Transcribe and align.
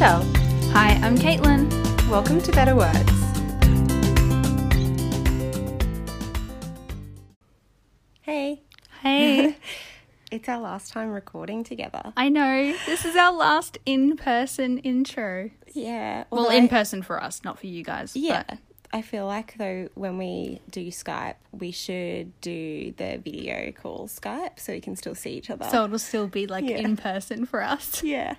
Michelle. 0.00 0.24
Hi, 0.72 0.98
I'm 1.02 1.14
Caitlin. 1.14 1.68
Welcome 2.08 2.40
to 2.40 2.52
Better 2.52 2.74
Words. 2.74 3.12
Hey, 8.22 8.62
Hey, 9.02 9.56
it's 10.30 10.48
our 10.48 10.58
last 10.58 10.90
time 10.90 11.10
recording 11.10 11.64
together. 11.64 12.14
I 12.16 12.30
know 12.30 12.74
this 12.86 13.04
is 13.04 13.14
our 13.14 13.30
last 13.30 13.76
in 13.84 14.16
person 14.16 14.78
intro. 14.78 15.50
Yeah. 15.74 16.24
Well, 16.30 16.44
although 16.44 16.56
in 16.56 16.68
person 16.68 17.02
for 17.02 17.22
us, 17.22 17.44
not 17.44 17.58
for 17.58 17.66
you 17.66 17.84
guys. 17.84 18.16
Yeah. 18.16 18.44
but- 18.48 18.58
I 18.92 19.02
feel 19.02 19.24
like 19.24 19.56
though 19.56 19.88
when 19.94 20.18
we 20.18 20.60
do 20.68 20.88
Skype, 20.88 21.36
we 21.52 21.70
should 21.70 22.38
do 22.40 22.92
the 22.96 23.20
video 23.22 23.70
call 23.70 24.08
Skype 24.08 24.58
so 24.58 24.72
we 24.72 24.80
can 24.80 24.96
still 24.96 25.14
see 25.14 25.30
each 25.30 25.48
other. 25.48 25.64
so 25.70 25.84
it'll 25.84 25.98
still 26.00 26.26
be 26.26 26.48
like 26.48 26.64
Yeah. 26.64 26.78
in 26.78 26.96
person 26.96 27.46
for 27.46 27.62
us. 27.62 28.02
yeah, 28.04 28.34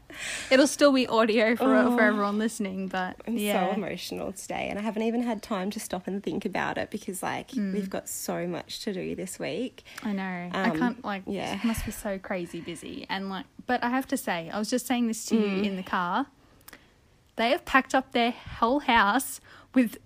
It'll 0.49 0.67
still 0.67 0.91
be 0.91 1.07
audio 1.07 1.55
for 1.55 1.73
Oh. 1.73 1.95
for 1.95 2.01
everyone 2.03 2.37
listening, 2.37 2.89
but 2.89 3.15
I'm 3.25 3.37
yeah. 3.37 3.69
so 3.69 3.75
emotional 3.75 4.33
today, 4.33 4.67
and 4.69 4.77
I 4.77 4.81
haven't 4.81 5.03
even 5.03 5.23
had 5.23 5.41
time 5.41 5.71
to 5.71 5.79
stop 5.79 6.05
and 6.05 6.21
think 6.21 6.43
about 6.43 6.77
it 6.77 6.89
because 6.91 7.23
like 7.23 7.51
Mm. 7.51 7.71
we've 7.73 7.89
got 7.89 8.09
so 8.09 8.45
much 8.45 8.81
to 8.81 8.93
do 8.93 9.15
this 9.15 9.39
week. 9.39 9.83
I 10.03 10.11
know. 10.11 10.49
I 10.53 10.69
Um, 10.69 10.77
can't 10.77 11.05
like. 11.05 11.23
yeah. 11.27 11.53
Yeah. 11.53 11.59
Must 11.63 11.85
be 11.85 11.91
so 11.93 12.19
crazy 12.19 12.59
busy 12.59 13.05
and 13.09 13.29
like. 13.29 13.45
But 13.67 13.81
I 13.85 13.89
have 13.89 14.07
to 14.09 14.17
say, 14.17 14.49
I 14.49 14.59
was 14.59 14.69
just 14.69 14.85
saying 14.85 15.07
this 15.07 15.25
to 15.27 15.35
Mm. 15.35 15.57
you 15.59 15.63
in 15.71 15.75
the 15.77 15.83
car. 15.83 16.25
They 17.37 17.51
have 17.51 17.63
packed 17.63 17.95
up 17.95 18.11
their 18.11 18.31
whole 18.31 18.81
house 18.81 19.39
with 19.73 19.97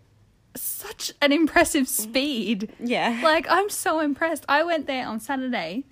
such 0.56 1.12
an 1.22 1.32
impressive 1.32 1.88
speed. 1.88 2.72
Yeah. 2.80 3.20
Like 3.24 3.46
I'm 3.50 3.70
so 3.70 4.00
impressed. 4.00 4.46
I 4.50 4.64
went 4.64 4.88
there 4.88 5.08
on 5.08 5.20
Saturday, 5.20 5.84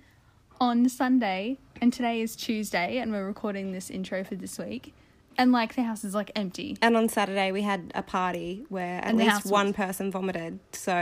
on 0.60 0.88
Sunday, 0.88 1.58
and 1.80 1.92
today 1.92 2.20
is 2.20 2.36
Tuesday, 2.36 2.98
and 2.98 3.12
we're 3.12 3.26
recording 3.26 3.72
this 3.72 3.90
intro 3.90 4.24
for 4.24 4.34
this 4.36 4.58
week. 4.58 4.94
And 5.36 5.50
like 5.50 5.74
the 5.74 5.82
house 5.82 6.04
is 6.04 6.14
like 6.14 6.30
empty. 6.36 6.76
And 6.80 6.96
on 6.96 7.08
Saturday 7.08 7.50
we 7.50 7.62
had 7.62 7.90
a 7.96 8.02
party 8.02 8.66
where 8.68 8.98
at 9.00 9.06
And 9.08 9.18
least 9.18 9.46
one 9.46 9.66
was- 9.68 9.74
person 9.76 10.12
vomited. 10.12 10.60
So 10.72 10.92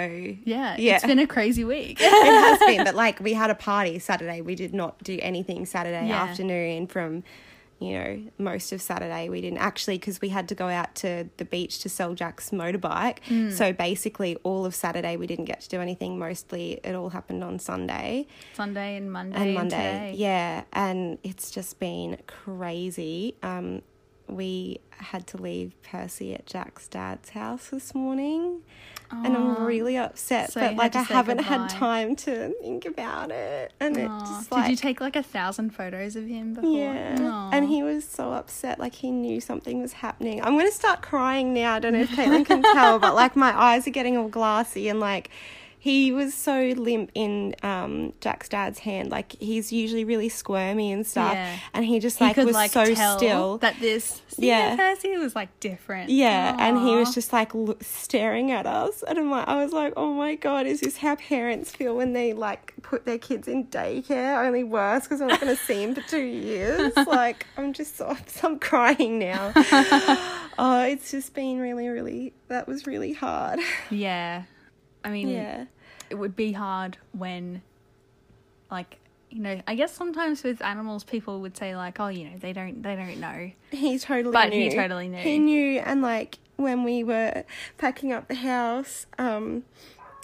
Yeah, 0.45 0.75
Yeah. 0.79 0.97
it's 0.97 1.05
been 1.05 1.19
a 1.19 1.27
crazy 1.27 1.65
week. 1.65 1.99
it 2.01 2.11
has 2.11 2.59
been, 2.61 2.83
but 2.85 2.95
like 2.95 3.21
we 3.21 3.35
had 3.35 3.51
a 3.51 3.55
party 3.55 3.99
Saturday. 3.99 4.41
We 4.41 4.55
did 4.55 4.73
not 4.73 5.03
do 5.05 5.19
anything 5.21 5.67
Saturday 5.67 6.09
Yeah. 6.09 6.23
afternoon 6.23 6.87
from, 6.87 7.25
you 7.83 7.99
know, 7.99 8.23
most 8.39 8.73
of 8.73 8.81
Saturday. 8.81 9.29
We 9.29 9.41
didn't 9.41 9.59
actually 9.59 9.99
because 9.99 10.21
we 10.21 10.29
had 10.29 10.49
to 10.49 10.55
go 10.55 10.69
out 10.69 10.95
to 10.97 11.29
the 11.37 11.45
beach 11.45 11.81
to 11.81 11.89
sell 11.89 12.15
Jack's 12.15 12.51
motorbike. 12.51 13.19
Hmm. 13.27 13.51
So 13.51 13.73
basically, 13.73 14.37
all 14.43 14.65
of 14.65 14.75
Saturday 14.75 15.17
we 15.17 15.27
didn't 15.27 15.47
get 15.47 15.61
to 15.63 15.69
do 15.69 15.81
anything. 15.81 16.19
Mostly, 16.19 16.81
it 16.85 16.95
all 16.95 17.11
happened 17.11 17.45
on 17.45 17.59
Sunday 17.59 18.27
Sunday 18.55 18.97
and 18.97 19.13
Monday 19.13 19.37
and 19.37 19.45
and, 19.45 19.55
Monday. 19.55 19.77
today. 19.77 20.15
Yeah, 20.17 20.65
and 20.73 21.19
it's 21.23 21.51
just 21.51 21.79
been 21.79 22.19
crazy. 22.27 23.37
Um, 23.43 23.83
we 24.29 24.81
had 24.99 25.27
to 25.29 25.37
leave 25.37 25.73
Percy 25.83 26.35
at 26.35 26.47
Jack's 26.47 26.89
dad's 26.89 27.31
house 27.31 27.69
this 27.69 27.95
morning, 27.95 28.61
and 29.11 29.37
I'm 29.37 29.65
really 29.65 29.99
upset. 29.99 30.53
So 30.53 30.61
but 30.61 30.77
like, 30.77 30.97
I 30.97 31.03
haven't 31.03 31.41
had 31.41 31.69
time 31.69 32.17
to 32.17 32.55
think 32.63 32.85
about 32.87 33.31
it, 33.31 33.73
and 33.81 33.97
it 33.97 34.09
Aw. 34.09 34.21
just 34.21 34.51
Did 34.51 34.69
you 34.71 34.77
take 34.77 35.01
like 35.01 35.17
a 35.17 35.23
thousand 35.23 35.71
photos 35.75 36.17
of 36.17 36.27
him 36.27 36.55
before? 36.55 36.71
yeah, 36.71 37.17
Aw. 37.21 37.51
and 37.53 37.69
he 37.69 37.83
was 37.83 38.05
so 38.07 38.33
upset. 38.33 38.79
Like 38.79 38.95
he 38.95 39.11
knew 39.11 39.41
something 39.41 39.83
was 39.83 39.93
happening. 39.95 40.43
I'm 40.43 40.57
gonna 40.57 40.71
start 40.73 41.03
crying 41.03 41.53
now. 41.53 41.75
I 41.75 41.79
don't 41.79 41.93
know 41.93 42.01
if 42.01 42.11
Caitlin 42.11 42.47
can 42.47 42.63
tell, 42.63 42.99
but 42.99 43.15
like 43.15 43.37
my 43.37 43.57
eyes 43.59 43.87
are 43.87 43.91
getting 43.91 44.17
all 44.17 44.29
glassy 44.29 44.89
and 44.89 45.01
like. 45.01 45.31
He 45.85 46.13
was 46.13 46.33
so 46.33 46.73
limp 46.77 47.11
in 47.13 47.57
um, 47.65 48.13
Jack's 48.21 48.49
dad's 48.49 48.79
hand. 48.79 49.11
Like 49.11 49.33
he's 49.41 49.73
usually 49.73 50.05
really 50.05 50.29
squirmy 50.29 50.93
and 50.93 51.05
stuff, 51.05 51.33
Yeah. 51.35 51.59
and 51.75 51.85
he 51.85 51.99
just 51.99 52.21
he 52.21 52.25
like 52.27 52.37
could 52.37 52.47
was 52.47 52.55
like 52.55 52.71
so 52.71 52.85
still. 52.95 53.59
that 53.59 53.81
this 53.81 54.23
Yeah. 54.37 54.77
Percy 54.77 55.17
was 55.17 55.35
like 55.35 55.49
different. 55.59 56.11
Yeah, 56.11 56.55
and 56.57 56.79
he 56.79 56.95
was 56.95 57.13
just 57.13 57.33
like 57.33 57.53
lo- 57.53 57.77
staring 57.81 58.53
at 58.53 58.65
us, 58.65 59.03
and 59.03 59.19
I'm 59.19 59.29
like, 59.29 59.49
I 59.49 59.57
was 59.65 59.73
like, 59.73 59.95
oh 59.97 60.13
my 60.15 60.37
god, 60.37 60.67
is 60.69 60.83
this 60.83 60.99
how 60.99 61.17
parents 61.17 61.73
feel 61.73 61.97
when 61.97 62.13
they 62.13 62.33
like 62.33 62.75
put 62.83 63.05
their 63.05 63.19
kids 63.19 63.49
in 63.49 63.67
daycare? 63.67 64.47
Only 64.47 64.63
worse 64.63 65.03
because 65.03 65.21
I'm 65.21 65.27
not 65.27 65.41
going 65.41 65.57
to 65.57 65.61
see 65.65 65.83
him 65.83 65.97
for 65.97 66.03
two 66.03 66.23
years. 66.23 66.93
like, 67.09 67.45
I'm 67.57 67.73
just 67.73 67.97
so 67.97 68.17
I'm 68.45 68.61
crying 68.61 69.19
now. 69.19 69.51
oh, 70.59 70.85
it's 70.89 71.11
just 71.11 71.35
been 71.35 71.59
really, 71.59 71.89
really. 71.89 72.35
That 72.47 72.69
was 72.69 72.87
really 72.87 73.15
hard. 73.15 73.59
yeah. 73.91 74.45
I 75.05 75.11
mean, 75.11 75.29
Yeah, 75.31 75.67
it 76.11 76.15
would 76.17 76.37
be 76.37 76.53
hard 76.53 76.99
when 77.13 77.63
like 78.71 78.99
you 79.31 79.39
know 79.41 79.61
i 79.67 79.75
guess 79.75 79.93
sometimes 79.95 80.43
with 80.43 80.61
animals 80.63 81.05
people 81.05 81.41
would 81.41 81.57
say 81.57 81.75
like 81.75 81.99
oh 82.01 82.09
you 82.09 82.25
know 82.29 82.37
they 82.39 82.53
don't 82.53 82.83
they 82.83 82.95
don't 82.95 83.19
know 83.19 83.51
he 83.71 83.99
totally. 83.99 84.33
But 84.33 84.51
knew. 84.51 84.69
he 84.71 84.75
totally 84.77 85.09
knew. 85.09 85.19
He 85.23 85.39
knew, 85.39 85.79
and 85.81 86.03
like 86.03 86.39
when 86.57 86.85
we 86.85 87.03
were 87.03 87.45
packing 87.79 88.13
up 88.13 88.29
the 88.29 88.35
house, 88.35 89.07
um, 89.19 89.65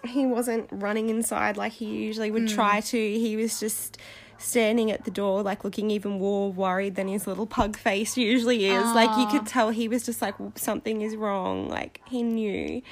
he 0.04 0.26
wasn't 0.26 0.68
running 0.70 1.08
inside 1.08 1.56
like 1.56 1.72
he 1.72 1.86
usually 1.86 2.28
Hmm. 2.28 2.34
would 2.34 2.48
try 2.48 2.80
to. 2.80 2.96
He 2.98 3.34
was 3.36 3.58
just 3.58 3.96
standing 4.36 4.90
at 4.90 5.04
the 5.04 5.10
door, 5.10 5.42
like 5.42 5.64
looking 5.64 5.90
even 5.90 6.12
more 6.12 6.52
worried 6.52 6.94
than 6.94 7.08
his 7.08 7.26
little 7.26 7.46
pug 7.46 7.76
face 7.76 8.16
usually 8.16 8.66
is. 8.66 8.94
Like 8.94 9.16
you 9.16 9.26
could 9.26 9.46
tell 9.48 9.70
he 9.70 9.88
was 9.88 10.04
just 10.04 10.20
like 10.22 10.34
something 10.54 11.00
is 11.02 11.16
wrong. 11.16 11.68
Like 11.68 12.00
he 12.06 12.22
knew, 12.22 12.82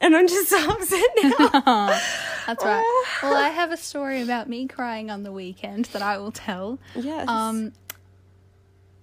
and 0.00 0.16
I'm 0.16 0.26
just 0.28 0.48
so 0.48 0.70
upset 0.70 1.02
now. 1.22 2.00
that's 2.46 2.64
right 2.64 2.82
Oh. 2.84 3.06
well 3.22 3.36
i 3.36 3.48
have 3.50 3.70
a 3.70 3.76
story 3.76 4.22
about 4.22 4.48
me 4.48 4.66
crying 4.66 5.10
on 5.10 5.22
the 5.22 5.30
weekend 5.32 5.84
that 5.86 6.02
i 6.02 6.16
will 6.18 6.32
tell 6.32 6.78
yes. 6.96 7.28
um 7.28 7.72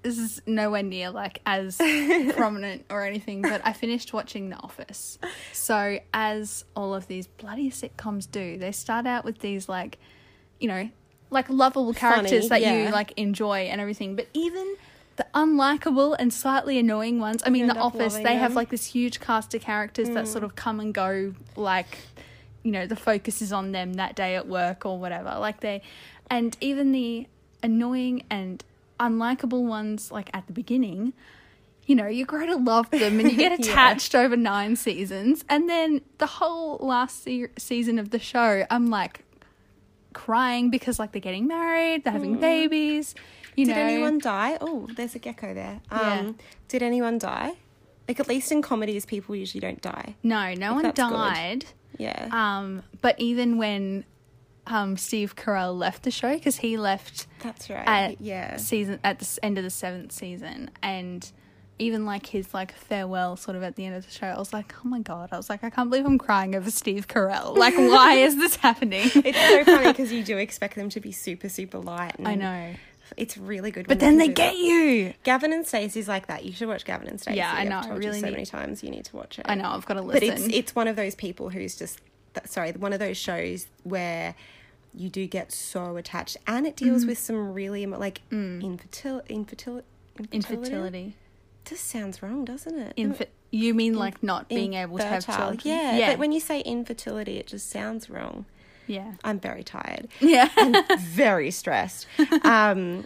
this 0.02 0.18
is 0.18 0.42
nowhere 0.46 0.84
near 0.84 1.10
like 1.12 1.40
as 1.46 1.78
prominent 2.36 2.86
or 2.90 3.04
anything 3.06 3.42
but 3.42 3.62
i 3.64 3.74
finished 3.74 4.12
watching 4.14 4.50
the 4.50 4.56
office 4.58 5.18
so 5.54 6.00
as 6.14 6.66
all 6.76 6.94
of 6.96 7.08
these 7.08 7.28
bloody 7.28 7.70
sitcoms 7.70 8.30
do 8.30 8.58
they 8.58 8.72
start 8.72 9.06
out 9.06 9.24
with 9.24 9.40
these 9.40 9.70
like 9.70 9.98
you 10.60 10.68
know 10.68 10.90
like 11.30 11.50
lovable 11.50 11.94
characters 11.94 12.48
Funny, 12.48 12.50
that 12.50 12.62
yeah. 12.62 12.86
you 12.86 12.92
like 12.92 13.12
enjoy 13.18 13.60
and 13.62 13.80
everything 13.82 14.16
but 14.16 14.28
even 14.34 14.76
the 15.18 15.26
unlikable 15.34 16.16
and 16.18 16.32
slightly 16.34 16.78
annoying 16.80 17.20
ones. 17.20 17.42
I 17.46 17.50
mean 17.50 17.68
the 17.68 17.78
office 17.78 18.16
they 18.16 18.36
have 18.36 18.56
like 18.56 18.70
this 18.70 18.86
huge 18.86 19.20
cast 19.20 19.54
of 19.56 19.62
characters 19.62 20.10
that 20.12 20.28
sort 20.28 20.44
of 20.44 20.56
come 20.56 20.80
and 20.80 20.94
go 20.94 21.34
like 21.56 21.98
you 22.64 22.72
know 22.72 22.86
the 22.88 22.96
focus 22.96 23.42
is 23.42 23.52
on 23.52 23.72
them 23.72 23.94
that 23.96 24.16
day 24.16 24.36
at 24.36 24.48
work 24.48 24.86
or 24.86 24.98
whatever. 25.00 25.36
Like 25.40 25.60
they 25.62 25.82
and 26.30 26.56
even 26.62 26.92
the 26.92 27.28
annoying 27.64 28.24
and 28.30 28.64
unlikable 29.00 29.64
ones 29.66 30.12
like 30.12 30.30
at 30.34 30.46
the 30.48 30.54
beginning 30.54 31.14
you 31.86 31.96
know 31.96 32.08
you 32.08 32.26
grow 32.26 32.46
to 32.46 32.56
love 32.56 32.90
them 32.92 33.20
and 33.20 33.32
you 33.32 33.38
get 33.38 33.52
Yeah. 33.60 33.72
attached 33.72 34.14
over 34.16 34.36
nine 34.36 34.76
seasons. 34.76 35.46
And 35.50 35.70
then 35.70 36.02
the 36.18 36.26
whole 36.28 36.78
last 36.78 37.24
se- 37.24 37.48
season 37.58 37.98
of 38.00 38.10
the 38.12 38.20
show 38.20 38.66
i'm 38.70 38.88
like 38.88 39.24
crying 40.14 40.70
because 40.70 40.98
like 41.00 41.12
they're 41.12 41.22
getting 41.22 41.48
married 41.48 42.04
they're 42.04 42.14
having 42.14 42.40
babies 42.40 43.14
you 43.58 43.66
did 43.66 43.76
know 43.76 43.82
anyone 43.82 44.20
die? 44.20 44.58
Oh, 44.62 44.88
there's 44.96 45.16
a 45.16 45.20
gecko 45.20 45.54
there. 45.54 45.82
Um, 45.92 46.00
Yeah. 46.00 46.32
Did 46.70 46.84
anyone 46.84 47.18
die? 47.18 47.54
Like 48.08 48.20
at 48.22 48.28
least 48.30 48.52
in 48.54 48.62
comedies, 48.62 49.06
people 49.06 49.36
usually 49.36 49.60
don't 49.60 49.82
die. 49.82 50.16
no 50.24 50.54
no 50.54 50.74
one 50.76 50.84
that's 50.84 51.00
good. 51.00 51.10
died 51.10 51.66
Yeah. 51.98 52.30
um 52.32 52.84
but 53.02 53.20
even 53.20 53.58
when 53.58 54.06
um 54.68 54.98
steve 54.98 55.36
carell 55.36 55.78
left 55.78 56.04
the 56.04 56.12
show 56.12 56.34
because 56.34 56.58
he 56.58 56.78
left 56.78 57.26
That's 57.42 57.70
right. 57.70 57.88
at 57.88 58.22
yeah. 58.22 58.58
season 58.58 59.00
at 59.04 59.20
the 59.20 59.40
end 59.42 59.58
of 59.58 59.64
the 59.64 59.70
seventh 59.70 60.12
season 60.12 60.70
and 60.84 61.30
even 61.80 62.06
like 62.06 62.26
his 62.26 62.54
like 62.54 62.74
farewell 62.74 63.36
sort 63.38 63.56
of 63.56 63.64
at 63.64 63.76
the 63.78 63.86
end 63.86 63.96
of 63.96 64.06
the 64.06 64.12
show 64.12 64.28
i 64.28 64.38
was 64.38 64.52
like 64.52 64.74
oh 64.84 64.88
my 64.88 65.00
god 65.00 65.30
i 65.32 65.38
was 65.38 65.50
like 65.50 65.64
i 65.64 65.70
can't 65.70 65.90
believe 65.90 66.06
i'm 66.06 66.18
crying 66.18 66.54
over 66.56 66.70
steve 66.72 67.08
carell 67.08 67.56
like 67.58 67.76
why 67.78 68.14
is 68.16 68.36
this 68.36 68.56
happening 68.58 69.10
It's 69.16 69.40
so 69.40 69.64
funny 69.64 69.88
because 69.88 70.12
you 70.12 70.24
do 70.24 70.38
expect 70.38 70.76
them 70.76 70.90
to 70.90 71.00
be 71.00 71.12
super, 71.12 71.50
super 71.50 71.78
light. 71.80 72.16
And 72.18 72.28
i 72.28 72.36
know 72.36 72.76
It's 73.16 73.38
really 73.38 73.72
good. 73.72 73.88
but 73.88 74.00
then 74.00 74.18
they 74.18 74.28
get 74.28 74.54
that. 74.54 74.58
you 74.58 75.14
Gavin 75.24 75.54
and 75.54 75.66
Stacey's 75.66 76.08
like 76.08 76.28
that. 76.28 76.44
You 76.44 76.52
should 76.52 76.68
watch 76.68 76.84
Gavin 76.86 77.08
and 77.08 77.20
Stacey. 77.22 77.38
Yeah, 77.38 77.52
I 77.54 77.62
I've 77.62 77.70
know, 77.70 77.80
I 77.80 77.82
told 77.84 78.04
you 78.04 78.10
really 78.10 78.20
so 78.20 78.26
need- 78.28 78.34
many 78.34 78.46
times. 78.46 78.84
You 78.84 78.90
need 78.92 79.06
to 79.06 79.16
watch 79.16 79.40
it. 79.40 79.46
i 79.48 79.56
know 79.56 79.70
i've 79.70 79.86
got 79.86 79.94
to 79.96 80.02
listen. 80.02 80.28
But 80.30 80.38
it's 80.40 80.48
it's 80.54 80.76
one 80.76 80.88
of 80.88 80.96
those 80.96 81.16
people 81.16 81.50
who's 81.50 81.76
just 81.76 82.02
sorry, 82.46 82.72
one 82.74 82.94
of 82.94 83.00
those 83.00 83.18
shows 83.18 83.68
where 83.84 84.36
you 84.94 85.10
do 85.10 85.28
get 85.28 85.52
so 85.52 85.96
attached, 85.98 86.38
and 86.48 86.66
it 86.68 86.76
deals 86.76 87.04
Mm. 87.04 87.08
with 87.10 87.18
some 87.20 87.54
really 87.54 87.86
like 87.86 88.22
infertil 88.32 89.22
infertil 89.30 89.82
infertility. 90.32 90.36
infertility 90.36 91.16
Just 91.66 91.86
sounds 91.86 92.22
wrong, 92.24 92.46
doesn't 92.46 92.78
it? 92.78 92.94
Infer- 92.98 93.26
you 93.52 93.74
mean 93.74 93.94
like 93.94 94.22
not 94.24 94.50
being 94.50 94.74
able 94.74 94.98
to 94.98 95.06
have 95.06 95.26
children 95.26 95.60
Yeah, 95.64 95.98
yeah 95.98 96.10
but 96.12 96.20
when 96.20 96.32
you 96.32 96.40
say 96.40 96.62
infertility, 96.62 97.38
it 97.38 97.48
just 97.48 97.70
sounds 97.70 98.10
wrong. 98.10 98.46
Yeah 98.88 99.14
I'm 99.24 99.40
very 99.40 99.64
tired. 99.64 100.08
yeah 100.20 100.50
and 100.58 100.78
very 101.00 101.52
stressed. 101.52 102.08
Um, 102.44 103.06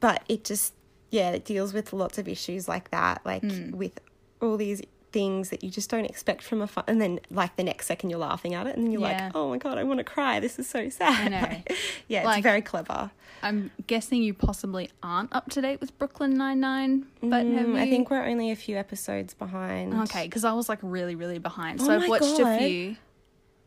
but 0.00 0.22
it 0.28 0.44
just, 0.44 0.74
yeah, 1.10 1.30
it 1.30 1.44
deals 1.44 1.72
with 1.72 1.92
lots 1.92 2.18
of 2.18 2.28
issues 2.28 2.68
like 2.68 2.90
that, 2.90 3.20
like 3.24 3.42
Hmm. 3.42 3.70
with 3.72 4.00
all 4.40 4.56
these 4.56 4.82
things 5.12 5.48
that 5.48 5.64
you 5.64 5.70
just 5.70 5.88
don't 5.88 6.04
expect 6.04 6.42
from 6.42 6.60
a 6.60 6.66
fun, 6.66 6.84
and 6.86 7.00
then 7.00 7.18
like 7.30 7.56
the 7.56 7.62
next 7.64 7.86
second 7.86 8.10
you're 8.10 8.18
laughing 8.18 8.52
at 8.54 8.66
it, 8.66 8.76
and 8.76 8.84
then 8.84 8.92
you're 8.92 9.00
Yeah. 9.00 9.24
like, 9.26 9.32
oh 9.36 9.48
my 9.48 9.56
god, 9.58 9.78
I 9.78 9.84
want 9.84 9.98
to 9.98 10.04
cry. 10.04 10.40
This 10.40 10.58
is 10.58 10.68
so 10.68 10.88
sad. 10.90 11.12
I 11.12 11.28
know. 11.28 11.62
yeah, 12.08 12.30
it's 12.34 12.42
very 12.42 12.60
clever. 12.62 13.10
I'm 13.42 13.70
guessing 13.86 14.22
you 14.22 14.34
possibly 14.34 14.90
aren't 15.02 15.32
up 15.34 15.48
to 15.50 15.60
date 15.62 15.80
with 15.80 15.96
Brooklyn 15.98 16.34
Nine 16.34 16.60
Nine, 16.60 17.06
but 17.22 17.46
have 17.46 17.66
Mm, 17.66 17.74
you? 17.74 17.78
I 17.78 17.88
think 17.88 18.10
we're 18.10 18.24
only 18.26 18.50
a 18.50 18.56
few 18.56 18.76
episodes 18.76 19.32
behind. 19.34 19.94
Okay, 20.02 20.24
because 20.24 20.44
I 20.44 20.52
was 20.52 20.68
like 20.68 20.80
really, 20.82 21.14
really 21.14 21.38
behind. 21.38 21.80
Oh 21.80 21.86
So 21.86 21.92
I've 21.94 22.08
watched 22.08 22.36
God. 22.38 22.56
a 22.56 22.58
few. 22.58 22.96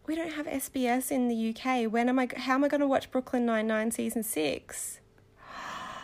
We 0.10 0.16
don't 0.16 0.34
have 0.34 0.48
SBS 0.48 1.12
in 1.12 1.28
the 1.28 1.50
UK. 1.56 1.84
When 1.94 2.10
am 2.10 2.18
I? 2.18 2.28
How 2.36 2.56
am 2.56 2.64
I 2.64 2.68
going 2.68 2.82
to 2.82 2.88
watch 2.88 3.12
Brooklyn 3.12 3.46
Nine 3.46 3.68
Nine 3.68 3.92
season 3.92 4.24
six? 4.24 5.00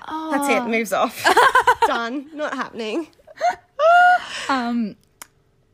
Oh, 0.08 0.30
That's 0.32 0.48
it. 0.48 0.70
Moves 0.70 0.94
off. 0.94 1.26
Done. 1.88 2.30
Not 2.32 2.54
happening. 2.54 3.08
Um, 4.48 4.96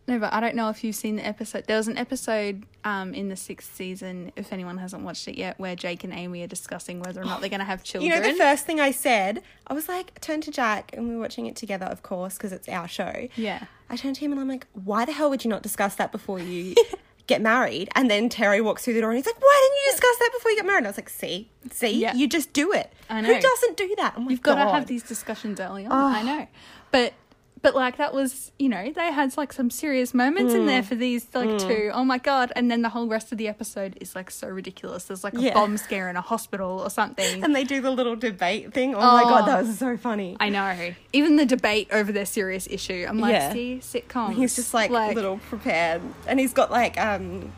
no, 0.07 0.17
but 0.17 0.31
I 0.31 0.39
don't 0.39 0.55
know 0.55 0.69
if 0.69 0.81
you've 0.83 0.95
seen 0.95 1.17
the 1.17 1.25
episode. 1.25 1.65
There 1.67 1.75
was 1.75 1.89
an 1.89 1.97
episode 1.97 2.65
um 2.85 3.13
in 3.13 3.27
the 3.27 3.35
sixth 3.35 3.75
season, 3.75 4.31
if 4.37 4.53
anyone 4.53 4.77
hasn't 4.77 5.03
watched 5.03 5.27
it 5.27 5.37
yet, 5.37 5.59
where 5.59 5.75
Jake 5.75 6.05
and 6.05 6.13
Amy 6.13 6.41
are 6.43 6.47
discussing 6.47 7.01
whether 7.01 7.21
or 7.21 7.25
not 7.25 7.41
they're 7.41 7.49
going 7.49 7.59
to 7.59 7.65
have 7.65 7.83
children. 7.83 8.09
You 8.09 8.17
know, 8.17 8.31
the 8.31 8.37
first 8.37 8.65
thing 8.65 8.79
I 8.79 8.91
said, 8.91 9.41
I 9.67 9.73
was 9.73 9.89
like, 9.89 10.13
I 10.15 10.19
turned 10.19 10.43
to 10.43 10.51
Jack, 10.51 10.91
and 10.93 11.09
we 11.09 11.15
were 11.15 11.21
watching 11.21 11.47
it 11.47 11.57
together, 11.57 11.85
of 11.87 12.01
course, 12.01 12.35
because 12.35 12.53
it's 12.53 12.69
our 12.69 12.87
show. 12.87 13.27
yeah. 13.35 13.65
I 13.89 13.97
turned 13.97 14.15
to 14.15 14.21
him 14.21 14.31
and 14.31 14.39
I'm 14.39 14.47
like, 14.47 14.67
why 14.71 15.03
the 15.03 15.11
hell 15.11 15.29
would 15.29 15.43
you 15.43 15.49
not 15.49 15.63
discuss 15.63 15.95
that 15.95 16.13
before 16.13 16.39
you 16.39 16.75
get 17.27 17.41
married? 17.41 17.89
And 17.95 18.09
then 18.09 18.29
Terry 18.29 18.61
walks 18.61 18.83
through 18.83 18.93
the 18.95 19.01
door 19.01 19.11
and 19.11 19.17
he's 19.17 19.25
like, 19.25 19.39
why 19.41 19.59
didn't 19.63 19.85
you 19.85 19.91
discuss 19.91 20.17
that 20.19 20.29
before 20.33 20.51
you 20.51 20.57
get 20.57 20.65
married? 20.65 20.77
And 20.79 20.87
I 20.87 20.89
was 20.89 20.97
like, 20.97 21.09
see, 21.09 21.49
see, 21.71 21.99
Yeah. 21.99 22.13
you 22.13 22.27
just 22.27 22.53
do 22.53 22.71
it. 22.73 22.91
I 23.09 23.21
Who 23.21 23.39
doesn't 23.39 23.77
do 23.77 23.93
that? 23.97 24.13
Oh 24.17 24.21
my 24.21 24.31
You've 24.31 24.41
got 24.41 24.55
to 24.63 24.71
have 24.71 24.87
these 24.87 25.03
discussions 25.03 25.59
early 25.59 25.85
on. 25.85 25.91
Oh. 25.91 26.17
I 26.17 26.23
know, 26.23 26.47
but 26.91 27.13
but 27.61 27.75
like 27.75 27.97
that 27.97 28.13
was 28.13 28.51
you 28.59 28.67
know 28.69 28.91
they 28.91 29.11
had 29.11 29.35
like 29.37 29.53
some 29.53 29.69
serious 29.69 30.13
moments 30.13 30.53
in 30.53 30.61
Mm. 30.61 30.65
there 30.67 30.83
for 30.83 30.95
these 30.95 31.27
like 31.33 31.57
two. 31.59 31.89
Oh 31.93 32.03
my 32.03 32.17
god! 32.17 32.51
And 32.55 32.69
then 32.71 32.81
the 32.81 32.89
whole 32.89 33.07
rest 33.07 33.31
of 33.31 33.37
the 33.37 33.47
episode 33.47 33.97
is 34.01 34.15
like 34.15 34.29
so 34.31 34.47
ridiculous. 34.47 35.05
There's 35.05 35.23
like 35.23 35.33
a 35.35 35.41
Yeah. 35.41 35.53
bomb 35.53 35.77
scare 35.77 36.09
in 36.09 36.15
a 36.15 36.21
hospital 36.21 36.79
or 36.79 36.89
something. 36.89 37.43
And 37.43 37.55
they 37.55 37.63
do 37.63 37.81
the 37.81 37.91
little 37.91 38.15
debate 38.15 38.73
thing. 38.73 38.95
Oh, 38.95 38.99
my 38.99 39.23
God, 39.23 39.43
Oh. 39.43 39.45
that 39.47 39.63
was 39.65 39.77
so 39.79 39.97
funny. 39.97 40.37
I 40.39 40.49
know. 40.49 40.93
Even 41.13 41.35
the 41.35 41.45
debate 41.45 41.87
over 41.91 42.11
their 42.11 42.25
serious 42.25 42.67
issue. 42.69 43.05
I'm 43.07 43.19
like, 43.19 43.33
Yeah. 43.33 43.53
see, 43.53 43.79
sitcoms. 43.81 44.35
He's 44.35 44.55
just 44.55 44.73
like, 44.73 44.89
a 44.91 45.13
little 45.13 45.37
prepared. 45.49 46.01
And 46.27 46.39
he's 46.39 46.53
got 46.53 46.71
like, 46.71 46.99
um, 46.99 47.51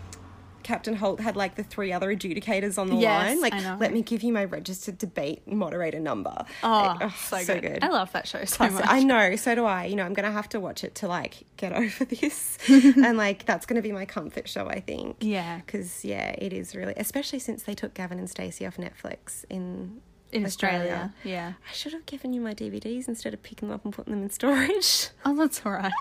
Captain 0.64 0.96
Holt 0.96 1.20
had 1.20 1.36
like 1.36 1.56
the 1.56 1.64
three 1.64 1.92
other 1.92 2.14
adjudicators 2.14 2.78
on 2.78 2.90
the 2.90 2.96
Yes, 2.96 3.28
line. 3.28 3.42
Like, 3.42 3.80
let 3.80 3.94
me 3.94 4.02
give 4.02 4.24
you 4.24 4.32
my 4.34 4.44
registered 4.46 4.98
debate 4.98 5.48
moderator 5.48 6.00
number. 6.00 6.46
Oh, 6.64 6.98
Like, 7.32 7.46
so, 7.46 7.60
good. 7.60 7.84
I 7.84 7.90
love 7.90 8.12
that 8.14 8.28
show 8.28 8.44
so 8.46 8.70
much. 8.70 8.84
I 8.88 9.04
know, 9.04 9.36
so 9.36 9.56
do 9.56 9.66
I. 9.66 9.86
You 9.86 9.96
know, 9.96 10.04
I'm 10.04 10.14
gonna 10.14 10.32
have 10.32 10.50
to 10.50 10.60
watch 10.60 10.84
it 10.84 10.96
to 10.96 11.08
like 11.08 11.44
get 11.58 11.74
over 11.84 12.06
this, 12.06 12.58
and 12.70 13.18
like 13.18 13.46
that's 13.46 13.66
gonna 13.66 13.82
be 13.82 13.92
my 13.92 14.06
comfort 14.06 14.48
show, 14.48 14.68
I 14.68 14.80
think. 14.80 15.18
Yeah. 15.20 15.58
because 15.66 16.04
yeah, 16.06 16.32
it 16.38 16.54
is 16.54 16.76
really, 16.76 16.94
especially 16.98 17.40
since 17.40 17.64
they 17.64 17.74
took 17.74 17.94
Gavin 17.94 18.20
and 18.20 18.30
Stacey 18.30 18.66
off 18.66 18.78
Netflix 18.78 19.46
in 19.50 20.02
In 20.34 20.46
Australia. 20.46 21.14
Yeah. 21.24 21.54
I 21.70 21.74
should 21.74 21.94
have 21.94 22.06
given 22.06 22.34
you 22.34 22.42
my 22.42 22.54
DVDs 22.54 23.08
instead 23.08 23.34
of 23.34 23.44
picking 23.44 23.68
them 23.70 23.76
up 23.76 23.86
and 23.86 23.94
putting 23.94 24.14
them 24.14 24.24
in 24.24 24.30
storage. 24.30 25.10
Oh, 25.26 25.36
that's 25.38 25.66
all 25.66 25.72
right. 25.72 25.92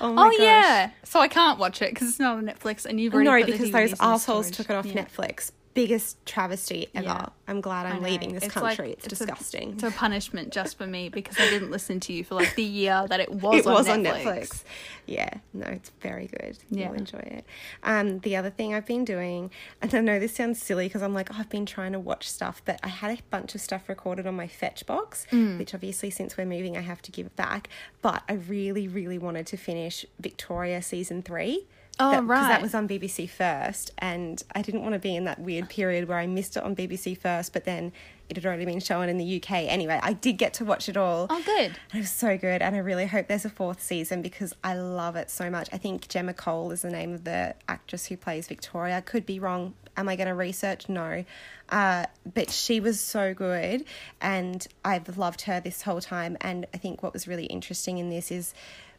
oh 0.00 0.12
my 0.14 0.26
oh, 0.26 0.30
gosh. 0.30 0.38
yeah. 0.40 0.90
So 1.04 1.20
I 1.20 1.28
can't 1.28 1.58
watch 1.58 1.82
it 1.82 1.92
because 1.92 2.08
it's 2.08 2.18
not 2.18 2.38
on 2.38 2.44
Netflix 2.46 2.86
and 2.86 2.98
you've 2.98 3.12
already 3.14 3.28
No, 3.28 3.46
because 3.46 3.70
those 3.70 3.92
assholes 4.00 4.46
storage. 4.46 4.56
took 4.56 4.70
it 4.70 4.74
off 4.74 4.86
Yeah. 4.86 5.04
Netflix. 5.04 5.52
Biggest 5.72 6.24
travesty 6.26 6.88
ever. 6.96 7.06
Yeah. 7.06 7.26
I'm 7.46 7.60
glad 7.60 7.86
I'm 7.86 8.02
leaving 8.02 8.32
this 8.34 8.44
It's 8.44 8.54
country. 8.54 8.88
like- 8.88 8.98
it's, 8.98 9.06
it's 9.06 9.20
a- 9.20 9.26
disgusting. 9.26 9.72
It's 9.74 9.82
a 9.84 9.90
punishment 9.92 10.50
just 10.52 10.76
for 10.76 10.86
me 10.86 11.08
because 11.08 11.38
I 11.38 11.48
didn't 11.48 11.70
listen 11.70 12.00
to 12.00 12.12
you 12.12 12.24
for 12.24 12.34
like 12.34 12.54
the 12.56 12.62
year 12.64 13.04
that 13.08 13.20
it 13.20 13.30
was, 13.42 13.60
it 13.60 13.66
on, 13.68 13.72
was 13.74 13.86
Netflix. 13.86 13.94
on 13.96 14.04
Netflix. 14.04 14.64
Yeah, 15.06 15.30
no, 15.52 15.66
it's 15.66 15.90
very 16.00 16.26
good. 16.26 16.58
Yeah. 16.70 16.86
You'll 16.86 16.94
enjoy 16.98 17.18
it. 17.18 17.44
Um, 17.84 18.18
the 18.20 18.36
other 18.36 18.50
thing 18.50 18.74
I've 18.74 18.86
been 18.86 19.04
doing, 19.04 19.50
and 19.80 19.94
I 19.94 20.00
know 20.00 20.18
this 20.18 20.34
sounds 20.34 20.60
silly 20.62 20.86
because 20.86 21.02
I'm 21.02 21.14
like, 21.14 21.30
oh, 21.32 21.36
I've 21.38 21.50
been 21.50 21.66
trying 21.66 21.92
to 21.92 22.00
watch 22.00 22.28
stuff, 22.28 22.62
but 22.64 22.80
I 22.82 22.88
had 22.88 23.16
a 23.18 23.22
bunch 23.30 23.54
of 23.54 23.60
stuff 23.60 23.88
recorded 23.88 24.26
on 24.26 24.34
my 24.34 24.48
fetch 24.48 24.86
box, 24.86 25.26
Mm. 25.30 25.58
which 25.58 25.72
obviously 25.74 26.10
since 26.10 26.36
we're 26.36 26.44
moving, 26.46 26.76
I 26.76 26.80
have 26.80 27.00
to 27.02 27.12
give 27.12 27.26
it 27.26 27.36
back. 27.36 27.68
But 28.02 28.22
I 28.28 28.34
really, 28.34 28.88
really 28.88 29.18
wanted 29.18 29.46
to 29.48 29.56
finish 29.56 30.04
Victoria 30.18 30.82
season 30.82 31.22
three. 31.22 31.66
Oh, 32.00 32.10
right. 32.10 32.20
Because 32.20 32.28
right. 32.28 32.48
that 32.48 32.62
was 32.62 32.74
on 32.74 32.88
BBC 32.88 33.28
First, 33.28 33.92
and 33.98 34.42
I 34.54 34.62
didn't 34.62 34.82
want 34.82 34.94
to 34.94 34.98
be 34.98 35.14
in 35.14 35.24
that 35.24 35.38
weird 35.38 35.68
period 35.68 36.08
where 36.08 36.18
I 36.18 36.26
missed 36.26 36.56
it 36.56 36.62
on 36.62 36.74
BBC 36.74 37.16
First, 37.16 37.52
but 37.52 37.64
then 37.64 37.92
it 38.30 38.36
had 38.36 38.46
already 38.46 38.64
been 38.64 38.80
shown 38.80 39.08
in 39.08 39.18
the 39.18 39.42
UK. 39.42 39.50
Anyway, 39.68 39.98
I 40.00 40.12
did 40.12 40.38
get 40.38 40.54
to 40.54 40.64
watch 40.64 40.88
it 40.88 40.96
all. 40.96 41.26
Oh, 41.28 41.42
good. 41.44 41.72
And 41.90 41.94
it 41.94 41.98
was 41.98 42.10
so 42.10 42.38
good, 42.38 42.62
and 42.62 42.76
I 42.76 42.78
really 42.78 43.06
hope 43.06 43.26
there's 43.26 43.44
a 43.44 43.50
fourth 43.50 43.82
season 43.82 44.22
because 44.22 44.54
I 44.62 44.74
love 44.74 45.16
it 45.16 45.30
so 45.30 45.50
much. 45.50 45.68
I 45.72 45.78
think 45.78 46.08
Gemma 46.08 46.32
Cole 46.32 46.70
is 46.70 46.82
the 46.82 46.90
name 46.90 47.12
of 47.12 47.24
the 47.24 47.54
actress 47.68 48.06
who 48.06 48.16
plays 48.16 48.46
Victoria. 48.46 49.02
Could 49.02 49.26
be 49.26 49.40
wrong. 49.40 49.74
Am 49.96 50.08
I 50.08 50.14
going 50.16 50.28
to 50.28 50.34
research? 50.34 50.88
No. 50.88 51.24
Uh, 51.68 52.06
but 52.32 52.50
she 52.50 52.78
was 52.78 53.00
so 53.00 53.34
good, 53.34 53.84
and 54.20 54.66
I've 54.84 55.18
loved 55.18 55.42
her 55.42 55.60
this 55.60 55.82
whole 55.82 56.00
time. 56.00 56.36
And 56.40 56.66
I 56.72 56.78
think 56.78 57.02
what 57.02 57.12
was 57.12 57.26
really 57.26 57.46
interesting 57.46 57.98
in 57.98 58.10
this 58.10 58.30
is 58.30 58.54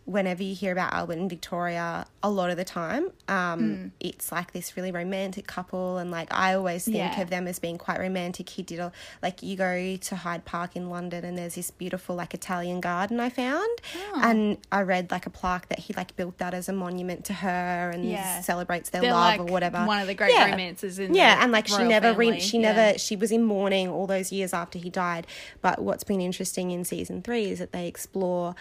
whenever 0.06 0.42
you 0.42 0.56
hear 0.56 0.71
about 0.71 0.92
Albert 0.94 1.13
and 1.19 1.30
Victoria, 1.30 2.07
a 2.24 2.30
lot 2.30 2.50
of 2.50 2.57
the 2.57 2.63
time, 2.63 3.12
um, 3.27 3.92
it's 4.00 4.31
like 4.31 4.51
this 4.51 4.75
really 4.75 4.92
romantic 4.92 5.45
couple, 5.45 5.98
and 6.00 6.09
like 6.09 6.33
I 6.33 6.56
always 6.56 6.86
think 6.86 6.98
Yeah. 6.98 7.21
of 7.21 7.30
them 7.30 7.48
as 7.48 7.59
being 7.59 7.77
quite 7.77 8.00
romantic. 8.00 8.50
He 8.50 8.63
did 8.63 8.80
a, 8.80 8.92
like 9.21 9.44
you 9.44 9.56
go 9.56 9.95
to 9.95 10.15
Hyde 10.15 10.44
Park 10.44 10.75
in 10.75 10.89
London, 10.89 11.24
and 11.24 11.38
there's 11.38 11.53
this 11.56 11.69
beautiful 11.69 12.15
like 12.15 12.33
Italian 12.33 12.81
garden 12.81 13.19
I 13.19 13.30
found, 13.30 13.69
Oh. 13.95 14.21
and 14.24 14.57
I 14.71 14.81
read 14.81 15.12
like 15.12 15.27
a 15.27 15.30
plaque 15.30 15.69
that 15.69 15.80
he 15.80 15.94
like 15.94 16.15
built 16.15 16.39
that 16.39 16.54
as 16.56 16.68
a 16.68 16.74
monument 16.74 17.24
to 17.25 17.33
her 17.33 17.92
and 17.94 18.04
Yeah. 18.04 18.42
celebrates 18.42 18.89
their 18.89 19.01
They're 19.01 19.12
love 19.13 19.38
like 19.38 19.39
or 19.42 19.45
whatever. 19.54 19.86
one 19.86 20.01
of 20.01 20.07
the 20.07 20.15
great 20.15 20.33
Yeah. 20.33 20.50
romances 20.50 20.97
in 20.97 21.13
yeah, 21.13 21.38
and 21.44 21.51
like 21.51 21.68
she 21.68 21.83
never 21.83 22.13
re- 22.13 22.39
she 22.39 22.57
never 22.57 22.97
she 22.97 23.15
was 23.15 23.31
in 23.31 23.44
mourning 23.44 23.88
all 23.88 24.07
those 24.07 24.31
years 24.31 24.51
after 24.51 24.80
he 24.80 24.89
died. 24.89 25.27
But 25.62 25.80
what's 25.83 26.04
been 26.04 26.21
interesting 26.21 26.71
in 26.71 26.86
season 26.86 27.21
three 27.21 27.45
is 27.51 27.59
that 27.59 27.71
they 27.71 27.88
explore 27.88 28.56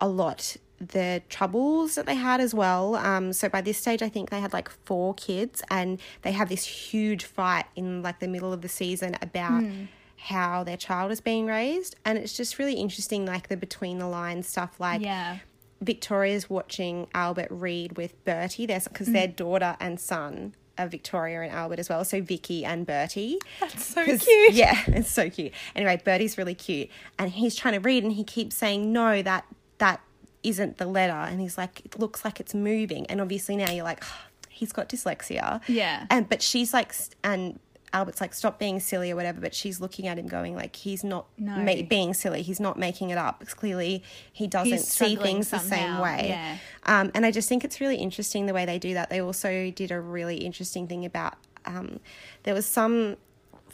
a 0.00 0.06
lot 0.06 0.56
the 0.78 1.22
troubles 1.28 1.94
that 1.94 2.06
they 2.06 2.14
had 2.16 2.40
as 2.40 2.52
well. 2.54 2.96
Um, 2.96 3.32
so 3.32 3.48
by 3.48 3.60
this 3.60 3.78
stage, 3.78 4.02
I 4.02 4.08
think 4.08 4.30
they 4.30 4.40
had 4.40 4.52
like 4.52 4.68
four 4.68 5.14
kids, 5.14 5.62
and 5.70 6.00
they 6.22 6.32
have 6.32 6.48
this 6.48 6.64
huge 6.64 7.24
fight 7.24 7.64
in 7.76 8.02
like 8.02 8.20
the 8.20 8.28
middle 8.28 8.52
of 8.52 8.62
the 8.62 8.68
season 8.68 9.16
about. 9.22 9.62
Hmm. 9.62 9.84
How 10.18 10.64
their 10.64 10.78
child 10.78 11.12
is 11.12 11.20
being 11.20 11.46
raised, 11.46 11.94
and 12.04 12.18
it's 12.18 12.36
just 12.36 12.58
really 12.58 12.72
interesting, 12.74 13.26
like 13.26 13.48
the 13.48 13.56
between 13.56 13.98
the 13.98 14.08
lines 14.08 14.48
stuff. 14.48 14.80
Like, 14.80 15.00
Yeah. 15.02 15.38
Victoria's 15.80 16.48
watching 16.50 17.06
Albert 17.14 17.48
read 17.50 17.96
with 17.96 18.24
Bertie. 18.24 18.66
There's 18.66 18.88
because 18.88 19.08
their 19.12 19.28
daughter 19.28 19.76
and 19.78 20.00
son 20.00 20.54
are 20.78 20.88
Victoria 20.88 21.42
and 21.42 21.52
Albert 21.52 21.78
as 21.78 21.88
well. 21.88 22.04
So 22.04 22.22
Vicky 22.22 22.64
and 22.64 22.86
Bertie. 22.86 23.38
That's 23.60 23.84
so 23.84 24.04
cute. 24.04 24.20
Yeah, 24.52 24.80
it's 24.88 25.10
so 25.12 25.28
cute. 25.30 25.52
Anyway, 25.76 26.00
Bertie's 26.04 26.36
really 26.38 26.54
cute, 26.54 26.88
and 27.18 27.30
he's 27.30 27.54
trying 27.54 27.74
to 27.74 27.80
read, 27.80 28.02
and 28.02 28.12
he 28.14 28.24
keeps 28.24 28.56
saying, 28.56 28.92
"No, 28.92 29.22
that 29.22 29.44
that 29.78 30.00
isn't 30.48 30.78
the 30.78 30.86
letter." 30.86 31.12
And 31.12 31.40
he's 31.40 31.56
like, 31.58 31.80
"It 31.84 31.98
looks 31.98 32.24
like 32.24 32.40
it's 32.40 32.54
moving." 32.54 33.06
And 33.06 33.20
obviously 33.20 33.56
now 33.56 33.70
you're 33.70 33.84
like, 33.84 34.02
he's 34.48 34.72
got 34.72 34.88
dyslexia. 34.88 35.60
Yeah. 35.68 36.06
And 36.10 36.28
but 36.28 36.40
she's 36.42 36.72
like, 36.72 36.94
and 37.22 37.58
Albert's 37.92 38.20
like, 38.20 38.34
"Stop 38.34 38.58
being 38.58 38.80
silly" 38.80 39.10
or 39.10 39.16
whatever. 39.16 39.40
But 39.40 39.54
she's 39.54 39.80
looking 39.80 40.06
at 40.08 40.18
him, 40.18 40.26
going 40.26 40.54
like, 40.56 40.74
"He's 40.76 41.04
not 41.04 41.26
No. 41.38 41.56
ma- 41.56 41.82
being 41.88 42.14
silly. 42.14 42.42
He's 42.42 42.60
not 42.60 42.78
making 42.78 43.10
it 43.10 43.18
up. 43.18 43.38
Because 43.38 43.54
clearly 43.54 44.02
he 44.32 44.46
doesn't 44.46 44.80
see 44.80 45.16
things 45.16 45.50
the 45.50 45.58
same 45.58 45.98
way." 45.98 46.26
yeah. 46.28 46.58
Um, 46.84 47.10
and 47.14 47.24
I 47.24 47.30
just 47.30 47.48
think 47.48 47.64
it's 47.64 47.80
really 47.80 47.96
interesting 47.96 48.46
the 48.46 48.52
way 48.54 48.64
they 48.66 48.78
do 48.78 48.94
that. 48.94 49.08
They 49.10 49.20
also 49.20 49.70
did 49.70 49.90
a 49.92 50.00
really 50.00 50.38
interesting 50.38 50.86
thing 50.88 51.04
about 51.04 51.34
um, 51.64 52.00
there 52.44 52.54
was 52.54 52.66
some 52.66 53.16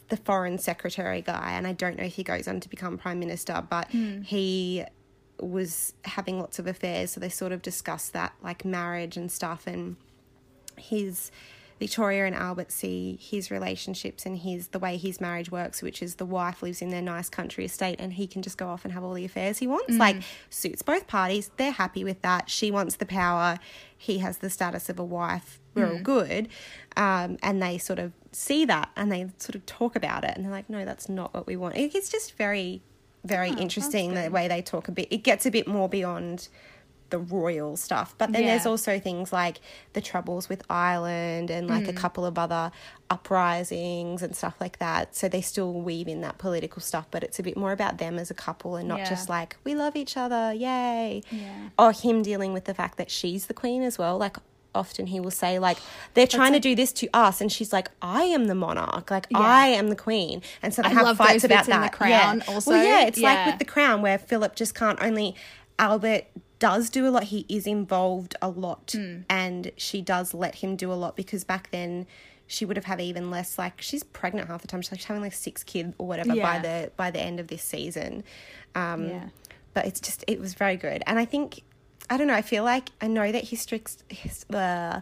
the 0.08 0.16
foreign 0.18 0.58
secretary 0.58 1.22
guy, 1.22 1.52
and 1.52 1.66
I 1.66 1.72
don't 1.72 1.96
know 1.96 2.04
if 2.04 2.14
he 2.14 2.22
goes 2.22 2.46
on 2.46 2.60
to 2.60 2.68
become 2.68 2.98
prime 2.98 3.18
minister, 3.18 3.64
but 3.68 3.90
Hmm. 3.90 4.20
he 4.22 4.84
was 5.42 5.94
having 6.04 6.38
lots 6.38 6.58
of 6.58 6.66
affairs. 6.66 7.12
So 7.12 7.20
they 7.20 7.28
sort 7.28 7.52
of 7.52 7.62
discussed 7.62 8.12
that, 8.12 8.32
like 8.42 8.64
marriage 8.64 9.16
and 9.16 9.30
stuff, 9.30 9.66
and 9.66 9.96
his. 10.76 11.30
Victoria 11.78 12.26
and 12.26 12.34
Albert 12.37 12.70
see 12.70 13.18
his 13.20 13.50
relationships 13.50 14.25
and 14.25 14.38
his 14.38 14.68
the 14.68 14.78
way 14.78 14.96
his 14.96 15.20
marriage 15.20 15.50
works, 15.50 15.82
which 15.82 16.00
is 16.00 16.14
the 16.14 16.25
wife 16.25 16.62
lives 16.62 16.80
in 16.80 16.90
their 16.90 17.02
nice 17.02 17.28
country 17.28 17.64
estate 17.64 17.96
and 17.99 18.12
he 18.12 18.28
can 18.28 18.40
just 18.40 18.56
go 18.56 18.68
off 18.68 18.84
and 18.84 18.94
have 18.94 19.02
all 19.02 19.14
the 19.14 19.25
affairs 19.25 19.58
he 19.58 19.66
wants. 19.66 19.96
Like 19.96 20.22
suits 20.49 20.82
both 20.82 21.08
parties. 21.08 21.50
They're 21.56 21.72
happy 21.72 22.04
with 22.04 22.22
that. 22.22 22.49
She 22.49 22.70
wants 22.70 22.94
the 22.94 23.06
power. 23.06 23.58
He 23.99 24.18
has 24.18 24.38
the 24.38 24.49
status 24.49 24.88
of 24.90 25.00
a 25.00 25.04
wife. 25.04 25.58
We're 25.75 25.90
all 25.90 25.99
good. 25.99 26.49
Um, 26.96 27.37
and 27.42 27.61
they 27.61 27.78
sort 27.78 27.99
of 27.99 28.12
see 28.30 28.64
that 28.66 28.90
and 28.94 29.11
they 29.11 29.26
sort 29.38 29.56
of 29.56 29.66
talk 29.66 29.96
about 29.96 30.22
it 30.22 30.37
and 30.37 30.44
they're 30.44 30.52
like, 30.52 30.70
no, 30.70 30.84
that's 30.84 31.08
not 31.08 31.34
what 31.34 31.49
we 31.49 31.56
want. 31.56 31.76
It's 31.76 32.11
just 32.11 32.34
very, 32.37 32.80
very 33.24 33.50
Oh, 33.50 33.56
interesting 33.58 34.14
the 34.14 34.30
way 34.30 34.48
they 34.48 34.62
talk 34.62 34.88
a 34.88 34.92
bit. 34.92 35.08
It 35.10 35.18
gets 35.24 35.46
a 35.46 35.50
bit 35.50 35.66
more 35.68 35.88
beyond 35.88 36.48
the 37.10 37.18
royal 37.18 37.76
stuff. 37.76 38.14
But 38.16 38.32
then 38.32 38.46
there's 38.46 38.64
also 38.64 38.98
things 38.98 39.34
like 39.34 39.60
the 39.92 40.00
troubles 40.00 40.48
with 40.48 40.62
Ireland 40.70 41.50
and 41.50 41.68
like 41.68 41.84
Mm. 41.84 41.88
a 41.90 41.92
couple 41.92 42.24
of 42.24 42.38
other 42.38 42.72
uprisings 43.10 44.22
and 44.22 44.34
stuff 44.34 44.54
like 44.60 44.78
that. 44.78 45.14
So 45.14 45.28
they 45.28 45.42
still 45.42 45.72
weave 45.74 46.08
in 46.08 46.22
that 46.22 46.38
political 46.38 46.80
stuff, 46.80 47.06
but 47.10 47.22
it's 47.22 47.38
a 47.38 47.42
bit 47.42 47.56
more 47.56 47.72
about 47.72 47.98
them 47.98 48.18
as 48.18 48.30
a 48.30 48.34
couple 48.34 48.76
and 48.76 48.88
not 48.88 49.00
Yeah. 49.00 49.08
just 49.10 49.28
like 49.28 49.56
we 49.62 49.74
love 49.74 49.94
each 49.94 50.16
other, 50.16 50.52
yay. 50.54 51.22
Yeah. 51.30 51.68
Or 51.78 51.92
him 51.92 52.22
dealing 52.22 52.52
with 52.54 52.64
the 52.64 52.74
fact 52.74 52.96
that 52.98 53.10
she's 53.10 53.46
the 53.46 53.54
queen 53.54 53.82
as 53.82 53.98
well. 53.98 54.16
Like 54.16 54.38
often 54.74 55.06
he 55.06 55.20
will 55.20 55.30
say 55.30 55.58
like 55.58 55.78
they're 56.14 56.26
trying 56.26 56.52
to 56.52 56.60
do 56.60 56.74
this 56.74 56.92
to 56.92 57.08
us 57.12 57.40
and 57.40 57.50
she's 57.52 57.72
like 57.72 57.88
I 58.00 58.22
am 58.24 58.46
the 58.46 58.54
monarch 58.54 59.10
like 59.10 59.26
Yeah. 59.30 59.38
I 59.38 59.66
am 59.68 59.88
the 59.88 59.96
queen 59.96 60.42
and 60.62 60.72
so 60.72 60.82
they 60.82 60.88
I 60.88 60.92
have 60.92 61.16
fights 61.16 61.44
about 61.44 61.66
that 61.66 61.90
The 61.90 61.96
Crown 61.96 62.38
yeah. 62.38 62.54
also. 62.54 62.70
well 62.72 62.84
yeah 62.84 63.06
it's 63.06 63.18
like 63.20 63.46
with 63.46 63.58
the 63.58 63.64
crown 63.64 64.02
where 64.02 64.18
Philip 64.18 64.54
just 64.56 64.74
can't 64.74 64.98
only 65.02 65.34
Albert 65.78 66.24
does 66.58 66.90
do 66.90 67.06
a 67.06 67.10
lot 67.10 67.24
he 67.24 67.44
is 67.48 67.66
involved 67.66 68.34
a 68.40 68.48
lot 68.48 68.92
Hmm. 68.96 69.20
and 69.28 69.72
she 69.76 70.00
does 70.00 70.32
let 70.32 70.56
him 70.56 70.76
do 70.76 70.92
a 70.92 70.94
lot 70.94 71.16
because 71.16 71.44
back 71.44 71.70
then 71.70 72.06
she 72.46 72.64
would 72.64 72.76
have 72.76 72.84
had 72.84 73.00
even 73.00 73.30
less 73.30 73.58
like 73.58 73.80
she's 73.82 74.02
pregnant 74.02 74.48
half 74.48 74.62
the 74.62 74.68
time 74.68 74.80
she's 74.82 74.92
like 74.92 75.02
having 75.02 75.22
like 75.22 75.32
six 75.32 75.62
kids 75.64 75.94
or 75.98 76.06
whatever 76.06 76.34
by 76.36 76.58
the 76.58 76.92
by 76.96 77.10
the 77.10 77.20
end 77.20 77.40
of 77.40 77.48
this 77.48 77.62
season 77.62 78.22
um 78.74 79.08
Yeah. 79.08 79.28
but 79.74 79.86
it's 79.86 80.00
just 80.00 80.22
it 80.28 80.38
was 80.38 80.54
very 80.54 80.76
good 80.76 81.02
and 81.06 81.18
i 81.18 81.24
think 81.24 81.62
i 82.11 82.16
don't 82.16 82.26
know 82.26 82.35
i 82.35 82.42
feel 82.42 82.64
like 82.64 82.90
i 83.00 83.06
know 83.06 83.30
that 83.32 83.49
historic 83.49 83.88
his, 84.09 84.44
uh, 84.50 85.00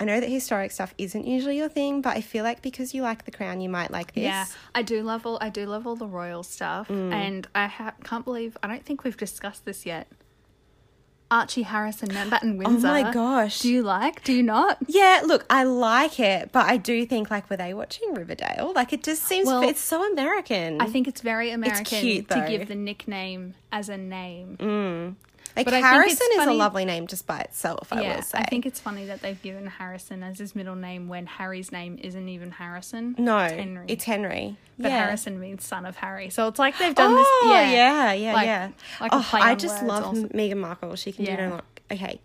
i 0.00 0.04
know 0.04 0.18
that 0.20 0.28
historic 0.28 0.70
stuff 0.72 0.94
isn't 0.98 1.26
usually 1.26 1.56
your 1.56 1.68
thing 1.68 2.00
but 2.00 2.16
i 2.16 2.20
feel 2.20 2.42
like 2.44 2.60
because 2.62 2.92
you 2.94 3.02
like 3.02 3.24
the 3.24 3.30
crown 3.30 3.60
you 3.60 3.68
might 3.68 3.90
like 3.90 4.12
this 4.14 4.24
Yeah, 4.24 4.46
I 4.74 4.82
do 4.82 5.02
love 5.02 5.26
all 5.26 5.38
I 5.40 5.48
do 5.48 5.66
love 5.66 5.86
all 5.86 5.96
the 5.96 6.06
royal 6.08 6.42
stuff, 6.42 6.88
Mm. 6.88 7.12
and 7.12 7.46
I 7.54 7.66
ha- 7.66 7.94
can't 8.04 8.24
believe 8.24 8.56
I 8.62 8.66
don't 8.68 8.84
think 8.84 9.04
we've 9.04 9.16
discussed 9.16 9.64
this 9.64 9.84
yet. 9.86 10.08
Archie 11.30 11.62
Harrison, 11.62 12.10
Mountbatten 12.10 12.58
Windsor. 12.58 12.86
Oh 12.88 12.90
my 12.90 13.10
gosh. 13.10 13.60
Do 13.60 13.72
you 13.72 13.82
like? 13.82 14.22
Do 14.22 14.34
you 14.34 14.42
not? 14.42 14.76
yeah 14.86 15.22
look 15.24 15.46
i 15.48 15.62
like 15.64 16.20
it 16.20 16.52
but 16.52 16.66
i 16.66 16.76
do 16.76 17.06
think 17.06 17.30
like 17.30 17.48
were 17.48 17.56
they 17.56 17.72
watching 17.72 18.12
riverdale 18.12 18.72
like 18.74 18.92
it 18.92 19.02
just 19.02 19.22
seems 19.22 19.46
Well, 19.46 19.62
it's 19.62 19.80
so 19.80 20.04
american 20.12 20.80
I 20.82 20.86
think 20.86 21.08
it's 21.08 21.22
very 21.22 21.50
American 21.50 21.84
cute, 21.84 22.28
to 22.28 22.44
give 22.48 22.68
the 22.68 22.74
nickname 22.74 23.54
as 23.70 23.88
a 23.88 23.96
name. 23.96 25.16
Like 25.56 25.64
but 25.64 25.74
harrison 25.74 26.26
is 26.34 26.46
a 26.46 26.52
lovely 26.52 26.84
name 26.84 27.06
just 27.06 27.26
by 27.26 27.40
itself 27.40 27.92
i 27.92 28.00
yeah, 28.00 28.16
will 28.16 28.22
say 28.22 28.38
I 28.38 28.44
think 28.44 28.66
it's 28.66 28.80
funny 28.80 29.06
that 29.06 29.22
they've 29.22 29.40
given 29.40 29.66
Harrison 29.66 30.22
as 30.22 30.38
his 30.38 30.54
middle 30.54 30.74
name 30.74 31.08
when 31.08 31.26
Harry's 31.26 31.72
name 31.72 31.98
isn't 32.00 32.28
even 32.28 32.50
Harrison. 32.50 33.14
no 33.18 33.38
it's 33.38 33.52
Henry. 33.54 33.84
it's 33.88 34.04
henry 34.04 34.56
but 34.78 34.90
yeah. 34.90 35.04
Harrison 35.04 35.38
means 35.38 35.64
son 35.64 35.86
of 35.86 35.96
Harry, 35.96 36.30
so 36.30 36.48
it's 36.48 36.58
like 36.58 36.76
they've 36.78 36.94
done 36.94 37.12
oh, 37.12 37.16
this. 37.16 37.52
Yeah, 37.52 37.70
yeah, 37.70 38.12
yeah, 38.12 38.32
Like- 38.34 38.46
yeah. 38.46 38.70
like 39.00 39.12
a 39.12 39.16
oh, 39.16 39.30
I 39.34 39.54
just 39.54 39.82
love 39.82 40.04
also. 40.04 40.28
Meghan 40.28 40.56
Markle. 40.56 40.96
She 40.96 41.12
can 41.12 41.24
do 41.24 41.36
no 41.36 41.48
more. 41.50 41.62
Okay. 41.90 42.20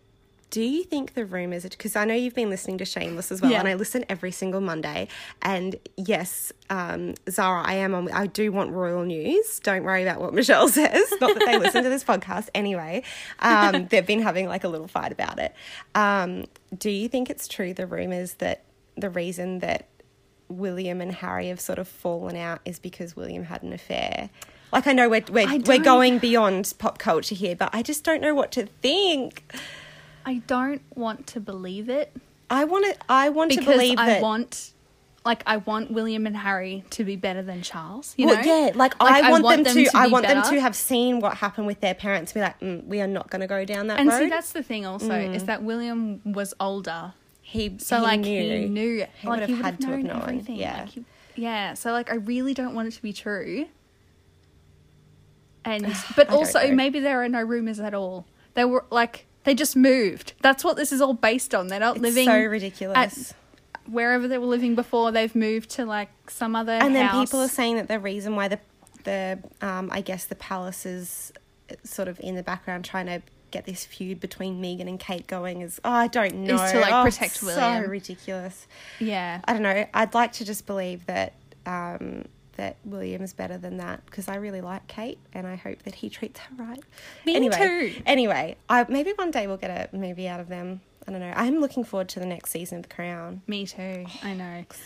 Do 0.49 0.61
you 0.61 0.83
think 0.83 1.13
the 1.13 1.25
rumors? 1.25 1.63
Because 1.63 1.95
I 1.97 2.05
know 2.05 2.13
you've 2.13 2.33
been 2.33 2.49
listening 2.49 2.77
to 2.77 2.85
Shameless 2.85 3.31
as 3.33 3.41
well, 3.41 3.51
Yeah. 3.51 3.59
and 3.59 3.67
I 3.67 3.73
listen 3.73 4.05
every 4.07 4.31
single 4.31 4.61
Monday. 4.61 5.09
And 5.41 5.75
yes, 5.97 6.53
um, 6.69 7.15
Zara, 7.29 7.63
I 7.65 7.73
am 7.73 7.93
on. 7.93 8.09
I 8.11 8.27
do 8.27 8.51
want 8.53 8.71
royal 8.71 9.03
news. 9.03 9.59
Don't 9.59 9.83
worry 9.83 10.03
about 10.03 10.21
what 10.21 10.33
Michelle 10.33 10.69
says. 10.69 11.13
Not 11.19 11.33
that 11.37 11.43
they 11.45 11.57
listen 11.59 11.83
to 11.83 11.89
this 11.89 12.03
podcast 12.03 12.47
anyway. 12.55 13.03
Um, 13.39 13.87
they've 13.87 14.05
been 14.07 14.21
having 14.21 14.47
like 14.47 14.63
a 14.63 14.69
little 14.69 14.87
fight 14.87 15.11
about 15.11 15.37
it. 15.37 15.53
Um, 15.95 16.45
do 16.77 16.89
you 16.89 17.09
think 17.09 17.29
it's 17.29 17.47
true 17.47 17.73
the 17.73 17.85
rumors 17.87 18.35
that 18.35 18.63
the 18.95 19.09
reason 19.09 19.59
that 19.59 19.87
William 20.49 21.01
and 21.01 21.11
Harry 21.13 21.49
have 21.49 21.59
sort 21.59 21.77
of 21.77 21.89
fallen 21.89 22.37
out 22.37 22.61
is 22.63 22.79
because 22.79 23.17
William 23.17 23.43
had 23.43 23.63
an 23.63 23.73
affair. 23.73 24.29
Like 24.71 24.87
I 24.87 24.93
know 24.93 25.09
we're 25.09 25.23
we're, 25.29 25.59
we're 25.59 25.77
going 25.79 26.19
beyond 26.19 26.73
pop 26.77 26.99
culture 26.99 27.35
here, 27.35 27.55
but 27.55 27.69
I 27.73 27.81
just 27.83 28.03
don't 28.05 28.21
know 28.21 28.33
what 28.33 28.51
to 28.53 28.65
think. 28.81 29.43
I 30.27 30.43
don't 30.45 30.81
want 30.95 31.25
to 31.27 31.39
believe 31.39 31.89
it 31.89 32.15
I 32.49 32.65
want 32.65 32.85
to 32.85 32.95
I 33.09 33.29
want 33.29 33.51
to 33.53 33.57
because 33.59 33.73
believe 33.75 33.97
I 33.99 34.05
that 34.07 34.21
want, 34.21 34.71
like, 35.25 35.43
I 35.45 35.57
want 35.57 35.91
William 35.91 36.25
and 36.25 36.37
Harry 36.37 36.85
to 36.91 37.03
be 37.03 37.15
better 37.17 37.41
than 37.41 37.61
Charles. 37.61 38.13
You 38.17 38.27
well, 38.27 38.35
know? 38.35 38.41
yeah, 38.41 38.71
like, 38.73 38.97
Like, 39.03 39.23
I, 39.23 39.31
want 39.41 39.65
them, 39.65 39.75
to, 39.75 39.89
I 39.93 40.05
be 40.07 40.11
want 40.13 40.25
them 40.27 40.41
to 40.43 40.61
have 40.61 40.73
seen 40.75 41.19
what 41.19 41.35
happened 41.35 41.67
with 41.67 41.81
their 41.81 41.93
parents. 41.93 42.31
Be 42.31 42.39
like, 42.39 42.57
mm, 42.61 42.85
we 42.85 43.01
are 43.01 43.07
not 43.07 43.29
going 43.29 43.41
to 43.41 43.47
go 43.47 43.65
down 43.65 43.87
that 43.87 43.99
And 43.99 44.07
road. 44.07 44.19
see, 44.19 44.29
that's 44.29 44.53
the 44.53 44.63
thing. 44.63 44.85
Also, 44.85 45.11
is 45.11 45.43
that 45.45 45.63
William 45.63 46.21
was 46.23 46.53
older, 46.61 47.11
he 47.41 47.75
so 47.79 47.97
he 47.97 48.01
like 48.03 48.19
knew. 48.21 48.57
he 48.59 48.65
knew, 48.69 49.05
He 49.19 49.27
like 49.27 49.39
would 49.41 49.49
have 49.49 49.59
had 49.61 49.81
to 49.81 49.87
have 49.87 49.95
known 49.99 50.07
known, 50.07 50.21
everything. 50.21 50.55
yeah. 50.55 50.79
Like, 50.81 50.89
he- 50.89 51.05
yeah. 51.35 51.73
So 51.73 51.91
like, 51.91 52.09
I 52.09 52.15
really 52.15 52.53
don't 52.53 52.73
want 52.73 52.87
it 52.87 52.91
to 52.91 53.01
be 53.01 53.11
true. 53.11 53.65
And 55.65 55.85
but 56.15 56.29
also 56.29 56.71
maybe 56.71 56.99
there 57.01 57.21
are 57.23 57.29
no 57.29 57.41
rumors 57.41 57.79
at 57.81 57.93
all. 57.93 58.25
They 58.53 58.63
were 58.65 58.85
like 58.89 59.25
they 59.47 59.55
just 59.55 59.75
moved. 59.77 60.33
That's 60.41 60.63
what 60.63 60.75
this 60.75 60.91
is 60.91 60.99
all 61.01 61.13
based 61.13 61.55
on. 61.55 61.67
They're 61.67 61.79
not 61.79 61.95
It's 61.95 62.03
living 62.03 62.25
so 62.27 62.37
ridiculous. 62.37 63.33
wherever 63.89 64.27
they 64.27 64.37
were 64.37 64.45
living 64.45 64.75
before. 64.75 65.11
They've 65.13 65.33
moved 65.33 65.69
to 65.71 65.85
like 65.85 66.09
some 66.29 66.53
other 66.55 66.73
and 66.73 66.93
then 66.93 67.09
people 67.11 67.39
are 67.39 67.47
saying 67.47 67.77
that 67.77 67.87
the 67.87 67.97
reason 67.99 68.35
why 68.35 68.49
the 68.49 68.59
the 69.05 69.39
um 69.61 69.89
I 69.91 70.01
guess 70.01 70.25
the 70.25 70.35
palace 70.35 70.85
is 70.85 71.31
sort 71.83 72.09
of 72.09 72.19
in 72.19 72.35
the 72.35 72.43
background 72.43 72.83
trying 72.85 73.05
to 73.05 73.21
get 73.51 73.65
this 73.65 73.85
feud 73.85 74.19
between 74.19 74.61
Meghan 74.61 74.89
and 74.89 74.99
Kate 74.99 75.25
going 75.27 75.61
is 75.61 75.79
oh 75.85 75.89
I 75.91 76.07
don't 76.07 76.35
know 76.35 76.55
is 76.61 76.71
to, 76.73 76.79
like, 76.81 76.93
Oh, 76.93 77.03
protect 77.05 77.37
so 77.37 77.45
William. 77.47 77.89
ridiculous. 77.89 78.67
yeah. 78.99 79.39
I 79.45 79.53
don't 79.53 79.61
know. 79.63 79.85
I'd 79.93 80.13
like 80.13 80.33
to 80.33 80.45
just 80.45 80.65
believe 80.65 81.05
that 81.05 81.33
um 81.65 82.25
that 82.57 82.77
William 82.85 83.21
is 83.21 83.33
better 83.33 83.57
than 83.57 83.77
that 83.77 84.05
because 84.05 84.27
I 84.27 84.35
really 84.35 84.61
like 84.61 84.87
Kate 84.87 85.17
and 85.33 85.47
I 85.47 85.55
hope 85.55 85.83
that 85.83 85.95
he 85.95 86.09
treats 86.09 86.39
her 86.39 86.55
right. 86.63 86.83
Me 87.25 87.35
anyway, 87.35 87.57
too. 87.57 88.01
Anyway, 88.05 88.55
I, 88.69 88.85
maybe 88.89 89.13
one 89.15 89.31
day 89.31 89.47
we'll 89.47 89.57
get 89.57 89.89
a 89.91 89.95
movie 89.95 90.27
out 90.27 90.39
of 90.39 90.49
them. 90.49 90.81
I 91.07 91.11
don't 91.11 91.21
know. 91.21 91.33
I'm 91.35 91.59
looking 91.59 91.83
forward 91.83 92.09
to 92.09 92.19
the 92.19 92.25
next 92.25 92.51
season 92.51 92.79
of 92.79 92.83
The 92.83 92.93
Crown. 92.93 93.41
Me 93.47 93.65
too. 93.65 94.05
I 94.23 94.33
know. 94.33 94.65
So. 94.69 94.77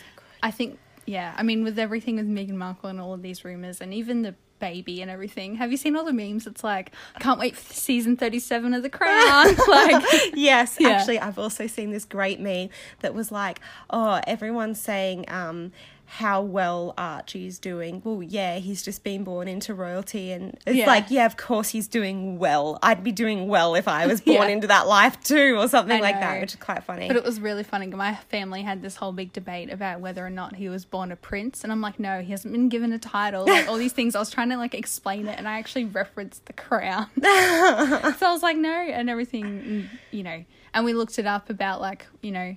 I 0.42 0.50
think, 0.52 0.78
yeah. 1.04 1.34
I 1.36 1.42
mean, 1.42 1.64
with 1.64 1.78
everything 1.78 2.16
with 2.16 2.28
Meghan 2.28 2.54
Markle 2.54 2.88
and 2.90 3.00
all 3.00 3.12
of 3.12 3.22
these 3.22 3.44
rumors, 3.44 3.80
and 3.80 3.92
even 3.92 4.22
the 4.22 4.34
baby 4.62 5.02
and 5.02 5.10
everything. 5.10 5.56
Have 5.56 5.72
you 5.72 5.76
seen 5.76 5.96
all 5.96 6.04
the 6.04 6.12
memes? 6.12 6.46
It's 6.46 6.62
like, 6.62 6.92
I 7.16 7.18
can't 7.18 7.40
wait 7.40 7.56
for 7.56 7.74
season 7.74 8.16
thirty-seven 8.16 8.72
of 8.72 8.84
The 8.84 8.90
Crown. 8.90 9.56
like, 9.68 10.04
yes, 10.34 10.76
Yeah. 10.78 10.90
actually, 10.90 11.18
I've 11.18 11.38
also 11.38 11.66
seen 11.66 11.90
this 11.90 12.04
great 12.04 12.38
meme 12.38 12.68
that 13.00 13.12
was 13.12 13.32
like, 13.32 13.58
oh, 13.90 14.20
everyone's 14.24 14.80
saying 14.80 15.24
um, 15.26 15.72
how 16.16 16.42
well 16.42 16.92
Archie's 16.98 17.58
doing. 17.58 18.02
Well, 18.04 18.22
yeah, 18.22 18.58
he's 18.58 18.82
just 18.82 19.02
been 19.02 19.24
born 19.24 19.48
into 19.48 19.72
royalty, 19.72 20.30
and 20.30 20.58
it's 20.66 20.76
Yeah. 20.76 20.86
like, 20.86 21.06
yeah, 21.08 21.24
of 21.24 21.38
course 21.38 21.70
he's 21.70 21.88
doing 21.88 22.38
well. 22.38 22.78
I'd 22.82 23.02
be 23.02 23.12
doing 23.12 23.48
well 23.48 23.74
if 23.74 23.88
I 23.88 24.06
was 24.06 24.20
born 24.26 24.36
Yeah. 24.36 24.46
into 24.48 24.66
that 24.66 24.86
life 24.86 25.18
too, 25.24 25.56
or 25.58 25.68
something 25.68 25.96
I 25.96 26.00
like 26.00 26.16
know. 26.16 26.20
that, 26.20 26.40
which 26.42 26.50
is 26.52 26.60
quite 26.60 26.84
funny. 26.84 27.08
But 27.08 27.16
it 27.16 27.24
was 27.24 27.40
really 27.40 27.62
funny. 27.64 27.86
My 27.86 28.14
family 28.28 28.60
had 28.60 28.82
this 28.82 28.96
whole 28.96 29.12
big 29.12 29.32
debate 29.32 29.70
about 29.72 30.00
whether 30.00 30.24
or 30.24 30.28
not 30.28 30.56
he 30.56 30.68
was 30.68 30.84
born 30.84 31.12
a 31.12 31.16
prince, 31.16 31.64
and 31.64 31.72
I'm 31.72 31.80
like, 31.80 31.98
no, 31.98 32.20
he 32.20 32.30
hasn't 32.32 32.52
been 32.52 32.68
given 32.68 32.92
a 32.92 32.98
title. 32.98 33.46
Like 33.46 33.66
all 33.66 33.78
these 33.78 33.94
things, 33.94 34.14
I 34.14 34.18
was 34.18 34.28
trying 34.28 34.50
to 34.50 34.58
like 34.58 34.74
explain 34.74 35.26
it, 35.28 35.38
and 35.38 35.48
I 35.48 35.58
actually 35.58 35.86
referenced 35.86 36.44
the 36.44 36.52
crown. 36.52 37.06
so 37.22 37.26
I 37.26 38.32
was 38.32 38.42
like, 38.42 38.58
no, 38.58 38.70
and 38.70 39.08
everything, 39.08 39.88
you 40.10 40.22
know. 40.24 40.44
And 40.74 40.84
we 40.84 40.92
looked 40.92 41.18
it 41.18 41.26
up 41.26 41.48
about 41.48 41.80
like, 41.80 42.04
you 42.20 42.32
know, 42.32 42.54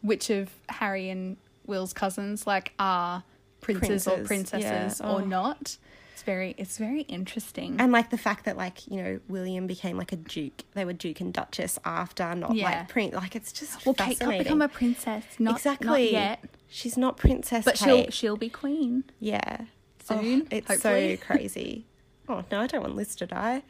which 0.00 0.30
of 0.30 0.48
Harry 0.70 1.10
and 1.10 1.36
Will's 1.68 1.92
cousins 1.92 2.46
like 2.46 2.72
are 2.78 3.22
princes 3.60 4.06
or 4.08 4.18
Princes, 4.24 4.62
yeah. 4.62 4.70
princesses 4.70 5.00
or 5.00 5.20
Oh. 5.22 5.24
not. 5.24 5.76
It's 6.14 6.24
very, 6.24 6.54
it's 6.58 6.78
very 6.78 7.02
interesting. 7.02 7.76
and 7.78 7.92
like 7.92 8.10
the 8.10 8.18
fact 8.18 8.44
that 8.46 8.56
like 8.56 8.86
you 8.88 8.96
know 9.02 9.20
William 9.28 9.66
became 9.68 9.96
like 9.96 10.12
a 10.12 10.16
duke, 10.16 10.64
they 10.74 10.84
were 10.84 10.92
duke 10.92 11.20
and 11.20 11.32
duchess 11.32 11.78
after, 11.84 12.34
not 12.34 12.54
Yeah. 12.56 12.64
like 12.64 12.88
prince. 12.88 13.14
Like 13.14 13.36
it's 13.36 13.52
just 13.52 13.86
well, 13.86 13.94
Kate 13.94 14.18
can't 14.18 14.38
become 14.38 14.60
a 14.62 14.68
princess. 14.68 15.24
Not, 15.38 15.56
exactly. 15.56 15.86
not 15.88 16.12
yet. 16.12 16.44
She's 16.68 16.96
not 16.96 17.16
princess 17.16 17.64
But 17.64 17.76
Kate. 17.76 18.06
she'll 18.06 18.10
she'll 18.10 18.36
be 18.36 18.48
queen. 18.48 19.04
Yeah. 19.20 19.66
Soon, 20.04 20.42
Oh, 20.42 20.46
it's 20.50 20.66
hopefully. 20.68 21.16
so 21.16 21.22
crazy. 21.26 21.86
oh 22.28 22.44
no, 22.50 22.60
I 22.62 22.66
don't 22.66 22.80
want 22.82 22.96
Liz 22.96 23.14
to 23.16 23.26
die. 23.26 23.62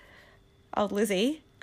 Old 0.76 0.90
Lizzie. 0.92 1.42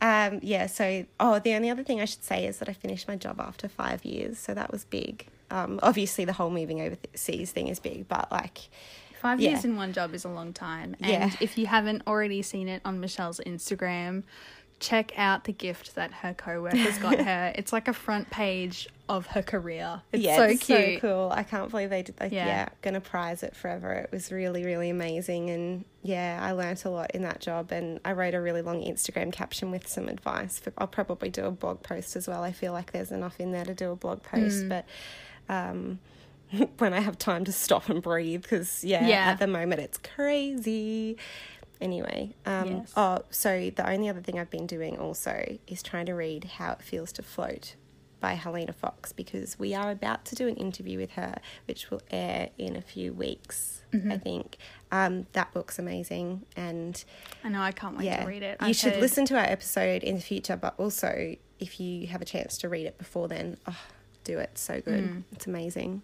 um, 0.00 0.40
yeah, 0.42 0.66
so 0.66 1.04
oh 1.18 1.38
the 1.38 1.54
only 1.54 1.70
other 1.70 1.82
thing 1.84 2.00
I 2.00 2.04
should 2.06 2.24
say 2.24 2.46
is 2.46 2.58
that 2.58 2.68
I 2.68 2.72
finished 2.72 3.06
my 3.08 3.16
job 3.16 3.40
after 3.40 3.68
five 3.68 4.04
years, 4.04 4.38
so 4.38 4.54
that 4.54 4.70
was 4.72 4.84
big. 4.84 5.26
Um, 5.50 5.80
obviously 5.82 6.24
the 6.24 6.32
whole 6.32 6.50
moving 6.50 6.80
overseas 6.80 7.50
thing 7.52 7.68
is 7.68 7.78
big, 7.80 8.08
but 8.08 8.30
like 8.30 8.68
Five 9.20 9.38
Yeah. 9.38 9.50
years 9.50 9.66
in 9.66 9.76
one 9.76 9.92
job 9.92 10.14
is 10.14 10.24
a 10.24 10.30
long 10.30 10.54
time. 10.54 10.96
And 11.00 11.10
Yeah. 11.10 11.30
if 11.40 11.58
you 11.58 11.66
haven't 11.66 12.04
already 12.06 12.40
seen 12.40 12.68
it 12.68 12.80
on 12.86 13.00
Michelle's 13.00 13.38
Instagram, 13.44 14.22
check 14.80 15.12
out 15.18 15.44
the 15.44 15.52
gift 15.52 15.94
that 15.94 16.10
her 16.12 16.32
co-workers 16.34 16.96
got 16.98 17.18
her. 17.24 17.52
It's 17.54 17.72
like 17.72 17.86
a 17.86 17.92
front 17.92 18.30
page 18.30 18.88
of 19.08 19.26
her 19.26 19.42
career. 19.42 20.00
It's 20.12 20.22
yeah, 20.22 20.36
so 20.36 20.42
it's 20.44 20.64
cute. 20.64 20.94
so 20.94 21.00
cool. 21.00 21.30
I 21.32 21.42
can't 21.42 21.70
believe 21.70 21.90
they 21.90 22.02
did 22.02 22.18
like 22.18 22.32
Yeah. 22.32 22.46
yeah. 22.46 22.68
gonna 22.80 23.00
prize 23.00 23.42
it 23.42 23.54
forever. 23.54 23.92
It 23.92 24.10
was 24.10 24.32
really, 24.32 24.64
really 24.64 24.88
amazing 24.90 25.50
and 25.50 25.84
yeah, 26.02 26.38
I 26.42 26.52
learnt 26.52 26.84
a 26.86 26.90
lot 26.90 27.10
in 27.14 27.22
that 27.22 27.40
job 27.40 27.72
and 27.72 28.00
I 28.04 28.12
wrote 28.12 28.34
a 28.34 28.40
really 28.40 28.62
long 28.62 28.80
Instagram 28.82 29.32
caption 29.32 29.70
with 29.70 29.86
some 29.86 30.08
advice. 30.08 30.58
For, 30.58 30.72
I'll 30.78 30.86
probably 30.86 31.28
do 31.28 31.44
a 31.44 31.50
blog 31.50 31.82
post 31.82 32.16
as 32.16 32.26
well. 32.26 32.42
I 32.42 32.52
feel 32.52 32.72
like 32.72 32.92
there's 32.92 33.12
enough 33.12 33.38
in 33.38 33.52
there 33.52 33.64
to 33.66 33.74
do 33.74 33.90
a 33.92 33.96
blog 33.96 34.22
post, 34.22 34.64
Mm. 34.64 34.68
but 34.70 34.84
um 35.48 35.98
when 36.78 36.92
I 36.94 37.00
have 37.00 37.16
time 37.18 37.44
to 37.44 37.52
stop 37.52 37.88
and 37.90 38.02
breathe 38.02 38.42
because 38.42 38.82
yeah, 38.82 39.06
Yeah. 39.06 39.24
at 39.32 39.38
the 39.40 39.46
moment 39.46 39.80
it's 39.82 39.98
crazy. 39.98 41.16
Anyway, 41.80 42.34
um, 42.46 42.68
Yes. 42.68 42.92
oh, 42.96 43.18
so 43.30 43.70
the 43.74 43.88
only 43.88 44.08
other 44.08 44.20
thing 44.20 44.38
I've 44.38 44.50
been 44.50 44.66
doing 44.66 44.98
also 44.98 45.58
is 45.66 45.82
trying 45.82 46.06
to 46.06 46.12
read 46.14 46.44
How 46.44 46.72
It 46.72 46.82
Feels 46.82 47.12
to 47.12 47.22
Float 47.22 47.76
by 48.20 48.34
Helena 48.34 48.72
Fox 48.74 49.12
because 49.12 49.58
we 49.58 49.74
are 49.74 49.90
about 49.90 50.26
to 50.26 50.34
do 50.34 50.46
an 50.46 50.56
interview 50.56 50.98
with 50.98 51.12
her, 51.12 51.36
which 51.66 51.90
will 51.90 52.02
air 52.10 52.50
in 52.58 52.76
a 52.76 52.82
few 52.82 53.12
weeks, 53.14 53.82
I 54.10 54.18
think. 54.18 54.58
Um, 54.92 55.26
that 55.32 55.52
book's 55.54 55.78
amazing, 55.78 56.44
and 56.54 57.02
I 57.42 57.48
know 57.48 57.62
I 57.62 57.72
can't 57.72 57.96
wait 57.96 58.04
yeah, 58.04 58.20
to 58.22 58.28
read 58.28 58.42
it. 58.42 58.58
you 58.60 58.66
I've 58.68 58.76
should 58.76 58.92
heard- 58.92 59.00
listen 59.00 59.24
to 59.26 59.38
our 59.38 59.44
episode 59.46 60.02
in 60.04 60.16
the 60.16 60.20
future, 60.20 60.56
but 60.56 60.74
also 60.78 61.34
if 61.58 61.80
you 61.80 62.06
have 62.08 62.20
a 62.20 62.24
chance 62.26 62.58
to 62.58 62.68
read 62.68 62.86
it 62.86 62.98
before 62.98 63.26
then, 63.28 63.56
oh, 63.66 63.76
do 64.24 64.38
it. 64.38 64.58
So 64.58 64.80
good, 64.82 65.04
Mm. 65.04 65.22
it's 65.32 65.46
amazing. 65.46 66.02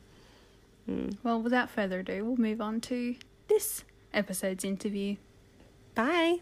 Well, 1.22 1.42
without 1.42 1.68
further 1.68 1.98
ado, 2.00 2.24
we'll 2.24 2.36
move 2.36 2.60
on 2.60 2.80
to 2.82 3.16
this 3.48 3.82
episode's 4.14 4.64
interview. 4.64 5.16
Bye. 5.96 6.40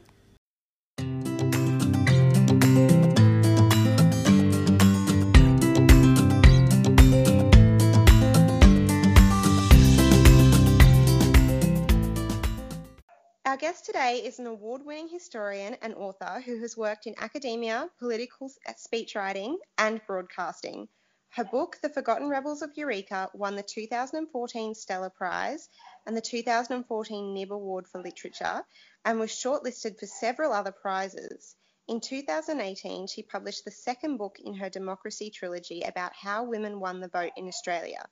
Our 13.47 13.57
guest 13.57 13.85
today 13.85 14.23
is 14.25 14.41
an 14.41 14.49
award 14.49 14.85
winning 14.85 15.07
historian 15.07 15.77
and 15.83 15.95
author 15.95 16.43
who 16.45 16.61
has 16.61 16.77
worked 16.77 17.07
in 17.07 17.15
academia, 17.19 17.89
political 18.01 18.51
speechwriting, 18.77 19.55
and 19.79 20.01
broadcasting. 20.09 20.89
Her 21.29 21.45
book, 21.45 21.79
The 21.81 21.89
Forgotten 21.89 22.29
Rebels 22.29 22.63
of 22.63 22.77
Eureka, 22.77 23.31
won 23.35 23.55
the 23.55 23.63
2014 23.63 24.75
Stella 24.75 25.11
Prize 25.11 25.69
and 26.07 26.17
the 26.17 26.21
2014 26.21 27.35
Nib 27.35 27.53
Award 27.53 27.87
for 27.89 28.03
Literature 28.03 28.63
and 29.05 29.19
was 29.19 29.31
shortlisted 29.31 29.99
for 29.99 30.07
several 30.07 30.53
other 30.53 30.73
prizes. 30.73 31.57
In 31.87 32.01
2018, 32.01 33.07
she 33.07 33.23
published 33.23 33.65
the 33.65 33.71
second 33.71 34.17
book 34.17 34.39
in 34.43 34.55
her 34.55 34.71
democracy 34.71 35.31
trilogy 35.31 35.83
about 35.83 36.13
how 36.15 36.45
women 36.45 36.81
won 36.81 37.01
the 37.01 37.09
vote 37.09 37.33
in 37.37 37.47
Australia. 37.47 38.05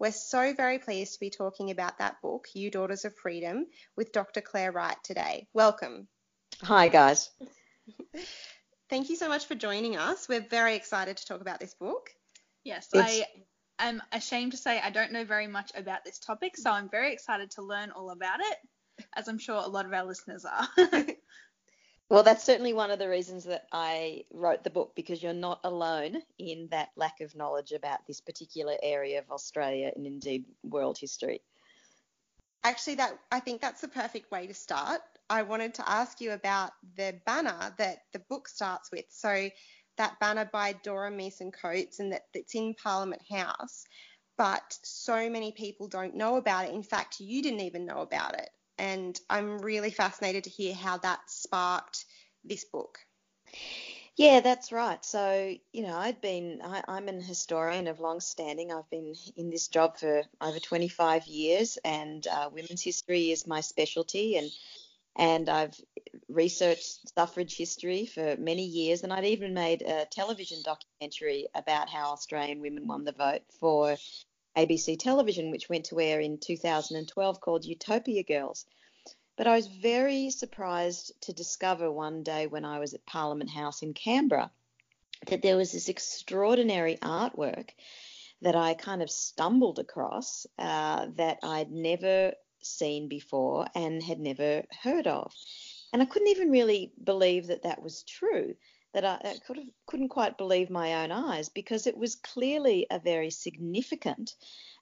We're 0.00 0.12
so 0.12 0.54
very 0.54 0.78
pleased 0.78 1.14
to 1.14 1.20
be 1.20 1.30
talking 1.30 1.70
about 1.70 1.98
that 1.98 2.22
book, 2.22 2.46
You 2.54 2.70
Daughters 2.70 3.04
of 3.04 3.14
Freedom, 3.16 3.66
with 3.96 4.12
Dr. 4.12 4.40
Clare 4.40 4.72
Wright 4.72 4.96
today. 5.04 5.46
Welcome. 5.52 6.08
Hi, 6.62 6.88
guys. 6.88 7.30
Thank 8.90 9.10
you 9.10 9.16
so 9.16 9.28
much 9.28 9.46
for 9.46 9.54
joining 9.54 9.96
us. 9.96 10.28
We're 10.28 10.40
very 10.48 10.74
excited 10.74 11.18
to 11.18 11.26
talk 11.26 11.40
about 11.40 11.60
this 11.60 11.74
book. 11.74 12.10
Yes, 12.64 12.88
It's- 12.92 13.20
I 13.20 13.26
am 13.88 14.02
ashamed 14.12 14.52
to 14.52 14.58
say 14.58 14.80
I 14.80 14.90
don't 14.90 15.12
know 15.12 15.24
very 15.24 15.46
much 15.46 15.72
about 15.74 16.04
this 16.04 16.18
topic, 16.18 16.56
so 16.56 16.70
I'm 16.70 16.88
very 16.88 17.12
excited 17.12 17.50
to 17.52 17.62
learn 17.62 17.90
all 17.90 18.10
about 18.10 18.40
it, 18.40 19.04
as 19.14 19.28
I'm 19.28 19.38
sure 19.38 19.56
a 19.56 19.66
lot 19.66 19.86
of 19.86 19.92
our 19.92 20.04
listeners 20.04 20.44
are. 20.44 20.68
Well, 22.10 22.24
that's 22.24 22.42
certainly 22.42 22.72
one 22.72 22.90
of 22.90 22.98
the 22.98 23.08
reasons 23.08 23.44
that 23.44 23.68
I 23.70 24.24
wrote 24.32 24.64
the 24.64 24.70
book 24.70 24.94
because 24.96 25.22
you're 25.22 25.32
not 25.32 25.60
alone 25.62 26.20
in 26.40 26.66
that 26.72 26.88
lack 26.96 27.20
of 27.20 27.36
knowledge 27.36 27.70
about 27.70 28.04
this 28.08 28.20
particular 28.20 28.74
area 28.82 29.20
of 29.20 29.30
Australia 29.30 29.92
and 29.94 30.04
indeed 30.04 30.44
world 30.64 30.98
history. 30.98 31.40
Actually, 32.64 32.96
that 32.96 33.16
I 33.30 33.38
think 33.38 33.60
that's 33.60 33.80
the 33.80 33.88
perfect 33.88 34.32
way 34.32 34.48
to 34.48 34.54
start. 34.54 35.00
I 35.30 35.42
wanted 35.42 35.74
to 35.74 35.88
ask 35.88 36.20
you 36.20 36.32
about 36.32 36.72
the 36.96 37.14
banner 37.26 37.72
that 37.78 37.98
the 38.12 38.18
book 38.18 38.48
starts 38.48 38.90
with. 38.90 39.04
So 39.10 39.48
that 40.00 40.18
banner 40.18 40.48
by 40.50 40.72
Dora 40.82 41.10
Meeson 41.10 41.52
Coates 41.52 42.00
and 42.00 42.12
that, 42.12 42.22
that's 42.32 42.54
in 42.54 42.74
Parliament 42.74 43.20
House, 43.30 43.84
but 44.38 44.78
so 44.82 45.28
many 45.28 45.52
people 45.52 45.88
don't 45.88 46.14
know 46.14 46.36
about 46.36 46.64
it. 46.64 46.74
In 46.74 46.82
fact, 46.82 47.20
you 47.20 47.42
didn't 47.42 47.60
even 47.60 47.84
know 47.84 48.00
about 48.00 48.32
it. 48.32 48.48
And 48.78 49.20
I'm 49.28 49.58
really 49.58 49.90
fascinated 49.90 50.44
to 50.44 50.50
hear 50.50 50.74
how 50.74 50.96
that 50.98 51.20
sparked 51.28 52.06
this 52.44 52.64
book. 52.64 52.98
Yeah, 54.16 54.40
that's 54.40 54.72
right. 54.72 55.04
So, 55.04 55.54
you 55.74 55.82
know, 55.82 55.94
I'd 55.96 56.22
been, 56.22 56.60
I, 56.64 56.82
I'm 56.88 57.08
an 57.08 57.20
historian 57.20 57.86
of 57.86 58.00
long 58.00 58.20
standing. 58.20 58.72
I've 58.72 58.88
been 58.88 59.14
in 59.36 59.50
this 59.50 59.68
job 59.68 59.98
for 59.98 60.22
over 60.40 60.58
25 60.58 61.26
years, 61.26 61.78
and 61.84 62.26
uh, 62.26 62.48
women's 62.50 62.82
history 62.82 63.32
is 63.32 63.46
my 63.46 63.60
specialty. 63.60 64.38
And 64.38 64.50
and 65.16 65.48
I've 65.48 65.78
researched 66.28 67.12
suffrage 67.14 67.56
history 67.56 68.06
for 68.06 68.36
many 68.36 68.64
years, 68.64 69.02
and 69.02 69.12
I'd 69.12 69.24
even 69.24 69.54
made 69.54 69.82
a 69.82 70.06
television 70.06 70.62
documentary 70.62 71.48
about 71.54 71.88
how 71.88 72.12
Australian 72.12 72.60
women 72.60 72.86
won 72.86 73.04
the 73.04 73.12
vote 73.12 73.42
for 73.58 73.96
ABC 74.56 74.98
television, 74.98 75.50
which 75.50 75.68
went 75.68 75.86
to 75.86 76.00
air 76.00 76.20
in 76.20 76.38
2012, 76.38 77.40
called 77.40 77.64
Utopia 77.64 78.22
Girls. 78.22 78.66
But 79.36 79.46
I 79.46 79.56
was 79.56 79.68
very 79.68 80.30
surprised 80.30 81.12
to 81.22 81.32
discover 81.32 81.90
one 81.90 82.22
day 82.22 82.46
when 82.46 82.64
I 82.64 82.78
was 82.78 82.94
at 82.94 83.06
Parliament 83.06 83.50
House 83.50 83.82
in 83.82 83.94
Canberra 83.94 84.50
that 85.26 85.42
there 85.42 85.56
was 85.56 85.72
this 85.72 85.88
extraordinary 85.88 86.96
artwork 86.96 87.70
that 88.42 88.56
I 88.56 88.74
kind 88.74 89.02
of 89.02 89.10
stumbled 89.10 89.78
across 89.78 90.46
uh, 90.58 91.06
that 91.16 91.38
I'd 91.42 91.70
never 91.70 92.32
seen 92.62 93.08
before 93.08 93.66
and 93.74 94.02
had 94.02 94.20
never 94.20 94.64
heard 94.82 95.06
of. 95.06 95.32
And 95.92 96.00
I 96.02 96.04
couldn't 96.04 96.28
even 96.28 96.50
really 96.50 96.92
believe 97.02 97.48
that 97.48 97.62
that 97.62 97.82
was 97.82 98.02
true. 98.04 98.54
That 98.92 99.04
I, 99.04 99.20
I 99.24 99.34
could 99.46 99.56
have, 99.58 99.66
couldn't 99.86 100.08
quite 100.08 100.36
believe 100.36 100.68
my 100.68 101.04
own 101.04 101.12
eyes 101.12 101.48
because 101.48 101.86
it 101.86 101.96
was 101.96 102.16
clearly 102.16 102.86
a 102.90 102.98
very 102.98 103.30
significant 103.30 104.34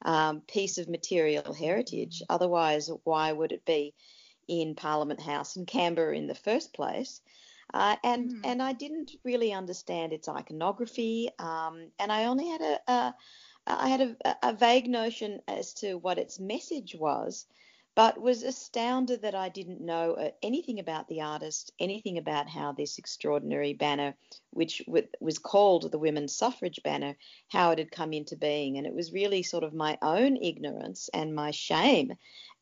um, 0.03 0.41
piece 0.43 0.79
of 0.79 0.89
material 0.89 1.53
heritage. 1.53 2.23
Otherwise, 2.29 2.91
why 3.05 3.33
would 3.33 3.53
it 3.53 3.65
be 3.67 3.95
in 4.47 4.75
Parliament 4.75 5.21
House 5.21 5.57
in 5.57 5.67
Canberra 5.67 6.17
in 6.17 6.27
the 6.27 6.35
first 6.35 6.73
place? 6.73 7.21
Uh, 7.75 7.97
and 8.03 8.31
Mm. 8.31 8.41
and 8.45 8.63
I 8.63 8.73
didn't 8.73 9.11
really 9.25 9.53
understand 9.53 10.15
its 10.15 10.27
iconography, 10.27 11.29
um, 11.39 11.91
and 11.99 12.11
I 12.11 12.25
only 12.25 12.49
had 12.49 12.63
a, 12.63 12.81
a 12.91 13.15
I 13.67 13.89
had 13.89 14.01
a, 14.01 14.37
a 14.43 14.53
vague 14.55 14.89
notion 14.89 15.41
as 15.47 15.75
to 15.75 15.97
what 15.97 16.19
its 16.19 16.41
message 16.41 16.95
was, 16.95 17.47
but 17.99 18.21
was 18.21 18.45
astounded 18.45 19.23
that 19.23 19.35
I 19.35 19.49
didn't 19.49 19.81
know 19.81 20.13
uh, 20.15 20.31
anything 20.41 20.79
about 20.79 21.09
the 21.09 21.23
artist, 21.23 21.73
anything 21.81 22.17
about 22.17 22.49
how 22.49 22.71
this 22.71 22.97
extraordinary 22.97 23.73
banner, 23.73 24.15
which 24.51 24.81
was 25.19 25.39
called 25.41 25.91
the 25.91 25.99
Women's 25.99 26.33
Suffrage 26.33 26.79
Banner, 26.85 27.17
how 27.49 27.73
it 27.73 27.81
had 27.81 27.91
come 27.91 28.13
into 28.13 28.37
being. 28.37 28.79
And 28.79 28.87
it 28.87 28.95
was 28.95 29.13
really 29.13 29.43
sort 29.43 29.65
of 29.65 29.75
my 29.75 29.99
own 30.01 30.37
ignorance 30.37 31.11
and 31.13 31.35
my 31.35 31.51
shame 31.51 32.13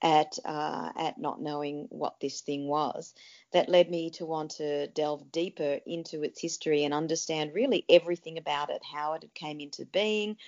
at 0.00 0.38
uh, 0.46 0.92
at 0.96 1.18
not 1.18 1.42
knowing 1.42 1.86
what 1.90 2.18
this 2.18 2.40
thing 2.40 2.66
was 2.66 3.12
that 3.52 3.68
led 3.68 3.90
me 3.90 4.08
to 4.12 4.24
want 4.24 4.52
to 4.52 4.86
delve 4.86 5.30
deeper 5.32 5.80
into 5.84 6.22
its 6.22 6.40
history 6.40 6.84
and 6.84 6.94
understand 6.94 7.52
really 7.52 7.84
everything 7.90 8.38
about 8.38 8.70
it, 8.70 8.80
how 8.82 9.12
it 9.12 9.34
came 9.34 9.60
into 9.60 9.84
being, 9.84 10.38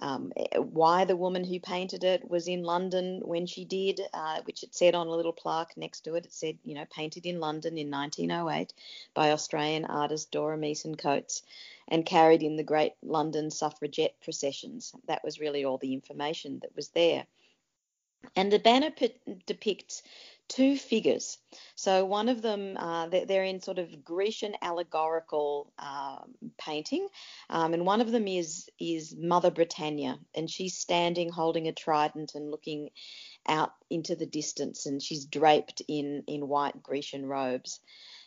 um, 0.00 0.32
why 0.56 1.04
the 1.04 1.16
woman 1.16 1.44
who 1.44 1.60
painted 1.60 2.04
it 2.04 2.28
was 2.28 2.48
in 2.48 2.62
London 2.62 3.20
when 3.22 3.46
she 3.46 3.64
did, 3.64 4.00
uh, 4.14 4.40
which 4.44 4.62
it 4.62 4.74
said 4.74 4.94
on 4.94 5.06
a 5.06 5.14
little 5.14 5.32
plaque 5.32 5.76
next 5.76 6.00
to 6.00 6.14
it. 6.14 6.24
It 6.24 6.32
said, 6.32 6.58
you 6.64 6.74
know, 6.74 6.86
painted 6.90 7.26
in 7.26 7.38
London 7.38 7.76
in 7.76 7.90
1908 7.90 8.72
by 9.14 9.30
Australian 9.30 9.84
artist 9.84 10.30
Dora 10.30 10.56
Meeson 10.56 10.96
Coates 10.96 11.42
and 11.88 12.06
carried 12.06 12.42
in 12.42 12.56
the 12.56 12.62
great 12.62 12.94
London 13.02 13.50
suffragette 13.50 14.18
processions. 14.20 14.92
That 15.06 15.22
was 15.22 15.40
really 15.40 15.64
all 15.64 15.78
the 15.78 15.92
information 15.92 16.60
that 16.60 16.74
was 16.74 16.88
there. 16.88 17.26
And 18.36 18.52
the 18.52 18.58
banner 18.58 18.90
depicts 19.46 20.02
two 20.50 20.76
figures. 20.76 21.38
So 21.76 22.04
one 22.04 22.28
of 22.28 22.42
them, 22.42 22.76
uh, 22.76 23.06
they're, 23.08 23.44
in 23.44 23.62
sort 23.62 23.78
of 23.78 24.04
Grecian 24.04 24.54
allegorical 24.60 25.72
um, 25.78 26.34
painting, 26.58 27.08
um, 27.48 27.72
and 27.72 27.86
one 27.86 28.00
of 28.00 28.10
them 28.10 28.26
is 28.26 28.68
is 28.78 29.16
Mother 29.16 29.50
Britannia, 29.50 30.18
and 30.34 30.50
she's 30.50 30.76
standing 30.76 31.30
holding 31.30 31.68
a 31.68 31.72
trident 31.72 32.34
and 32.34 32.50
looking 32.50 32.90
out 33.48 33.72
into 33.88 34.16
the 34.16 34.26
distance, 34.26 34.86
and 34.86 35.00
she's 35.00 35.24
draped 35.24 35.80
in 35.88 36.24
in 36.26 36.48
white 36.48 36.82
Grecian 36.82 37.24
robes. 37.24 37.80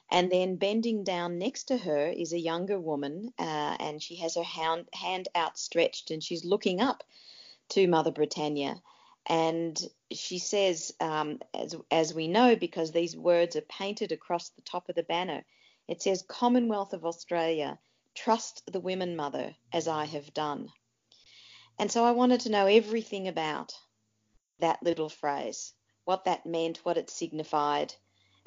And 0.10 0.32
then 0.32 0.58
bending 0.58 1.04
down 1.04 1.40
next 1.40 1.66
to 1.66 1.78
her 1.78 2.08
is 2.08 2.34
a 2.34 2.40
younger 2.40 2.80
woman, 2.80 3.34
uh, 3.38 3.76
and 3.80 4.02
she 4.02 4.18
has 4.18 4.36
her 4.36 4.44
hand, 4.44 4.88
hand 4.94 5.28
outstretched, 5.36 6.12
and 6.12 6.24
she's 6.24 6.46
looking 6.46 6.82
up 6.82 7.04
to 7.70 7.88
Mother 7.88 8.12
Britannia. 8.12 8.82
And 9.26 9.80
she 10.12 10.38
says, 10.40 10.94
um, 11.00 11.40
as, 11.54 11.76
as 11.90 12.14
we 12.14 12.28
know, 12.28 12.56
because 12.56 12.92
these 12.92 13.16
words 13.16 13.56
are 13.56 13.62
painted 13.62 14.12
across 14.12 14.50
the 14.50 14.62
top 14.62 14.90
of 14.90 14.96
the 14.96 15.04
banner, 15.04 15.44
it 15.88 16.02
says, 16.02 16.26
Commonwealth 16.28 16.94
of 16.94 17.06
Australia, 17.06 17.80
trust 18.16 18.64
the 18.72 18.80
women, 18.80 19.16
mother, 19.16 19.56
as 19.72 19.88
I 19.88 20.06
have 20.06 20.34
done. 20.34 20.70
And 21.80 21.92
so 21.92 22.04
I 22.06 22.12
wanted 22.12 22.42
to 22.42 22.52
know 22.52 22.68
everything 22.68 23.28
about 23.28 23.74
that 24.60 24.84
little 24.84 25.10
phrase, 25.10 25.74
what 26.06 26.26
that 26.26 26.46
meant, 26.46 26.80
what 26.84 26.98
it 26.98 27.10
signified, 27.10 27.94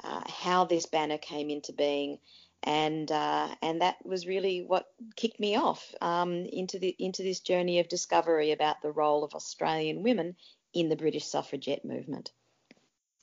uh, 0.03 0.21
how 0.29 0.65
this 0.65 0.85
banner 0.85 1.17
came 1.17 1.49
into 1.49 1.73
being. 1.73 2.19
And 2.63 3.11
uh, 3.11 3.49
and 3.61 3.81
that 3.81 4.03
was 4.03 4.25
really 4.25 4.63
what 4.63 4.87
kicked 5.15 5.39
me 5.39 5.55
off 5.55 5.93
um, 6.01 6.45
into 6.45 6.79
the 6.79 6.95
into 6.97 7.21
this 7.21 7.39
journey 7.39 7.79
of 7.79 7.87
discovery 7.87 8.51
about 8.51 8.81
the 8.81 8.91
role 8.91 9.23
of 9.23 9.35
Australian 9.35 10.01
women 10.01 10.35
in 10.73 10.89
the 10.89 10.95
British 10.95 11.25
suffragette 11.25 11.85
movement. 11.85 12.31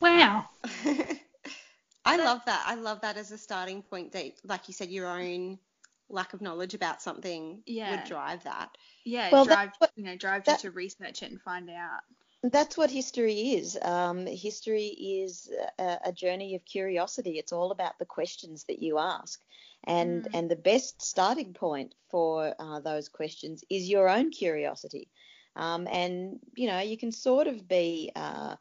Wow. 0.01 0.47
I 2.05 2.17
love 2.19 2.41
that. 2.47 2.63
I 2.67 2.75
love 2.75 3.01
that 3.01 3.17
as 3.17 3.31
a 3.33 3.39
starting 3.39 3.83
point 3.83 4.13
that, 4.13 4.33
like 4.45 4.69
you 4.69 4.75
said, 4.75 4.91
your 4.91 5.07
own 5.07 5.59
lack 6.11 6.35
of 6.35 6.41
knowledge 6.43 6.75
about 6.75 7.01
something 7.01 7.63
Yeah. 7.67 7.91
would 7.93 8.05
drive 8.05 8.45
that. 8.45 8.77
Yeah, 9.05 9.31
Well, 9.31 9.47
drive 9.47 9.71
what- 9.79 9.93
you 9.97 10.05
know 10.05 10.17
drive 10.17 10.45
that- 10.45 10.63
you 10.63 10.71
to 10.71 10.75
research 10.75 11.23
it 11.23 11.31
and 11.31 11.41
find 11.41 11.71
out. 11.71 12.01
That's 12.43 12.77
what 12.77 12.91
history 12.91 13.53
is. 13.55 13.79
Um, 13.81 14.27
history 14.27 14.89
is 14.89 15.51
a, 15.79 15.99
a 16.07 16.13
journey 16.13 16.55
of 16.55 16.65
curiosity. 16.67 17.39
It's 17.39 17.53
all 17.55 17.71
about 17.71 17.99
the 17.99 18.05
questions 18.05 18.65
that 18.65 18.83
you 18.83 18.99
ask, 18.99 19.41
and 19.85 20.25
Mm. 20.25 20.35
and 20.35 20.51
the 20.51 20.57
best 20.57 21.01
starting 21.01 21.55
point 21.55 21.95
for 22.11 22.55
uh, 22.59 22.81
those 22.81 23.09
questions 23.09 23.65
is 23.71 23.89
your 23.89 24.11
own 24.11 24.31
curiosity. 24.31 25.09
Um, 25.57 25.87
and 25.91 26.41
you 26.57 26.69
know 26.69 26.81
you 26.81 26.97
can 26.97 27.13
sort 27.13 27.47
of 27.47 27.69
be 27.69 28.11
uh, 28.17 28.57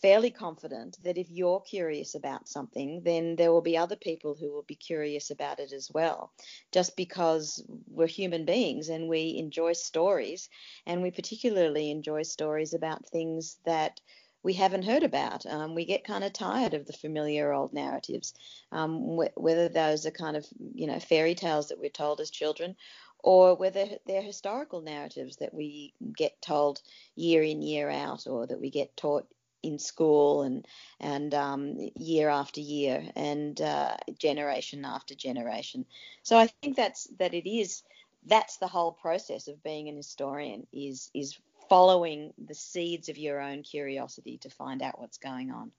fairly 0.00 0.30
confident 0.30 0.96
that 1.02 1.18
if 1.18 1.30
you're 1.30 1.60
curious 1.60 2.14
about 2.14 2.48
something, 2.48 3.02
then 3.04 3.36
there 3.36 3.52
will 3.52 3.62
be 3.62 3.76
other 3.76 3.96
people 3.96 4.34
who 4.34 4.52
will 4.52 4.62
be 4.62 4.74
curious 4.74 5.30
about 5.30 5.60
it 5.60 5.72
as 5.72 5.90
well. 5.92 6.32
Just 6.72 6.96
because 6.96 7.62
we're 7.88 8.06
human 8.06 8.44
beings 8.44 8.88
and 8.88 9.08
we 9.08 9.36
enjoy 9.38 9.72
stories, 9.72 10.48
and 10.86 11.02
we 11.02 11.10
particularly 11.10 11.90
enjoy 11.90 12.22
stories 12.22 12.72
about 12.74 13.06
things 13.06 13.58
that 13.64 14.00
we 14.42 14.54
haven't 14.54 14.84
heard 14.84 15.02
about. 15.02 15.44
Um, 15.44 15.74
we 15.74 15.84
get 15.84 16.04
kind 16.04 16.24
of 16.24 16.32
tired 16.32 16.72
of 16.72 16.86
the 16.86 16.94
familiar 16.94 17.52
old 17.52 17.74
narratives, 17.74 18.32
um, 18.72 19.18
wh- 19.18 19.36
whether 19.36 19.68
those 19.68 20.06
are 20.06 20.10
kind 20.10 20.36
of 20.36 20.46
you 20.74 20.86
know 20.86 20.98
fairy 20.98 21.34
tales 21.34 21.68
that 21.68 21.78
we're 21.78 21.90
told 21.90 22.20
as 22.20 22.30
children, 22.30 22.76
or 23.22 23.54
whether 23.54 23.86
they're 24.06 24.22
historical 24.22 24.80
narratives 24.80 25.36
that 25.36 25.54
we 25.54 25.94
get 26.16 26.40
told 26.42 26.80
year 27.14 27.42
in 27.42 27.62
year 27.62 27.90
out, 27.90 28.26
or 28.26 28.46
that 28.46 28.60
we 28.60 28.70
get 28.70 28.96
taught 28.96 29.26
in 29.62 29.78
school 29.78 30.42
and 30.42 30.66
and 31.00 31.34
um, 31.34 31.76
year 31.96 32.28
after 32.28 32.60
year 32.60 33.04
and 33.16 33.60
uh, 33.60 33.96
generation 34.18 34.84
after 34.84 35.14
generation. 35.14 35.84
So 36.22 36.38
I 36.38 36.46
think 36.46 36.76
that's 36.76 37.04
that 37.18 37.34
it 37.34 37.48
is 37.48 37.82
that's 38.26 38.58
the 38.58 38.68
whole 38.68 38.92
process 38.92 39.48
of 39.48 39.62
being 39.62 39.88
an 39.88 39.96
historian 39.96 40.66
is 40.72 41.10
is 41.14 41.38
following 41.68 42.32
the 42.46 42.54
seeds 42.54 43.08
of 43.08 43.16
your 43.16 43.40
own 43.40 43.62
curiosity 43.62 44.38
to 44.38 44.50
find 44.50 44.82
out 44.82 45.00
what's 45.00 45.18
going 45.18 45.50
on. 45.50 45.70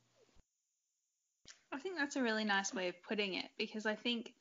I 1.73 1.79
think 1.79 1.97
that's 1.97 2.15
a 2.15 2.23
really 2.23 2.45
nice 2.45 2.73
way 2.73 2.87
of 2.87 3.01
putting 3.03 3.35
it 3.35 3.45
because 3.57 3.85
I 3.85 3.95
think 3.95 4.33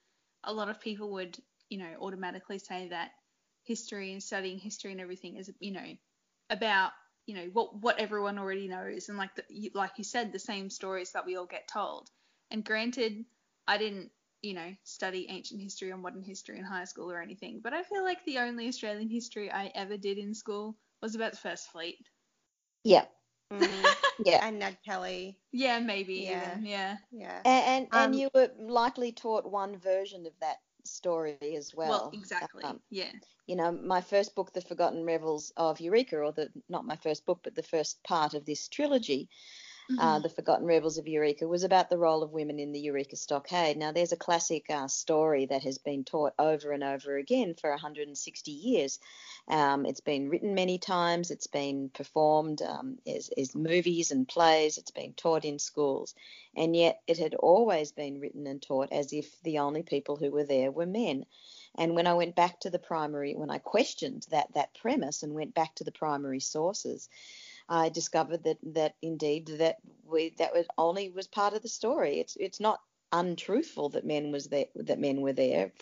a 0.44 0.52
lot 0.52 0.68
of 0.68 0.80
people 0.80 1.10
would, 1.10 1.38
you 1.70 1.78
know, 1.78 1.94
automatically 2.02 2.58
say 2.58 2.88
that 2.88 3.12
history 3.64 4.12
and 4.12 4.22
studying 4.22 4.58
history 4.58 4.92
and 4.92 5.00
everything 5.00 5.36
is, 5.38 5.50
you 5.60 5.72
know, 5.72 5.96
about, 6.50 6.92
you 7.26 7.34
know, 7.36 7.46
what 7.52 7.76
what 7.82 8.00
everyone 8.00 8.38
already 8.38 8.68
knows 8.68 9.08
and 9.08 9.18
like 9.18 9.34
the, 9.36 9.44
you, 9.50 9.70
like 9.74 9.92
you 9.98 10.04
said, 10.04 10.32
the 10.32 10.40
same 10.40 10.70
stories 10.70 11.12
that 11.12 11.26
we 11.26 11.36
all 11.36 11.46
get 11.46 11.68
told. 11.68 12.10
And 12.50 12.64
granted, 12.64 13.24
I 13.68 13.78
didn't, 13.78 14.10
you 14.42 14.54
know, 14.54 14.74
study 14.84 15.26
ancient 15.30 15.62
history 15.62 15.92
or 15.92 15.98
modern 15.98 16.22
history 16.24 16.58
in 16.58 16.64
high 16.64 16.84
school 16.84 17.10
or 17.12 17.20
anything, 17.22 17.60
but 17.62 17.74
I 17.74 17.82
feel 17.82 18.04
like 18.04 18.24
the 18.24 18.38
only 18.38 18.68
Australian 18.68 19.08
history 19.08 19.50
I 19.50 19.72
ever 19.74 19.96
did 19.96 20.18
in 20.18 20.34
school 20.34 20.76
was 21.02 21.14
about 21.14 21.32
the 21.32 21.38
First 21.38 21.70
Fleet. 21.70 21.98
Yeah, 22.84 23.04
Mm. 23.52 23.96
yeah. 24.24 24.40
and 24.40 24.58
Ned 24.58 24.78
Kelly. 24.84 25.38
Yeah, 25.52 25.78
maybe 25.80 26.14
Yeah. 26.14 26.32
even. 26.32 26.64
Yeah. 26.64 26.98
Yeah. 27.10 27.44
And 27.44 27.64
and, 27.64 27.88
and 27.92 28.14
Um, 28.14 28.20
you 28.20 28.30
were 28.34 28.50
likely 28.58 29.12
taught 29.12 29.46
one 29.50 29.76
version 29.78 30.26
of 30.26 30.38
that 30.40 30.58
story 30.84 31.36
as 31.56 31.74
well. 31.74 31.90
Well, 31.90 32.10
exactly. 32.12 32.64
Um, 32.64 32.80
yeah. 32.90 33.12
you 33.46 33.56
know, 33.56 33.72
my 33.72 34.00
first 34.00 34.34
book, 34.34 34.52
The 34.52 34.60
Forgotten 34.60 35.04
Rebels 35.04 35.52
of 35.56 35.80
Eureka, 35.80 36.18
or 36.18 36.32
the 36.32 36.50
not 36.68 36.86
my 36.86 36.96
first 36.96 37.26
book, 37.26 37.40
but 37.42 37.54
the 37.54 37.62
first 37.62 38.02
part 38.02 38.34
of 38.34 38.44
this 38.44 38.68
trilogy, 38.68 39.28
uh, 39.98 40.18
Mhm. 40.18 40.22
The 40.22 40.28
Forgotten 40.28 40.66
Rebels 40.66 40.98
of 40.98 41.08
Eureka, 41.08 41.48
was 41.48 41.64
about 41.64 41.90
the 41.90 41.98
role 41.98 42.22
of 42.22 42.32
women 42.32 42.58
in 42.58 42.72
the 42.72 42.80
Eureka 42.80 43.16
Stockade. 43.16 43.76
Now, 43.76 43.92
there's 43.92 44.12
a 44.12 44.16
classic 44.16 44.68
uh, 44.70 44.88
story 44.88 45.46
that 45.46 45.62
has 45.62 45.78
been 45.78 46.04
taught 46.04 46.34
over 46.38 46.72
and 46.72 46.84
over 46.84 47.16
again 47.16 47.54
for 47.54 47.70
160 47.70 48.50
years. 48.50 48.98
Um, 49.48 49.86
it's 49.86 50.00
been 50.00 50.28
written 50.28 50.54
many 50.54 50.78
times, 50.78 51.30
it's 51.30 51.46
been 51.46 51.88
performed 51.88 52.62
um, 52.62 52.98
as, 53.06 53.30
as 53.36 53.54
movies 53.54 54.10
and 54.10 54.28
plays, 54.28 54.78
it's 54.78 54.92
been 54.92 55.12
taught 55.14 55.44
in 55.44 55.58
schools, 55.58 56.14
and 56.54 56.76
yet 56.76 57.00
it 57.06 57.18
had 57.18 57.34
always 57.34 57.92
been 57.92 58.20
written 58.20 58.46
and 58.46 58.62
taught 58.62 58.92
as 58.92 59.12
if 59.12 59.40
the 59.42 59.58
only 59.58 59.82
people 59.82 60.16
who 60.16 60.30
were 60.30 60.44
there 60.44 60.70
were 60.70 60.86
men. 60.86 61.24
And 61.76 61.94
when 61.94 62.06
I 62.06 62.14
went 62.14 62.34
back 62.34 62.60
to 62.60 62.70
the 62.70 62.78
primary, 62.78 63.34
when 63.34 63.50
I 63.50 63.58
questioned 63.58 64.26
that 64.30 64.52
that 64.54 64.74
premise 64.74 65.22
and 65.22 65.34
went 65.34 65.54
back 65.54 65.74
to 65.76 65.84
the 65.84 65.92
primary 65.92 66.40
sources, 66.40 67.08
I 67.72 67.88
discovered 67.88 68.42
that 68.44 68.58
that 68.74 68.96
indeed 69.00 69.46
that 69.46 69.78
we 70.04 70.30
that 70.38 70.52
was 70.52 70.66
only 70.76 71.08
was 71.08 71.28
part 71.28 71.54
of 71.54 71.62
the 71.62 71.68
story. 71.68 72.18
It's 72.18 72.34
it's 72.34 72.58
not 72.58 72.80
untruthful 73.12 73.90
that 73.90 74.04
men 74.04 74.32
was 74.32 74.48
there 74.48 74.66
that 74.74 74.98
men 74.98 75.20
were 75.20 75.32
there. 75.32 75.72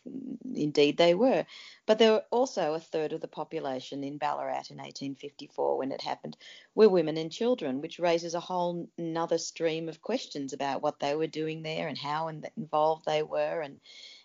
Indeed 0.55 0.99
they 0.99 1.15
were, 1.15 1.47
but 1.87 1.99
there 1.99 2.13
were 2.13 2.25
also 2.31 2.75
a 2.75 2.81
third 2.81 3.15
of 3.15 3.23
the 3.23 3.29
population 3.29 4.05
in 4.05 4.19
Ballarat 4.19 4.69
in 4.69 4.77
1854 4.77 5.79
when 5.79 5.91
it 5.91 6.03
happened 6.03 6.37
were 6.75 6.91
women 6.91 7.17
and 7.17 7.33
children, 7.33 7.81
which 7.81 7.99
raises 7.99 8.35
a 8.35 8.41
whole 8.41 8.87
another 8.99 9.39
stream 9.39 9.89
of 9.89 10.03
questions 10.03 10.53
about 10.53 10.83
what 10.83 11.01
they 11.01 11.15
were 11.15 11.27
doing 11.27 11.63
there 11.63 11.89
and 11.89 11.97
how 11.97 12.29
in- 12.29 12.45
involved 12.59 13.07
they 13.07 13.23
were 13.23 13.63
and 13.63 13.81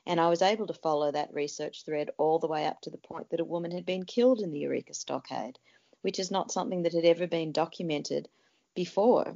and 0.05 0.19
I 0.19 0.27
was 0.27 0.41
able 0.41 0.67
to 0.67 0.73
follow 0.73 1.11
that 1.11 1.33
research 1.33 1.85
thread 1.85 2.09
all 2.17 2.39
the 2.39 2.47
way 2.47 2.65
up 2.65 2.81
to 2.81 2.89
the 2.89 2.97
point 2.97 3.29
that 3.29 3.39
a 3.39 3.45
woman 3.45 3.71
had 3.71 3.85
been 3.85 4.03
killed 4.03 4.41
in 4.41 4.51
the 4.51 4.59
Eureka 4.59 4.93
Stockade, 4.93 5.57
which 6.03 6.19
is 6.19 6.29
not 6.29 6.51
something 6.51 6.83
that 6.83 6.93
had 6.93 7.05
ever 7.05 7.27
been 7.27 7.51
documented 7.51 8.29
before, 8.75 9.35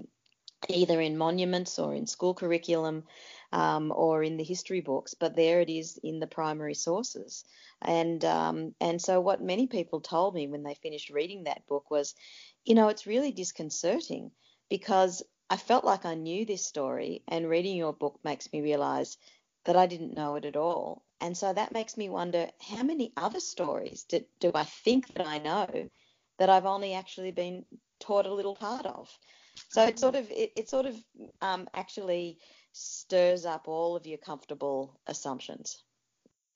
either 0.69 1.01
in 1.01 1.17
monuments 1.17 1.79
or 1.79 1.93
in 1.93 2.07
school 2.07 2.33
curriculum 2.33 3.03
um, 3.51 3.91
or 3.95 4.23
in 4.23 4.37
the 4.37 4.43
history 4.43 4.81
books. 4.81 5.13
But 5.13 5.35
there 5.35 5.61
it 5.61 5.69
is 5.69 5.99
in 6.03 6.19
the 6.19 6.27
primary 6.27 6.75
sources. 6.75 7.43
And 7.81 8.23
um, 8.25 8.75
and 8.79 9.01
so 9.01 9.19
what 9.21 9.41
many 9.41 9.67
people 9.67 10.01
told 10.01 10.35
me 10.35 10.47
when 10.47 10.63
they 10.63 10.75
finished 10.75 11.09
reading 11.09 11.43
that 11.43 11.67
book 11.67 11.89
was, 11.89 12.15
you 12.65 12.75
know, 12.75 12.89
it's 12.89 13.07
really 13.07 13.31
disconcerting 13.31 14.31
because 14.69 15.23
I 15.49 15.57
felt 15.57 15.85
like 15.85 16.05
I 16.05 16.15
knew 16.15 16.45
this 16.45 16.65
story, 16.65 17.23
and 17.27 17.49
reading 17.49 17.77
your 17.77 17.93
book 17.93 18.19
makes 18.23 18.51
me 18.51 18.61
realize 18.61 19.17
that 19.63 19.77
I 19.77 19.85
didn't 19.85 20.15
know 20.15 20.35
it 20.35 20.43
at 20.45 20.57
all. 20.57 21.03
And 21.21 21.37
so 21.37 21.51
that 21.53 21.71
makes 21.71 21.97
me 21.97 22.09
wonder 22.09 22.49
how 22.61 22.83
many 22.83 23.13
other 23.15 23.39
stories 23.39 24.03
do, 24.03 24.25
do 24.39 24.51
I 24.53 24.63
think 24.63 25.13
that 25.13 25.25
I 25.25 25.39
know 25.39 25.89
that 26.37 26.49
I've 26.49 26.65
only 26.65 26.93
actually 26.93 27.31
been 27.31 27.65
taught 27.99 28.25
a 28.25 28.33
little 28.33 28.55
part 28.55 28.85
of. 28.85 29.09
So 29.69 29.83
it 29.83 29.99
sort 29.99 30.15
of 30.15 30.29
it, 30.31 30.51
it 30.55 30.69
sort 30.69 30.85
of 30.85 30.95
um, 31.41 31.67
actually 31.73 32.37
stirs 32.71 33.45
up 33.45 33.67
all 33.67 33.95
of 33.95 34.05
your 34.05 34.19
comfortable 34.19 34.99
assumptions. 35.07 35.83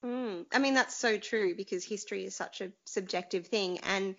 Mm. 0.05 0.45
I 0.53 0.59
mean, 0.59 0.73
that's 0.73 0.95
so 0.95 1.17
true 1.17 1.55
because 1.55 1.83
history 1.83 2.25
is 2.25 2.35
such 2.35 2.61
a 2.61 2.71
subjective 2.85 3.47
thing. 3.47 3.79
And 3.79 4.15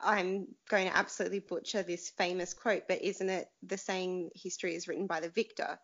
I'm 0.00 0.48
going 0.68 0.88
to 0.88 0.96
absolutely 0.96 1.40
butcher 1.40 1.82
this 1.82 2.10
famous 2.10 2.54
quote, 2.54 2.84
but 2.88 3.02
isn't 3.02 3.28
it 3.28 3.48
the 3.62 3.78
saying 3.78 4.30
history 4.34 4.74
is 4.74 4.88
written 4.88 5.06
by 5.06 5.20
the 5.20 5.30
victor? 5.30 5.78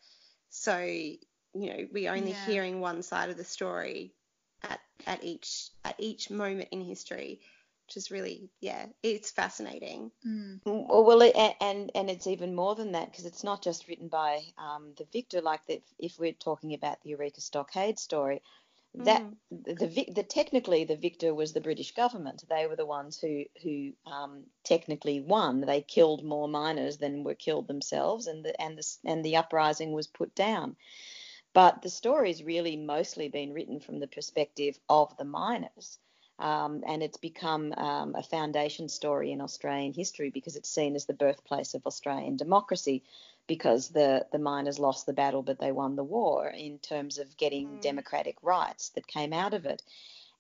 So, 0.51 0.79
you 0.79 1.19
know, 1.55 1.87
we're 1.93 2.13
only 2.13 2.33
Yeah. 2.33 2.45
hearing 2.47 2.81
one 2.81 3.03
side 3.03 3.31
of 3.31 3.37
the 3.37 3.45
story 3.45 4.15
at, 4.63 4.81
at 5.07 5.23
each 5.23 5.71
at 5.85 5.95
each 5.99 6.31
moment 6.31 6.69
in 6.73 6.81
history, 6.81 7.41
which 7.89 7.97
is 7.97 8.11
really, 8.11 8.51
yeah, 8.61 8.85
it's 9.03 9.31
fascinating. 9.31 10.13
Mm. 10.27 10.61
Well, 10.67 11.05
well, 11.05 11.23
it- 11.23 11.35
and 11.63 11.91
and 11.95 12.11
it's 12.11 12.27
even 12.27 12.55
more 12.55 12.75
than 12.75 12.93
that 12.93 13.11
because 13.11 13.25
it's 13.25 13.43
not 13.43 13.63
just 13.63 13.89
written 13.89 14.09
by 14.09 14.43
um, 14.59 14.93
the 14.99 15.07
victor. 15.11 15.41
Like 15.41 15.65
that, 15.69 15.83
if 15.99 16.19
we're 16.19 16.35
talking 16.35 16.75
about 16.75 17.01
the 17.01 17.11
Eureka 17.11 17.41
Stockade 17.41 17.99
story, 17.99 18.43
that 18.99 19.25
the, 19.51 19.73
the 19.75 20.13
the 20.17 20.23
technically 20.23 20.85
the 20.85 20.97
victor 20.97 21.35
was 21.35 21.55
the 21.55 21.63
British 21.63 21.95
government. 21.95 22.45
They 22.51 22.67
were 22.67 22.77
the 22.77 22.85
ones 22.85 23.19
who 23.19 23.45
who 23.63 23.93
um, 24.05 24.45
technically 24.65 25.23
won. 25.23 25.63
They 25.63 25.81
killed 25.81 26.23
more 26.23 26.47
miners 26.47 26.99
than 26.99 27.25
were 27.25 27.37
killed 27.37 27.69
themselves, 27.69 28.27
and 28.27 28.45
the 28.45 28.61
and 28.61 28.77
the 28.77 28.87
and 29.07 29.25
the 29.25 29.37
uprising 29.37 29.93
was 29.93 30.07
put 30.07 30.35
down. 30.35 30.77
But 31.55 31.81
the 31.81 31.89
story's 31.91 32.43
really 32.45 32.77
mostly 32.77 33.31
been 33.31 33.55
written 33.55 33.81
from 33.81 33.99
the 33.99 34.09
perspective 34.09 34.79
of 34.91 35.17
the 35.17 35.25
miners. 35.25 35.99
Um, 36.39 36.85
and 36.87 37.03
it's 37.03 37.17
become 37.17 37.73
um, 37.77 38.15
a 38.15 38.23
foundation 38.23 38.89
story 38.89 39.33
in 39.33 39.41
Australian 39.41 39.93
history 39.93 40.31
because 40.31 40.55
it's 40.57 40.71
seen 40.71 40.95
as 40.95 41.07
the 41.07 41.13
birthplace 41.15 41.75
of 41.75 41.87
Australian 41.87 42.37
democracy 42.37 43.03
because 43.49 43.89
the, 43.89 44.25
the 44.31 44.39
miners 44.39 44.79
lost 44.79 45.07
the 45.07 45.13
battle 45.13 45.43
but 45.43 45.59
they 45.59 45.73
won 45.73 45.97
the 45.97 46.05
war 46.05 46.49
in 46.49 46.79
terms 46.79 47.19
of 47.19 47.37
getting 47.37 47.79
Mm. 47.79 47.83
democratic 47.83 48.37
rights 48.43 48.91
that 48.91 49.07
came 49.07 49.33
out 49.33 49.55
of 49.55 49.67
it. 49.67 49.83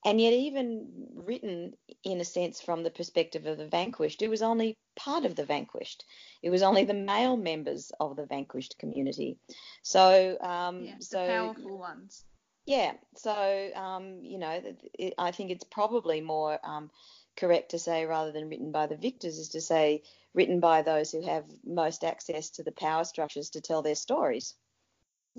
And 0.04 0.20
yet, 0.20 0.32
even 0.32 0.86
written 1.14 1.74
in 2.04 2.20
a 2.20 2.24
sense 2.24 2.60
from 2.60 2.84
the 2.84 2.90
perspective 2.90 3.46
of 3.46 3.58
the 3.58 3.66
vanquished, 3.66 4.22
it 4.22 4.28
was 4.28 4.42
only 4.42 4.76
part 4.94 5.24
of 5.24 5.34
the 5.34 5.44
vanquished. 5.44 6.04
It 6.40 6.50
was 6.50 6.62
only 6.62 6.84
the 6.84 6.94
male 6.94 7.36
members 7.36 7.90
of 7.98 8.14
the 8.14 8.24
vanquished 8.24 8.78
community. 8.78 9.38
So, 9.82 10.38
um, 10.40 10.84
Yeah, 10.84 10.94
so 11.00 11.16
the 11.16 11.26
powerful 11.26 11.78
ones. 11.78 12.24
Yeah, 12.68 12.92
so 13.16 13.70
um, 13.74 14.18
you 14.22 14.36
know, 14.36 14.60
it, 14.98 15.14
I 15.16 15.30
think 15.30 15.50
it's 15.50 15.64
probably 15.64 16.20
more 16.20 16.58
um, 16.62 16.90
correct 17.34 17.70
to 17.70 17.78
say 17.78 18.04
rather 18.04 18.30
than 18.30 18.50
written 18.50 18.72
by 18.72 18.86
the 18.86 18.96
victors 18.96 19.38
is 19.38 19.48
to 19.50 19.60
say 19.62 20.02
written 20.34 20.60
by 20.60 20.82
those 20.82 21.10
who 21.10 21.22
have 21.22 21.46
most 21.64 22.04
access 22.04 22.50
to 22.50 22.62
the 22.62 22.72
power 22.72 23.04
structures 23.04 23.48
to 23.50 23.62
tell 23.62 23.80
their 23.80 23.94
stories. 23.94 24.54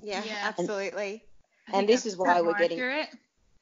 Yeah, 0.02 0.24
Yeah. 0.24 0.38
absolutely. 0.42 1.22
I 1.68 1.76
And 1.78 1.88
this 1.88 2.04
is 2.04 2.16
why 2.16 2.40
we're 2.40 2.54
getting- 2.54 2.80
accurate. 2.80 3.08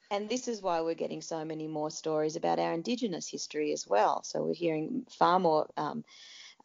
And 0.09 0.27
this 0.27 0.47
is 0.47 0.63
why 0.63 0.81
we're 0.81 0.95
getting 0.95 1.21
so 1.21 1.45
many 1.45 1.67
more 1.67 1.91
stories 1.91 2.35
about 2.35 2.57
our 2.57 2.73
Indigenous 2.73 3.27
history 3.29 3.71
as 3.71 3.85
well. 3.85 4.23
So 4.23 4.41
we're 4.41 4.55
hearing 4.55 5.05
far 5.11 5.39
more 5.39 5.69
um, 5.77 6.03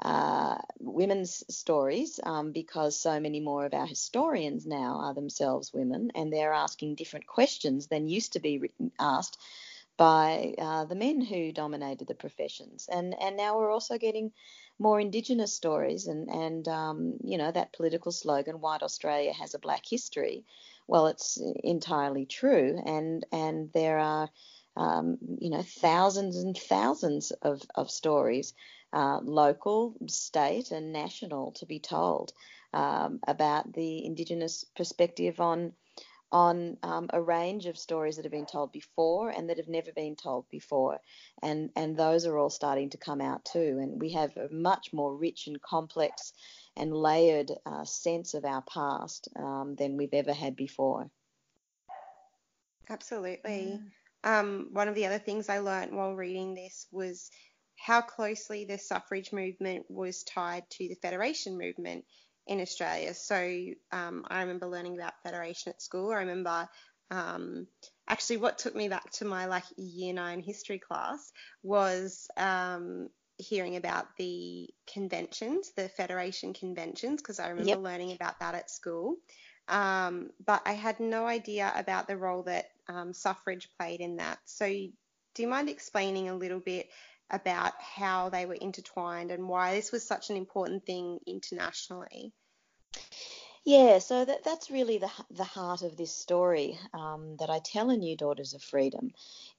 uh, 0.03 0.57
women's 0.79 1.45
stories 1.55 2.21
um, 2.23 2.53
because 2.53 2.99
so 2.99 3.21
many 3.21 3.41
more 3.41 3.65
of 3.65 3.75
our 3.75 3.87
historians 3.87 4.67
now 4.67 5.01
are 5.01 5.15
themselves 5.15 5.73
women 5.73 6.11
and 6.15 6.33
they're 6.33 6.53
asking 6.53 6.95
different 6.95 7.27
questions 7.27 7.87
than 7.87 8.09
used 8.09 8.33
to 8.35 8.41
be 8.41 8.59
written, 8.59 8.91
asked 8.99 9.39
by 9.97 10.55
uh, 10.59 10.85
the 10.85 10.97
men 10.97 11.21
who 11.21 11.53
dominated 11.53 12.09
the 12.09 12.15
professions. 12.15 12.89
And, 12.93 13.15
and 13.21 13.37
now 13.37 13.57
we're 13.57 13.71
also 13.71 13.97
getting 13.97 14.33
more 14.79 15.01
Indigenous 15.01 15.55
stories 15.55 16.09
and, 16.09 16.29
and 16.29 16.67
um, 16.67 17.15
you 17.23 17.39
know, 17.39 17.53
that 17.53 17.73
political 17.73 18.11
slogan, 18.11 18.61
White 18.61 18.83
Australia 18.83 19.33
has 19.33 19.55
a 19.55 19.61
black 19.61 19.85
history 19.89 20.45
well, 20.87 21.07
it's 21.07 21.41
entirely 21.63 22.27
true, 22.27 22.81
and 22.85 23.25
and 23.33 23.73
there 23.73 23.99
are 23.99 24.29
um, 24.77 25.19
you 25.39 25.51
know 25.51 25.63
thousands 25.63 26.37
and 26.37 26.57
thousands 26.57 27.31
of 27.31 27.63
of 27.75 27.91
stories, 27.91 28.55
uh, 28.95 29.21
local, 29.23 29.95
state, 30.07 30.71
and 30.71 30.93
national, 30.93 31.53
to 31.53 31.67
be 31.67 31.81
told 31.81 32.33
um, 32.73 33.21
about 33.27 33.73
the 33.73 34.05
Indigenous 34.07 34.65
perspective 34.77 35.41
on 35.41 35.73
on 36.33 36.77
um, 36.83 37.09
a 37.13 37.23
range 37.23 37.67
of 37.67 37.79
stories 37.79 38.17
that 38.17 38.25
have 38.25 38.33
been 38.33 38.47
told 38.47 38.73
before 38.73 39.31
and 39.31 39.49
that 39.49 39.57
have 39.57 39.69
never 39.69 39.93
been 39.93 40.17
told 40.17 40.49
before, 40.51 40.99
and 41.43 41.71
and 41.77 41.97
those 41.97 42.27
are 42.27 42.39
all 42.39 42.51
starting 42.51 42.91
to 42.91 42.99
come 42.99 43.21
out 43.21 43.45
too, 43.45 43.79
and 43.81 44.01
we 44.01 44.11
have 44.13 44.37
a 44.37 44.49
much 44.53 44.93
more 44.93 45.15
rich 45.15 45.47
and 45.47 45.61
complex 45.61 46.33
and 46.77 46.93
layered 46.93 47.53
uh, 47.67 47.85
sense 47.85 48.35
of 48.35 48.45
our 48.45 48.63
past 48.63 49.29
um, 49.37 49.77
than 49.79 49.97
we've 49.97 50.15
ever 50.15 50.33
had 50.33 50.57
before. 50.57 51.11
Absolutely. 52.89 53.81
Um, 54.25 54.71
one 54.73 54.89
of 54.89 54.95
the 54.95 55.07
other 55.07 55.19
things 55.19 55.49
I 55.49 55.59
learned 55.59 55.95
while 55.95 56.15
reading 56.15 56.55
this 56.55 56.87
was 56.91 57.31
how 57.77 58.01
closely 58.01 58.65
the 58.65 58.79
suffrage 58.79 59.33
movement 59.33 59.87
was 59.89 60.23
tied 60.25 60.69
to 60.71 60.89
the 60.89 60.97
federation 60.97 61.59
movement 61.59 62.05
in 62.47 62.61
Australia. 62.61 63.15
So 63.15 63.67
um, 63.93 64.25
I 64.29 64.41
remember 64.43 64.67
learning 64.67 64.97
about 64.97 65.15
federation 65.23 65.71
at 65.71 65.83
school. 65.83 66.13
I 66.13 66.17
remember 66.17 66.69
um, 67.11 67.67
actually 68.09 68.39
what 68.39 68.59
took 68.59 68.75
me 68.75 68.89
back 68.89 69.11
to 69.13 69.25
my 69.25 69.47
like 69.47 69.65
year 69.77 70.13
nine 70.15 70.41
history 70.41 70.79
class 70.79 71.33
was 71.63 72.29
um, 72.37 73.09
hearing 73.39 73.77
about 73.77 74.07
the 74.19 74.69
conventions, 74.93 75.73
the 75.77 75.89
federation 75.89 76.53
conventions, 76.55 77.21
because 77.23 77.41
I 77.41 77.49
remember 77.49 77.77
Yep. 77.77 77.79
learning 77.79 78.13
about 78.13 78.39
that 78.41 78.55
at 78.55 78.71
school. 78.71 79.17
Um, 79.69 80.31
but 80.45 80.63
I 80.67 80.73
had 80.73 81.01
no 81.01 81.27
idea 81.27 81.73
about 81.75 82.07
the 82.07 82.17
role 82.17 82.43
that 82.45 82.67
um, 82.89 83.13
suffrage 83.15 83.69
played 83.79 84.01
in 84.01 84.17
that. 84.17 84.39
So, 84.45 84.67
do 84.67 85.43
you 85.43 85.49
mind 85.49 85.69
explaining 85.69 86.29
a 86.29 86.37
little 86.37 86.61
bit 86.61 86.89
about 87.31 87.73
how 87.81 88.29
they 88.29 88.47
were 88.47 88.55
intertwined 88.55 89.31
and 89.31 89.49
why 89.49 89.75
this 89.75 89.93
was 89.93 90.07
such 90.07 90.31
an 90.31 90.37
important 90.37 90.85
thing 90.85 91.19
internationally? 91.27 92.33
Yeah, 93.65 93.99
so 93.99 94.27
that 94.27 94.45
that's 94.45 94.71
really 94.71 94.99
the 94.99 95.11
the 95.31 95.45
heart 95.45 95.81
of 95.81 95.97
this 95.97 96.15
story 96.15 96.79
um, 96.93 97.37
that 97.39 97.49
I 97.49 97.61
tell 97.61 97.89
in 97.89 98.03
You 98.03 98.15
Daughters 98.15 98.53
of 98.53 98.63
Freedom, 98.63 99.11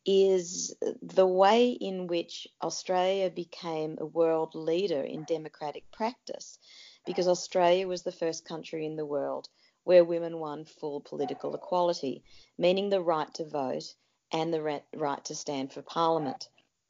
is 0.06 0.76
the 1.02 1.26
way 1.26 1.70
in 1.72 2.06
which 2.06 2.48
Australia 2.62 3.32
became 3.32 3.98
a 4.00 4.06
world 4.06 4.54
leader 4.54 5.02
in 5.02 5.24
democratic 5.24 5.92
practice, 5.92 6.60
because 7.08 7.28
Australia 7.28 7.88
was 7.88 8.04
the 8.04 8.12
first 8.12 8.46
country 8.46 8.86
in 8.86 8.96
the 8.96 9.06
world 9.06 9.50
where 9.86 10.04
women 10.04 10.40
won 10.40 10.66
full 10.66 11.02
political 11.02 11.56
equality, 11.56 12.24
meaning 12.60 12.90
the 12.90 13.02
right 13.02 13.34
to 13.34 13.46
vote 13.46 13.96
and 14.32 14.54
the 14.54 14.82
right 14.94 15.26
to 15.26 15.36
stand 15.36 15.74
for 15.74 15.82
Parliament. 15.82 16.48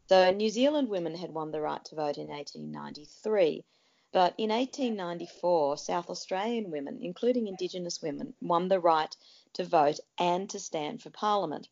So 0.08 0.32
New 0.32 0.50
Zealand 0.50 0.90
women 0.90 1.16
had 1.16 1.34
won 1.34 1.52
the 1.52 1.62
right 1.62 1.84
to 1.86 1.96
vote 1.96 2.18
in 2.18 2.28
1893. 2.28 3.64
But 4.12 4.34
in 4.38 4.50
1894, 4.50 5.78
South 5.78 6.10
Australian 6.10 6.72
women, 6.72 7.00
including 7.02 7.48
Indigenous 7.48 8.02
women, 8.02 8.34
won 8.40 8.68
the 8.68 8.80
right 8.80 9.14
to 9.54 9.66
vote 9.66 10.00
and 10.18 10.50
to 10.52 10.60
stand 10.60 11.02
for 11.02 11.10
Parliament. 11.10 11.68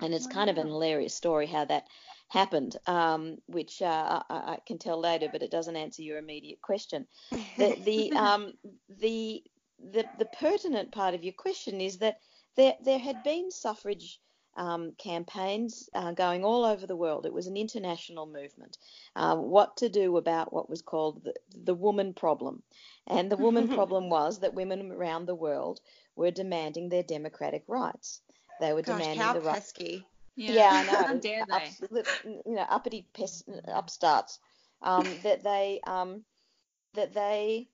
And 0.00 0.14
it's 0.14 0.26
kind 0.26 0.48
of 0.48 0.58
an 0.58 0.68
hilarious 0.68 1.14
story 1.14 1.46
how 1.46 1.64
that 1.66 1.86
happened, 2.28 2.76
um, 2.86 3.38
which 3.46 3.82
uh, 3.82 4.22
I, 4.28 4.34
I 4.34 4.58
can 4.66 4.78
tell 4.78 4.98
later, 4.98 5.28
but 5.30 5.42
it 5.42 5.50
doesn't 5.50 5.76
answer 5.76 6.02
your 6.02 6.18
immediate 6.18 6.62
question. 6.62 7.06
The 7.58 7.76
the 7.84 8.12
um, 8.16 8.52
the, 8.88 9.42
the 9.78 10.04
the 10.18 10.26
pertinent 10.26 10.92
part 10.92 11.14
of 11.14 11.24
your 11.24 11.34
question 11.34 11.80
is 11.80 11.98
that 11.98 12.20
there 12.56 12.76
there 12.84 12.98
had 12.98 13.22
been 13.22 13.50
suffrage 13.50 14.20
um, 14.56 14.92
campaigns 14.98 15.88
uh, 15.94 16.12
going 16.12 16.44
all 16.44 16.64
over 16.64 16.86
the 16.86 16.96
world. 16.96 17.26
It 17.26 17.32
was 17.32 17.46
an 17.46 17.56
international 17.56 18.26
movement. 18.26 18.78
Uh, 19.14 19.36
what 19.36 19.76
to 19.78 19.88
do 19.88 20.16
about 20.16 20.52
what 20.52 20.68
was 20.70 20.82
called 20.82 21.22
the, 21.24 21.34
the 21.64 21.74
woman 21.74 22.14
problem. 22.14 22.62
And 23.06 23.30
the 23.30 23.36
woman 23.36 23.68
problem 23.74 24.08
was 24.10 24.40
that 24.40 24.54
women 24.54 24.90
around 24.92 25.26
the 25.26 25.34
world 25.34 25.80
were 26.16 26.30
demanding 26.30 26.88
their 26.88 27.02
democratic 27.02 27.64
rights. 27.68 28.20
They 28.60 28.72
were 28.72 28.82
Gosh, 28.82 29.00
demanding 29.00 29.20
how 29.20 29.32
the 29.34 29.40
right. 29.40 29.54
pesky. 29.56 30.06
Yeah, 30.36 30.70
I 30.72 30.84
know. 30.86 31.06
How 31.06 31.14
dare 31.14 31.44
they? 31.46 31.54
Ups- 31.54 31.80
you 32.24 32.42
know, 32.54 32.66
uppity 32.68 33.06
pes- 33.12 33.44
upstarts. 33.68 34.38
Um, 34.82 35.18
that 35.22 35.42
they 35.42 35.80
um, 35.86 36.24
that 36.94 37.14
they 37.14 37.68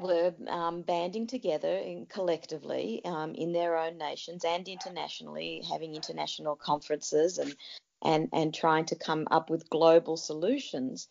were 0.00 0.34
um, 0.48 0.82
banding 0.82 1.26
together 1.26 1.76
in, 1.76 2.06
collectively 2.06 3.02
um, 3.04 3.34
in 3.34 3.52
their 3.52 3.76
own 3.76 3.98
nations 3.98 4.44
and 4.44 4.68
internationally, 4.68 5.62
having 5.70 5.94
international 5.94 6.56
conferences 6.56 7.38
and 7.38 7.54
and 8.02 8.28
and 8.32 8.54
trying 8.54 8.84
to 8.86 8.96
come 8.96 9.26
up 9.30 9.50
with 9.50 9.70
global 9.70 10.16
solutions 10.16 11.08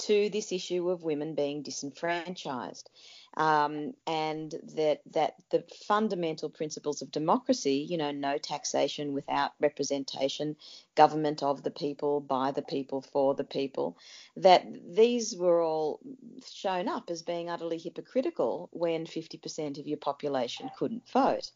to 0.00 0.30
this 0.30 0.52
issue 0.52 0.90
of 0.90 1.02
women 1.02 1.34
being 1.34 1.62
disenfranchised. 1.62 2.90
Um, 3.36 3.94
and 4.08 4.52
that 4.74 5.02
that 5.12 5.36
the 5.50 5.62
fundamental 5.86 6.50
principles 6.50 7.00
of 7.00 7.12
democracy, 7.12 7.86
you 7.88 7.96
know, 7.96 8.10
no 8.10 8.38
taxation 8.38 9.12
without 9.14 9.52
representation, 9.60 10.56
government 10.96 11.40
of 11.40 11.62
the 11.62 11.70
people, 11.70 12.20
by 12.20 12.50
the 12.50 12.62
people, 12.62 13.02
for 13.02 13.36
the 13.36 13.44
people, 13.44 13.96
that 14.36 14.66
these 14.96 15.36
were 15.36 15.62
all 15.62 16.00
shown 16.52 16.88
up 16.88 17.08
as 17.08 17.22
being 17.22 17.48
utterly 17.48 17.78
hypocritical 17.78 18.68
when 18.72 19.06
50% 19.06 19.78
of 19.78 19.86
your 19.86 19.98
population 19.98 20.68
couldn't 20.76 21.08
vote. 21.08 21.52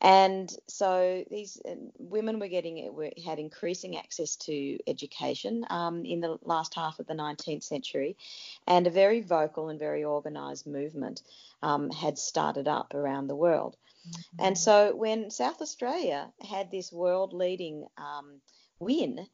And 0.00 0.48
so 0.68 1.24
these 1.28 1.60
uh, 1.68 1.74
women 1.98 2.38
were 2.38 2.48
getting 2.48 2.94
were, 2.94 3.10
had 3.24 3.40
increasing 3.40 3.96
access 3.96 4.36
to 4.36 4.78
education 4.86 5.66
um, 5.70 6.04
in 6.04 6.20
the 6.20 6.38
last 6.42 6.74
half 6.74 7.00
of 7.00 7.06
the 7.08 7.14
19th 7.14 7.64
century, 7.64 8.16
and 8.66 8.86
a 8.86 8.90
very 8.90 9.20
vocal 9.20 9.68
and 9.70 9.78
very 9.78 10.04
organised 10.04 10.66
movement 10.68 11.22
um, 11.62 11.90
had 11.90 12.16
started 12.16 12.68
up 12.68 12.94
around 12.94 13.26
the 13.26 13.34
world. 13.34 13.76
And 14.38 14.56
so 14.56 14.94
when 14.94 15.30
South 15.30 15.60
Australia 15.60 16.32
had 16.40 16.70
this 16.70 16.92
world 16.92 17.32
leading 17.32 17.86
um, 17.98 18.40
win 18.78 19.26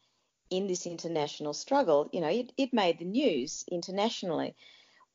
in 0.51 0.67
this 0.67 0.87
international 0.87 1.53
struggle, 1.53 2.09
you 2.13 2.21
know, 2.21 2.29
it, 2.29 2.53
it 2.57 2.73
made 2.73 2.99
the 2.99 3.05
news 3.05 3.65
internationally. 3.71 4.57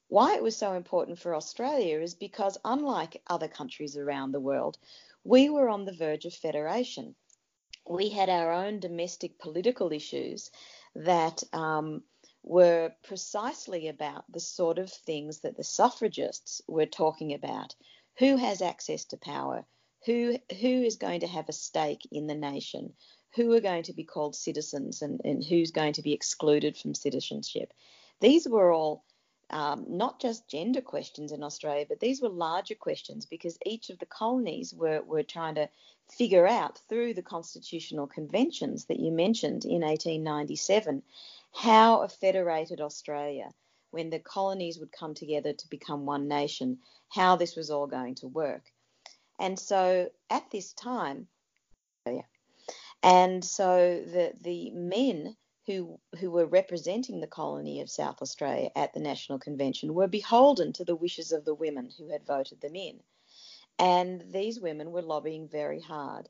Why 0.08 0.36
it 0.36 0.44
was 0.44 0.56
so 0.56 0.74
important 0.74 1.20
for 1.20 1.36
Australia 1.36 2.00
is 2.00 2.16
because, 2.16 2.58
unlike 2.66 3.22
other 3.28 3.48
countries 3.48 3.98
around 3.98 4.32
the 4.32 4.40
world, 4.40 4.78
we 5.24 5.50
were 5.50 5.70
on 5.70 5.86
the 5.86 5.94
verge 5.94 6.26
of 6.26 6.34
federation. 6.34 7.16
We 7.88 8.10
had 8.10 8.30
our 8.30 8.52
own 8.52 8.80
domestic 8.80 9.40
political 9.40 9.92
issues 9.92 10.52
that 10.96 11.44
um, 11.54 12.04
were 12.44 12.94
precisely 13.04 13.88
about 13.88 14.26
the 14.32 14.40
sort 14.40 14.80
of 14.80 14.92
things 14.92 15.42
that 15.42 15.58
the 15.58 15.64
suffragists 15.64 16.62
were 16.68 16.86
talking 16.86 17.34
about. 17.34 17.76
Who 18.20 18.38
has 18.38 18.62
access 18.62 19.06
to 19.06 19.18
power? 19.18 19.66
Who 20.06 20.38
who 20.60 20.84
is 20.84 20.96
going 20.96 21.22
to 21.22 21.28
have 21.28 21.50
a 21.50 21.54
stake 21.54 22.08
in 22.12 22.28
the 22.28 22.36
nation? 22.36 22.94
Who 23.36 23.52
are 23.54 23.62
going 23.62 23.84
to 23.84 23.94
be 23.94 24.04
called 24.04 24.36
citizens 24.36 25.02
and, 25.02 25.22
and 25.24 25.44
who's 25.44 25.72
going 25.72 25.94
to 25.94 26.02
be 26.02 26.14
excluded 26.14 26.78
from 26.78 26.94
citizenship? 26.96 27.74
These 28.20 28.48
were 28.48 28.72
all 28.72 29.04
um, 29.50 29.86
not 29.88 30.20
just 30.20 30.48
gender 30.48 30.82
questions 30.82 31.32
in 31.32 31.44
Australia, 31.44 31.86
but 31.88 32.00
these 32.00 32.22
were 32.22 32.30
larger 32.30 32.76
questions 32.76 33.26
because 33.26 33.58
each 33.66 33.90
of 33.90 34.00
the 34.00 34.06
colonies 34.06 34.74
were, 34.74 35.02
were 35.02 35.24
trying 35.24 35.56
to 35.56 35.70
figure 36.12 36.48
out 36.48 36.80
through 36.90 37.14
the 37.14 37.22
constitutional 37.22 38.08
conventions 38.08 38.86
that 38.86 39.00
you 39.00 39.12
mentioned 39.12 39.66
in 39.66 39.82
1897 39.82 41.04
how 41.54 42.02
a 42.02 42.10
federated 42.10 42.80
Australia, 42.82 43.50
when 43.92 44.10
the 44.10 44.20
colonies 44.20 44.80
would 44.80 44.92
come 44.92 45.14
together 45.14 45.54
to 45.54 45.70
become 45.70 46.06
one 46.06 46.28
nation, 46.28 46.78
how 47.10 47.36
this 47.36 47.56
was 47.56 47.72
all 47.72 47.88
going 47.88 48.16
to 48.16 48.28
work. 48.28 48.72
And 49.40 49.58
so 49.58 50.10
at 50.30 50.50
this 50.52 50.74
time, 50.74 51.28
and 53.02 53.44
so 53.44 54.04
the 54.06 54.34
the 54.42 54.72
men 54.72 55.36
who 55.70 56.00
who 56.20 56.32
were 56.32 56.48
representing 56.48 57.20
the 57.20 57.28
colony 57.28 57.80
of 57.80 57.92
South 57.92 58.24
Australia 58.24 58.72
at 58.76 58.92
the 58.94 59.00
National 59.00 59.38
Convention 59.38 59.94
were 59.94 60.08
beholden 60.08 60.74
to 60.74 60.84
the 60.84 60.96
wishes 60.96 61.32
of 61.32 61.46
the 61.46 61.54
women 61.54 61.92
who 61.96 62.10
had 62.10 62.26
voted 62.26 62.60
them 62.60 62.76
in. 62.76 63.00
And 63.78 64.24
these 64.32 64.60
women 64.60 64.92
were 64.92 65.04
lobbying 65.04 65.48
very 65.48 65.80
hard 65.80 66.28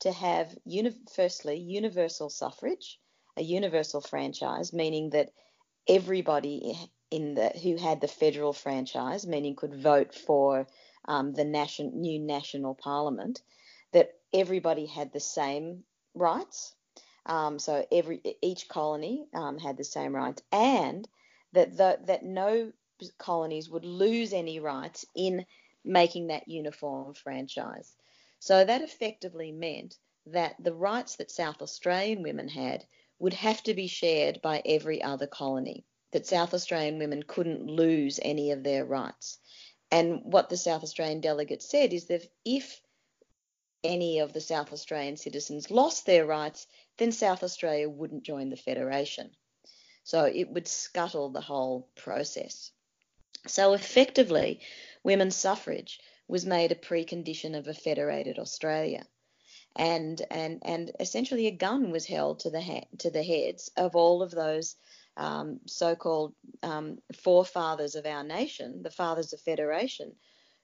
to 0.00 0.12
have, 0.12 0.54
uni- 0.66 1.00
firstly, 1.14 1.56
universal 1.56 2.28
suffrage, 2.28 3.00
a 3.38 3.42
universal 3.42 4.02
franchise, 4.02 4.74
meaning 4.74 5.10
that 5.10 5.30
everybody 5.88 6.76
in 7.10 7.34
the 7.34 7.48
who 7.62 7.76
had 7.76 8.02
the 8.02 8.08
federal 8.08 8.52
franchise, 8.52 9.26
meaning 9.26 9.56
could 9.56 9.74
vote 9.74 10.14
for 10.14 10.66
um, 11.06 11.32
the 11.32 11.44
nation, 11.44 11.92
new 11.94 12.18
national 12.18 12.74
parliament, 12.74 13.40
that 13.92 14.10
everybody 14.34 14.84
had 14.84 15.12
the 15.12 15.20
same 15.20 15.84
rights. 16.14 16.74
Um, 17.26 17.58
so 17.58 17.86
every 17.92 18.20
each 18.42 18.68
colony 18.68 19.26
um, 19.34 19.58
had 19.58 19.76
the 19.76 19.84
same 19.84 20.14
rights, 20.14 20.42
and 20.50 21.08
that 21.52 21.76
the, 21.76 21.98
that 22.06 22.24
no 22.24 22.72
colonies 23.18 23.68
would 23.68 23.84
lose 23.84 24.32
any 24.32 24.60
rights 24.60 25.04
in 25.14 25.46
making 25.84 26.28
that 26.28 26.48
uniform 26.48 27.14
franchise. 27.14 27.94
So 28.38 28.64
that 28.64 28.82
effectively 28.82 29.52
meant 29.52 29.96
that 30.26 30.54
the 30.58 30.74
rights 30.74 31.16
that 31.16 31.30
South 31.30 31.62
Australian 31.62 32.22
women 32.22 32.48
had 32.48 32.84
would 33.18 33.34
have 33.34 33.62
to 33.64 33.74
be 33.74 33.86
shared 33.86 34.40
by 34.42 34.62
every 34.64 35.02
other 35.02 35.26
colony, 35.26 35.84
that 36.12 36.26
South 36.26 36.54
Australian 36.54 36.98
women 36.98 37.22
couldn't 37.22 37.66
lose 37.66 38.18
any 38.22 38.50
of 38.50 38.62
their 38.62 38.84
rights. 38.84 39.38
And 39.90 40.20
what 40.24 40.48
the 40.48 40.56
South 40.56 40.82
Australian 40.82 41.20
delegate 41.20 41.62
said 41.62 41.92
is 41.92 42.06
that 42.06 42.22
if 42.44 42.80
any 43.84 44.20
of 44.20 44.32
the 44.32 44.40
South 44.40 44.72
Australian 44.72 45.16
citizens 45.16 45.70
lost 45.70 46.06
their 46.06 46.26
rights, 46.26 46.66
then 46.98 47.12
South 47.12 47.42
Australia 47.42 47.88
wouldn't 47.88 48.22
join 48.22 48.50
the 48.50 48.56
Federation. 48.56 49.30
So 50.04 50.24
it 50.24 50.48
would 50.48 50.68
scuttle 50.68 51.30
the 51.30 51.40
whole 51.40 51.88
process. 51.94 52.72
So 53.46 53.72
effectively, 53.72 54.60
women's 55.02 55.36
suffrage 55.36 56.00
was 56.28 56.46
made 56.46 56.72
a 56.72 56.76
precondition 56.76 57.56
of 57.56 57.68
a 57.68 57.74
federated 57.74 58.38
Australia. 58.38 59.04
And, 59.74 60.20
and, 60.30 60.60
and 60.62 60.92
essentially 61.00 61.46
a 61.46 61.52
gun 61.52 61.90
was 61.90 62.06
held 62.06 62.40
to 62.40 62.50
the, 62.50 62.60
ha- 62.60 62.86
to 62.98 63.10
the 63.10 63.22
heads 63.22 63.70
of 63.76 63.96
all 63.96 64.22
of 64.22 64.30
those 64.30 64.76
um, 65.16 65.60
so-called 65.66 66.34
um, 66.62 66.98
forefathers 67.22 67.94
of 67.94 68.06
our 68.06 68.22
nation, 68.22 68.82
the 68.82 68.90
fathers 68.90 69.32
of 69.32 69.40
federation, 69.40 70.12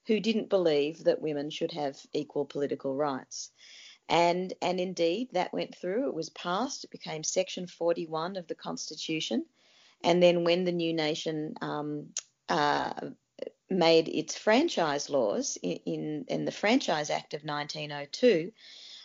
who 0.08 0.18
didn't 0.18 0.48
believe 0.48 1.04
that 1.04 1.20
women 1.20 1.50
should 1.50 1.70
have 1.72 1.96
equal 2.12 2.46
political 2.46 2.96
rights. 2.96 3.50
And, 4.08 4.52
and 4.62 4.80
indeed, 4.80 5.28
that 5.32 5.52
went 5.52 5.76
through. 5.76 6.08
It 6.08 6.14
was 6.14 6.30
passed. 6.30 6.84
It 6.84 6.90
became 6.90 7.22
Section 7.22 7.66
41 7.66 8.36
of 8.36 8.48
the 8.48 8.54
Constitution. 8.54 9.44
And 10.02 10.22
then, 10.22 10.44
when 10.44 10.64
the 10.64 10.72
new 10.72 10.94
nation 10.94 11.54
um, 11.60 12.06
uh, 12.48 13.10
made 13.68 14.08
its 14.08 14.36
franchise 14.36 15.10
laws 15.10 15.58
in, 15.62 15.76
in, 15.84 16.24
in, 16.28 16.44
the 16.46 16.52
Franchise 16.52 17.10
Act 17.10 17.34
of 17.34 17.42
1902, 17.42 18.50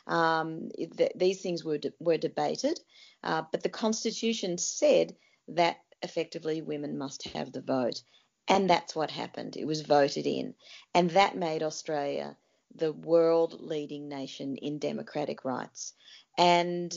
um, 0.08 0.70
th- 0.98 1.12
these 1.16 1.42
things 1.42 1.66
were, 1.66 1.80
de- 1.80 1.92
were 2.00 2.18
debated. 2.18 2.80
Uh, 3.24 3.44
but 3.52 3.62
the 3.62 3.70
Constitution 3.70 4.58
said 4.58 5.16
that 5.50 5.78
effectively 6.02 6.62
women 6.62 6.98
must 6.98 7.28
have 7.30 7.52
the 7.52 7.62
vote. 7.62 8.02
And 8.47 8.69
that's 8.69 8.95
what 8.95 9.12
happened. 9.12 9.56
It 9.56 9.65
was 9.65 9.82
voted 9.82 10.27
in. 10.27 10.56
And 10.93 11.12
that 11.12 11.38
made 11.38 11.63
Australia 11.63 12.36
the 12.75 12.91
world 12.91 13.62
leading 13.62 14.10
nation 14.10 14.58
in 14.58 14.79
democratic 14.79 15.45
rights. 15.45 15.93
And 16.38 16.93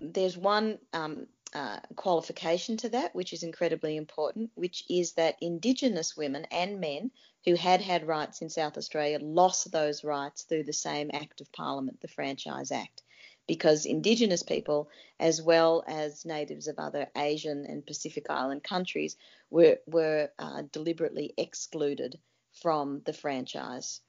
there's 0.00 0.36
one 0.36 0.78
um, 0.92 1.26
uh, 1.54 1.80
qualification 1.96 2.76
to 2.78 2.88
that, 2.90 3.14
which 3.14 3.32
is 3.32 3.42
incredibly 3.42 3.96
important, 3.96 4.50
which 4.54 4.84
is 4.90 5.12
that 5.12 5.36
Indigenous 5.40 6.16
women 6.16 6.46
and 6.50 6.80
men 6.80 7.10
who 7.44 7.54
had 7.54 7.80
had 7.80 8.06
rights 8.06 8.42
in 8.42 8.50
South 8.50 8.76
Australia 8.76 9.18
lost 9.20 9.70
those 9.70 10.02
rights 10.02 10.42
through 10.42 10.64
the 10.64 10.72
same 10.72 11.10
Act 11.12 11.40
of 11.40 11.52
Parliament, 11.52 12.00
the 12.00 12.08
Franchise 12.08 12.72
Act 12.72 13.02
because 13.46 13.86
Indigenous 13.86 14.42
people, 14.42 14.88
as 15.20 15.42
well 15.42 15.84
as 15.86 16.24
natives 16.24 16.68
of 16.68 16.78
other 16.78 17.08
Asian 17.16 17.66
and 17.66 17.86
Pacific 17.86 18.26
Island 18.30 18.64
countries, 18.64 19.16
were, 19.50 19.78
were 19.86 20.30
uh, 20.38 20.62
deliberately 20.72 21.34
excluded 21.36 22.18
from 22.52 23.02
the 23.04 23.12
franchise. 23.12 24.00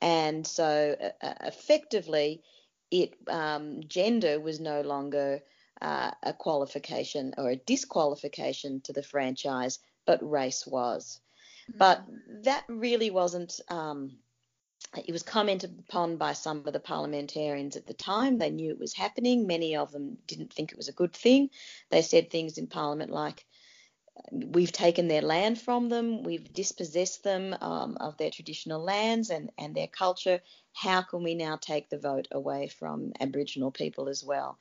And 0.00 0.46
so 0.46 0.96
uh, 1.00 1.26
uh 1.26 1.34
effectively, 1.42 2.42
it 2.90 3.14
um, 3.28 3.80
gender 3.86 4.40
was 4.40 4.60
no 4.60 4.80
longer 4.80 5.42
uh, 5.80 6.10
a 6.22 6.32
qualification 6.32 7.34
or 7.36 7.50
a 7.50 7.56
disqualification 7.56 8.80
to 8.82 8.92
the 8.92 9.02
franchise, 9.02 9.78
but 10.06 10.28
race 10.28 10.66
was. 10.66 11.20
Mm-hmm. 11.68 11.78
But 11.78 12.04
that 12.44 12.64
really 12.68 13.10
wasn't 13.10 13.60
um, 13.68 14.18
it 14.96 15.12
was 15.12 15.22
commented 15.22 15.78
upon 15.88 16.16
by 16.16 16.32
some 16.32 16.66
of 16.66 16.72
the 16.72 16.80
parliamentarians 16.80 17.76
at 17.76 17.86
the 17.86 17.94
time. 17.94 18.38
They 18.38 18.50
knew 18.50 18.70
it 18.70 18.78
was 18.78 18.94
happening. 18.94 19.46
Many 19.46 19.76
of 19.76 19.92
them 19.92 20.18
didn't 20.26 20.52
think 20.52 20.72
it 20.72 20.78
was 20.78 20.88
a 20.88 20.92
good 20.92 21.12
thing. 21.12 21.50
They 21.90 22.02
said 22.02 22.30
things 22.30 22.58
in 22.58 22.66
Parliament 22.66 23.10
like, 23.10 23.44
We've 24.32 24.72
taken 24.72 25.06
their 25.08 25.22
land 25.22 25.60
from 25.60 25.88
them, 25.88 26.24
we've 26.24 26.52
dispossessed 26.52 27.22
them 27.22 27.56
um, 27.60 27.96
of 28.00 28.16
their 28.16 28.30
traditional 28.30 28.82
lands 28.82 29.30
and, 29.30 29.52
and 29.56 29.74
their 29.74 29.86
culture. 29.86 30.40
How 30.72 31.02
can 31.02 31.22
we 31.22 31.34
now 31.34 31.56
take 31.56 31.88
the 31.88 31.98
vote 31.98 32.26
away 32.32 32.68
from 32.68 33.12
Aboriginal 33.20 33.70
people 33.70 34.08
as 34.08 34.24
well? 34.24 34.58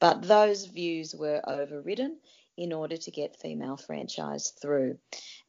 But 0.00 0.22
those 0.22 0.66
views 0.66 1.14
were 1.14 1.40
overridden 1.48 2.18
in 2.58 2.72
order 2.72 2.96
to 2.96 3.10
get 3.12 3.40
female 3.40 3.76
franchise 3.76 4.52
through. 4.60 4.98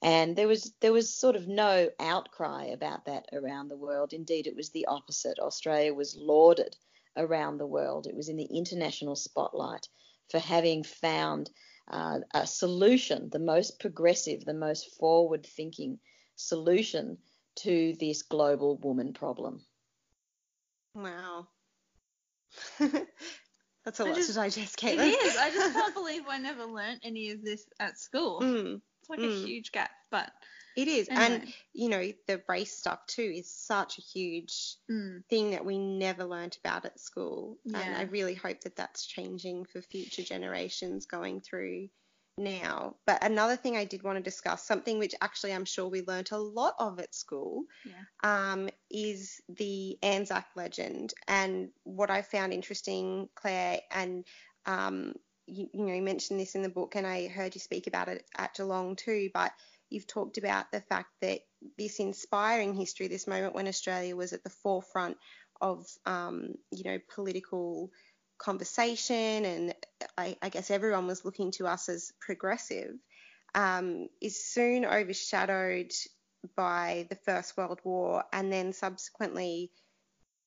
And 0.02 0.36
there 0.36 0.48
was 0.48 0.72
there 0.80 0.94
was 0.94 1.14
sort 1.14 1.36
of 1.36 1.48
no 1.48 1.90
outcry 2.00 2.66
about 2.66 3.06
that 3.06 3.26
around 3.34 3.68
the 3.68 3.78
world. 3.78 4.14
Indeed, 4.14 4.46
it 4.46 4.56
was 4.56 4.70
the 4.70 4.86
opposite. 4.86 5.40
Australia 5.40 5.94
was 5.94 6.16
lauded 6.16 6.78
around 7.18 7.58
the 7.58 7.66
world. 7.66 8.06
It 8.06 8.16
was 8.16 8.30
in 8.30 8.38
the 8.38 8.46
international 8.46 9.16
spotlight 9.16 9.88
for 10.30 10.40
having 10.40 10.84
found 10.84 11.50
uh, 11.90 12.20
a 12.36 12.46
solution, 12.46 13.30
the 13.32 13.40
most 13.40 13.80
progressive, 13.80 14.46
the 14.46 14.54
most 14.54 14.96
forward-thinking 15.00 15.98
solution 16.36 17.18
to 17.56 17.96
this 18.00 18.22
global 18.22 18.78
woman 18.78 19.14
problem. 19.14 19.66
Wow. 20.94 21.48
That's 23.90 24.02
a 24.02 24.06
lot 24.06 24.16
just, 24.18 24.30
to 24.30 24.36
digest, 24.36 24.78
Caitlin. 24.78 25.08
It 25.08 25.26
is. 25.26 25.36
I 25.36 25.50
just 25.50 25.74
can't 25.74 25.96
believe 25.96 26.22
I 26.30 26.38
never 26.38 26.66
learnt 26.66 27.00
any 27.04 27.32
of 27.32 27.44
this 27.44 27.66
at 27.80 27.98
school. 27.98 28.40
Mm, 28.40 28.82
it's 29.02 29.10
like 29.10 29.20
mm. 29.20 29.32
a 29.32 29.48
huge 29.48 29.72
gap, 29.72 29.90
but 30.12 30.32
it 30.78 30.88
is. 30.88 31.10
Anyway. 31.10 31.26
And 31.26 31.54
you 31.74 31.90
know, 31.90 32.12
the 32.28 32.40
race 32.48 32.78
stuff 32.78 33.00
too 33.08 33.34
is 33.36 33.52
such 33.52 33.98
a 33.98 34.02
huge 34.02 34.76
mm. 34.92 35.26
thing 35.28 35.50
that 35.52 35.66
we 35.66 35.80
never 35.80 36.24
learnt 36.24 36.60
about 36.64 36.86
at 36.86 37.00
school. 37.00 37.58
Yeah. 37.66 37.80
And 37.80 37.96
I 37.98 38.04
really 38.04 38.36
hope 38.36 38.62
that 38.62 38.76
that's 38.76 39.08
changing 39.08 39.66
for 39.66 39.82
future 39.82 40.22
generations 40.22 41.08
going 41.08 41.42
through 41.42 41.90
now. 42.40 42.96
But 43.06 43.24
another 43.24 43.56
thing 43.56 43.78
I 43.78 43.86
did 43.86 44.02
want 44.04 44.18
to 44.18 44.24
discuss, 44.24 44.66
something 44.66 44.98
which 44.98 45.14
actually 45.22 45.54
I'm 45.54 45.66
sure 45.66 45.88
we 45.88 46.02
learnt 46.02 46.32
a 46.32 46.38
lot 46.38 46.74
of 46.80 47.00
at 47.00 47.14
school, 47.14 47.66
yeah. 47.86 47.94
um, 48.24 48.70
is 48.90 49.42
the 49.50 49.98
Anzac 50.02 50.48
legend. 50.56 51.14
And 51.28 51.70
what 51.84 52.10
I 52.10 52.22
found 52.22 52.54
interesting, 52.54 53.30
Clare, 53.36 53.82
and 53.92 54.26
um, 54.66 55.14
you, 55.46 55.68
you, 55.74 55.86
know, 55.86 55.94
you 55.94 56.02
mentioned 56.02 56.40
this 56.40 56.56
in 56.56 56.64
the 56.64 56.70
book, 56.70 56.96
and 56.96 57.06
I 57.06 57.28
heard 57.28 57.56
you 57.56 57.62
speak 57.62 57.88
about 57.88 58.08
it 58.08 58.24
at 58.38 58.56
Geelong 58.56 58.96
too. 58.96 59.30
But 59.34 59.52
you've 59.90 60.08
talked 60.08 60.38
about 60.38 60.72
the 60.72 60.82
fact 60.82 61.10
that 61.22 61.42
this 61.78 62.00
inspiring 62.00 62.74
history, 62.74 63.08
this 63.08 63.28
moment 63.28 63.56
when 63.56 63.68
Australia 63.68 64.16
was 64.16 64.34
at 64.34 64.44
the 64.44 64.50
forefront 64.50 65.18
of, 65.62 65.86
um, 66.06 66.54
you 66.72 66.84
know, 66.86 67.00
political 67.14 67.92
conversation, 68.40 69.46
and 69.46 69.76
I, 70.18 70.38
I, 70.42 70.50
guess 70.50 70.72
everyone 70.72 71.08
was 71.08 71.26
looking 71.26 71.52
to 71.52 71.68
us 71.68 71.90
as 71.90 72.12
progressive, 72.20 72.96
um, 73.54 74.08
is 74.22 74.44
soon 74.44 74.86
overshadowed 74.86 75.92
by 76.56 77.06
the 77.10 77.18
First 77.18 77.58
World 77.58 77.80
War, 77.84 78.24
and 78.34 78.52
then 78.52 78.74
subsequently 78.74 79.72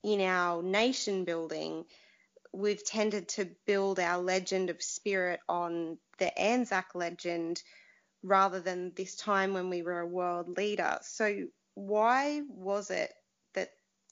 in 0.03 0.21
our 0.21 0.63
nation 0.63 1.25
building, 1.25 1.85
we've 2.53 2.85
tended 2.85 3.29
to 3.29 3.51
build 3.67 4.01
our 4.01 4.21
legend 4.21 4.71
of 4.71 4.83
spirit 4.83 5.41
on 5.49 5.99
the 6.19 6.37
Anzac 6.39 6.95
legend 6.95 7.63
rather 8.23 8.61
than 8.61 8.93
this 8.97 9.17
time 9.17 9.53
when 9.53 9.69
we 9.71 9.83
were 9.83 10.01
a 10.01 10.07
world 10.07 10.57
leader. 10.57 10.99
So, 11.03 11.47
why 11.75 12.43
was 12.49 12.91
it 12.91 13.13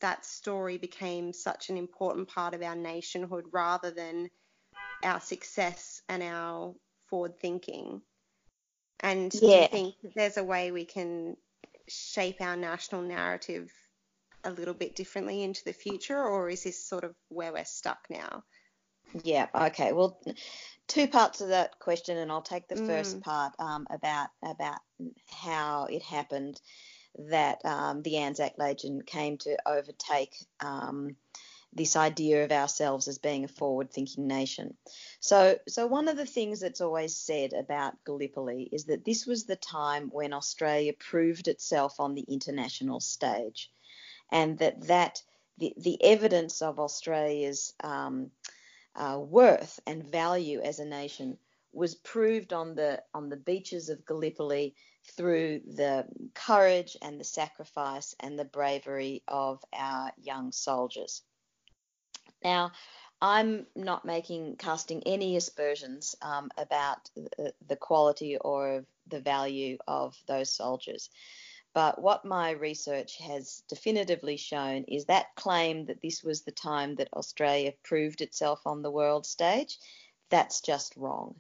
that 0.01 0.25
story 0.25 0.79
became 0.79 1.33
such 1.33 1.71
an 1.71 1.77
important 1.77 2.29
part 2.29 2.55
of 2.55 2.63
our 2.63 2.77
nationhood 2.77 3.45
rather 3.53 3.91
than 3.91 4.31
our 5.03 5.21
success 5.21 6.03
and 6.09 6.23
our 6.23 6.75
forward 7.09 7.39
thinking. 7.39 8.03
And 9.01 9.33
yeah. 9.35 9.41
do 9.41 9.47
you 9.47 9.69
think 9.69 9.95
there's 10.15 10.37
a 10.37 10.45
way 10.45 10.71
we 10.71 10.85
can 10.85 11.37
shape 11.89 12.41
our 12.41 12.57
national 12.57 13.03
narrative 13.03 13.71
a 14.45 14.51
little 14.51 14.75
bit 14.75 14.95
differently 14.97 15.43
into 15.43 15.63
the 15.65 15.73
future, 15.73 16.23
or 16.23 16.49
is 16.49 16.65
this 16.65 16.87
sort 16.87 17.05
of 17.05 17.15
where 17.29 17.53
we're 17.53 17.65
stuck 17.65 18.07
now? 18.09 18.45
Yeah, 19.25 19.49
okay. 19.55 19.93
Well, 19.93 20.21
two 20.87 21.09
parts 21.09 21.41
of 21.41 21.49
that 21.49 21.79
question, 21.79 22.17
and 22.17 22.31
I'll 22.31 22.43
take 22.43 22.69
the 22.69 22.77
mm. 22.77 22.87
first 22.87 23.21
part 23.21 23.55
um, 23.59 23.87
about 23.91 24.29
about 24.45 24.79
how 25.29 25.87
it 25.91 26.03
happened. 26.03 26.61
That 27.19 27.65
um, 27.65 28.03
the 28.03 28.19
Anzac 28.19 28.55
legend 28.59 29.07
came 29.07 29.39
to 29.39 29.57
overtake 29.67 30.37
um, 30.61 31.17
this 31.73 31.95
idea 31.95 32.45
of 32.45 32.51
ourselves 32.51 33.07
as 33.07 33.19
being 33.19 33.45
a 33.45 33.49
forward-thinking 33.49 34.27
nation. 34.27 34.75
So, 35.21 35.59
so 35.69 35.87
one 35.87 36.09
of 36.09 36.17
the 36.17 36.27
things 36.27 36.61
that's 36.61 36.81
always 36.81 37.17
said 37.17 37.53
about 37.53 38.03
Gallipoli 38.05 38.69
is 38.73 38.85
that 38.87 39.05
this 39.05 39.27
was 39.27 39.45
the 39.45 39.57
time 39.57 40.09
when 40.13 40.33
Australia 40.33 40.93
proved 40.93 41.47
itself 41.47 42.01
on 42.01 42.15
the 42.15 42.25
international 42.29 43.01
stage, 43.01 43.71
and 44.33 44.59
that 44.59 44.87
that 44.89 45.23
the, 45.59 45.73
the 45.77 46.03
evidence 46.03 46.63
of 46.63 46.81
Australia's 46.81 47.75
um, 47.85 48.31
uh, 48.97 49.19
worth 49.21 49.79
and 49.87 50.05
value 50.05 50.61
as 50.61 50.81
a 50.81 50.85
nation 50.85 51.39
was 51.73 51.95
proved 51.95 52.53
on 52.53 52.75
the 52.75 53.03
on 53.15 53.29
the 53.29 53.37
beaches 53.37 53.89
of 53.89 54.05
Gallipoli 54.05 54.75
through 55.17 55.61
the 55.67 56.07
courage 56.35 56.97
and 57.01 57.19
the 57.19 57.25
sacrifice 57.25 58.15
and 58.21 58.39
the 58.39 58.45
bravery 58.45 59.23
of 59.29 59.65
our 59.73 60.13
young 60.21 60.53
soldiers. 60.53 61.23
Now, 62.43 62.73
I'm 63.23 63.67
not 63.77 64.05
making 64.05 64.57
casting 64.57 65.03
any 65.05 65.37
aspersions 65.37 66.15
um, 66.23 66.51
about 66.57 67.11
the, 67.15 67.53
the 67.67 67.77
quality 67.77 68.39
or 68.39 68.85
the 69.07 69.21
value 69.21 69.77
of 69.87 70.17
those 70.27 70.51
soldiers. 70.51 71.11
But 71.73 72.01
what 72.01 72.25
my 72.25 72.51
research 72.51 73.19
has 73.19 73.63
definitively 73.69 74.37
shown 74.37 74.85
is 74.85 75.05
that 75.05 75.35
claim 75.37 75.85
that 75.87 76.01
this 76.01 76.23
was 76.25 76.43
the 76.43 76.53
time 76.53 76.97
that 76.97 77.13
Australia 77.13 77.73
proved 77.85 78.23
itself 78.23 78.67
on 78.67 78.83
the 78.83 78.91
world 78.91 79.27
stage, 79.27 79.79
that's 80.31 80.61
just 80.61 80.97
wrong. 80.97 81.37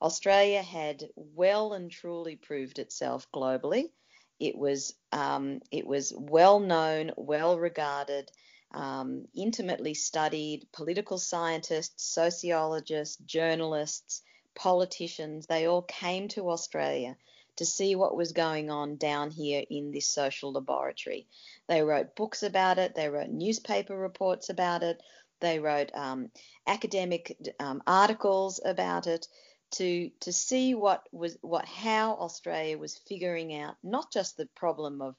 Australia 0.00 0.62
had 0.62 1.08
well 1.16 1.72
and 1.72 1.90
truly 1.90 2.36
proved 2.36 2.78
itself 2.78 3.26
globally. 3.32 3.90
It 4.38 4.56
was 4.56 4.94
um, 5.12 5.60
it 5.72 5.86
was 5.86 6.12
well 6.16 6.60
known, 6.60 7.12
well 7.16 7.58
regarded, 7.58 8.30
um, 8.72 9.26
intimately 9.34 9.94
studied 9.94 10.68
political 10.72 11.18
scientists, 11.18 12.04
sociologists, 12.04 13.16
journalists, 13.16 14.22
politicians. 14.54 15.46
They 15.46 15.66
all 15.66 15.82
came 15.82 16.28
to 16.28 16.50
Australia 16.50 17.16
to 17.56 17.66
see 17.66 17.96
what 17.96 18.16
was 18.16 18.30
going 18.30 18.70
on 18.70 18.96
down 18.96 19.32
here 19.32 19.64
in 19.68 19.90
this 19.90 20.06
social 20.06 20.52
laboratory. 20.52 21.26
They 21.66 21.82
wrote 21.82 22.14
books 22.14 22.44
about 22.44 22.78
it, 22.78 22.94
they 22.94 23.08
wrote 23.08 23.30
newspaper 23.30 23.96
reports 23.98 24.48
about 24.48 24.84
it, 24.84 25.02
they 25.40 25.58
wrote 25.58 25.90
um, 25.94 26.30
academic 26.68 27.36
um, 27.58 27.82
articles 27.84 28.60
about 28.64 29.08
it 29.08 29.26
to 29.72 30.10
to 30.20 30.32
see 30.32 30.74
what 30.74 31.06
was 31.12 31.36
what 31.42 31.66
how 31.66 32.14
Australia 32.14 32.78
was 32.78 32.96
figuring 32.96 33.54
out 33.54 33.76
not 33.82 34.12
just 34.12 34.36
the 34.36 34.46
problem 34.54 35.02
of 35.02 35.14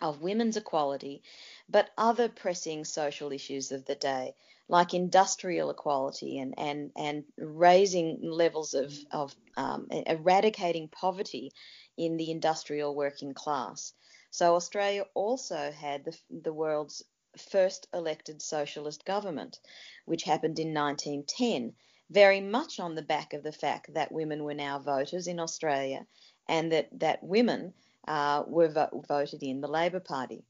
of 0.00 0.22
women's 0.22 0.56
equality, 0.56 1.22
but 1.68 1.90
other 1.96 2.28
pressing 2.28 2.84
social 2.84 3.32
issues 3.32 3.70
of 3.72 3.84
the 3.84 3.94
day, 3.94 4.34
like 4.68 4.94
industrial 4.94 5.70
equality 5.70 6.38
and, 6.38 6.54
and, 6.58 6.90
and 6.96 7.24
raising 7.36 8.18
levels 8.22 8.74
of, 8.74 8.94
of 9.10 9.34
um, 9.56 9.88
eradicating 9.90 10.88
poverty 10.88 11.52
in 11.96 12.16
the 12.16 12.30
industrial 12.30 12.94
working 12.94 13.34
class. 13.34 13.92
So 14.30 14.54
Australia 14.54 15.04
also 15.14 15.70
had 15.72 16.04
the, 16.04 16.16
the 16.30 16.52
world's 16.52 17.02
first 17.50 17.88
elected 17.92 18.40
socialist 18.40 19.04
government, 19.04 19.58
which 20.04 20.22
happened 20.22 20.58
in 20.58 20.72
1910, 20.72 21.74
very 22.10 22.40
much 22.40 22.80
on 22.80 22.94
the 22.94 23.02
back 23.02 23.32
of 23.32 23.42
the 23.42 23.52
fact 23.52 23.94
that 23.94 24.12
women 24.12 24.44
were 24.44 24.54
now 24.54 24.78
voters 24.78 25.26
in 25.26 25.40
Australia 25.40 26.06
and 26.48 26.72
that, 26.72 26.88
that 27.00 27.22
women 27.22 27.74
uh, 28.08 28.44
were 28.46 28.68
vo- 28.68 29.04
voted 29.08 29.42
in 29.42 29.60
the 29.60 29.68
Labor 29.68 30.00
Party. 30.00 30.44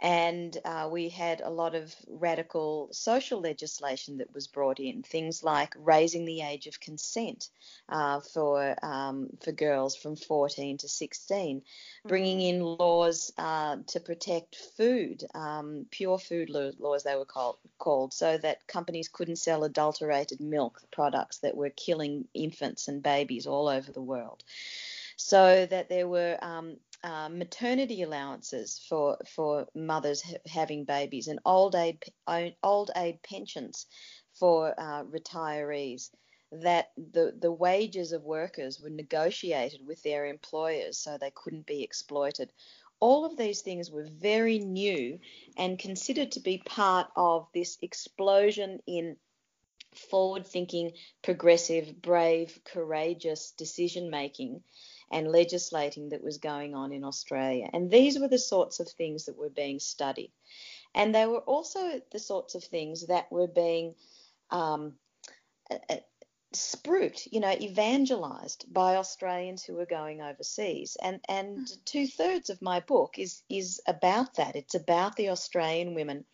And 0.00 0.56
uh, 0.64 0.88
we 0.92 1.08
had 1.08 1.40
a 1.40 1.48
lot 1.48 1.74
of 1.74 1.94
radical 2.06 2.90
social 2.92 3.40
legislation 3.40 4.18
that 4.18 4.34
was 4.34 4.46
brought 4.46 4.78
in, 4.78 5.02
things 5.02 5.42
like 5.42 5.74
raising 5.78 6.26
the 6.26 6.42
age 6.42 6.66
of 6.66 6.78
consent 6.80 7.48
uh, 7.88 8.20
for 8.20 8.76
um, 8.82 9.28
for 9.42 9.52
girls 9.52 9.96
from 9.96 10.16
14 10.16 10.78
to 10.78 10.88
16, 10.88 11.62
bringing 12.06 12.42
in 12.42 12.60
laws 12.60 13.32
uh, 13.38 13.76
to 13.86 14.00
protect 14.00 14.56
food, 14.76 15.24
um, 15.34 15.86
pure 15.90 16.18
food 16.18 16.50
laws 16.50 17.02
they 17.02 17.16
were 17.16 17.24
called, 17.24 17.56
called, 17.78 18.12
so 18.12 18.36
that 18.36 18.66
companies 18.66 19.08
couldn't 19.08 19.36
sell 19.36 19.64
adulterated 19.64 20.40
milk 20.40 20.82
products 20.92 21.38
that 21.38 21.56
were 21.56 21.70
killing 21.70 22.28
infants 22.34 22.88
and 22.88 23.02
babies 23.02 23.46
all 23.46 23.66
over 23.66 23.92
the 23.92 24.02
world. 24.02 24.44
So 25.16 25.64
that 25.64 25.88
there 25.88 26.06
were 26.06 26.36
um, 26.42 26.76
uh, 27.02 27.28
maternity 27.28 28.02
allowances 28.02 28.84
for 28.88 29.18
for 29.34 29.66
mothers 29.74 30.22
having 30.46 30.84
babies 30.84 31.28
and 31.28 31.40
old 31.44 31.74
aid 31.74 32.04
old 32.62 32.90
aid 32.96 33.22
pensions 33.22 33.86
for 34.34 34.74
uh, 34.78 35.04
retirees. 35.04 36.10
That 36.52 36.92
the 36.96 37.34
the 37.38 37.52
wages 37.52 38.12
of 38.12 38.22
workers 38.22 38.80
were 38.80 38.90
negotiated 38.90 39.84
with 39.84 40.02
their 40.02 40.26
employers 40.26 40.98
so 40.98 41.18
they 41.18 41.32
couldn't 41.34 41.66
be 41.66 41.82
exploited. 41.82 42.52
All 42.98 43.24
of 43.24 43.36
these 43.36 43.60
things 43.60 43.90
were 43.90 44.06
very 44.08 44.58
new 44.58 45.18
and 45.56 45.78
considered 45.78 46.32
to 46.32 46.40
be 46.40 46.58
part 46.58 47.08
of 47.14 47.46
this 47.52 47.76
explosion 47.82 48.80
in 48.86 49.16
forward 49.94 50.46
thinking, 50.46 50.92
progressive, 51.22 52.00
brave, 52.00 52.58
courageous 52.64 53.52
decision 53.52 54.10
making 54.10 54.62
and 55.10 55.30
legislating 55.30 56.08
that 56.10 56.22
was 56.22 56.38
going 56.38 56.74
on 56.74 56.92
in 56.92 57.04
Australia. 57.04 57.68
And 57.72 57.90
these 57.90 58.18
were 58.18 58.28
the 58.28 58.38
sorts 58.38 58.80
of 58.80 58.88
things 58.88 59.26
that 59.26 59.36
were 59.36 59.50
being 59.50 59.78
studied. 59.78 60.32
And 60.94 61.14
they 61.14 61.26
were 61.26 61.40
also 61.40 62.00
the 62.10 62.18
sorts 62.18 62.54
of 62.54 62.64
things 62.64 63.06
that 63.06 63.30
were 63.30 63.46
being 63.46 63.94
um, 64.50 64.94
uh, 65.70 65.96
spruiked, 66.54 67.28
you 67.30 67.40
know, 67.40 67.52
evangelized 67.52 68.64
by 68.72 68.96
Australians 68.96 69.62
who 69.62 69.74
were 69.74 69.86
going 69.86 70.22
overseas. 70.22 70.96
And 71.02 71.20
and 71.28 71.68
hmm. 71.68 71.74
two 71.84 72.06
thirds 72.06 72.50
of 72.50 72.62
my 72.62 72.80
book 72.80 73.18
is 73.18 73.42
is 73.48 73.80
about 73.86 74.34
that. 74.34 74.56
It's 74.56 74.74
about 74.74 75.16
the 75.16 75.30
Australian 75.30 75.94
women 75.94 76.24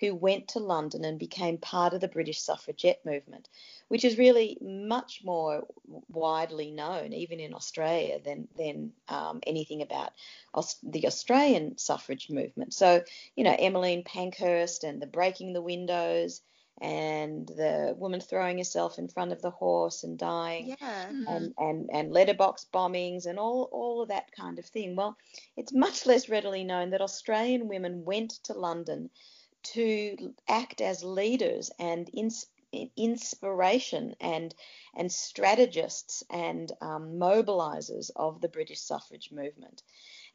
who 0.00 0.14
went 0.14 0.48
to 0.48 0.58
London 0.58 1.04
and 1.04 1.18
became 1.18 1.58
part 1.58 1.92
of 1.92 2.00
the 2.00 2.08
British 2.08 2.40
suffragette 2.40 3.04
movement, 3.04 3.48
which 3.88 4.04
is 4.04 4.18
really 4.18 4.56
much 4.60 5.20
more 5.24 5.66
widely 6.08 6.70
known, 6.70 7.12
even 7.12 7.38
in 7.38 7.54
Australia, 7.54 8.18
than 8.24 8.48
than 8.56 8.92
um, 9.08 9.40
anything 9.46 9.82
about 9.82 10.12
Aus- 10.54 10.78
the 10.82 11.06
Australian 11.06 11.76
suffrage 11.78 12.30
movement. 12.30 12.72
So, 12.72 13.04
you 13.36 13.44
know, 13.44 13.54
Emmeline 13.58 14.02
Pankhurst 14.02 14.84
and 14.84 15.00
the 15.00 15.06
breaking 15.06 15.52
the 15.52 15.62
windows 15.62 16.40
and 16.80 17.46
the 17.46 17.94
woman 17.98 18.20
throwing 18.20 18.56
herself 18.56 18.98
in 18.98 19.06
front 19.06 19.32
of 19.32 19.42
the 19.42 19.50
horse 19.50 20.02
and 20.02 20.18
dying 20.18 20.76
yeah. 20.80 21.08
and, 21.08 21.26
mm-hmm. 21.26 21.62
and, 21.62 21.90
and 21.92 22.12
letterbox 22.12 22.66
bombings 22.72 23.26
and 23.26 23.38
all, 23.38 23.68
all 23.70 24.00
of 24.00 24.08
that 24.08 24.32
kind 24.32 24.58
of 24.58 24.64
thing. 24.64 24.96
Well, 24.96 25.18
it's 25.58 25.74
much 25.74 26.06
less 26.06 26.30
readily 26.30 26.64
known 26.64 26.90
that 26.90 27.02
Australian 27.02 27.68
women 27.68 28.06
went 28.06 28.30
to 28.44 28.54
London 28.54 29.10
to 29.62 30.34
act 30.48 30.80
as 30.80 31.04
leaders 31.04 31.70
and 31.78 32.10
ins- 32.12 32.46
inspiration 32.96 34.14
and 34.20 34.54
and 34.94 35.10
strategists 35.10 36.22
and 36.30 36.70
um, 36.80 37.18
mobilizers 37.18 38.10
of 38.14 38.40
the 38.40 38.48
British 38.48 38.80
suffrage 38.80 39.30
movement, 39.32 39.82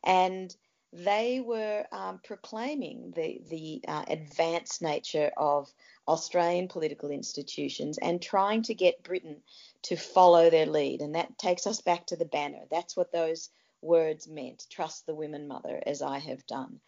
and 0.03 0.55
they 0.91 1.41
were 1.41 1.85
um, 1.91 2.19
proclaiming 2.23 3.11
the 3.15 3.41
the 3.49 3.81
uh, 3.87 4.05
advanced 4.07 4.81
nature 4.81 5.31
of 5.37 5.71
Australian 6.07 6.67
political 6.67 7.09
institutions 7.09 7.97
and 7.97 8.21
trying 8.21 8.61
to 8.63 8.73
get 8.73 9.03
Britain 9.03 9.41
to 9.83 9.95
follow 9.95 10.49
their 10.49 10.65
lead, 10.65 11.01
and 11.01 11.15
that 11.15 11.37
takes 11.37 11.67
us 11.67 11.81
back 11.81 12.05
to 12.07 12.15
the 12.15 12.25
banner. 12.25 12.61
That's 12.69 12.95
what 12.95 13.11
those 13.11 13.49
words 13.81 14.27
meant. 14.27 14.65
Trust 14.69 15.05
the 15.05 15.15
women, 15.15 15.47
mother, 15.47 15.81
as 15.85 16.01
I 16.01 16.19
have 16.19 16.45
done. 16.47 16.79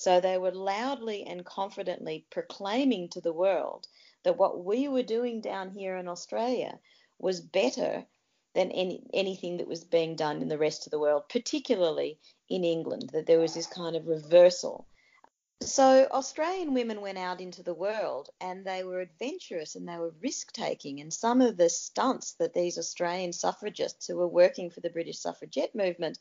So 0.00 0.18
they 0.18 0.38
were 0.38 0.50
loudly 0.50 1.24
and 1.24 1.44
confidently 1.44 2.24
proclaiming 2.30 3.10
to 3.10 3.20
the 3.20 3.34
world 3.34 3.86
that 4.22 4.38
what 4.38 4.64
we 4.64 4.88
were 4.88 5.02
doing 5.02 5.42
down 5.42 5.68
here 5.68 5.94
in 5.98 6.08
Australia 6.08 6.80
was 7.18 7.42
better 7.42 8.06
than 8.54 8.70
any, 8.70 9.02
anything 9.12 9.58
that 9.58 9.68
was 9.68 9.84
being 9.84 10.16
done 10.16 10.40
in 10.40 10.48
the 10.48 10.56
rest 10.56 10.86
of 10.86 10.90
the 10.90 10.98
world, 10.98 11.24
particularly 11.28 12.18
in 12.48 12.64
England, 12.64 13.10
that 13.12 13.26
there 13.26 13.40
was 13.40 13.52
this 13.52 13.66
kind 13.66 13.94
of 13.94 14.06
reversal. 14.06 14.86
So 15.60 16.08
Australian 16.10 16.72
women 16.72 17.02
went 17.02 17.18
out 17.18 17.42
into 17.42 17.62
the 17.62 17.74
world 17.74 18.30
and 18.40 18.64
they 18.64 18.84
were 18.84 19.02
adventurous 19.02 19.76
and 19.76 19.86
they 19.86 19.98
were 19.98 20.14
risk 20.22 20.50
taking. 20.52 21.02
And 21.02 21.12
some 21.12 21.42
of 21.42 21.58
the 21.58 21.68
stunts 21.68 22.32
that 22.38 22.54
these 22.54 22.78
Australian 22.78 23.34
suffragists 23.34 24.06
who 24.06 24.16
were 24.16 24.26
working 24.26 24.70
for 24.70 24.80
the 24.80 24.88
British 24.88 25.18
suffragette 25.18 25.74
movement 25.74 26.18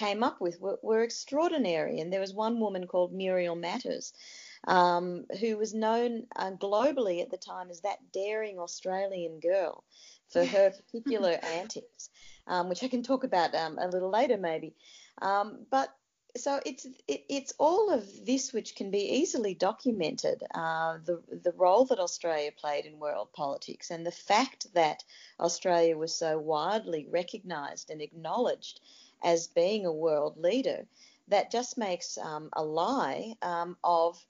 came 0.00 0.22
up 0.22 0.40
with 0.40 0.58
were, 0.60 0.78
were 0.82 1.02
extraordinary. 1.02 2.00
And 2.00 2.10
there 2.10 2.20
was 2.20 2.32
one 2.32 2.58
woman 2.58 2.86
called 2.86 3.12
Muriel 3.12 3.54
Matters. 3.54 4.12
Um, 4.68 5.24
who 5.40 5.56
was 5.56 5.72
known 5.72 6.26
uh, 6.36 6.50
globally 6.50 7.22
at 7.22 7.30
the 7.30 7.38
time 7.38 7.70
as 7.70 7.80
that 7.80 8.12
daring 8.12 8.58
Australian 8.58 9.40
girl 9.40 9.84
for 10.28 10.44
her 10.44 10.70
particular 10.92 11.38
antics, 11.42 12.10
um, 12.46 12.68
which 12.68 12.84
I 12.84 12.88
can 12.88 13.02
talk 13.02 13.24
about 13.24 13.54
um, 13.54 13.78
a 13.78 13.88
little 13.88 14.10
later 14.10 14.36
maybe. 14.36 14.74
Um, 15.22 15.64
but 15.70 15.88
so 16.36 16.60
it's 16.66 16.84
it, 17.08 17.24
it's 17.30 17.54
all 17.58 17.90
of 17.90 18.04
this 18.26 18.52
which 18.52 18.76
can 18.76 18.90
be 18.90 19.20
easily 19.20 19.54
documented. 19.54 20.42
Uh, 20.54 20.98
the 21.06 21.22
the 21.42 21.52
role 21.56 21.86
that 21.86 21.98
Australia 21.98 22.50
played 22.54 22.84
in 22.84 22.98
world 22.98 23.28
politics 23.32 23.90
and 23.90 24.04
the 24.04 24.12
fact 24.12 24.66
that 24.74 25.02
Australia 25.38 25.96
was 25.96 26.14
so 26.14 26.38
widely 26.38 27.06
recognised 27.10 27.90
and 27.90 28.02
acknowledged 28.02 28.80
as 29.22 29.46
being 29.46 29.86
a 29.86 29.92
world 29.92 30.36
leader, 30.36 30.86
that 31.28 31.50
just 31.50 31.78
makes 31.78 32.18
um, 32.18 32.50
a 32.52 32.64
lie 32.64 33.34
um, 33.42 33.76
of 33.84 34.24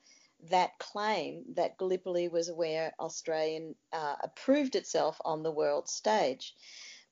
that 0.48 0.78
claim 0.78 1.44
that 1.54 1.76
Gallipoli 1.78 2.28
was 2.28 2.50
where 2.50 2.94
Australian 2.98 3.74
uh, 3.92 4.16
approved 4.22 4.74
itself 4.74 5.20
on 5.24 5.42
the 5.42 5.50
world 5.50 5.88
stage. 5.88 6.54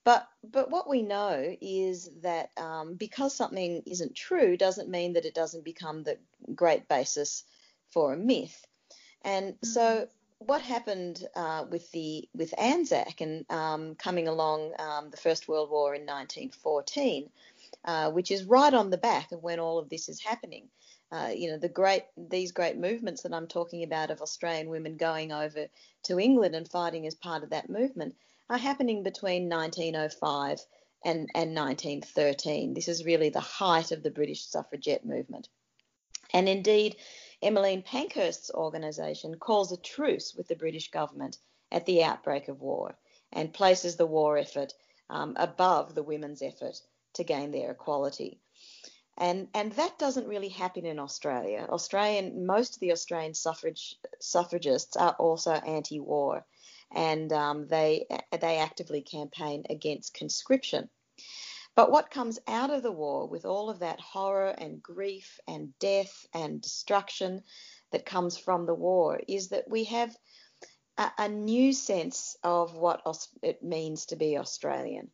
But 0.04 0.26
but 0.42 0.70
what 0.70 0.88
we 0.88 1.02
know 1.02 1.56
is 1.60 2.08
that 2.22 2.50
um, 2.56 2.94
because 2.94 3.34
something 3.34 3.82
isn't 3.84 4.14
true 4.14 4.56
doesn't 4.56 4.88
mean 4.88 5.12
that 5.14 5.26
it 5.26 5.34
doesn't 5.34 5.64
become 5.64 6.02
the 6.02 6.18
great 6.54 6.88
basis 6.88 7.44
for 7.90 8.12
a 8.12 8.16
myth. 8.16 8.66
And 9.22 9.54
mm-hmm. 9.54 9.66
so 9.66 10.08
what 10.38 10.62
happened 10.62 11.26
uh, 11.34 11.64
with 11.68 11.90
the 11.90 12.28
with 12.34 12.54
Anzac 12.58 13.20
and 13.20 13.44
um, 13.50 13.96
coming 13.96 14.28
along 14.28 14.72
um, 14.78 15.10
the 15.10 15.16
First 15.16 15.48
World 15.48 15.70
War 15.70 15.94
in 15.94 16.02
1914, 16.02 17.28
uh, 17.84 18.10
which 18.10 18.30
is 18.30 18.44
right 18.44 18.74
on 18.74 18.90
the 18.90 18.98
back 18.98 19.32
of 19.32 19.42
when 19.42 19.60
all 19.60 19.78
of 19.78 19.88
this 19.88 20.08
is 20.08 20.20
happening. 20.20 20.68
Uh, 21.10 21.30
you 21.34 21.50
know 21.50 21.56
the 21.56 21.68
great 21.68 22.02
these 22.16 22.52
great 22.52 22.76
movements 22.76 23.22
that 23.22 23.32
I'm 23.32 23.46
talking 23.46 23.82
about 23.82 24.10
of 24.10 24.20
Australian 24.20 24.68
women 24.68 24.96
going 24.96 25.32
over 25.32 25.66
to 26.04 26.18
England 26.18 26.54
and 26.54 26.68
fighting 26.68 27.06
as 27.06 27.14
part 27.14 27.42
of 27.42 27.50
that 27.50 27.70
movement 27.70 28.14
are 28.50 28.58
happening 28.58 29.02
between 29.02 29.48
1905 29.48 30.60
and, 31.04 31.28
and 31.34 31.54
1913. 31.54 32.74
This 32.74 32.88
is 32.88 33.04
really 33.04 33.28
the 33.28 33.40
height 33.40 33.92
of 33.92 34.02
the 34.02 34.10
British 34.10 34.46
suffragette 34.46 35.04
movement. 35.04 35.48
And 36.32 36.48
indeed, 36.48 36.96
Emmeline 37.40 37.82
Pankhurst's 37.82 38.50
organisation 38.50 39.36
calls 39.36 39.72
a 39.72 39.76
truce 39.76 40.34
with 40.34 40.48
the 40.48 40.56
British 40.56 40.90
government 40.90 41.38
at 41.70 41.86
the 41.86 42.02
outbreak 42.02 42.48
of 42.48 42.60
war 42.60 42.98
and 43.32 43.52
places 43.52 43.96
the 43.96 44.06
war 44.06 44.36
effort 44.36 44.74
um, 45.10 45.34
above 45.36 45.94
the 45.94 46.02
women's 46.02 46.42
effort 46.42 46.80
to 47.18 47.24
gain 47.24 47.52
their 47.52 47.70
equality. 47.70 48.40
And, 49.16 49.48
and 49.54 49.72
that 49.72 49.98
doesn't 49.98 50.28
really 50.28 50.48
happen 50.48 50.86
in 50.86 50.98
Australia. 50.98 51.66
Australian, 51.68 52.46
most 52.46 52.74
of 52.74 52.80
the 52.80 52.92
Australian 52.92 53.34
suffrage, 53.34 53.96
suffragists 54.20 54.96
are 54.96 55.14
also 55.18 55.52
anti-war 55.52 56.44
and 56.94 57.32
um, 57.32 57.66
they 57.68 58.06
they 58.40 58.58
actively 58.58 59.02
campaign 59.02 59.64
against 59.68 60.14
conscription. 60.14 60.88
But 61.74 61.90
what 61.90 62.10
comes 62.10 62.38
out 62.48 62.70
of 62.70 62.82
the 62.82 62.92
war 62.92 63.28
with 63.28 63.44
all 63.44 63.70
of 63.70 63.80
that 63.80 64.00
horror 64.00 64.50
and 64.50 64.82
grief 64.82 65.38
and 65.46 65.78
death 65.78 66.26
and 66.34 66.60
destruction 66.60 67.42
that 67.92 68.06
comes 68.06 68.36
from 68.36 68.66
the 68.66 68.74
war 68.74 69.20
is 69.28 69.48
that 69.48 69.68
we 69.68 69.84
have 69.84 70.16
a, 70.96 71.10
a 71.18 71.28
new 71.28 71.72
sense 71.72 72.36
of 72.42 72.74
what 72.74 73.02
it 73.42 73.62
means 73.62 74.06
to 74.06 74.16
be 74.16 74.36
Australian. 74.36 75.10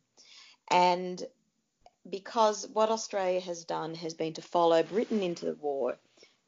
And 0.71 1.21
because 2.09 2.67
what 2.71 2.89
Australia 2.89 3.39
has 3.39 3.65
done 3.65 3.95
has 3.95 4.13
been 4.13 4.33
to 4.33 4.41
follow 4.41 4.83
Britain 4.83 5.23
into 5.23 5.45
the 5.45 5.55
war 5.55 5.97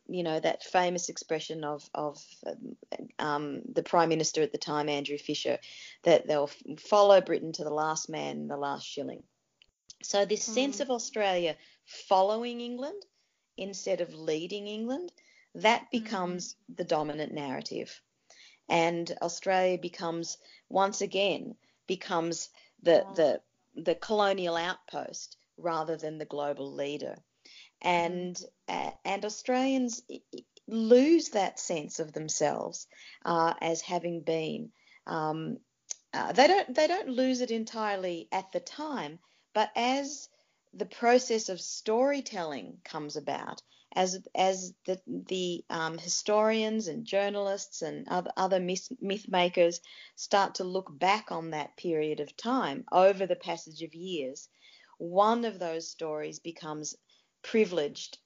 you 0.09 0.23
know 0.23 0.39
that 0.39 0.63
famous 0.63 1.09
expression 1.09 1.63
of 1.63 1.89
of 1.93 2.23
um, 3.19 3.61
the 3.73 3.83
prime 3.83 4.09
minister 4.09 4.41
at 4.41 4.51
the 4.51 4.57
time, 4.57 4.89
Andrew 4.89 5.17
Fisher, 5.17 5.59
that 6.03 6.27
they'll 6.27 6.49
follow 6.79 7.21
Britain 7.21 7.51
to 7.53 7.63
the 7.63 7.73
last 7.73 8.09
man, 8.09 8.47
the 8.47 8.57
last 8.57 8.85
shilling. 8.85 9.23
So 10.03 10.25
this 10.25 10.47
mm. 10.47 10.53
sense 10.53 10.79
of 10.79 10.89
Australia 10.89 11.55
following 11.85 12.61
England 12.61 13.03
instead 13.57 14.01
of 14.01 14.13
leading 14.13 14.67
England, 14.67 15.11
that 15.55 15.81
mm-hmm. 15.81 16.03
becomes 16.03 16.53
mm. 16.53 16.77
the 16.77 16.83
dominant 16.85 17.33
narrative, 17.33 18.01
and 18.69 19.11
Australia 19.21 19.77
becomes 19.77 20.37
once 20.69 21.01
again 21.01 21.55
becomes 21.87 22.49
the 22.81 23.03
oh. 23.05 23.13
the 23.15 23.41
the 23.75 23.95
colonial 23.95 24.55
outpost 24.55 25.37
rather 25.57 25.97
than 25.97 26.17
the 26.17 26.25
global 26.25 26.73
leader 26.73 27.15
and 27.81 28.39
uh, 28.67 28.91
and 29.05 29.25
Australians 29.25 30.01
lose 30.67 31.29
that 31.29 31.59
sense 31.59 31.99
of 31.99 32.11
themselves 32.11 32.87
uh, 33.23 33.53
as 33.61 33.81
having 33.81 34.21
been. 34.21 34.71
Um, 35.05 35.57
uh, 36.13 36.31
they 36.31 36.47
don't 36.47 36.75
they 36.75 36.87
don't 36.87 37.09
lose 37.09 37.41
it 37.41 37.51
entirely 37.51 38.27
at 38.31 38.51
the 38.51 38.59
time, 38.59 39.19
but 39.53 39.69
as 39.75 40.29
the 40.73 40.85
process 40.85 41.49
of 41.49 41.61
storytelling 41.61 42.79
comes 42.83 43.15
about, 43.15 43.61
as 43.95 44.19
as 44.35 44.73
the 44.85 44.99
the 45.07 45.63
um, 45.69 45.97
historians 45.97 46.87
and 46.87 47.05
journalists 47.05 47.81
and 47.81 48.07
other, 48.09 48.31
other 48.35 48.59
myth, 48.59 48.87
myth 48.99 49.27
makers 49.27 49.79
start 50.15 50.55
to 50.55 50.63
look 50.63 50.87
back 50.97 51.31
on 51.31 51.51
that 51.51 51.77
period 51.77 52.19
of 52.19 52.35
time 52.35 52.83
over 52.91 53.25
the 53.25 53.35
passage 53.35 53.81
of 53.83 53.93
years, 53.93 54.49
one 54.97 55.45
of 55.45 55.59
those 55.59 55.89
stories 55.89 56.39
becomes 56.39 56.95
privileged 57.43 58.17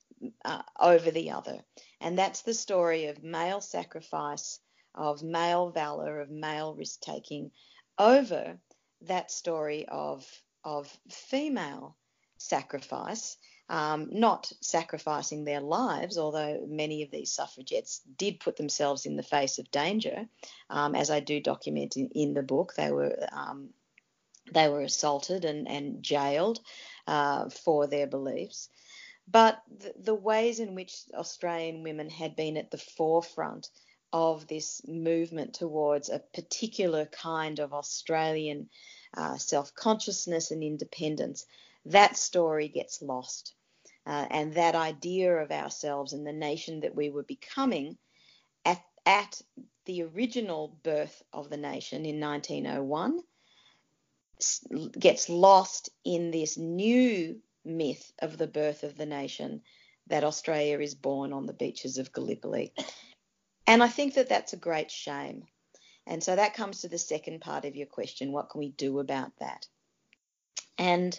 uh, 0.45 0.61
over 0.79 1.11
the 1.11 1.31
other. 1.31 1.59
And 1.99 2.17
that's 2.17 2.41
the 2.41 2.53
story 2.53 3.05
of 3.05 3.23
male 3.23 3.61
sacrifice, 3.61 4.59
of 4.95 5.23
male 5.23 5.69
valor, 5.69 6.19
of 6.21 6.29
male 6.29 6.75
risk 6.75 7.01
taking 7.01 7.51
over 7.97 8.57
that 9.01 9.31
story 9.31 9.87
of, 9.87 10.25
of 10.63 10.95
female 11.09 11.97
sacrifice. 12.37 13.37
Um, 13.69 14.09
not 14.11 14.51
sacrificing 14.59 15.45
their 15.45 15.61
lives, 15.61 16.17
although 16.17 16.65
many 16.67 17.03
of 17.03 17.11
these 17.11 17.31
suffragettes 17.31 18.01
did 18.17 18.41
put 18.41 18.57
themselves 18.57 19.05
in 19.05 19.15
the 19.15 19.23
face 19.23 19.59
of 19.59 19.71
danger, 19.71 20.27
um, 20.69 20.93
as 20.93 21.09
I 21.09 21.21
do 21.21 21.39
document 21.39 21.95
in, 21.95 22.09
in 22.09 22.33
the 22.33 22.43
book. 22.43 22.73
They 22.75 22.91
were 22.91 23.15
um, 23.31 23.69
they 24.51 24.67
were 24.69 24.81
assaulted 24.81 25.45
and, 25.45 25.67
and 25.67 26.03
jailed 26.03 26.59
uh, 27.07 27.49
for 27.49 27.87
their 27.87 28.07
beliefs 28.07 28.69
but 29.27 29.61
the, 29.69 29.93
the 29.97 30.15
ways 30.15 30.59
in 30.59 30.75
which 30.75 31.03
Australian 31.13 31.83
women 31.83 32.09
had 32.09 32.35
been 32.35 32.57
at 32.57 32.71
the 32.71 32.77
forefront 32.77 33.69
of 34.11 34.47
this 34.47 34.85
movement 34.87 35.53
towards 35.53 36.09
a 36.09 36.19
particular 36.19 37.05
kind 37.05 37.59
of 37.59 37.73
Australian 37.73 38.69
uh, 39.15 39.37
self 39.37 39.73
consciousness 39.73 40.51
and 40.51 40.63
independence, 40.63 41.45
that 41.85 42.17
story 42.17 42.67
gets 42.67 43.01
lost. 43.01 43.53
Uh, 44.05 44.25
and 44.31 44.55
that 44.55 44.75
idea 44.75 45.33
of 45.35 45.51
ourselves 45.51 46.11
and 46.11 46.25
the 46.25 46.33
nation 46.33 46.79
that 46.79 46.95
we 46.95 47.09
were 47.09 47.23
becoming 47.23 47.97
at, 48.65 48.83
at 49.05 49.39
the 49.85 50.01
original 50.01 50.75
birth 50.83 51.21
of 51.31 51.49
the 51.49 51.57
nation 51.57 52.05
in 52.05 52.19
1901 52.19 53.19
gets 54.97 55.29
lost 55.29 55.89
in 56.03 56.31
this 56.31 56.57
new 56.57 57.39
myth 57.63 58.11
of 58.19 58.37
the 58.37 58.47
birth 58.47 58.83
of 58.83 58.97
the 58.97 59.05
nation 59.05 59.61
that 60.07 60.23
Australia 60.23 60.79
is 60.79 60.95
born 60.95 61.31
on 61.31 61.45
the 61.45 61.53
beaches 61.53 61.97
of 61.97 62.11
Gallipoli. 62.11 62.73
And 63.67 63.83
I 63.83 63.87
think 63.87 64.15
that 64.15 64.29
that's 64.29 64.53
a 64.53 64.57
great 64.57 64.91
shame. 64.91 65.43
And 66.07 66.23
so 66.23 66.35
that 66.35 66.55
comes 66.55 66.81
to 66.81 66.89
the 66.89 66.97
second 66.97 67.41
part 67.41 67.65
of 67.65 67.75
your 67.75 67.87
question 67.87 68.31
what 68.31 68.49
can 68.49 68.59
we 68.59 68.69
do 68.69 68.99
about 68.99 69.31
that? 69.39 69.67
And 70.77 71.17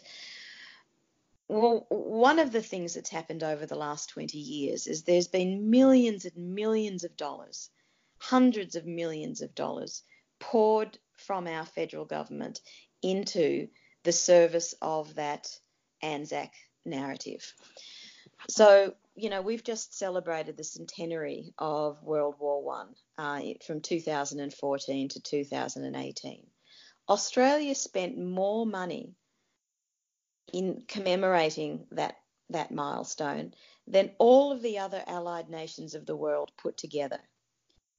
well, 1.48 1.86
one 1.88 2.38
of 2.38 2.50
the 2.50 2.62
things 2.62 2.94
that's 2.94 3.10
happened 3.10 3.42
over 3.42 3.66
the 3.66 3.76
last 3.76 4.08
20 4.10 4.38
years 4.38 4.86
is 4.86 5.02
there's 5.02 5.28
been 5.28 5.70
millions 5.70 6.24
and 6.24 6.54
millions 6.54 7.04
of 7.04 7.16
dollars, 7.16 7.70
hundreds 8.18 8.74
of 8.74 8.86
millions 8.86 9.42
of 9.42 9.54
dollars 9.54 10.02
poured 10.40 10.98
from 11.16 11.46
our 11.46 11.64
federal 11.64 12.04
government 12.04 12.60
into 13.02 13.68
the 14.04 14.12
service 14.12 14.74
of 14.80 15.14
that 15.16 15.48
Anzac 16.02 16.52
narrative. 16.84 17.54
So, 18.48 18.94
you 19.14 19.30
know, 19.30 19.42
we've 19.42 19.62
just 19.62 19.96
celebrated 19.96 20.56
the 20.56 20.64
centenary 20.64 21.52
of 21.58 22.02
World 22.02 22.36
War 22.38 22.62
One 22.62 22.88
uh, 23.18 23.40
from 23.66 23.80
2014 23.80 25.08
to 25.10 25.20
2018. 25.20 26.46
Australia 27.08 27.74
spent 27.74 28.18
more 28.18 28.66
money 28.66 29.14
in 30.52 30.82
commemorating 30.88 31.86
that 31.92 32.16
that 32.50 32.70
milestone 32.70 33.54
than 33.86 34.10
all 34.18 34.52
of 34.52 34.60
the 34.60 34.78
other 34.78 35.02
allied 35.06 35.48
nations 35.48 35.94
of 35.94 36.04
the 36.04 36.16
world 36.16 36.52
put 36.58 36.76
together. 36.76 37.18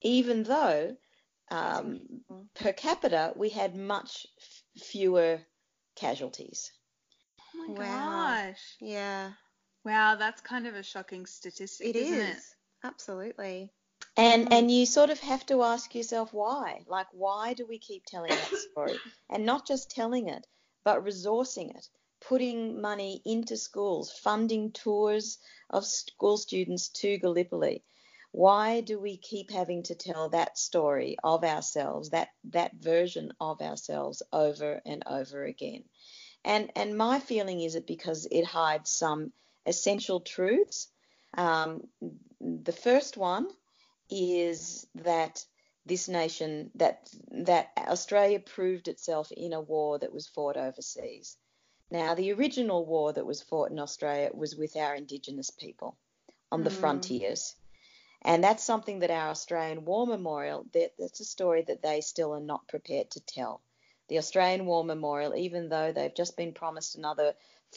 Even 0.02 0.44
though 0.44 0.96
um, 1.50 2.00
per 2.54 2.72
capita 2.74 3.34
we 3.36 3.50
had 3.50 3.76
much 3.76 4.28
fewer 4.78 5.40
casualties. 5.96 6.72
Oh 7.40 7.68
my 7.68 7.74
wow. 7.74 8.46
gosh. 8.46 8.76
Yeah. 8.80 9.32
Wow, 9.86 10.16
that's 10.16 10.42
kind 10.42 10.66
of 10.66 10.76
a 10.76 10.84
shocking 10.84 11.26
statistic, 11.26 11.90
it 11.90 11.96
isn't 11.96 12.18
is. 12.18 12.38
it? 12.38 12.44
Absolutely. 12.84 13.72
And 14.18 14.52
and 14.54 14.72
you 14.72 14.86
sort 14.86 15.10
of 15.10 15.20
have 15.20 15.46
to 15.48 15.64
ask 15.64 15.94
yourself 15.96 16.34
why. 16.34 16.84
Like 16.88 17.08
why 17.12 17.54
do 17.54 17.66
we 17.66 17.80
keep 17.80 18.06
telling 18.06 18.30
that 18.30 18.58
story? 18.72 18.98
and 19.30 19.46
not 19.46 19.68
just 19.68 19.92
telling 19.92 20.30
it, 20.30 20.46
but 20.84 21.04
resourcing 21.04 21.76
it, 21.76 21.88
putting 22.22 22.82
money 22.82 23.22
into 23.26 23.58
schools, 23.58 24.12
funding 24.12 24.72
tours 24.72 25.40
of 25.70 25.86
school 25.86 26.38
students 26.38 26.90
to 26.90 27.18
Gallipoli. 27.18 27.84
Why 28.34 28.82
do 28.82 29.00
we 29.00 29.18
keep 29.18 29.52
having 29.52 29.84
to 29.84 29.96
tell 29.96 30.30
that 30.30 30.58
story 30.58 31.18
of 31.24 31.44
ourselves, 31.44 32.10
that 32.10 32.30
that 32.46 32.74
version 32.74 33.32
of 33.40 33.62
ourselves 33.62 34.24
over 34.34 34.82
and 34.88 35.04
over 35.06 35.44
again? 35.44 35.84
And 36.44 36.72
and 36.76 36.98
my 36.98 37.20
feeling 37.20 37.62
is 37.62 37.76
it 37.76 37.86
because 37.86 38.28
it 38.32 38.44
hides 38.44 38.90
some 38.90 39.32
essential 39.68 40.20
truths. 40.20 40.88
Um, 41.38 41.88
the 42.42 42.72
first 42.72 43.18
one 43.18 43.48
is 44.10 44.88
that 44.96 45.46
this 45.86 46.08
nation 46.08 46.72
that 46.74 47.08
that 47.46 47.70
Australia 47.78 48.40
proved 48.40 48.88
itself 48.88 49.32
in 49.32 49.54
a 49.54 49.62
war 49.62 50.00
that 50.00 50.12
was 50.12 50.28
fought 50.28 50.58
overseas. 50.58 51.38
Now, 51.92 52.16
the 52.16 52.34
original 52.34 52.84
war 52.84 53.14
that 53.14 53.28
was 53.28 53.44
fought 53.44 53.70
in 53.70 53.78
Australia 53.78 54.32
was 54.34 54.56
with 54.56 54.76
our 54.76 54.96
Indigenous 54.96 55.52
people 55.52 56.00
on 56.52 56.64
the 56.64 56.72
mm. 56.72 56.80
frontiers. 56.80 57.56
And 58.26 58.44
that's 58.44 58.64
something 58.64 59.00
that 59.00 59.12
our 59.12 59.30
Australian 59.30 59.86
War 59.86 60.08
Memorial, 60.08 60.66
that, 60.74 60.94
that's 60.98 61.20
a 61.20 61.26
story 61.26 61.64
that 61.68 61.82
they 61.82 62.02
still 62.02 62.34
are 62.34 62.40
not 62.40 62.68
prepared 62.68 63.12
to 63.12 63.20
tell. 63.20 63.62
The 64.08 64.18
Australian 64.18 64.66
War 64.66 64.84
Memorial, 64.84 65.36
even 65.36 65.70
though 65.70 65.92
they've 65.92 66.16
just 66.16 66.38
been 66.38 66.54
promised 66.54 66.96
another 66.96 67.34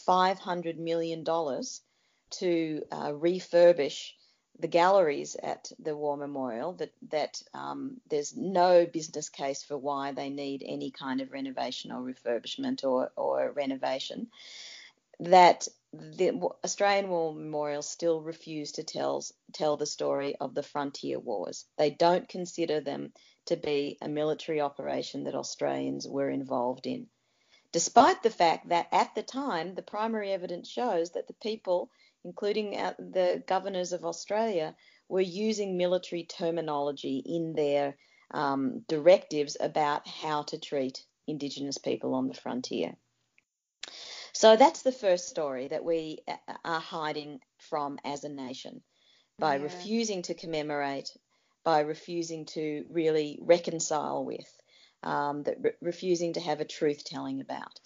$500 0.07 0.77
million 0.77 1.25
to 1.25 2.83
uh, 2.93 3.13
refurbish 3.13 4.13
the 4.59 4.69
galleries 4.69 5.37
at 5.43 5.71
the 5.79 5.97
War 5.97 6.17
Memorial 6.17 6.73
that 6.75 6.93
that 7.11 7.43
um, 7.53 8.01
there's 8.09 8.35
no 8.37 8.87
business 8.87 9.29
case 9.29 9.63
for 9.63 9.77
why 9.77 10.13
they 10.13 10.31
need 10.31 10.63
any 10.65 10.91
kind 10.91 11.21
of 11.21 11.33
renovation 11.33 11.93
or 11.93 12.01
refurbishment 12.01 12.85
or, 12.85 13.11
or 13.17 13.53
renovation. 13.53 14.29
That 15.21 15.69
the 15.99 16.31
Australian 16.65 17.09
War 17.09 17.35
Memorial 17.35 17.83
still 17.83 18.21
refuse 18.21 18.73
to 18.73 18.85
tell 18.85 19.25
tell 19.53 19.77
the 19.77 19.87
story 19.87 20.37
of 20.37 20.55
the 20.55 20.63
frontier 20.63 21.19
wars. 21.19 21.65
They 21.79 21.91
don't 21.91 22.29
consider 22.29 22.81
them 22.81 23.13
to 23.47 23.57
be 23.57 23.99
a 24.01 24.09
military 24.09 24.61
operation 24.61 25.25
that 25.25 25.35
Australians 25.35 26.07
were 26.09 26.31
involved 26.31 26.87
in, 26.87 27.09
despite 27.73 28.23
the 28.23 28.31
fact 28.31 28.69
that 28.71 28.89
at 28.93 29.15
the 29.15 29.23
time 29.23 29.75
the 29.75 29.83
primary 29.83 30.33
evidence 30.33 30.69
shows 30.69 31.11
that 31.11 31.27
the 31.27 31.35
people 31.35 31.91
including 32.27 32.73
the 32.99 33.43
governors 33.47 33.93
of 33.93 34.05
Australia, 34.05 34.75
were 35.09 35.21
using 35.21 35.77
military 35.77 36.25
terminology 36.25 37.23
in 37.25 37.55
their 37.55 37.97
um, 38.33 38.81
directives 38.89 39.57
about 39.61 40.07
how 40.09 40.43
to 40.43 40.59
treat 40.59 41.05
Indigenous 41.29 41.79
people 41.79 42.15
on 42.15 42.27
the 42.27 42.35
frontier. 42.35 42.97
So 44.37 44.55
that's 44.55 44.83
the 44.83 44.93
first 44.93 45.31
story 45.31 45.69
that 45.69 45.83
we 45.83 46.19
uh, 46.29 46.37
are 46.63 46.79
hiding 46.79 47.41
from 47.57 47.99
as 48.05 48.23
a 48.23 48.29
nation 48.29 48.83
by 49.39 49.57
yeah. 49.57 49.63
refusing 49.63 50.21
to 50.25 50.35
commemorate, 50.35 51.11
by 51.65 51.81
refusing 51.81 52.45
to 52.45 52.85
really 52.91 53.39
reconcile 53.41 54.27
with, 54.27 54.47
um, 55.03 55.45
that 55.45 55.57
re- 55.63 55.71
refusing 55.81 56.35
to 56.35 56.41
have 56.41 56.61
a 56.61 56.67
truth 56.67 57.03
telling 57.03 57.41
about. 57.41 57.81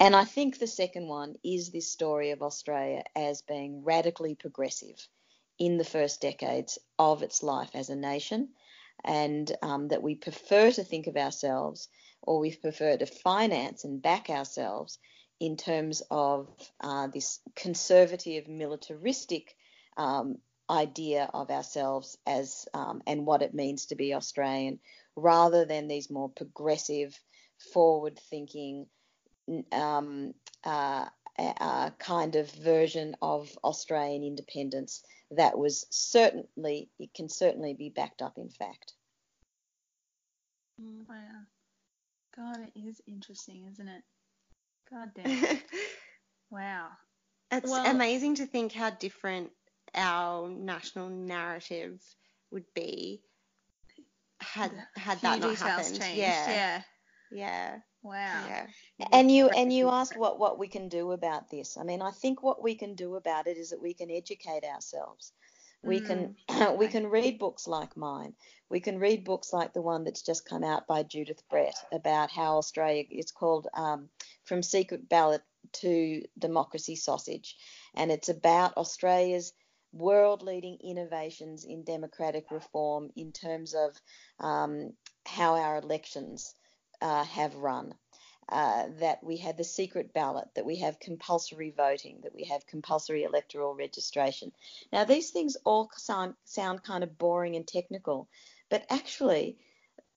And 0.00 0.16
I 0.16 0.24
think 0.24 0.58
the 0.58 0.66
second 0.66 1.08
one 1.08 1.34
is 1.44 1.70
this 1.70 1.92
story 1.92 2.30
of 2.30 2.40
Australia 2.40 3.04
as 3.14 3.42
being 3.42 3.84
radically 3.84 4.34
progressive 4.34 5.06
in 5.58 5.76
the 5.76 5.84
first 5.84 6.22
decades 6.22 6.78
of 6.98 7.22
its 7.22 7.42
life 7.42 7.72
as 7.74 7.90
a 7.90 7.96
nation, 7.96 8.48
and 9.04 9.54
um, 9.60 9.88
that 9.88 10.02
we 10.02 10.14
prefer 10.14 10.70
to 10.70 10.84
think 10.84 11.06
of 11.06 11.18
ourselves 11.18 11.90
or 12.22 12.38
we 12.38 12.56
prefer 12.56 12.96
to 12.96 13.04
finance 13.04 13.84
and 13.84 14.00
back 14.00 14.30
ourselves 14.30 14.98
in 15.42 15.56
terms 15.56 16.04
of 16.08 16.48
uh, 16.80 17.08
this 17.08 17.40
conservative, 17.56 18.46
militaristic 18.46 19.56
um, 19.96 20.38
idea 20.70 21.28
of 21.34 21.50
ourselves 21.50 22.16
as 22.24 22.64
um, 22.72 23.02
and 23.08 23.26
what 23.26 23.42
it 23.42 23.52
means 23.52 23.86
to 23.86 23.96
be 23.96 24.14
Australian, 24.14 24.78
rather 25.16 25.64
than 25.64 25.88
these 25.88 26.08
more 26.08 26.28
progressive, 26.28 27.18
forward-thinking 27.72 28.86
um, 29.72 30.32
uh, 30.62 31.06
a 31.36 31.92
kind 31.98 32.36
of 32.36 32.48
version 32.52 33.16
of 33.20 33.50
Australian 33.64 34.22
independence 34.22 35.02
that 35.32 35.58
was 35.58 35.88
certainly, 35.90 36.88
it 37.00 37.12
can 37.14 37.28
certainly 37.28 37.74
be 37.74 37.88
backed 37.88 38.22
up 38.22 38.38
in 38.38 38.48
fact. 38.48 38.92
Mm, 40.80 41.08
wow. 41.08 41.40
God, 42.36 42.58
it 42.60 42.78
is 42.78 43.02
interesting, 43.08 43.66
isn't 43.72 43.88
it? 43.88 44.02
God 44.92 45.10
damn. 45.14 45.58
wow. 46.50 46.88
It's 47.50 47.70
well, 47.70 47.90
amazing 47.90 48.36
to 48.36 48.46
think 48.46 48.72
how 48.72 48.90
different 48.90 49.50
our 49.94 50.48
national 50.48 51.08
narrative 51.08 52.00
would 52.50 52.64
be 52.74 53.22
had 54.40 54.72
had 54.96 55.20
that 55.20 55.40
not 55.40 55.56
happened. 55.56 56.00
Changed. 56.00 56.18
Yeah. 56.18 56.50
Yeah. 56.50 56.82
Yeah. 57.30 57.78
Wow. 58.02 58.44
Yeah. 58.48 58.66
And 59.12 59.30
you 59.30 59.48
and 59.48 59.72
you 59.72 59.88
asked 59.88 60.16
what 60.16 60.38
what 60.38 60.58
we 60.58 60.68
can 60.68 60.88
do 60.88 61.12
about 61.12 61.50
this. 61.50 61.76
I 61.76 61.84
mean, 61.84 62.02
I 62.02 62.10
think 62.10 62.42
what 62.42 62.62
we 62.62 62.74
can 62.74 62.94
do 62.94 63.16
about 63.16 63.46
it 63.46 63.56
is 63.56 63.70
that 63.70 63.80
we 63.80 63.94
can 63.94 64.10
educate 64.10 64.64
ourselves. 64.64 65.32
We 65.82 66.00
mm. 66.00 66.36
can 66.48 66.76
we 66.78 66.88
can 66.88 67.06
read 67.08 67.38
books 67.38 67.66
like 67.66 67.96
mine. 67.96 68.34
We 68.70 68.80
can 68.80 68.98
read 68.98 69.24
books 69.24 69.52
like 69.52 69.72
the 69.72 69.82
one 69.82 70.04
that's 70.04 70.22
just 70.22 70.48
come 70.48 70.64
out 70.64 70.86
by 70.86 71.02
Judith 71.02 71.42
Brett 71.50 71.74
about 71.92 72.30
how 72.30 72.56
Australia. 72.56 73.04
It's 73.10 73.32
called 73.32 73.68
um, 73.74 74.08
From 74.44 74.62
Secret 74.62 75.08
Ballot 75.08 75.42
to 75.80 76.22
Democracy 76.38 76.96
Sausage, 76.96 77.56
and 77.94 78.10
it's 78.10 78.28
about 78.28 78.76
Australia's 78.76 79.52
world-leading 79.92 80.78
innovations 80.82 81.64
in 81.64 81.84
democratic 81.84 82.50
reform 82.50 83.10
in 83.14 83.30
terms 83.30 83.74
of 83.74 84.00
um, 84.40 84.92
how 85.26 85.54
our 85.56 85.78
elections 85.78 86.54
uh, 87.02 87.24
have 87.24 87.54
run. 87.56 87.92
Uh, 88.48 88.88
that 88.98 89.22
we 89.22 89.36
had 89.36 89.56
the 89.56 89.64
secret 89.64 90.12
ballot, 90.12 90.48
that 90.56 90.66
we 90.66 90.76
have 90.76 90.98
compulsory 91.00 91.72
voting, 91.74 92.18
that 92.22 92.34
we 92.34 92.44
have 92.44 92.66
compulsory 92.66 93.22
electoral 93.22 93.74
registration. 93.74 94.52
Now, 94.92 95.04
these 95.04 95.30
things 95.30 95.56
all 95.64 95.90
sound, 95.96 96.34
sound 96.44 96.82
kind 96.82 97.02
of 97.02 97.16
boring 97.16 97.56
and 97.56 97.66
technical, 97.66 98.28
but 98.68 98.84
actually, 98.90 99.56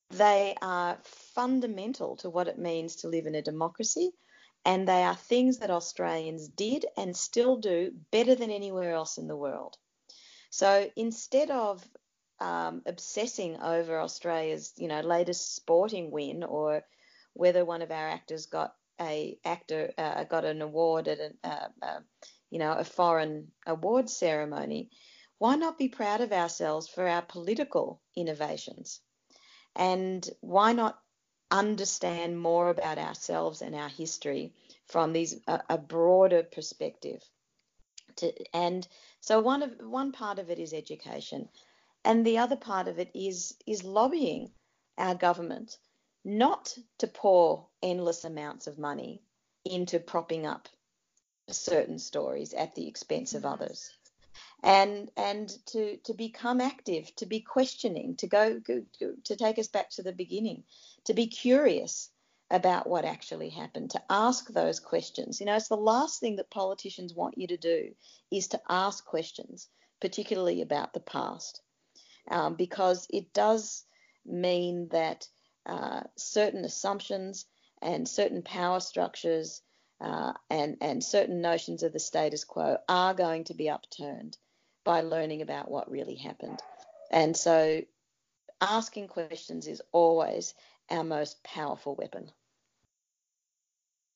they 0.09 0.55
are 0.61 0.97
fundamental 1.03 2.17
to 2.17 2.30
what 2.30 2.47
it 2.47 2.57
means 2.57 2.97
to 2.97 3.07
live 3.07 3.26
in 3.26 3.36
a 3.36 3.41
democracy, 3.41 4.11
and 4.65 4.88
they 4.88 5.03
are 5.03 5.15
things 5.15 5.59
that 5.59 5.69
Australians 5.69 6.47
did 6.49 6.86
and 6.97 7.15
still 7.15 7.57
do 7.57 7.93
better 8.11 8.36
than 8.36 8.51
anywhere 8.51 8.93
else 8.93 9.17
in 9.17 9.28
the 9.28 9.38
world. 9.38 9.78
So 10.49 10.89
instead 10.95 11.51
of 11.51 11.88
um, 12.39 12.82
obsessing 12.86 13.61
over 13.61 13.99
Australia's, 13.99 14.73
you 14.78 14.88
know, 14.88 15.01
latest 15.01 15.55
sporting 15.55 16.11
win 16.11 16.43
or 16.43 16.84
whether 17.36 17.66
one 17.66 17.82
of 17.82 17.92
our 17.92 18.10
actors 18.10 18.46
got 18.46 18.74
a 19.00 19.38
actor 19.44 19.92
uh, 19.98 20.24
got 20.24 20.46
an 20.46 20.62
award 20.62 21.10
at 21.10 21.20
a, 21.20 21.32
uh, 21.44 21.68
uh, 21.82 22.00
you 22.50 22.60
know, 22.60 22.72
a 22.72 22.84
foreign 22.84 23.52
award 23.68 24.10
ceremony. 24.10 24.90
Why 25.38 25.56
not 25.56 25.78
be 25.78 25.90
proud 25.90 26.22
of 26.22 26.32
ourselves 26.32 26.88
for 26.88 27.06
our 27.06 27.22
political 27.22 28.02
innovations? 28.16 29.02
And 29.76 30.28
why 30.40 30.72
not 30.72 30.98
understand 31.52 32.40
more 32.40 32.70
about 32.70 32.98
ourselves 32.98 33.62
and 33.62 33.76
our 33.76 33.90
history 33.90 34.54
from 34.88 35.12
these 35.12 35.36
a, 35.46 35.62
a 35.70 35.78
broader 35.78 36.44
perspective? 36.44 37.22
To, 38.18 38.32
and 38.54 38.88
so 39.20 39.42
one 39.42 39.62
of 39.62 39.74
one 39.82 40.14
part 40.14 40.40
of 40.40 40.50
it 40.50 40.58
is 40.58 40.74
education. 40.74 41.50
And 42.06 42.26
the 42.26 42.38
other 42.38 42.56
part 42.56 42.88
of 42.88 42.98
it 42.98 43.12
is 43.14 43.58
is 43.68 43.84
lobbying 43.84 44.52
our 44.98 45.16
government 45.16 45.78
not 46.26 46.76
to 46.97 47.07
pour 47.07 47.67
endless 47.84 48.26
amounts 48.26 48.65
of 48.65 48.80
money 48.80 49.21
into 49.63 49.99
propping 49.99 50.45
up 50.47 50.67
certain 51.49 51.99
stories 51.99 52.53
at 52.53 52.73
the 52.73 52.88
expense 52.88 53.36
of 53.36 53.45
others. 53.45 53.91
And 54.63 55.11
and 55.15 55.49
to 55.67 55.97
to 55.97 56.13
become 56.15 56.59
active 56.59 57.15
to 57.17 57.28
be 57.28 57.41
questioning 57.41 58.15
to 58.17 58.28
go, 58.28 58.59
to 58.59 59.36
take 59.36 59.59
us 59.59 59.67
back 59.67 59.91
to 59.91 60.03
the 60.03 60.11
beginning 60.11 60.63
to 61.03 61.13
be 61.13 61.28
curious 61.28 62.09
about 62.49 62.88
what 62.88 63.05
actually 63.05 63.49
happened 63.49 63.91
to 63.91 64.01
ask 64.09 64.47
those 64.47 64.80
questions. 64.80 65.39
You 65.39 65.45
know 65.45 65.55
it's 65.55 65.67
the 65.67 65.78
last 65.78 66.19
thing 66.19 66.38
that 66.38 66.49
politicians 66.49 67.13
want 67.13 67.38
you 67.38 67.47
to 67.47 67.57
do 67.57 67.93
is 68.32 68.47
to 68.49 68.61
ask 68.67 69.05
questions 69.05 69.69
particularly 70.01 70.61
about 70.61 70.93
the 70.93 70.99
past 70.99 71.61
um, 72.30 72.55
because 72.55 73.05
it 73.11 73.34
does 73.34 73.84
mean 74.26 74.88
that 74.89 75.28
uh, 75.66 76.01
certain 76.16 76.66
assumptions 76.66 77.45
and 77.82 78.07
certain 78.07 78.41
power 78.41 78.80
structures 78.80 79.61
uh, 80.01 80.34
and, 80.49 80.78
and 80.82 81.03
certain 81.03 81.41
notions 81.41 81.84
of 81.84 81.93
the 81.93 81.99
status 81.99 82.43
quo 82.43 82.78
are 82.88 83.13
going 83.13 83.43
to 83.45 83.53
be 83.53 83.70
upturned 83.70 84.38
by 84.84 85.01
learning 85.01 85.41
about 85.41 85.70
what 85.70 85.89
really 85.89 86.16
happened. 86.16 86.59
And 87.11 87.36
so 87.36 87.82
asking 88.61 89.07
questions 89.07 89.68
is 89.68 89.82
always 89.91 90.53
our 90.89 91.03
most 91.03 91.43
powerful 91.43 91.95
weapon. 91.95 92.32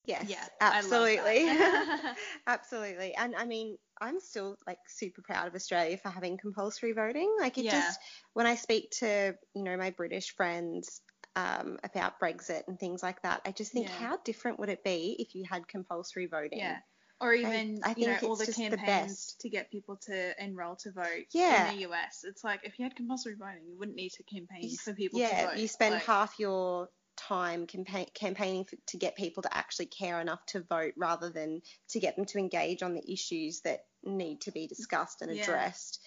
Yes, 0.05 0.29
Yeah, 0.29 0.47
absolutely. 0.61 1.49
absolutely. 2.47 3.13
And 3.15 3.35
I 3.35 3.45
mean, 3.45 3.77
I'm 4.01 4.19
still 4.19 4.57
like 4.65 4.79
super 4.87 5.21
proud 5.21 5.47
of 5.47 5.55
Australia 5.55 5.97
for 5.97 6.09
having 6.09 6.37
compulsory 6.37 6.93
voting. 6.93 7.35
Like 7.39 7.57
it 7.57 7.65
Yeah. 7.65 7.81
just 7.81 7.99
when 8.33 8.47
I 8.47 8.55
speak 8.55 8.89
to, 8.99 9.35
you 9.53 9.63
know, 9.63 9.77
my 9.77 9.91
British 9.91 10.35
friends 10.35 11.01
um, 11.35 11.77
about 11.83 12.19
Brexit 12.19 12.67
and 12.67 12.79
things 12.79 13.03
like 13.03 13.21
that, 13.21 13.41
I 13.45 13.51
just 13.51 13.71
think 13.71 13.87
Yeah. 13.87 13.93
how 13.93 14.17
different 14.17 14.59
would 14.59 14.69
it 14.69 14.83
be 14.83 15.15
if 15.19 15.35
you 15.35 15.45
had 15.49 15.67
compulsory 15.67 16.25
voting? 16.25 16.59
Yeah. 16.59 16.79
Or 17.21 17.33
even, 17.33 17.81
I 17.83 17.93
you 17.97 18.07
know, 18.07 18.13
think 18.15 18.23
all 18.23 18.35
the 18.37 18.45
the 18.45 18.53
campaigns 18.53 18.85
best. 18.85 19.41
to 19.41 19.49
get 19.49 19.69
people 19.69 19.97
to 20.03 20.43
enroll 20.43 20.77
to 20.77 20.91
vote 20.91 21.25
Yeah. 21.31 21.69
in 21.69 21.75
the 21.75 21.81
US. 21.89 22.23
It's 22.23 22.43
like 22.45 22.61
if 22.63 22.79
you 22.79 22.83
had 22.83 22.95
compulsory 22.95 23.35
voting, 23.35 23.67
you 23.67 23.77
wouldn't 23.77 23.97
need 23.97 24.11
to 24.13 24.23
campaign 24.23 24.75
for 24.77 24.93
people 24.93 25.19
yeah, 25.19 25.27
to 25.29 25.47
vote. 25.47 25.55
Yeah, 25.55 25.61
you 25.61 25.67
spend 25.67 25.95
Like, 25.95 26.03
half 26.05 26.39
your 26.39 26.89
time 27.17 27.67
campaign, 27.67 28.07
campaigning 28.13 28.63
for, 28.63 28.77
to 28.87 28.97
get 28.97 29.17
people 29.17 29.43
to 29.43 29.53
actually 29.55 29.87
care 29.87 30.21
enough 30.21 30.45
to 30.45 30.61
vote 30.61 30.93
rather 30.95 31.29
than 31.29 31.61
to 31.89 31.99
get 31.99 32.15
them 32.15 32.23
to 32.25 32.37
engage 32.37 32.81
on 32.81 32.93
the 32.93 33.11
issues 33.11 33.59
that 33.61 33.81
need 34.03 34.39
to 34.41 34.51
be 34.51 34.67
discussed 34.67 35.21
and 35.21 35.35
Yeah. 35.35 35.43
addressed. 35.43 35.99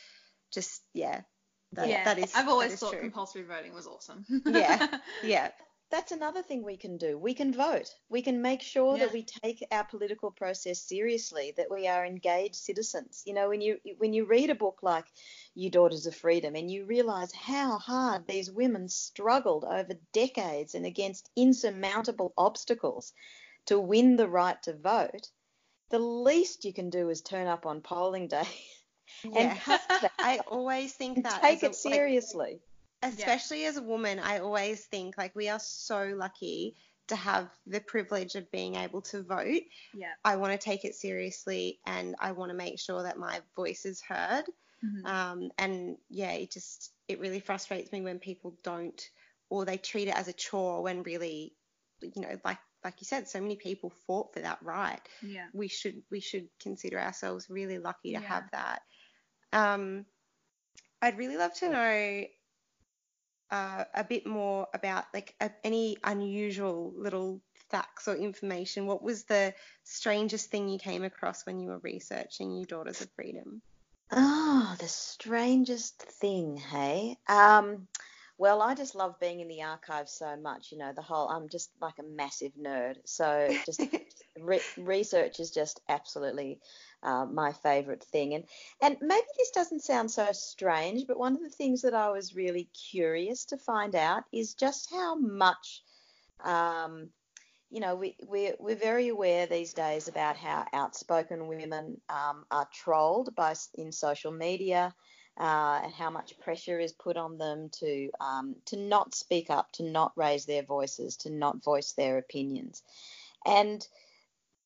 Just 0.50 0.82
yeah, 0.94 1.20
that, 1.74 1.88
yeah, 1.88 2.04
that 2.04 2.18
is 2.18 2.34
I've 2.34 2.48
always 2.48 2.72
is 2.74 2.80
thought 2.80 2.92
true. 2.92 3.00
compulsory 3.00 3.42
voting 3.42 3.74
was 3.74 3.86
awesome. 3.86 4.24
Yeah. 4.46 4.86
yeah, 5.22 5.50
That's 5.90 6.12
another 6.12 6.42
thing 6.42 6.62
we 6.64 6.76
can 6.76 6.96
do. 6.96 7.18
We 7.18 7.34
can 7.34 7.52
vote. 7.52 7.88
We 8.08 8.22
can 8.22 8.40
make 8.42 8.62
sure 8.62 8.96
Yeah. 8.96 9.04
that 9.04 9.12
we 9.12 9.24
take 9.24 9.64
our 9.70 9.84
political 9.84 10.30
process 10.30 10.80
seriously, 10.80 11.52
that 11.56 11.70
we 11.70 11.86
are 11.86 12.04
engaged 12.06 12.56
citizens. 12.56 13.22
You 13.26 13.34
know, 13.34 13.48
when 13.48 13.60
you 13.60 13.78
when 13.98 14.12
you 14.14 14.24
read 14.24 14.50
a 14.50 14.54
book 14.54 14.78
like 14.82 15.04
You 15.54 15.70
Daughters 15.70 16.06
of 16.06 16.14
Freedom 16.16 16.54
and 16.56 16.70
you 16.70 16.84
realize 16.86 17.32
how 17.32 17.78
hard 17.78 18.26
these 18.26 18.50
women 18.50 18.88
struggled 18.88 19.64
over 19.64 19.94
decades 20.12 20.74
and 20.74 20.86
against 20.86 21.30
insurmountable 21.36 22.32
obstacles 22.38 23.12
to 23.66 23.78
win 23.78 24.16
the 24.16 24.28
right 24.28 24.62
to 24.62 24.74
vote, 24.74 25.30
the 25.90 25.98
least 25.98 26.64
you 26.64 26.72
can 26.72 26.90
do 26.90 27.10
is 27.10 27.22
turn 27.22 27.46
up 27.46 27.66
on 27.66 27.82
polling 27.82 28.28
day 28.38 28.48
yeah. 29.24 29.54
have 29.54 29.80
I 30.18 30.40
always 30.48 30.92
think 30.94 31.22
that 31.24 31.40
take 31.42 31.58
as 31.58 31.62
a- 31.62 31.66
it 31.66 31.74
seriously. 31.74 32.60
Like, 33.02 33.14
especially 33.14 33.64
as 33.64 33.76
a 33.76 33.82
woman, 33.82 34.18
I 34.18 34.38
always 34.38 34.84
think 34.86 35.18
like 35.18 35.34
we 35.34 35.48
are 35.48 35.58
so 35.58 36.12
lucky 36.16 36.76
to 37.08 37.16
have 37.16 37.50
the 37.66 37.80
privilege 37.80 38.36
of 38.36 38.50
being 38.52 38.76
able 38.76 39.02
to 39.02 39.22
vote. 39.22 39.62
yeah. 39.92 40.12
I 40.24 40.36
want 40.36 40.52
to 40.52 40.58
take 40.58 40.84
it 40.84 40.94
seriously 40.94 41.80
and 41.84 42.14
I 42.20 42.30
want 42.32 42.50
to 42.50 42.56
make 42.56 42.78
sure 42.78 43.02
that 43.02 43.18
my 43.18 43.40
voice 43.56 43.84
is 43.84 44.00
heard. 44.00 44.44
Mhm. 44.84 45.04
Um, 45.06 45.50
and 45.58 45.96
yeah, 46.10 46.32
it 46.32 46.52
just 46.52 46.92
it 47.08 47.18
really 47.20 47.40
frustrates 47.40 47.90
me 47.92 48.00
when 48.02 48.18
people 48.20 48.56
don't 48.62 49.00
or 49.50 49.64
they 49.64 49.76
treat 49.76 50.08
it 50.08 50.14
as 50.16 50.28
a 50.28 50.32
chore 50.32 50.82
when 50.82 51.02
really, 51.02 51.54
you 52.00 52.22
know, 52.22 52.38
like 52.44 52.58
like 52.84 52.94
you 53.00 53.04
said, 53.04 53.28
so 53.28 53.40
many 53.40 53.54
people 53.56 53.90
fought 54.06 54.32
for 54.34 54.40
that 54.40 54.58
right. 54.62 55.00
Yeah. 55.22 55.46
We 55.52 55.68
should 55.68 56.02
we 56.10 56.20
should 56.20 56.48
consider 56.60 56.98
ourselves 57.00 57.46
really 57.50 57.78
lucky 57.78 58.14
to 58.14 58.20
Yeah. 58.20 58.28
have 58.28 58.44
that. 58.52 58.82
Um, 59.52 60.06
I'd 61.00 61.18
really 61.18 61.36
love 61.36 61.54
to 61.54 61.68
know 61.68 62.24
uh, 63.50 63.84
a 63.94 64.04
bit 64.04 64.26
more 64.26 64.66
about 64.72 65.04
like 65.12 65.34
uh, 65.40 65.50
any 65.62 65.98
unusual 66.04 66.92
little 66.96 67.40
facts 67.70 68.08
or 68.08 68.16
information. 68.16 68.86
What 68.86 69.02
was 69.02 69.24
the 69.24 69.54
strangest 69.84 70.50
thing 70.50 70.68
you 70.68 70.78
came 70.78 71.04
across 71.04 71.44
when 71.44 71.60
you 71.60 71.68
were 71.68 71.80
researching 71.80 72.52
You 72.52 72.64
Daughters 72.64 73.02
of 73.02 73.10
Freedom? 73.14 73.60
Oh, 74.10 74.76
the 74.78 74.88
strangest 74.88 76.02
thing, 76.02 76.56
hey? 76.56 77.16
Um, 77.28 77.88
well, 78.38 78.62
I 78.62 78.74
just 78.74 78.94
love 78.94 79.20
being 79.20 79.40
in 79.40 79.48
the 79.48 79.62
archive 79.62 80.08
so 80.08 80.36
much. 80.36 80.72
You 80.72 80.78
know, 80.78 80.92
the 80.94 81.02
whole, 81.02 81.28
I'm 81.28 81.48
just 81.48 81.70
like 81.80 81.98
a 81.98 82.02
massive 82.02 82.52
nerd. 82.60 82.96
So 83.04 83.48
just 83.66 83.80
re- 84.38 84.60
research 84.76 85.40
is 85.40 85.50
just 85.50 85.80
absolutely 85.88 86.60
uh, 87.02 87.26
my 87.26 87.52
favorite 87.52 88.04
thing. 88.04 88.34
And, 88.34 88.44
and 88.80 88.96
maybe 89.00 89.26
this 89.38 89.50
doesn't 89.50 89.82
sound 89.82 90.10
so 90.10 90.28
strange, 90.32 91.06
but 91.06 91.18
one 91.18 91.34
of 91.34 91.42
the 91.42 91.50
things 91.50 91.82
that 91.82 91.94
I 91.94 92.10
was 92.10 92.36
really 92.36 92.68
curious 92.90 93.44
to 93.46 93.56
find 93.56 93.94
out 93.94 94.24
is 94.32 94.54
just 94.54 94.90
how 94.90 95.16
much 95.16 95.82
um, 96.44 97.10
you 97.72 97.80
know, 97.80 97.94
we, 97.94 98.14
we're, 98.28 98.54
we're 98.60 98.76
very 98.76 99.08
aware 99.08 99.46
these 99.46 99.72
days 99.72 100.06
about 100.06 100.36
how 100.36 100.66
outspoken 100.74 101.46
women 101.46 101.98
um, 102.10 102.44
are 102.50 102.68
trolled 102.70 103.34
by, 103.34 103.54
in 103.74 103.90
social 103.90 104.30
media 104.30 104.94
uh, 105.40 105.80
and 105.82 105.92
how 105.94 106.10
much 106.10 106.38
pressure 106.38 106.78
is 106.78 106.92
put 106.92 107.16
on 107.16 107.38
them 107.38 107.70
to, 107.80 108.10
um, 108.20 108.54
to 108.66 108.76
not 108.76 109.14
speak 109.14 109.48
up, 109.48 109.72
to 109.72 109.84
not 109.84 110.12
raise 110.16 110.44
their 110.44 110.62
voices, 110.62 111.16
to 111.16 111.30
not 111.30 111.64
voice 111.64 111.92
their 111.92 112.18
opinions. 112.18 112.82
And 113.46 113.86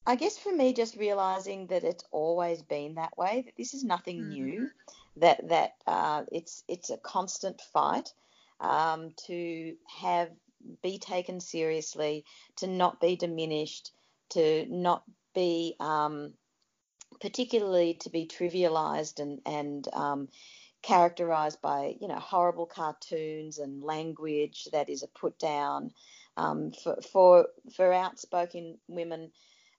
I 0.06 0.16
guess 0.16 0.38
for 0.38 0.52
me, 0.52 0.72
just 0.72 0.96
realizing 0.96 1.66
that 1.68 1.84
it's 1.84 2.04
always 2.12 2.62
been 2.62 2.94
that 2.94 3.16
way, 3.18 3.42
that 3.46 3.56
this 3.56 3.74
is 3.74 3.84
nothing 3.84 4.18
Mhm. 4.18 4.28
new, 4.28 4.70
that, 5.16 5.48
that 5.48 5.72
uh, 5.86 6.24
it's, 6.32 6.64
it's 6.68 6.90
a 6.90 6.98
constant 6.98 7.60
fight 7.72 8.12
um, 8.60 9.12
to 9.26 9.76
have 10.00 10.30
be 10.82 10.98
taken 10.98 11.40
seriously, 11.40 12.24
to 12.56 12.66
not 12.66 13.00
be 13.00 13.16
diminished, 13.16 13.92
to 14.30 14.66
not 14.68 15.04
be 15.34 15.76
um, 15.80 16.32
particularly 17.20 17.94
to 17.94 18.10
be 18.10 18.26
trivialized 18.26 19.20
and 19.20 19.40
and 19.46 19.88
um, 19.92 20.28
characterized 20.82 21.60
by 21.62 21.96
you 22.00 22.08
know 22.08 22.18
horrible 22.18 22.66
cartoons 22.66 23.58
and 23.58 23.82
language 23.82 24.68
that 24.72 24.88
is 24.88 25.02
a 25.02 25.08
put 25.08 25.38
down 25.38 25.90
um, 26.36 26.72
for 26.72 26.96
for 27.12 27.48
for 27.74 27.92
outspoken 27.92 28.78
women. 28.88 29.30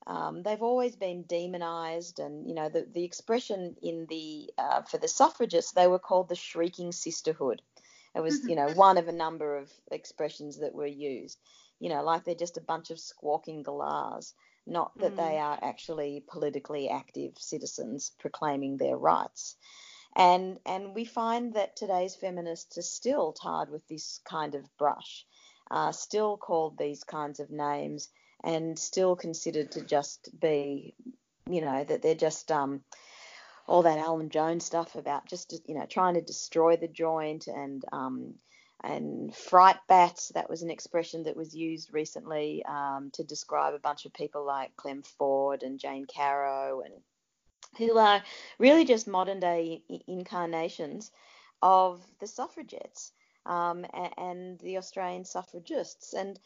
Um, 0.08 0.42
they've 0.42 0.62
always 0.62 0.96
been 0.96 1.24
demonized, 1.24 2.20
and 2.20 2.48
you 2.48 2.56
know 2.56 2.70
the 2.70 2.88
the 2.94 3.04
expression 3.04 3.76
in 3.82 4.06
the 4.10 4.50
uh, 4.58 4.82
for 4.84 4.98
the 4.98 5.08
suffragists 5.08 5.74
they 5.74 5.88
were 5.88 6.00
called 6.00 6.30
the 6.30 6.36
shrieking 6.36 6.94
sisterhood. 6.94 7.62
It 8.16 8.22
was 8.22 8.46
you 8.48 8.56
know 8.56 8.70
one 8.70 8.98
of 8.98 9.10
a 9.10 9.12
number 9.12 9.58
of 9.58 9.70
expressions 9.92 10.60
that 10.60 10.74
were 10.74 10.88
used. 10.88 11.38
You 11.80 11.90
know, 11.90 12.04
like 12.04 12.24
they're 12.24 12.36
just 12.36 12.58
a 12.58 12.62
bunch 12.62 12.90
of 12.90 13.00
squawking 13.00 13.64
galahs, 13.64 14.34
not 14.66 14.98
that 15.00 15.18
they 15.18 15.38
are 15.38 15.60
actually 15.62 16.24
politically 16.28 16.90
active 16.90 17.38
citizens 17.38 18.12
proclaiming 18.18 18.78
their 18.78 18.98
rights. 18.98 19.58
And 20.16 20.58
and 20.66 20.96
we 20.96 21.04
find 21.04 21.54
that 21.56 21.76
today's 21.76 22.16
feminists 22.16 22.78
are 22.78 22.82
still 22.82 23.34
tarred 23.34 23.70
with 23.70 23.86
this 23.90 24.22
kind 24.24 24.56
of 24.56 24.78
brush, 24.78 25.26
uh, 25.70 25.92
still 25.92 26.38
called 26.38 26.78
these 26.78 27.04
kinds 27.04 27.42
of 27.42 27.52
names, 27.52 28.10
and 28.48 28.80
still 28.80 29.18
considered 29.18 29.74
to 29.74 29.82
just 29.82 30.30
be, 30.40 30.96
you 31.50 31.60
know, 31.60 31.84
that 31.84 32.02
they're 32.02 32.16
just 32.16 32.50
um, 32.50 32.82
all 33.68 33.84
that 33.84 34.00
Alan 34.00 34.30
Jones 34.30 34.64
stuff 34.64 34.96
about 34.96 35.28
just 35.28 35.54
you 35.68 35.76
know 35.76 35.86
trying 35.86 36.14
to 36.14 36.22
destroy 36.22 36.78
the 36.78 36.88
joint 36.88 37.48
and 37.48 37.84
um, 37.92 38.36
and 38.82 39.36
fright 39.36 39.76
bats. 39.90 40.30
That 40.30 40.50
was 40.50 40.62
an 40.62 40.70
expression 40.70 41.24
that 41.24 41.36
was 41.36 41.54
used 41.54 41.94
recently 41.94 42.64
um, 42.66 43.10
to 43.14 43.24
describe 43.26 43.74
a 43.74 43.80
bunch 43.80 44.06
of 44.06 44.14
people 44.14 44.46
like 44.46 44.78
Clem 44.78 45.04
Ford 45.04 45.62
and 45.64 45.78
Jane 45.78 46.08
Caro 46.08 46.82
and 46.86 46.94
who 47.78 47.98
are 47.98 48.24
really 48.60 48.86
just 48.86 49.10
modern 49.10 49.42
day 49.42 49.84
incarnations 50.08 51.12
of 51.62 52.02
the 52.22 52.28
suffragettes 52.28 53.12
um, 53.46 53.86
and, 53.94 54.14
and 54.18 54.60
the 54.60 54.78
Australian 54.78 55.26
suffragists 55.26 56.14
and 56.14 56.40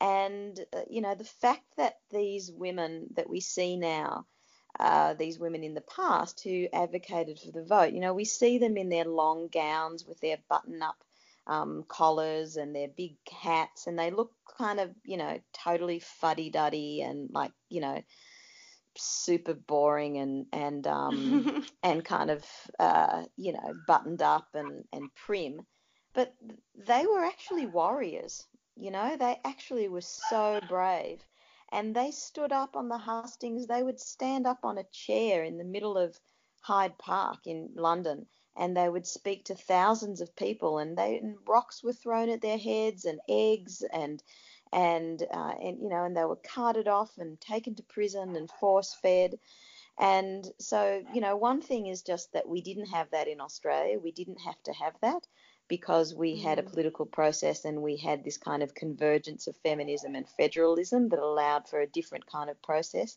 and 0.00 0.58
uh, 0.74 0.82
you 0.88 1.00
know 1.00 1.14
the 1.14 1.24
fact 1.24 1.64
that 1.76 1.98
these 2.10 2.52
women 2.52 3.08
that 3.14 3.28
we 3.28 3.40
see 3.40 3.76
now 3.76 4.26
uh, 4.78 5.14
these 5.14 5.38
women 5.38 5.64
in 5.64 5.74
the 5.74 5.80
past 5.80 6.42
who 6.44 6.66
advocated 6.72 7.38
for 7.38 7.50
the 7.50 7.64
vote. 7.64 7.92
You 7.92 8.00
know, 8.00 8.12
we 8.12 8.24
see 8.24 8.58
them 8.58 8.76
in 8.76 8.88
their 8.88 9.04
long 9.04 9.48
gowns 9.48 10.04
with 10.04 10.20
their 10.20 10.38
button 10.48 10.82
up 10.82 11.02
um, 11.46 11.84
collars 11.88 12.56
and 12.56 12.74
their 12.74 12.88
big 12.88 13.16
hats, 13.30 13.86
and 13.86 13.98
they 13.98 14.10
look 14.10 14.32
kind 14.58 14.80
of, 14.80 14.90
you 15.04 15.16
know, 15.16 15.38
totally 15.52 16.00
fuddy 16.00 16.50
duddy 16.50 17.02
and 17.02 17.30
like, 17.32 17.52
you 17.70 17.80
know, 17.80 18.02
super 18.98 19.54
boring 19.54 20.18
and 20.18 20.46
and 20.52 20.86
um, 20.86 21.64
and 21.82 22.04
kind 22.04 22.30
of, 22.30 22.44
uh, 22.78 23.22
you 23.36 23.52
know, 23.52 23.74
buttoned 23.86 24.22
up 24.22 24.48
and 24.54 24.84
and 24.92 25.08
prim. 25.14 25.60
But 26.12 26.34
they 26.86 27.06
were 27.06 27.24
actually 27.24 27.66
warriors. 27.66 28.46
You 28.76 28.90
know, 28.92 29.16
they 29.16 29.40
actually 29.44 29.88
were 29.88 30.02
so 30.02 30.60
brave 30.68 31.24
and 31.72 31.96
they 31.96 32.12
stood 32.12 32.52
up 32.52 32.76
on 32.76 32.88
the 32.88 32.98
hustings. 32.98 33.66
They 33.66 33.82
would 33.82 34.00
stand 34.00 34.46
up 34.46 34.64
on 34.64 34.78
a 34.78 34.84
chair 34.84 35.42
in 35.44 35.58
the 35.58 35.64
middle 35.64 35.96
of 35.98 36.20
Hyde 36.60 36.98
Park 36.98 37.46
in 37.46 37.70
London, 37.74 38.26
and 38.56 38.76
they 38.76 38.88
would 38.88 39.06
speak 39.06 39.44
to 39.46 39.54
thousands 39.54 40.20
of 40.20 40.36
people, 40.36 40.78
and 40.78 40.96
they 40.96 41.18
and 41.18 41.36
rocks 41.46 41.82
were 41.82 41.92
thrown 41.92 42.28
at 42.28 42.40
their 42.42 42.58
heads, 42.58 43.04
and 43.04 43.20
eggs, 43.28 43.82
and 43.92 44.22
and 44.72 45.22
uh, 45.32 45.54
and 45.60 45.80
you 45.82 45.88
know, 45.88 46.04
and 46.04 46.16
they 46.16 46.24
were 46.24 46.36
carted 46.36 46.88
off 46.88 47.18
and 47.18 47.40
taken 47.40 47.74
to 47.76 47.82
prison 47.82 48.36
and 48.36 48.50
force 48.50 48.94
fed. 48.94 49.38
And 49.98 50.46
so, 50.58 51.02
you 51.14 51.20
know, 51.20 51.36
one 51.36 51.62
thing 51.62 51.86
is 51.86 52.02
just 52.02 52.32
that 52.32 52.48
we 52.48 52.60
didn't 52.62 52.86
have 52.86 53.10
that 53.10 53.28
in 53.28 53.40
Australia. 53.40 53.98
We 53.98 54.12
didn't 54.12 54.40
have 54.40 54.62
to 54.64 54.72
have 54.72 54.94
that. 55.00 55.26
Because 55.68 56.14
we 56.14 56.36
had 56.36 56.58
a 56.58 56.62
Mm. 56.62 56.70
political 56.70 57.06
process 57.06 57.64
and 57.64 57.82
we 57.82 57.96
had 57.96 58.22
this 58.22 58.36
kind 58.36 58.62
of 58.62 58.74
convergence 58.74 59.46
of 59.46 59.56
feminism 59.58 60.14
and 60.14 60.28
federalism 60.28 61.08
that 61.08 61.18
allowed 61.18 61.68
for 61.68 61.80
a 61.80 61.86
different 61.86 62.26
kind 62.26 62.50
of 62.50 62.60
process, 62.62 63.16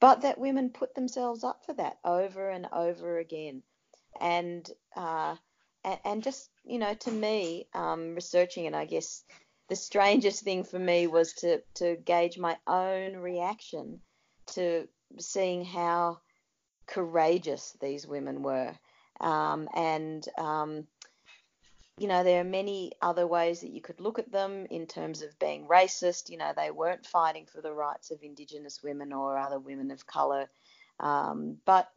but 0.00 0.20
that 0.22 0.38
women 0.38 0.70
put 0.70 0.94
themselves 0.94 1.44
up 1.44 1.64
for 1.64 1.72
that 1.74 1.98
over 2.04 2.50
and 2.50 2.66
over 2.72 3.18
again. 3.18 3.62
And, 4.20 4.70
uh, 4.96 5.36
and, 5.84 6.00
and 6.04 6.22
just, 6.22 6.50
you 6.64 6.78
know, 6.78 6.94
to 6.94 7.10
me, 7.10 7.68
um, 7.74 8.14
researching 8.14 8.66
it, 8.66 8.74
I 8.74 8.84
guess 8.84 9.24
the 9.68 9.76
strangest 9.76 10.42
thing 10.42 10.64
for 10.64 10.78
me 10.78 11.06
was 11.06 11.32
to, 11.34 11.62
to 11.74 11.96
gauge 11.96 12.38
my 12.38 12.56
own 12.66 13.16
reaction 13.16 14.00
to 14.54 14.88
seeing 15.18 15.64
how 15.64 16.20
courageous 16.86 17.76
these 17.80 18.06
women 18.06 18.42
were. 18.42 18.74
Um, 19.20 19.68
and, 19.74 20.26
um, 20.38 20.86
you 21.98 22.08
know, 22.08 22.22
there 22.22 22.40
are 22.40 22.44
many 22.44 22.92
other 23.02 23.26
ways 23.26 23.60
that 23.60 23.70
you 23.70 23.80
could 23.80 24.00
look 24.00 24.18
at 24.18 24.30
them 24.30 24.66
in 24.70 24.86
terms 24.86 25.22
of 25.22 25.38
being 25.38 25.66
racist. 25.66 26.30
You 26.30 26.38
know, 26.38 26.52
they 26.56 26.70
weren't 26.70 27.06
fighting 27.06 27.46
for 27.46 27.60
the 27.60 27.72
rights 27.72 28.10
of 28.10 28.22
Indigenous 28.22 28.82
women 28.82 29.12
or 29.12 29.36
other 29.36 29.58
women 29.58 29.90
of 29.90 30.06
colour. 30.06 30.48
Um, 31.00 31.58
but 31.64 31.90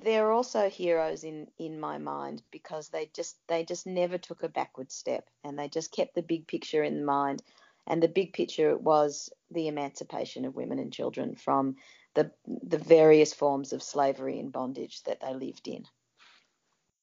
they're 0.00 0.32
also 0.32 0.68
heroes 0.68 1.24
in, 1.24 1.48
in 1.58 1.78
my 1.78 1.98
mind 1.98 2.42
because 2.50 2.88
they 2.88 3.10
just 3.14 3.36
they 3.48 3.64
just 3.64 3.86
never 3.86 4.18
took 4.18 4.42
a 4.42 4.48
backward 4.48 4.90
step 4.90 5.28
and 5.44 5.58
they 5.58 5.68
just 5.68 5.92
kept 5.92 6.14
the 6.14 6.22
big 6.22 6.46
picture 6.46 6.82
in 6.82 7.04
mind. 7.04 7.42
And 7.86 8.02
the 8.02 8.08
big 8.08 8.32
picture 8.32 8.76
was 8.76 9.30
the 9.50 9.68
emancipation 9.68 10.44
of 10.44 10.56
women 10.56 10.78
and 10.78 10.92
children 10.92 11.36
from 11.36 11.76
the 12.14 12.30
the 12.46 12.78
various 12.78 13.32
forms 13.32 13.72
of 13.72 13.82
slavery 13.82 14.38
and 14.40 14.52
bondage 14.52 15.02
that 15.04 15.20
they 15.20 15.34
lived 15.34 15.68
in. 15.68 15.84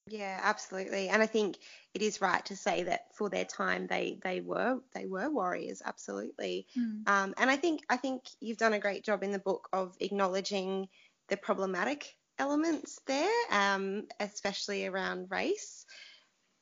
Yeah, 0.06 0.40
absolutely. 0.42 1.08
And 1.08 1.22
I 1.22 1.26
think 1.26 1.58
it 1.94 2.02
is 2.02 2.20
right 2.20 2.44
to 2.46 2.56
say 2.56 2.82
that 2.84 3.14
for 3.14 3.30
their 3.30 3.44
time 3.44 3.86
they 3.86 4.18
they 4.22 4.40
were 4.40 4.80
they 4.92 5.06
were 5.06 5.30
warriors, 5.30 5.80
absolutely. 5.84 6.66
Mm. 6.76 7.06
Um, 7.06 7.34
and 7.38 7.48
I 7.50 7.56
think 7.56 7.82
I 7.88 7.96
think 7.96 8.24
you've 8.40 8.58
done 8.58 8.72
a 8.72 8.80
great 8.80 9.04
job 9.04 9.22
in 9.22 9.30
the 9.30 9.38
book 9.38 9.68
of 9.72 9.96
acknowledging 10.00 10.88
the 11.28 11.36
problematic 11.36 12.16
elements 12.38 13.00
there, 13.06 13.32
um, 13.50 14.08
especially 14.18 14.86
around 14.86 15.30
race, 15.30 15.86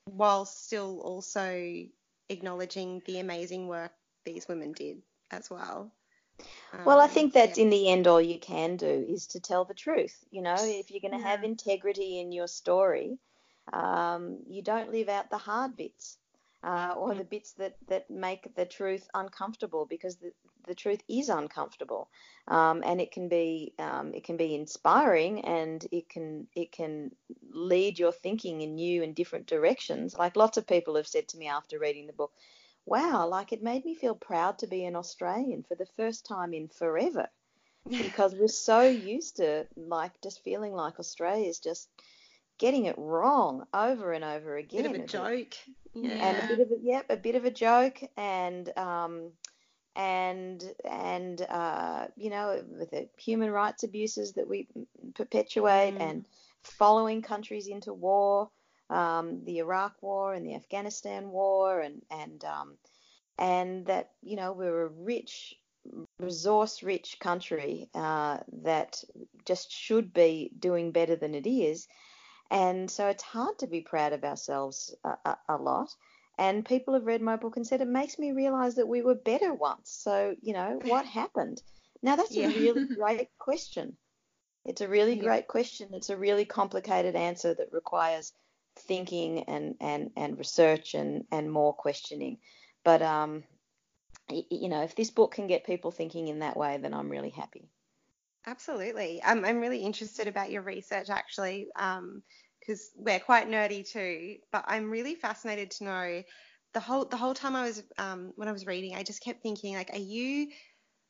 while 0.04 0.44
still 0.46 1.00
also 1.00 1.84
acknowledging 2.28 3.02
the 3.06 3.20
amazing 3.20 3.68
work 3.68 3.92
these 4.24 4.48
women 4.48 4.72
did 4.72 5.02
as 5.30 5.50
well. 5.50 5.92
Well, 6.84 7.00
I 7.00 7.06
Um, 7.06 7.08
think 7.08 7.32
that's 7.32 7.56
yeah. 7.56 7.58
in 7.58 7.70
the 7.70 7.88
end 7.88 8.06
all 8.06 8.20
you 8.20 8.38
can 8.38 8.76
do 8.76 8.86
is 9.08 9.26
to 9.28 9.40
tell 9.40 9.64
the 9.64 9.74
truth. 9.74 10.24
You 10.30 10.42
know, 10.42 10.62
if 10.62 10.90
you're 10.90 11.00
going 11.00 11.18
to 11.18 11.26
have 11.26 11.42
integrity 11.42 12.20
in 12.20 12.32
your 12.32 12.48
story, 12.48 13.18
um, 13.72 14.38
you 14.48 14.62
don't 14.62 14.92
leave 14.92 15.08
out 15.08 15.30
the 15.30 15.38
hard 15.38 15.76
bits 15.76 16.18
uh, 16.62 16.94
or 16.96 17.14
the 17.14 17.24
bits 17.24 17.52
that, 17.54 17.76
that 17.88 18.10
make 18.10 18.54
the 18.54 18.66
truth 18.66 19.08
uncomfortable 19.14 19.86
because 19.86 20.16
the, 20.16 20.32
the 20.66 20.74
truth 20.74 21.00
is 21.08 21.28
uncomfortable, 21.28 22.08
um, 22.48 22.82
and 22.84 23.00
it 23.00 23.12
can 23.12 23.28
be 23.28 23.72
um, 23.78 24.12
it 24.14 24.24
can 24.24 24.36
be 24.36 24.54
inspiring 24.54 25.40
and 25.44 25.86
it 25.90 26.08
can 26.08 26.46
it 26.54 26.70
can 26.70 27.10
lead 27.50 27.98
your 27.98 28.12
thinking 28.12 28.60
in 28.60 28.74
new 28.74 29.02
and 29.02 29.14
different 29.14 29.46
directions. 29.46 30.16
Like 30.18 30.36
lots 30.36 30.58
of 30.58 30.66
people 30.66 30.96
have 30.96 31.08
said 31.08 31.28
to 31.28 31.38
me 31.38 31.48
after 31.48 31.78
reading 31.78 32.06
the 32.06 32.12
book, 32.12 32.32
wow, 32.84 33.26
like 33.26 33.52
it 33.52 33.62
made 33.62 33.84
me 33.84 33.94
feel 33.94 34.14
proud 34.14 34.58
to 34.58 34.66
be 34.66 34.84
an 34.84 34.96
Australian 34.96 35.62
for 35.62 35.76
the 35.76 35.88
first 35.96 36.26
time 36.26 36.52
in 36.52 36.68
forever 36.68 37.28
because 37.88 38.34
we're 38.34 38.48
so 38.48 38.82
used 38.82 39.36
to 39.36 39.66
like 39.76 40.12
just 40.22 40.44
feeling 40.44 40.74
like 40.74 40.98
Australia 40.98 41.48
is 41.48 41.58
just 41.58 41.88
getting 42.60 42.84
it 42.84 42.94
wrong 42.96 43.64
over 43.74 44.12
and 44.12 44.22
over 44.24 44.56
again. 44.56 44.82
bit 44.82 44.94
of 44.94 45.00
a 45.02 45.06
joke. 45.06 45.54
Yeah. 45.94 46.10
and 46.10 46.44
a 46.44 46.46
bit 46.46 46.60
of 46.60 46.70
a 46.70 46.76
yep, 46.80 47.06
a 47.10 47.16
bit 47.16 47.34
of 47.34 47.44
a 47.44 47.50
joke, 47.50 48.00
and 48.16 48.70
um, 48.78 49.32
and 49.96 50.62
and 50.88 51.40
uh, 51.48 52.06
you 52.16 52.30
know, 52.30 52.62
with 52.78 52.90
the 52.92 53.08
human 53.18 53.50
rights 53.50 53.82
abuses 53.82 54.34
that 54.34 54.48
we 54.48 54.68
perpetuate, 55.16 55.94
Mm. 55.96 56.00
and 56.00 56.24
following 56.62 57.22
countries 57.22 57.66
into 57.66 57.92
war, 57.92 58.50
um, 58.88 59.42
the 59.44 59.58
Iraq 59.58 59.94
War 60.00 60.32
and 60.34 60.46
the 60.46 60.54
Afghanistan 60.54 61.30
War, 61.30 61.80
and 61.80 62.02
and 62.10 62.44
um, 62.44 62.76
and 63.36 63.86
that 63.86 64.10
you 64.22 64.36
know 64.36 64.52
we're 64.52 64.86
a 64.86 64.88
rich, 64.88 65.56
resource-rich 66.20 67.18
country 67.18 67.88
uh, 67.94 68.38
that 68.62 69.02
just 69.44 69.72
should 69.72 70.12
be 70.12 70.52
doing 70.58 70.92
better 70.92 71.16
than 71.16 71.34
it 71.34 71.48
is. 71.48 71.88
And 72.50 72.90
so 72.90 73.08
it's 73.08 73.22
hard 73.22 73.58
to 73.60 73.66
be 73.66 73.80
proud 73.80 74.12
of 74.12 74.24
ourselves 74.24 74.94
a, 75.04 75.16
a, 75.24 75.38
a 75.50 75.56
lot. 75.56 75.94
And 76.38 76.64
people 76.64 76.94
have 76.94 77.06
read 77.06 77.22
my 77.22 77.36
book 77.36 77.56
and 77.56 77.66
said 77.66 77.80
it 77.80 77.86
makes 77.88 78.18
me 78.18 78.32
realize 78.32 78.76
that 78.76 78.88
we 78.88 79.02
were 79.02 79.14
better 79.14 79.52
once. 79.54 79.90
So, 79.90 80.34
you 80.40 80.52
know, 80.52 80.80
what 80.84 81.06
happened? 81.20 81.62
Now, 82.02 82.16
that's 82.16 82.36
Yeah. 82.36 82.48
a 82.48 82.54
really 82.54 82.82
great 82.96 83.28
question. 83.38 83.96
It's 84.64 84.80
a 84.80 84.88
really 84.88 85.16
Yeah. 85.16 85.22
great 85.26 85.48
question. 85.48 85.94
It's 85.94 86.10
a 86.10 86.16
really 86.16 86.44
complicated 86.44 87.14
answer 87.16 87.54
that 87.54 87.72
requires 87.72 88.32
thinking 88.76 89.44
and, 89.44 89.76
and, 89.80 90.10
and 90.16 90.38
research 90.38 90.94
and, 90.94 91.24
and 91.30 91.50
more 91.52 91.74
questioning. 91.74 92.38
But, 92.84 93.02
um, 93.02 93.44
you 94.30 94.68
know, 94.68 94.82
if 94.82 94.94
this 94.94 95.10
book 95.10 95.34
can 95.34 95.46
get 95.46 95.64
people 95.64 95.90
thinking 95.90 96.28
in 96.28 96.40
that 96.40 96.56
way, 96.56 96.78
then 96.78 96.94
I'm 96.94 97.10
really 97.10 97.30
happy. 97.30 97.68
Absolutely. 98.46 99.22
I'm, 99.22 99.44
I'm 99.44 99.60
really 99.60 99.82
interested 99.84 100.26
about 100.26 100.50
your 100.50 100.62
research 100.62 101.10
actually, 101.10 101.68
because 101.74 102.90
we're 102.96 103.20
quite 103.20 103.48
nerdy 103.48 103.88
too. 103.88 104.38
But 104.50 104.64
I'm 104.66 104.90
really 104.90 105.14
fascinated 105.14 105.70
to 105.72 105.84
know 105.84 106.22
the 106.72 106.80
whole 106.80 107.04
the 107.04 107.16
whole 107.16 107.34
time 107.34 107.56
I 107.56 107.62
was 107.66 107.82
um, 107.98 108.32
when 108.36 108.48
I 108.48 108.52
was 108.52 108.66
reading, 108.66 108.94
I 108.94 109.02
just 109.02 109.22
kept 109.22 109.42
thinking 109.42 109.74
like, 109.74 109.90
are 109.92 109.98
you 109.98 110.48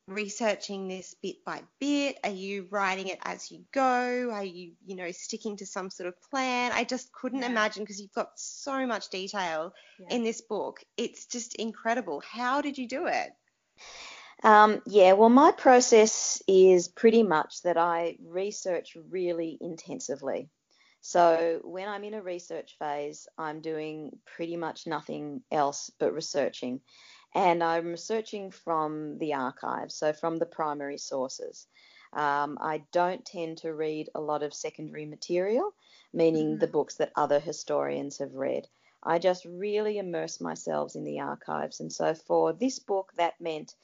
researching 0.08 0.88
this 0.88 1.14
bit 1.22 1.36
by 1.46 1.62
bit? 1.80 2.18
Are 2.24 2.30
you 2.30 2.68
writing 2.70 3.08
it 3.08 3.18
as 3.24 3.50
you 3.50 3.64
go? 3.72 4.30
Are 4.32 4.44
you 4.44 4.74
you 4.84 4.96
know 4.96 5.12
sticking 5.12 5.56
to 5.58 5.66
some 5.66 5.90
sort 5.90 6.08
of 6.08 6.20
plan? 6.30 6.72
I 6.72 6.84
just 6.84 7.12
couldn't 7.12 7.42
Yeah. 7.42 7.44
imagine 7.44 7.84
because 7.84 8.00
you've 8.00 8.12
got 8.12 8.38
so 8.38 8.86
much 8.86 9.10
detail 9.10 9.72
Yeah. 9.98 10.10
in 10.10 10.24
this 10.24 10.40
book. 10.40 10.80
It's 10.96 11.26
just 11.26 11.54
incredible. 11.56 12.20
How 12.20 12.60
did 12.60 12.78
you 12.78 12.88
do 12.88 13.06
it? 13.06 13.30
Um, 14.42 14.80
yeah, 14.86 15.12
well, 15.12 15.28
my 15.28 15.52
process 15.52 16.42
is 16.48 16.88
pretty 16.88 17.22
much 17.22 17.62
that 17.62 17.76
I 17.76 18.16
research 18.24 18.96
really 19.10 19.58
intensively. 19.60 20.48
So 21.02 21.60
when 21.64 21.88
I'm 21.88 22.04
in 22.04 22.14
a 22.14 22.22
research 22.22 22.76
phase, 22.78 23.26
I'm 23.38 23.60
doing 23.60 24.18
pretty 24.26 24.56
much 24.56 24.86
nothing 24.86 25.42
else 25.50 25.90
but 25.98 26.14
researching. 26.14 26.80
And 27.34 27.62
I'm 27.62 27.86
researching 27.86 28.50
from 28.50 29.18
the 29.18 29.34
archives, 29.34 29.94
so 29.94 30.12
from 30.12 30.36
the 30.38 30.46
primary 30.46 30.98
sources. 30.98 31.66
Um, 32.12 32.58
I 32.60 32.82
don't 32.92 33.24
tend 33.24 33.58
to 33.58 33.72
read 33.72 34.10
a 34.14 34.20
lot 34.20 34.42
of 34.42 34.52
secondary 34.52 35.06
material, 35.06 35.72
meaning 36.12 36.58
the 36.58 36.66
books 36.66 36.96
that 36.96 37.12
other 37.14 37.38
historians 37.38 38.18
have 38.18 38.34
read. 38.34 38.66
I 39.02 39.18
just 39.18 39.44
really 39.44 39.98
immerse 39.98 40.40
myself 40.40 40.96
in 40.96 41.04
the 41.04 41.20
archives. 41.20 41.80
And 41.80 41.92
so 41.92 42.14
for 42.14 42.52
this 42.52 42.78
book, 42.78 43.12
that 43.16 43.40
meant 43.40 43.74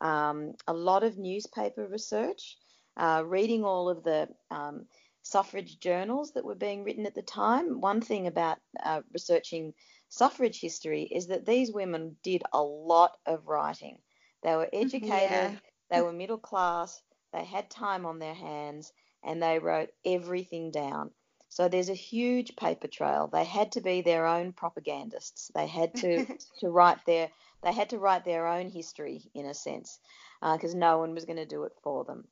um, 0.00 0.54
a 0.66 0.72
lot 0.72 1.02
of 1.04 1.18
newspaper 1.18 1.86
research, 1.86 2.56
uh, 2.96 3.22
reading 3.26 3.64
all 3.64 3.88
of 3.88 4.02
the 4.04 4.28
um, 4.50 4.86
suffrage 5.22 5.78
journals 5.78 6.32
that 6.32 6.44
were 6.44 6.54
being 6.54 6.84
written 6.84 7.06
at 7.06 7.14
the 7.14 7.22
time. 7.22 7.80
One 7.80 8.00
thing 8.00 8.26
about 8.26 8.58
uh, 8.82 9.02
researching 9.12 9.74
suffrage 10.08 10.60
history 10.60 11.02
is 11.04 11.26
that 11.28 11.46
these 11.46 11.72
women 11.72 12.16
did 12.22 12.42
a 12.52 12.62
lot 12.62 13.16
of 13.26 13.46
writing. 13.46 13.98
They 14.42 14.54
were 14.56 14.68
educated, 14.72 15.52
Yeah. 15.52 15.58
they 15.90 16.00
were 16.00 16.12
middle 16.12 16.38
class, 16.38 17.02
they 17.32 17.44
had 17.44 17.70
time 17.70 18.06
on 18.06 18.18
their 18.18 18.34
hands, 18.34 18.92
and 19.22 19.42
they 19.42 19.58
wrote 19.58 19.90
everything 20.04 20.70
down. 20.70 21.10
So 21.48 21.68
there's 21.68 21.88
a 21.90 21.94
huge 21.94 22.56
paper 22.56 22.88
trail. 22.88 23.28
They 23.28 23.44
had 23.44 23.72
to 23.72 23.80
be 23.80 24.00
their 24.02 24.26
own 24.26 24.52
propagandists. 24.52 25.50
They 25.54 25.66
had 25.66 25.94
to 25.96 26.24
to 26.60 26.70
write 26.70 27.04
their 27.06 27.30
they 27.62 27.72
had 27.72 27.90
to 27.90 27.98
write 27.98 28.24
their 28.24 28.46
own 28.46 28.68
history 28.70 29.22
in 29.34 29.46
a 29.46 29.54
sense 29.54 29.98
because 30.40 30.74
no 30.74 30.98
one 30.98 31.14
was 31.14 31.24
going 31.24 31.36
to 31.36 31.46
do 31.46 31.64
it 31.64 31.72
for 31.82 32.04
them. 32.04 32.26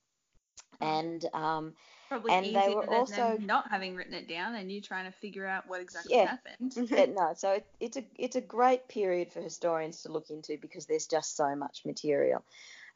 And 0.81 1.25
um, 1.35 1.75
Probably 2.09 2.33
and 2.33 2.55
they 2.57 2.75
were 2.75 2.89
also- 2.89 3.37
not 3.39 3.71
having 3.71 3.97
written 3.97 4.15
it 4.15 4.29
down 4.29 4.55
and 4.55 4.71
you 4.71 4.81
trying 4.81 5.05
to 5.05 5.19
figure 5.19 5.47
out 5.47 5.69
what 5.69 5.81
exactly 5.81 6.17
Yeah. 6.17 6.37
happened. 6.37 6.73
but 6.91 7.11
no, 7.11 7.35
so 7.37 7.53
it, 7.53 7.67
it's 7.81 7.97
a 7.97 8.05
it's 8.17 8.37
a 8.37 8.41
great 8.41 8.89
period 8.89 9.33
for 9.33 9.41
historians 9.41 10.03
to 10.03 10.13
look 10.13 10.31
into 10.31 10.57
because 10.57 10.87
there's 10.87 11.07
just 11.07 11.37
so 11.37 11.55
much 11.57 11.83
material. 11.85 12.45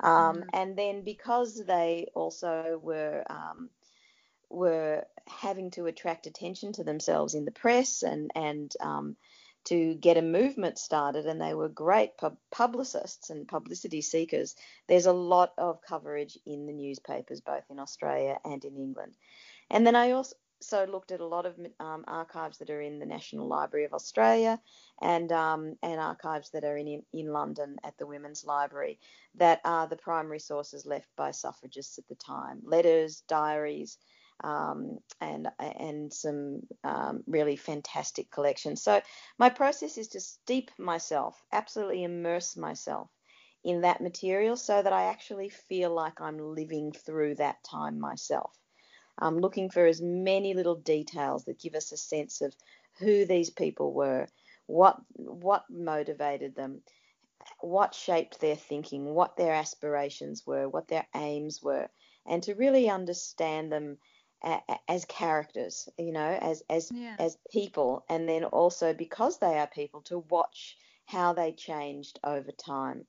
Um, 0.00 0.38
Mhm. 0.38 0.48
And 0.54 0.76
then 0.78 1.02
because 1.02 1.62
they 1.64 2.06
also 2.14 2.80
were 2.82 3.24
um, 3.28 3.68
were 4.48 5.04
having 5.26 5.70
to 5.72 5.86
attract 5.86 6.26
attention 6.26 6.72
to 6.74 6.84
themselves 6.84 7.34
in 7.34 7.44
the 7.44 7.50
press 7.52 8.02
and 8.02 8.30
and 8.34 8.74
um, 8.80 9.16
to 9.64 9.94
get 9.94 10.16
a 10.16 10.22
movement 10.22 10.78
started, 10.78 11.26
and 11.26 11.40
they 11.40 11.54
were 11.54 11.68
great 11.68 12.16
pub- 12.16 12.38
publicists 12.50 13.30
and 13.30 13.48
publicity 13.48 14.00
seekers. 14.00 14.56
There's 14.88 15.06
a 15.06 15.12
lot 15.12 15.52
of 15.58 15.82
coverage 15.82 16.38
in 16.46 16.66
the 16.66 16.72
newspapers, 16.72 17.40
both 17.40 17.64
in 17.70 17.78
Australia 17.78 18.38
and 18.44 18.64
in 18.64 18.76
England. 18.76 19.16
And 19.70 19.86
then 19.86 19.96
I 19.96 20.12
also 20.12 20.36
so 20.62 20.84
looked 20.84 21.12
at 21.12 21.20
a 21.20 21.26
lot 21.26 21.44
of 21.44 21.58
um, 21.80 22.04
archives 22.06 22.58
that 22.58 22.70
are 22.70 22.80
in 22.80 22.98
the 22.98 23.06
National 23.06 23.48
Library 23.48 23.84
of 23.84 23.92
Australia 23.92 24.60
and 25.00 25.30
um, 25.32 25.76
and 25.82 26.00
archives 26.00 26.50
that 26.50 26.64
are 26.64 26.76
in, 26.76 27.02
in 27.12 27.32
London 27.32 27.76
at 27.84 27.98
the 27.98 28.06
Women's 28.06 28.44
Library 28.44 28.98
that 29.34 29.60
are 29.64 29.88
the 29.88 29.96
primary 29.96 30.38
sources 30.38 30.86
left 30.86 31.08
by 31.16 31.30
suffragists 31.30 31.98
at 31.98 32.06
the 32.08 32.14
time 32.14 32.60
letters, 32.64 33.22
diaries, 33.28 33.98
um, 34.42 34.98
and 35.20 35.48
and 35.58 36.12
some 36.12 36.62
um, 36.84 37.22
really 37.26 37.56
fantastic 37.56 38.30
collections. 38.30 38.82
So 38.82 39.00
my 39.38 39.48
process 39.48 39.98
is 39.98 40.08
to 40.08 40.20
steep 40.20 40.70
myself, 40.78 41.42
absolutely 41.52 42.04
immerse 42.04 42.56
myself 42.56 43.08
in 43.64 43.82
that 43.82 44.00
material, 44.00 44.56
so 44.56 44.82
that 44.82 44.92
I 44.92 45.04
actually 45.04 45.48
feel 45.48 45.94
like 45.94 46.20
I'm 46.20 46.38
living 46.38 46.92
through 46.92 47.36
that 47.36 47.62
time 47.64 48.00
myself 48.00 48.52
um, 49.18 49.38
looking 49.38 49.70
for 49.70 49.86
as 49.86 50.00
many 50.00 50.54
little 50.54 50.74
details 50.74 51.44
that 51.44 51.60
give 51.60 51.74
us 51.74 51.92
a 51.92 51.96
sense 51.96 52.40
of 52.40 52.54
who 52.98 53.24
these 53.24 53.50
people 53.50 53.92
were, 53.92 54.26
what 54.66 54.96
what 55.14 55.64
motivated 55.70 56.54
them, 56.54 56.82
what 57.60 57.94
shaped 57.94 58.40
their 58.40 58.56
thinking, 58.56 59.04
what 59.04 59.36
their 59.36 59.52
aspirations 59.52 60.46
were, 60.46 60.68
what 60.68 60.88
their 60.88 61.06
aims 61.14 61.62
were, 61.62 61.88
and 62.26 62.42
to 62.44 62.54
really 62.54 62.88
understand 62.88 63.70
them 63.72 63.98
as 64.88 65.04
characters, 65.04 65.88
you 65.98 66.12
know, 66.12 66.38
as 66.40 66.62
as 66.68 66.90
yeah. 66.92 67.16
as 67.18 67.36
people, 67.50 68.04
and 68.08 68.28
then 68.28 68.44
also 68.44 68.92
because 68.92 69.38
they 69.38 69.58
are 69.58 69.66
people 69.66 70.02
to 70.02 70.18
watch 70.18 70.76
how 71.06 71.32
they 71.32 71.52
changed 71.52 72.18
over 72.24 72.52
time. 72.52 73.06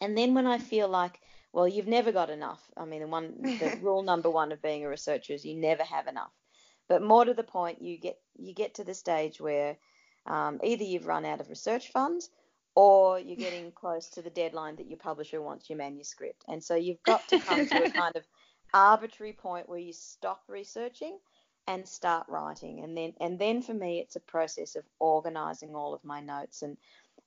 And 0.00 0.16
then 0.16 0.34
when 0.34 0.46
I 0.46 0.58
feel 0.58 0.88
like 0.88 1.20
well, 1.52 1.66
you've 1.66 1.88
never 1.88 2.12
got 2.12 2.30
enough. 2.30 2.62
I 2.76 2.84
mean, 2.84 3.00
the 3.00 3.08
one, 3.08 3.34
the 3.42 3.78
rule 3.82 4.02
number 4.02 4.30
one 4.30 4.52
of 4.52 4.62
being 4.62 4.84
a 4.84 4.88
researcher 4.88 5.32
is 5.32 5.44
you 5.44 5.56
never 5.56 5.82
have 5.82 6.06
enough. 6.06 6.32
But 6.88 7.02
more 7.02 7.24
to 7.24 7.34
the 7.34 7.42
point, 7.42 7.82
you 7.82 7.98
get 7.98 8.18
you 8.36 8.54
get 8.54 8.74
to 8.74 8.84
the 8.84 8.94
stage 8.94 9.40
where 9.40 9.76
um, 10.26 10.60
either 10.62 10.84
you've 10.84 11.06
run 11.06 11.24
out 11.24 11.40
of 11.40 11.48
research 11.48 11.90
funds 11.90 12.30
or 12.74 13.18
you're 13.18 13.36
getting 13.36 13.72
close 13.74 14.08
to 14.10 14.22
the 14.22 14.30
deadline 14.30 14.76
that 14.76 14.88
your 14.88 14.98
publisher 14.98 15.40
wants 15.40 15.68
your 15.68 15.78
manuscript. 15.78 16.44
And 16.48 16.62
so 16.62 16.74
you've 16.74 17.02
got 17.02 17.26
to 17.28 17.38
come 17.40 17.66
to 17.66 17.84
a 17.84 17.90
kind 18.02 18.16
of 18.16 18.24
arbitrary 18.74 19.32
point 19.32 19.68
where 19.68 19.78
you 19.78 19.92
stop 19.92 20.42
researching 20.48 21.18
and 21.66 21.86
start 21.86 22.26
writing. 22.28 22.82
And 22.82 22.96
then 22.96 23.12
and 23.20 23.38
then 23.38 23.62
for 23.62 23.74
me 23.74 24.00
it's 24.00 24.16
a 24.16 24.20
process 24.20 24.76
of 24.76 24.84
organizing 24.98 25.74
all 25.74 25.94
of 25.94 26.04
my 26.04 26.20
notes 26.20 26.62
and 26.62 26.76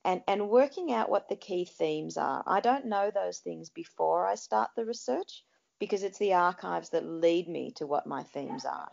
and, 0.03 0.21
and 0.27 0.49
working 0.49 0.91
out 0.91 1.09
what 1.09 1.29
the 1.29 1.35
key 1.35 1.65
themes 1.65 2.17
are. 2.17 2.43
I 2.47 2.59
don't 2.59 2.87
know 2.87 3.11
those 3.13 3.37
things 3.37 3.69
before 3.69 4.25
I 4.25 4.33
start 4.33 4.71
the 4.75 4.85
research 4.85 5.43
because 5.79 6.03
it's 6.03 6.17
the 6.17 6.33
archives 6.33 6.89
that 6.89 7.05
lead 7.05 7.47
me 7.47 7.71
to 7.75 7.85
what 7.85 8.07
my 8.07 8.23
themes 8.23 8.65
are. 8.65 8.89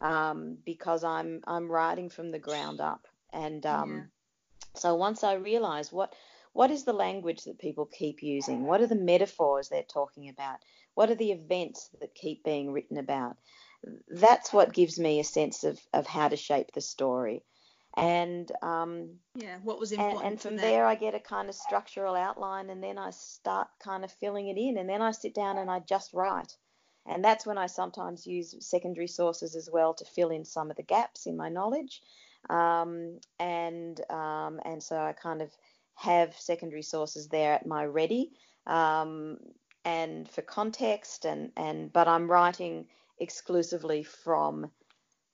Um, 0.00 0.58
because 0.64 1.04
I'm 1.04 1.42
I'm 1.46 1.70
writing 1.70 2.08
from 2.08 2.30
the 2.30 2.38
ground 2.38 2.80
up, 2.80 3.08
and 3.32 3.66
um, 3.66 3.90
yeah. 3.90 4.02
so 4.76 4.94
once 4.94 5.24
I 5.24 5.34
realise 5.34 5.90
what 5.90 6.14
what 6.52 6.70
is 6.70 6.84
the 6.84 6.92
language 6.92 7.44
that 7.44 7.58
people 7.58 7.86
keep 7.86 8.22
using, 8.22 8.64
what 8.64 8.80
are 8.80 8.86
the 8.86 8.94
metaphors 8.94 9.68
they're 9.68 9.82
talking 9.82 10.28
about, 10.28 10.58
what 10.98 11.10
are 11.10 11.14
the 11.14 11.30
events 11.30 11.90
that 12.00 12.14
keep 12.14 12.42
being 12.42 12.72
written 12.72 12.98
about, 12.98 13.36
that's 14.08 14.52
what 14.52 14.72
gives 14.72 14.98
me 14.98 15.20
a 15.20 15.24
sense 15.24 15.62
of 15.62 15.78
of 15.92 16.06
how 16.06 16.26
to 16.28 16.36
shape 16.36 16.72
the 16.72 16.80
story 16.80 17.44
and 17.96 18.50
um, 18.62 19.18
yeah, 19.34 19.58
what 19.62 19.80
was 19.80 19.92
important. 19.92 20.22
And, 20.22 20.32
and 20.32 20.40
from 20.40 20.56
there, 20.56 20.86
I 20.86 20.94
get 20.94 21.14
a 21.14 21.20
kind 21.20 21.48
of 21.48 21.54
structural 21.54 22.14
outline, 22.14 22.70
and 22.70 22.82
then 22.82 22.98
I 22.98 23.10
start 23.10 23.68
kind 23.82 24.04
of 24.04 24.12
filling 24.12 24.48
it 24.48 24.58
in, 24.58 24.78
and 24.78 24.88
then 24.88 25.02
I 25.02 25.10
sit 25.10 25.34
down 25.34 25.58
and 25.58 25.70
I 25.70 25.80
just 25.80 26.12
write. 26.12 26.56
And 27.06 27.24
that's 27.24 27.46
when 27.46 27.58
I 27.58 27.66
sometimes 27.66 28.26
use 28.26 28.54
secondary 28.60 29.06
sources 29.06 29.56
as 29.56 29.68
well 29.72 29.94
to 29.94 30.04
fill 30.04 30.30
in 30.30 30.44
some 30.44 30.70
of 30.70 30.76
the 30.76 30.82
gaps 30.82 31.26
in 31.26 31.36
my 31.36 31.48
knowledge. 31.48 32.02
Um, 32.50 33.18
and 33.38 34.00
um, 34.10 34.60
and 34.64 34.82
so 34.82 34.96
I 34.96 35.12
kind 35.12 35.42
of 35.42 35.50
have 35.94 36.36
secondary 36.38 36.82
sources 36.82 37.28
there 37.28 37.54
at 37.54 37.66
my 37.66 37.84
ready, 37.84 38.32
um, 38.66 39.38
and 39.84 40.28
for 40.28 40.42
context, 40.42 41.24
and 41.24 41.52
and 41.56 41.92
but 41.92 42.08
I'm 42.08 42.30
writing 42.30 42.86
exclusively 43.18 44.02
from 44.02 44.70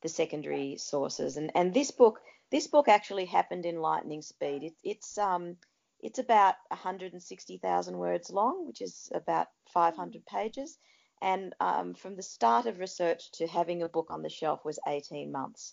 the 0.02 0.08
secondary 0.08 0.76
sources. 0.76 1.36
And 1.36 1.50
and 1.54 1.72
this 1.72 1.90
book 1.90 2.20
this 2.50 2.66
book 2.66 2.88
actually 2.88 3.24
happened 3.24 3.66
in 3.66 3.80
lightning 3.80 4.22
speed. 4.22 4.62
It, 4.62 4.74
it's 4.84 5.18
um, 5.18 5.56
it's 6.00 6.18
about 6.18 6.54
160,000 6.68 7.96
words 7.96 8.30
long, 8.30 8.66
which 8.66 8.82
is 8.82 9.10
about 9.14 9.46
500 9.72 10.26
pages. 10.26 10.76
And 11.22 11.54
um, 11.60 11.94
from 11.94 12.14
the 12.14 12.22
start 12.22 12.66
of 12.66 12.78
research 12.78 13.32
to 13.32 13.46
having 13.46 13.82
a 13.82 13.88
book 13.88 14.08
on 14.10 14.20
the 14.20 14.28
shelf 14.28 14.64
was 14.64 14.78
18 14.86 15.32
months. 15.32 15.72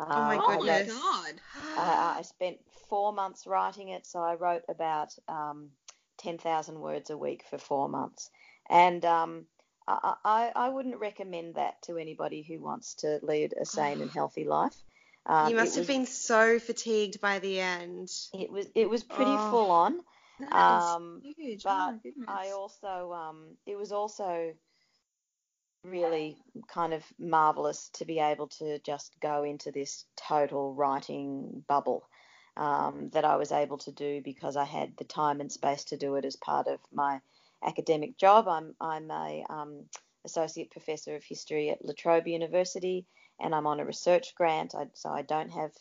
oh 0.00 0.06
my 0.06 0.36
uh, 0.36 0.56
goodness! 0.56 0.88
God. 0.88 1.34
I, 1.76 2.16
I, 2.18 2.22
spent 2.22 2.56
four 2.88 3.12
months 3.12 3.46
writing 3.46 3.90
it, 3.90 4.06
so 4.06 4.20
I 4.20 4.34
wrote 4.34 4.62
about 4.68 5.14
um, 5.28 5.70
10,000 6.18 6.80
words 6.80 7.10
a 7.10 7.16
week 7.16 7.44
for 7.48 7.58
four 7.58 7.88
months. 7.88 8.30
And 8.68 9.04
um, 9.04 9.46
I, 9.86 10.14
I, 10.24 10.52
I 10.54 10.68
wouldn't 10.68 10.98
recommend 10.98 11.54
that 11.54 11.82
to 11.82 11.96
anybody 11.96 12.42
who 12.42 12.60
wants 12.60 12.94
to 12.96 13.20
lead 13.22 13.54
a 13.60 13.64
sane 13.64 14.00
and 14.00 14.10
healthy 14.14 14.44
life. 14.44 14.76
Um, 15.24 15.50
you 15.50 15.56
must 15.56 15.74
have 15.74 15.88
was, 15.88 15.96
been 15.96 16.06
so 16.06 16.58
fatigued 16.58 17.20
by 17.20 17.40
the 17.40 17.60
end. 17.60 18.10
It 18.32 18.50
was 18.50 18.66
it 18.76 18.88
was 18.88 19.02
pretty 19.02 19.32
oh, 19.32 19.50
full 19.50 19.70
on. 19.72 20.00
Um, 20.52 21.22
huge. 21.36 21.64
But 21.64 21.72
oh 21.72 22.00
I 22.28 22.50
also 22.50 23.12
um, 23.12 23.56
it 23.66 23.76
was 23.76 23.90
also 23.90 24.52
really 25.82 26.36
kind 26.68 26.92
of 26.92 27.02
marvelous 27.18 27.90
to 27.94 28.04
be 28.04 28.20
able 28.20 28.48
to 28.48 28.78
just 28.80 29.16
go 29.20 29.44
into 29.44 29.72
this 29.72 30.04
total 30.16 30.74
writing 30.74 31.64
bubble 31.68 32.04
um, 32.56 33.10
that 33.12 33.24
I 33.24 33.36
was 33.36 33.52
able 33.52 33.78
to 33.78 33.92
do 33.92 34.22
because 34.22 34.56
I 34.56 34.64
had 34.64 34.96
the 34.96 35.04
time 35.04 35.40
and 35.40 35.50
space 35.50 35.84
to 35.84 35.96
do 35.96 36.14
it 36.16 36.24
as 36.24 36.36
part 36.36 36.66
of 36.68 36.80
my 36.92 37.20
academic 37.64 38.16
job. 38.16 38.48
I'm 38.48 38.74
I'm 38.80 39.10
a 39.10 39.44
um, 39.48 39.84
associate 40.24 40.70
professor 40.70 41.16
of 41.16 41.24
history 41.24 41.70
at 41.70 41.84
La 41.84 41.92
Trobe 41.96 42.26
University 42.28 43.06
and 43.40 43.54
I'm 43.54 43.66
on 43.66 43.80
a 43.80 43.84
research 43.84 44.34
grant, 44.34 44.74
I, 44.74 44.86
so 44.94 45.10
I 45.10 45.22
don't 45.22 45.50
have 45.50 45.72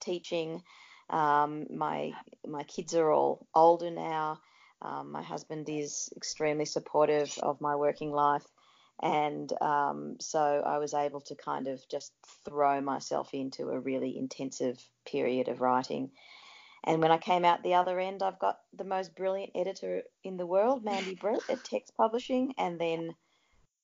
teaching. 0.00 0.62
Um, 1.10 1.66
my 1.70 2.12
my 2.46 2.64
kids 2.64 2.94
are 2.94 3.10
all 3.10 3.46
older 3.54 3.90
now. 3.90 4.40
Um, 4.82 5.10
my 5.10 5.22
husband 5.22 5.68
is 5.68 6.10
extremely 6.16 6.64
supportive 6.64 7.36
of 7.42 7.60
my 7.60 7.76
working 7.76 8.12
life, 8.12 8.44
and 9.00 9.52
um, 9.60 10.16
so 10.20 10.62
I 10.64 10.78
was 10.78 10.94
able 10.94 11.20
to 11.22 11.34
kind 11.34 11.68
of 11.68 11.86
just 11.88 12.12
throw 12.44 12.80
myself 12.80 13.32
into 13.32 13.68
a 13.68 13.78
really 13.78 14.16
intensive 14.16 14.82
period 15.06 15.48
of 15.48 15.60
writing. 15.60 16.10
And 16.84 17.02
when 17.02 17.10
I 17.10 17.18
came 17.18 17.44
out 17.44 17.62
the 17.62 17.74
other 17.74 17.98
end, 17.98 18.22
I've 18.22 18.38
got 18.38 18.58
the 18.76 18.84
most 18.84 19.14
brilliant 19.14 19.52
editor 19.54 20.02
in 20.24 20.36
the 20.36 20.46
world, 20.46 20.84
Mandy 20.84 21.14
Brett 21.14 21.40
at 21.48 21.64
Text 21.64 21.92
Publishing, 21.96 22.54
and 22.56 22.80
then 22.80 23.14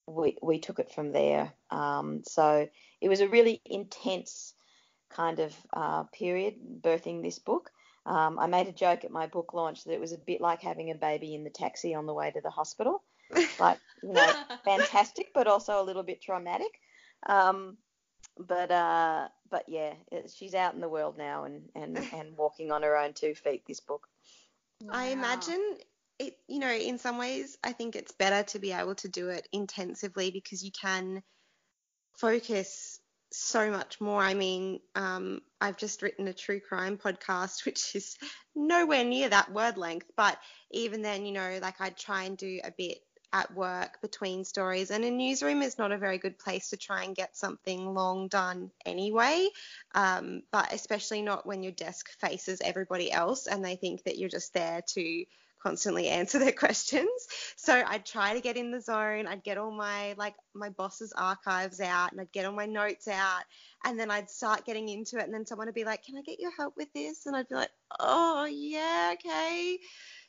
we 0.06 0.36
we 0.42 0.58
took 0.58 0.78
it 0.78 0.92
from 0.92 1.12
there. 1.12 1.52
Um, 1.70 2.22
so 2.26 2.68
it 3.00 3.08
was 3.08 3.20
a 3.20 3.28
really 3.28 3.60
intense 3.64 4.54
kind 5.10 5.38
of 5.40 5.54
uh, 5.72 6.04
period 6.04 6.54
birthing 6.80 7.22
this 7.22 7.38
book. 7.38 7.70
Um, 8.06 8.38
I 8.38 8.46
made 8.46 8.68
a 8.68 8.72
joke 8.72 9.04
at 9.04 9.10
my 9.10 9.26
book 9.26 9.54
launch 9.54 9.84
that 9.84 9.94
it 9.94 10.00
was 10.00 10.12
a 10.12 10.18
bit 10.18 10.40
like 10.40 10.60
having 10.60 10.90
a 10.90 10.94
baby 10.94 11.34
in 11.34 11.44
the 11.44 11.50
taxi 11.50 11.94
on 11.94 12.06
the 12.06 12.14
way 12.14 12.30
to 12.30 12.40
the 12.40 12.50
hospital. 12.50 13.02
Like, 13.58 13.78
you 14.02 14.12
know, 14.12 14.32
fantastic, 14.64 15.30
but 15.34 15.46
also 15.46 15.80
a 15.80 15.84
little 15.84 16.02
bit 16.02 16.22
traumatic. 16.22 16.80
Um, 17.26 17.76
but 18.38 18.70
uh, 18.70 19.28
but 19.50 19.64
yeah, 19.68 19.94
it, 20.10 20.32
she's 20.34 20.54
out 20.54 20.74
in 20.74 20.80
the 20.80 20.88
world 20.88 21.16
now 21.18 21.44
and, 21.44 21.68
and, 21.74 21.96
and 22.12 22.36
walking 22.36 22.72
on 22.72 22.82
her 22.82 22.96
own 22.96 23.12
two 23.12 23.34
feet. 23.34 23.62
This 23.66 23.80
book. 23.80 24.08
Wow. 24.82 24.90
I 24.94 25.06
imagine 25.06 25.78
it 26.18 26.38
you 26.48 26.58
know 26.58 26.70
in 26.70 26.98
some 26.98 27.18
ways 27.18 27.58
i 27.64 27.72
think 27.72 27.96
it's 27.96 28.12
better 28.12 28.42
to 28.44 28.58
be 28.58 28.72
able 28.72 28.94
to 28.94 29.08
do 29.08 29.28
it 29.28 29.48
intensively 29.52 30.30
because 30.30 30.62
you 30.62 30.70
can 30.70 31.22
focus 32.16 33.00
so 33.32 33.70
much 33.70 34.00
more 34.00 34.22
i 34.22 34.34
mean 34.34 34.78
um, 34.94 35.40
i've 35.60 35.76
just 35.76 36.02
written 36.02 36.28
a 36.28 36.32
true 36.32 36.60
crime 36.60 36.96
podcast 36.96 37.64
which 37.66 37.96
is 37.96 38.16
nowhere 38.54 39.04
near 39.04 39.28
that 39.28 39.52
word 39.52 39.76
length 39.76 40.08
but 40.16 40.38
even 40.70 41.02
then 41.02 41.26
you 41.26 41.32
know 41.32 41.58
like 41.60 41.80
i'd 41.80 41.96
try 41.96 42.24
and 42.24 42.36
do 42.36 42.60
a 42.62 42.70
bit 42.76 42.98
at 43.34 43.52
work 43.52 44.00
between 44.00 44.44
stories 44.44 44.92
and 44.92 45.04
a 45.04 45.10
newsroom 45.10 45.60
is 45.60 45.76
not 45.76 45.90
a 45.90 45.98
very 45.98 46.18
good 46.18 46.38
place 46.38 46.70
to 46.70 46.76
try 46.76 47.02
and 47.02 47.16
get 47.16 47.36
something 47.36 47.92
long 47.92 48.28
done 48.28 48.70
anyway 48.86 49.48
um, 49.96 50.42
but 50.52 50.72
especially 50.72 51.20
not 51.20 51.44
when 51.44 51.62
your 51.62 51.72
desk 51.72 52.08
faces 52.20 52.60
everybody 52.64 53.10
else 53.10 53.48
and 53.48 53.64
they 53.64 53.74
think 53.74 54.04
that 54.04 54.16
you're 54.16 54.28
just 54.28 54.54
there 54.54 54.82
to 54.86 55.24
constantly 55.64 56.08
answer 56.20 56.38
their 56.38 56.52
questions. 56.52 57.26
So 57.56 57.82
I'd 57.86 58.06
try 58.06 58.34
to 58.34 58.40
get 58.40 58.56
in 58.56 58.70
the 58.70 58.80
zone. 58.80 59.26
I'd 59.26 59.42
get 59.42 59.58
all 59.58 59.72
my 59.72 60.14
like 60.16 60.34
my 60.54 60.68
boss's 60.68 61.12
archives 61.16 61.80
out 61.80 62.12
and 62.12 62.20
I'd 62.20 62.32
get 62.32 62.44
all 62.44 62.52
my 62.52 62.66
notes 62.66 63.08
out 63.08 63.42
and 63.84 63.98
then 63.98 64.10
I'd 64.10 64.30
start 64.30 64.66
getting 64.66 64.88
into 64.88 65.18
it 65.18 65.24
and 65.24 65.34
then 65.34 65.46
someone 65.46 65.66
would 65.66 65.74
be 65.74 65.84
like, 65.84 66.04
"Can 66.04 66.16
I 66.16 66.22
get 66.22 66.38
your 66.38 66.52
help 66.56 66.76
with 66.76 66.92
this?" 66.92 67.26
And 67.26 67.34
I'd 67.34 67.48
be 67.48 67.54
like, 67.56 67.72
"Oh, 67.98 68.44
yeah, 68.44 69.14
okay." 69.14 69.78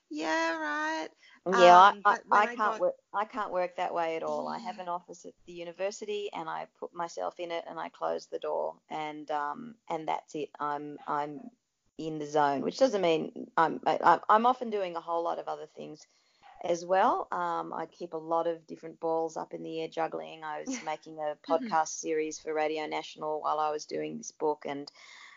Yeah, 0.10 0.58
right. 0.58 1.08
Yeah, 1.48 1.88
Um, 1.90 2.02
I, 2.06 2.18
I, 2.32 2.38
I 2.40 2.46
can't 2.48 2.58
got- 2.58 2.80
work. 2.80 2.96
I 3.14 3.26
can't 3.26 3.52
work 3.52 3.76
that 3.78 3.94
way 3.94 4.16
at 4.16 4.24
all. 4.24 4.48
I 4.48 4.58
have 4.60 4.80
an 4.80 4.88
office 4.90 5.26
at 5.26 5.34
the 5.46 5.54
university, 5.54 6.30
and 6.34 6.50
I 6.50 6.68
put 6.80 6.94
myself 6.94 7.40
in 7.40 7.52
it, 7.52 7.64
and 7.70 7.80
I 7.80 7.90
close 7.90 8.26
the 8.26 8.40
door, 8.40 8.76
and 8.90 9.30
um, 9.32 9.76
and 9.90 10.08
that's 10.08 10.34
it. 10.36 10.50
I'm 10.60 10.98
I'm 11.08 11.42
in 11.98 12.18
the 12.20 12.26
zone, 12.26 12.62
which 12.62 12.78
doesn't 12.80 13.02
mean 13.02 13.48
I'm 13.56 13.80
I, 13.86 14.20
I'm 14.28 14.46
often 14.46 14.70
doing 14.72 14.96
a 14.96 15.02
whole 15.02 15.24
lot 15.24 15.38
of 15.40 15.48
other 15.48 15.68
things 15.76 16.06
as 16.64 16.84
well. 16.84 17.28
Um, 17.32 17.72
I 17.74 17.86
keep 17.86 18.14
a 18.14 18.18
lot 18.18 18.48
of 18.48 18.66
different 18.66 19.00
balls 19.00 19.38
up 19.38 19.54
in 19.54 19.62
the 19.62 19.82
air 19.82 19.88
juggling. 19.88 20.44
I 20.44 20.64
was 20.66 20.78
making 20.86 21.20
a 21.20 21.36
podcast 21.48 21.90
series 21.90 22.40
for 22.40 22.54
Radio 22.56 22.88
National 22.88 23.42
while 23.42 23.60
I 23.60 23.70
was 23.70 23.86
doing 23.86 24.18
this 24.18 24.32
book, 24.32 24.64
and 24.66 24.92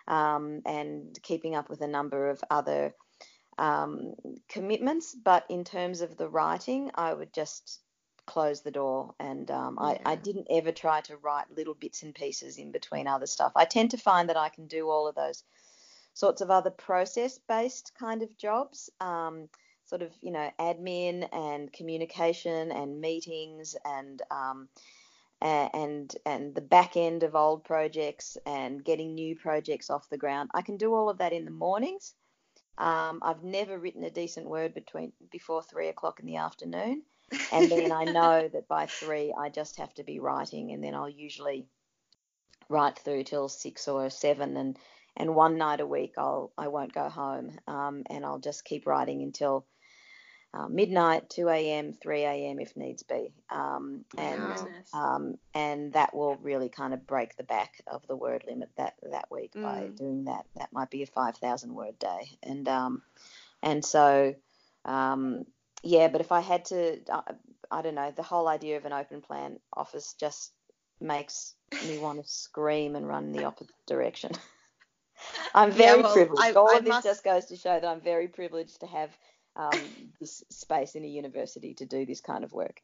um, 0.06 0.62
and 0.64 1.18
keeping 1.22 1.54
up 1.54 1.68
with 1.68 1.82
a 1.82 1.86
number 1.86 2.30
of 2.30 2.42
other 2.50 2.94
um, 3.58 4.14
commitments. 4.48 5.14
But 5.14 5.44
in 5.48 5.64
terms 5.64 6.00
of 6.00 6.16
the 6.16 6.28
writing, 6.28 6.90
I 6.94 7.12
would 7.12 7.32
just 7.32 7.80
close 8.26 8.60
the 8.60 8.70
door 8.70 9.14
and 9.18 9.50
um, 9.50 9.78
I, 9.78 9.98
I 10.04 10.14
didn't 10.14 10.48
ever 10.50 10.70
try 10.70 11.00
to 11.00 11.16
write 11.16 11.46
little 11.56 11.72
bits 11.72 12.02
and 12.02 12.14
pieces 12.14 12.58
in 12.58 12.70
between 12.70 13.06
other 13.06 13.26
stuff. 13.26 13.52
I 13.56 13.64
tend 13.64 13.90
to 13.92 13.96
find 13.96 14.28
that 14.28 14.36
I 14.36 14.50
can 14.50 14.66
do 14.66 14.90
all 14.90 15.08
of 15.08 15.14
those 15.14 15.42
sorts 16.12 16.42
of 16.42 16.50
other 16.50 16.70
process 16.70 17.38
based 17.48 17.92
kind 17.98 18.22
of 18.22 18.36
jobs, 18.36 18.90
um, 19.00 19.48
sort 19.86 20.02
of, 20.02 20.12
you 20.20 20.30
know, 20.30 20.50
admin 20.60 21.26
and 21.32 21.72
communication 21.72 22.70
and 22.70 23.00
meetings 23.00 23.74
and 23.84 24.20
um, 24.30 24.68
and 25.40 26.14
and 26.26 26.54
the 26.54 26.60
back 26.60 26.96
end 26.96 27.22
of 27.22 27.36
old 27.36 27.64
projects 27.64 28.36
and 28.44 28.84
getting 28.84 29.14
new 29.14 29.36
projects 29.36 29.88
off 29.88 30.10
the 30.10 30.18
ground. 30.18 30.50
I 30.52 30.62
can 30.62 30.76
do 30.76 30.94
all 30.94 31.08
of 31.08 31.18
that 31.18 31.32
in 31.32 31.44
the 31.44 31.50
mornings. 31.50 32.14
Um, 32.78 33.18
I've 33.22 33.42
never 33.42 33.78
written 33.78 34.04
a 34.04 34.10
decent 34.10 34.46
word 34.46 34.72
between 34.72 35.12
before 35.30 35.62
three 35.62 35.88
o'clock 35.88 36.20
in 36.20 36.26
the 36.26 36.36
afternoon, 36.36 37.02
and 37.52 37.70
then 37.70 37.90
I 37.92 38.04
know 38.04 38.48
that 38.52 38.68
by 38.68 38.86
three 38.86 39.34
I 39.36 39.48
just 39.48 39.76
have 39.78 39.92
to 39.94 40.04
be 40.04 40.20
writing, 40.20 40.70
and 40.72 40.82
then 40.82 40.94
I'll 40.94 41.08
usually 41.08 41.66
write 42.68 42.98
through 42.98 43.24
till 43.24 43.48
six 43.48 43.88
or 43.88 44.08
seven, 44.10 44.56
and 44.56 44.78
and 45.16 45.34
one 45.34 45.58
night 45.58 45.80
a 45.80 45.86
week 45.86 46.14
I'll 46.16 46.52
I 46.56 46.68
won't 46.68 46.92
go 46.92 47.08
home, 47.08 47.58
um, 47.66 48.04
and 48.08 48.24
I'll 48.24 48.38
just 48.38 48.64
keep 48.64 48.86
writing 48.86 49.22
until 49.22 49.66
uh, 50.54 50.68
midnight, 50.68 51.30
2 51.30 51.48
a.m., 51.48 51.92
3 51.92 52.22
a.m. 52.24 52.60
if 52.60 52.76
needs 52.76 53.02
be, 53.04 53.32
um, 53.50 54.04
and 54.16 54.42
um, 54.94 55.36
and 55.54 55.92
that 55.94 56.14
will 56.14 56.36
really 56.36 56.68
kind 56.70 56.94
of 56.94 57.06
break 57.06 57.36
the 57.36 57.44
back 57.44 57.82
of 57.86 58.06
the 58.08 58.16
word 58.16 58.44
limit 58.48 58.70
that 58.76 58.94
that 59.10 59.30
week 59.30 59.52
by 59.62 59.90
Mm. 59.90 59.96
doing 59.96 60.24
that. 60.24 60.46
That 60.56 60.72
might 60.72 60.90
be 60.90 61.02
a 61.02 61.06
5,000 61.06 61.74
word 61.74 61.98
day, 61.98 62.38
and 62.42 62.68
um, 62.68 63.02
and 63.62 63.84
so 63.84 64.34
um, 64.84 65.44
yeah. 65.82 66.08
But 66.08 66.22
if 66.22 66.32
I 66.32 66.40
had 66.40 66.66
to, 66.66 67.00
I, 67.12 67.22
I 67.70 67.82
don't 67.82 67.94
know, 67.96 68.12
the 68.16 68.22
whole 68.22 68.48
idea 68.48 68.78
of 68.78 68.86
an 68.86 68.92
open 68.92 69.22
plan 69.22 69.58
office 69.72 70.14
just 70.18 70.52
makes 71.00 71.54
me 71.80 71.98
want 71.98 72.22
to 72.22 72.28
scream 72.30 72.96
and 72.96 73.06
run 73.08 73.24
in 73.26 73.32
the 73.32 73.44
opposite 73.44 73.74
direction. 73.86 74.32
I'm 75.54 75.72
Yeah, 75.74 75.94
very 75.94 76.02
well, 76.02 76.12
privileged. 76.12 76.38
I- 76.38 76.52
All 76.56 76.74
I 76.74 76.78
of 76.78 76.84
this 76.84 77.02
just 77.02 77.24
goes 77.24 77.46
to 77.46 77.56
show 77.56 77.80
that 77.80 77.84
I'm 77.86 78.00
very 78.00 78.28
privileged 78.28 78.80
to 78.80 78.86
have 78.86 79.10
um, 79.58 80.14
this 80.20 80.42
space 80.50 80.94
in 80.94 81.04
a 81.04 81.08
university 81.08 81.74
to 81.74 81.86
do 81.86 82.06
this 82.06 82.20
kind 82.22 82.44
of 82.44 82.52
work. 82.52 82.80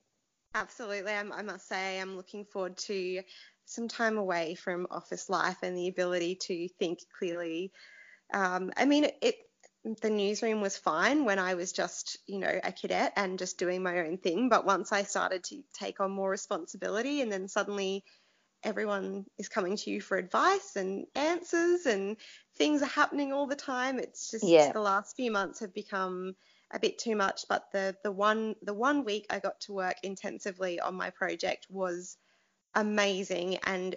Absolutely. 0.55 1.13
I'm, 1.13 1.33
I 1.33 1.43
must 1.43 1.69
say, 1.69 2.01
I'm 2.01 2.17
looking 2.17 2.45
forward 2.45 2.77
to 2.79 3.23
some 3.67 3.89
time 3.89 4.19
away 4.19 4.55
from 4.55 4.87
office 4.91 5.29
life 5.29 5.59
and 5.63 5.77
the 5.77 5.89
ability 5.89 6.37
to 6.37 6.69
think 6.69 7.01
clearly. 7.19 7.73
Um, 8.33 8.73
I 8.77 8.87
mean, 8.87 9.09
it, 9.23 9.37
the 10.03 10.11
newsroom 10.11 10.61
was 10.61 10.79
fine 10.79 11.25
when 11.25 11.39
I 11.39 11.55
was 11.55 11.73
just, 11.73 12.19
you 12.27 12.39
know, 12.39 12.61
a 12.65 12.73
cadet 12.73 13.15
and 13.17 13.39
just 13.39 13.59
doing 13.59 13.83
my 13.83 14.01
own 14.01 14.19
thing. 14.19 14.49
But 14.49 14.67
once 14.67 14.93
I 14.93 15.05
started 15.05 15.45
to 15.45 15.63
take 15.75 16.01
on 16.01 16.13
more 16.13 16.31
responsibility, 16.31 17.23
and 17.23 17.33
then 17.33 17.49
suddenly 17.49 18.05
everyone 18.63 19.27
is 19.39 19.49
coming 19.49 19.77
to 19.77 19.91
you 19.91 20.01
for 20.01 20.17
advice 20.17 20.77
and 20.77 21.07
answers, 21.15 21.87
and 21.87 22.17
things 22.57 22.83
are 22.83 22.87
happening 22.87 23.33
all 23.33 23.47
the 23.47 23.57
time. 23.57 23.99
It's 23.99 24.31
just 24.31 24.45
Yeah. 24.51 24.73
the 24.73 24.81
last 24.81 25.17
few 25.17 25.31
months 25.31 25.61
have 25.61 25.75
become 25.75 26.35
a 26.75 26.79
bit 26.79 26.99
too 26.99 27.17
much. 27.17 27.47
But 27.49 27.71
the 27.73 27.97
the 28.03 28.13
one 28.13 28.57
the 28.63 28.75
one 28.75 29.05
week 29.05 29.27
I 29.31 29.39
got 29.39 29.61
to 29.63 29.73
work 29.73 29.97
intensively 30.03 30.81
on 30.81 30.95
my 30.95 31.11
project 31.11 31.67
was 31.71 32.17
amazing 32.75 33.57
and 33.65 33.95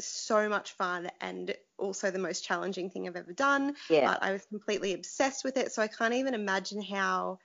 so 0.00 0.48
much 0.48 0.72
fun 0.72 1.10
and 1.20 1.54
also 1.78 2.10
the 2.10 2.18
most 2.18 2.44
challenging 2.44 2.88
thing 2.88 3.06
I've 3.06 3.16
ever 3.16 3.32
done. 3.32 3.74
Yeah. 3.90 4.06
But 4.06 4.22
I 4.22 4.32
was 4.32 4.46
completely 4.46 4.94
obsessed 4.94 5.44
with 5.44 5.56
it, 5.56 5.72
so 5.72 5.82
I 5.82 5.88
can't 5.88 6.14
even 6.14 6.34
imagine 6.34 6.80
how 6.80 7.38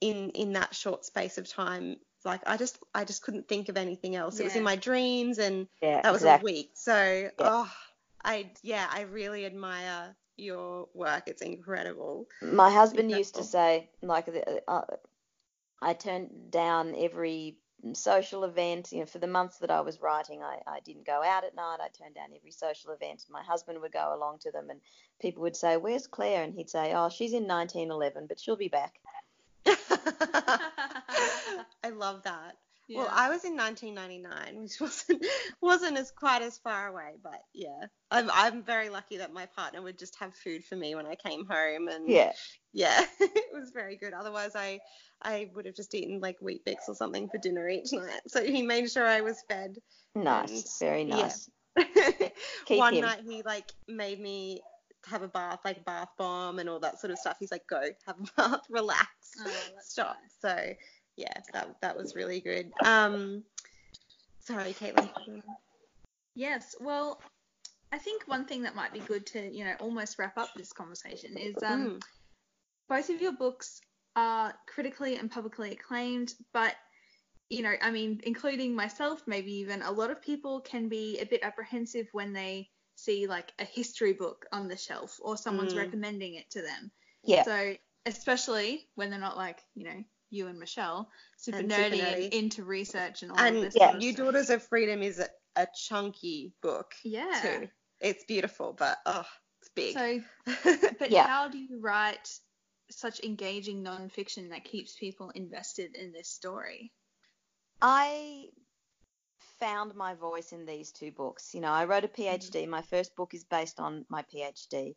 in 0.00 0.30
in 0.30 0.52
that 0.54 0.74
short 0.74 1.04
space 1.04 1.38
of 1.38 1.48
time 1.48 1.96
like 2.24 2.40
I 2.46 2.56
just 2.56 2.78
I 2.94 3.04
just 3.04 3.22
couldn't 3.22 3.48
think 3.48 3.68
of 3.68 3.76
anything 3.76 4.16
else. 4.16 4.38
It 4.40 4.44
was 4.44 4.56
in 4.56 4.62
my 4.62 4.76
dreams 4.76 5.38
and 5.38 5.68
Yeah, 5.80 6.02
that 6.02 6.12
was 6.12 6.22
exactly. 6.22 6.52
a 6.52 6.54
week. 6.54 6.70
So 6.74 7.30
oh 7.38 7.72
I 8.24 8.50
yeah, 8.62 8.86
I 8.90 9.02
really 9.02 9.46
admire 9.46 10.16
your 10.42 10.88
work. 10.94 11.24
It's 11.26 11.42
incredible. 11.42 12.26
My 12.42 12.70
husband 12.70 13.10
used 13.10 13.36
to 13.36 13.44
say, 13.44 13.90
like, 14.02 14.28
uh, 14.68 14.82
I 15.80 15.94
turned 15.94 16.50
down 16.50 16.94
every 16.96 17.56
social 17.94 18.44
event. 18.44 18.92
You 18.92 19.00
know, 19.00 19.06
for 19.06 19.18
the 19.18 19.26
months 19.26 19.58
that 19.58 19.70
I 19.70 19.80
was 19.80 20.00
writing, 20.00 20.42
I, 20.42 20.58
I 20.66 20.80
didn't 20.80 21.06
go 21.06 21.22
out 21.22 21.44
at 21.44 21.54
night. 21.54 21.78
I 21.80 21.88
turned 21.88 22.14
down 22.14 22.28
every 22.36 22.52
social 22.52 22.92
event. 22.92 23.24
My 23.30 23.42
husband 23.42 23.80
would 23.80 23.92
go 23.92 24.14
along 24.14 24.38
to 24.40 24.50
them, 24.50 24.70
and 24.70 24.80
people 25.20 25.42
would 25.42 25.56
say, 25.56 25.76
"Where's 25.76 26.06
Clare?" 26.06 26.42
And 26.42 26.54
he'd 26.54 26.70
say, 26.70 26.92
"Oh, 26.94 27.08
she's 27.08 27.32
in 27.32 27.46
1911, 27.46 28.26
but 28.26 28.40
she'll 28.40 28.56
be 28.56 28.68
back." 28.68 29.00
I 31.84 31.90
love 31.92 32.22
that. 32.24 32.56
Well, 32.96 33.08
I 33.10 33.28
was 33.30 33.44
in 33.44 33.56
1999, 33.56 34.62
which 34.62 34.80
wasn't 34.80 35.24
wasn't 35.60 35.98
as 35.98 36.10
quite 36.10 36.42
as 36.42 36.58
far 36.58 36.88
away, 36.88 37.14
but 37.22 37.40
yeah, 37.52 37.86
I'm 38.10 38.30
I'm 38.32 38.62
very 38.62 38.88
lucky 38.88 39.18
that 39.18 39.32
my 39.32 39.46
partner 39.46 39.82
would 39.82 39.98
just 39.98 40.16
have 40.20 40.34
food 40.34 40.64
for 40.64 40.76
me 40.76 40.94
when 40.94 41.06
I 41.06 41.14
came 41.14 41.46
home, 41.46 41.88
and 41.88 42.08
Yeah, 42.08 42.32
yeah, 42.72 43.04
it 43.20 43.52
was 43.52 43.70
very 43.70 43.96
good. 43.96 44.12
Otherwise, 44.12 44.52
I 44.54 44.80
I 45.22 45.50
would 45.54 45.66
have 45.66 45.76
just 45.76 45.94
eaten 45.94 46.20
like 46.20 46.36
Weet-Bix 46.40 46.88
or 46.88 46.94
something 46.94 47.28
for 47.28 47.38
dinner 47.38 47.68
each 47.68 47.92
night. 47.92 48.20
So 48.28 48.42
he 48.44 48.62
made 48.62 48.90
sure 48.90 49.06
I 49.06 49.20
was 49.20 49.42
fed. 49.48 49.76
nice, 50.14 50.78
very 50.78 51.02
yeah. 51.04 51.16
nice. 51.16 51.50
Keep 52.66 52.78
One 52.78 52.94
him. 52.94 53.02
night 53.02 53.20
he 53.26 53.42
like 53.42 53.70
made 53.88 54.20
me 54.20 54.62
have 55.06 55.22
a 55.22 55.28
bath, 55.28 55.60
like 55.64 55.84
bath 55.84 56.08
bomb 56.18 56.58
and 56.58 56.68
all 56.68 56.80
that 56.80 57.00
sort 57.00 57.10
of 57.10 57.18
stuff. 57.18 57.36
He's 57.40 57.50
like, 57.50 57.66
go 57.68 57.80
have 58.06 58.16
a 58.18 58.24
bath, 58.36 58.60
relax, 58.70 59.08
Oh, 59.40 59.50
stop. 59.80 60.16
nice. 60.22 60.36
So 60.40 60.74
yeah, 61.16 61.32
that 61.52 61.80
that 61.82 61.96
was 61.96 62.14
really 62.14 62.40
good. 62.40 62.72
Um, 62.84 63.42
sorry, 64.40 64.72
Caitlin. 64.74 65.10
Yes. 66.34 66.74
Well, 66.80 67.20
I 67.92 67.98
think 67.98 68.22
one 68.26 68.46
thing 68.46 68.62
that 68.62 68.74
might 68.74 68.92
be 68.92 69.00
good 69.00 69.26
to, 69.26 69.40
you 69.40 69.64
know, 69.64 69.74
almost 69.80 70.18
wrap 70.18 70.38
up 70.38 70.54
this 70.54 70.72
conversation 70.72 71.36
is 71.36 71.62
um, 71.62 71.86
Mm. 71.88 72.02
both 72.88 73.10
of 73.10 73.20
your 73.20 73.32
books 73.32 73.80
are 74.16 74.54
critically 74.66 75.16
and 75.16 75.30
publicly 75.30 75.72
acclaimed, 75.72 76.34
but 76.52 76.74
you 77.50 77.62
know, 77.62 77.74
I 77.82 77.90
mean, 77.90 78.20
including 78.24 78.74
myself, 78.74 79.22
maybe 79.26 79.52
even 79.56 79.82
a 79.82 79.90
lot 79.90 80.10
of 80.10 80.22
people 80.22 80.60
can 80.60 80.88
be 80.88 81.18
a 81.18 81.26
bit 81.26 81.42
apprehensive 81.42 82.06
when 82.12 82.32
they 82.32 82.70
see 82.94 83.26
like 83.26 83.52
a 83.58 83.64
history 83.64 84.14
book 84.14 84.46
on 84.52 84.68
the 84.68 84.76
shelf 84.76 85.18
or 85.20 85.36
someone's 85.36 85.74
Mm. 85.74 85.78
recommending 85.78 86.34
it 86.34 86.48
to 86.52 86.62
them. 86.62 86.90
Yeah, 87.24 87.42
So, 87.44 87.76
especially 88.06 88.88
when 88.94 89.10
they're 89.10 89.18
not 89.20 89.36
like, 89.36 89.58
you 89.74 89.84
know, 89.84 90.04
you 90.32 90.48
and 90.48 90.58
Michelle, 90.58 91.08
super 91.36 91.58
And 91.58 91.70
nerdy 91.70 92.00
nerdy. 92.00 92.24
and 92.24 92.34
into 92.34 92.64
research 92.64 93.22
and 93.22 93.30
all 93.32 93.38
And 93.38 93.56
of 93.56 93.62
this. 93.62 93.76
yeah, 93.76 93.98
You 93.98 94.14
Daughters 94.14 94.50
of 94.50 94.62
Freedom 94.62 95.02
is 95.02 95.18
a, 95.18 95.28
a 95.56 95.66
chunky 95.74 96.52
book 96.62 96.94
Yeah. 97.04 97.40
too. 97.42 97.68
It's 98.00 98.24
beautiful, 98.24 98.72
but 98.72 98.98
oh, 99.06 99.26
it's 99.60 99.70
big. 99.74 99.94
So, 99.94 100.20
but 100.98 101.10
Yeah. 101.10 101.26
how 101.26 101.48
do 101.48 101.58
you 101.58 101.80
write 101.80 102.28
such 102.90 103.20
engaging 103.20 103.84
nonfiction 103.84 104.50
that 104.50 104.64
keeps 104.64 104.96
people 104.96 105.30
invested 105.30 105.94
in 105.96 106.12
this 106.12 106.28
story? 106.28 106.92
I 107.80 108.46
found 109.60 109.94
my 109.94 110.14
voice 110.14 110.52
in 110.52 110.66
these 110.66 110.92
two 110.92 111.12
books. 111.12 111.54
You 111.54 111.60
know, 111.60 111.70
I 111.72 111.84
wrote 111.84 112.04
a 112.04 112.08
mm-hmm. 112.28 112.56
PhD. 112.58 112.68
My 112.68 112.82
first 112.82 113.14
book 113.16 113.34
is 113.34 113.44
based 113.44 113.80
on 113.80 114.04
my 114.08 114.22
PhD, 114.22 114.94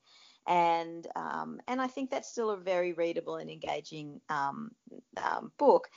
and 0.48 1.08
um, 1.16 1.60
and 1.68 1.82
I 1.82 1.88
think 1.88 2.10
that's 2.10 2.30
still 2.30 2.52
a 2.52 2.58
very 2.58 2.94
readable 2.94 3.36
and 3.38 3.50
engaging 3.50 4.22
um, 4.30 4.72
um, 5.18 5.52
book. 5.58 5.90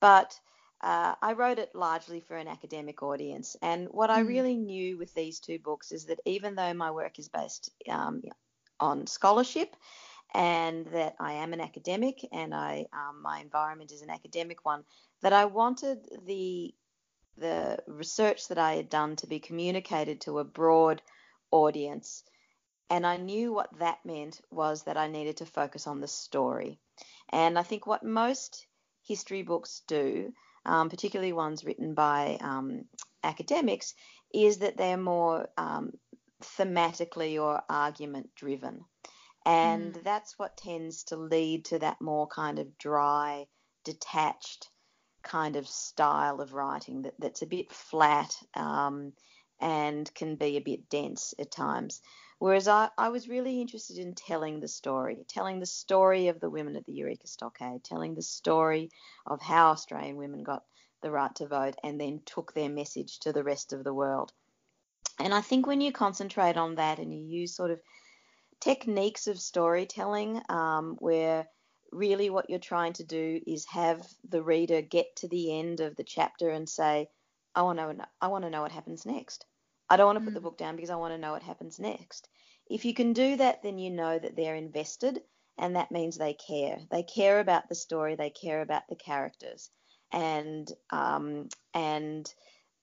But 0.00 0.38
uh, 0.82 1.14
I 1.22 1.32
wrote 1.34 1.58
it 1.58 1.74
largely 1.74 2.20
for 2.20 2.36
an 2.36 2.48
academic 2.48 3.02
audience, 3.02 3.56
and 3.62 3.88
what 3.90 4.10
I 4.10 4.20
Mm. 4.20 4.26
really 4.26 4.56
knew 4.56 4.98
with 4.98 5.14
these 5.14 5.40
two 5.40 5.58
books 5.58 5.92
is 5.92 6.06
that 6.06 6.20
even 6.26 6.54
though 6.54 6.74
my 6.74 6.90
work 6.90 7.18
is 7.18 7.28
based 7.28 7.70
um, 7.88 8.22
on 8.80 9.06
scholarship, 9.06 9.74
and 10.34 10.86
that 10.88 11.14
I 11.20 11.34
am 11.34 11.52
an 11.52 11.60
academic, 11.60 12.26
and 12.32 12.54
I 12.54 12.86
um, 12.92 13.22
my 13.22 13.40
environment 13.40 13.92
is 13.92 14.02
an 14.02 14.10
academic 14.10 14.64
one, 14.64 14.84
that 15.22 15.32
I 15.32 15.46
wanted 15.46 15.98
the 16.26 16.74
the 17.36 17.78
research 17.86 18.48
that 18.48 18.58
I 18.58 18.74
had 18.74 18.88
done 18.88 19.16
to 19.16 19.26
be 19.26 19.40
communicated 19.40 20.20
to 20.22 20.38
a 20.38 20.44
broad 20.44 21.02
audience. 21.50 22.24
And 22.90 23.06
I 23.06 23.16
knew 23.16 23.52
what 23.52 23.78
that 23.78 23.98
meant 24.04 24.40
was 24.50 24.82
that 24.84 24.96
I 24.96 25.08
needed 25.08 25.38
to 25.38 25.46
focus 25.46 25.86
on 25.86 26.00
the 26.00 26.08
story. 26.08 26.78
And 27.30 27.58
I 27.58 27.62
think 27.62 27.86
what 27.86 28.04
most 28.04 28.66
history 29.02 29.42
books 29.42 29.82
do, 29.86 30.32
um, 30.66 30.90
particularly 30.90 31.32
ones 31.32 31.64
written 31.64 31.94
by 31.94 32.38
um, 32.40 32.84
academics, 33.22 33.94
is 34.32 34.58
that 34.58 34.76
they're 34.76 34.96
more 34.96 35.48
um, 35.56 35.92
thematically 36.42 37.40
or 37.42 37.62
argument 37.68 38.30
driven. 38.34 38.84
And 39.46 39.94
mm. 39.94 40.04
that's 40.04 40.38
what 40.38 40.56
tends 40.56 41.04
to 41.04 41.16
lead 41.16 41.66
to 41.66 41.78
that 41.80 42.00
more 42.00 42.26
kind 42.26 42.58
of 42.58 42.78
dry, 42.78 43.46
detached 43.84 44.68
kind 45.22 45.56
of 45.56 45.66
style 45.66 46.40
of 46.40 46.52
writing 46.52 47.02
that, 47.02 47.14
that's 47.18 47.42
a 47.42 47.46
bit 47.46 47.72
flat 47.72 48.34
um, 48.54 49.12
and 49.64 50.14
can 50.14 50.36
be 50.36 50.58
a 50.58 50.60
bit 50.60 50.90
dense 50.90 51.32
at 51.38 51.50
times. 51.50 52.02
Whereas 52.38 52.68
I, 52.68 52.90
I 52.98 53.08
was 53.08 53.28
really 53.28 53.62
interested 53.62 53.96
in 53.96 54.14
telling 54.14 54.60
the 54.60 54.68
story, 54.68 55.24
telling 55.26 55.58
the 55.58 55.66
story 55.66 56.28
of 56.28 56.38
the 56.38 56.50
women 56.50 56.76
at 56.76 56.84
the 56.84 56.92
Eureka 56.92 57.26
Stockade, 57.26 57.82
telling 57.82 58.14
the 58.14 58.22
story 58.22 58.90
of 59.26 59.40
how 59.40 59.70
Australian 59.70 60.16
women 60.16 60.42
got 60.42 60.64
the 61.00 61.10
right 61.10 61.34
to 61.36 61.46
vote 61.46 61.76
and 61.82 61.98
then 61.98 62.20
took 62.26 62.52
their 62.52 62.68
message 62.68 63.20
to 63.20 63.32
the 63.32 63.42
rest 63.42 63.72
of 63.72 63.84
the 63.84 63.94
world. 63.94 64.32
And 65.18 65.32
I 65.32 65.40
think 65.40 65.66
when 65.66 65.80
you 65.80 65.92
concentrate 65.92 66.58
on 66.58 66.74
that 66.74 66.98
and 66.98 67.14
you 67.14 67.24
use 67.24 67.56
sort 67.56 67.70
of 67.70 67.80
techniques 68.60 69.26
of 69.26 69.38
storytelling 69.40 70.42
um, 70.50 70.96
where 70.98 71.46
really 71.90 72.28
what 72.28 72.50
you're 72.50 72.58
trying 72.58 72.92
to 72.94 73.04
do 73.04 73.40
is 73.46 73.64
have 73.66 74.06
the 74.28 74.42
reader 74.42 74.82
get 74.82 75.16
to 75.16 75.28
the 75.28 75.58
end 75.58 75.80
of 75.80 75.96
the 75.96 76.04
chapter 76.04 76.50
and 76.50 76.68
say, 76.68 77.08
I 77.54 77.62
want 77.62 77.78
to 77.78 78.06
I 78.20 78.28
want 78.28 78.44
to 78.44 78.50
know 78.50 78.62
what 78.62 78.72
happens 78.72 79.06
next. 79.06 79.46
I 79.88 79.96
don't 79.96 80.06
want 80.06 80.18
to 80.18 80.24
put 80.24 80.34
the 80.34 80.40
mm. 80.40 80.44
book 80.44 80.58
down 80.58 80.76
because 80.76 80.90
I 80.90 80.96
want 80.96 81.14
to 81.14 81.18
know 81.18 81.32
what 81.32 81.42
happens 81.42 81.78
next. 81.78 82.28
If 82.68 82.84
you 82.84 82.94
can 82.94 83.12
do 83.12 83.36
that, 83.36 83.62
then 83.62 83.78
you 83.78 83.90
know 83.90 84.18
that 84.18 84.36
they're 84.36 84.54
invested, 84.54 85.20
and 85.58 85.76
that 85.76 85.90
means 85.90 86.16
they 86.16 86.34
care. 86.34 86.78
They 86.90 87.02
care 87.02 87.40
about 87.40 87.68
the 87.68 87.74
story. 87.74 88.16
They 88.16 88.30
care 88.30 88.62
about 88.62 88.88
the 88.88 88.96
characters, 88.96 89.70
and 90.10 90.70
um, 90.90 91.48
and 91.74 92.32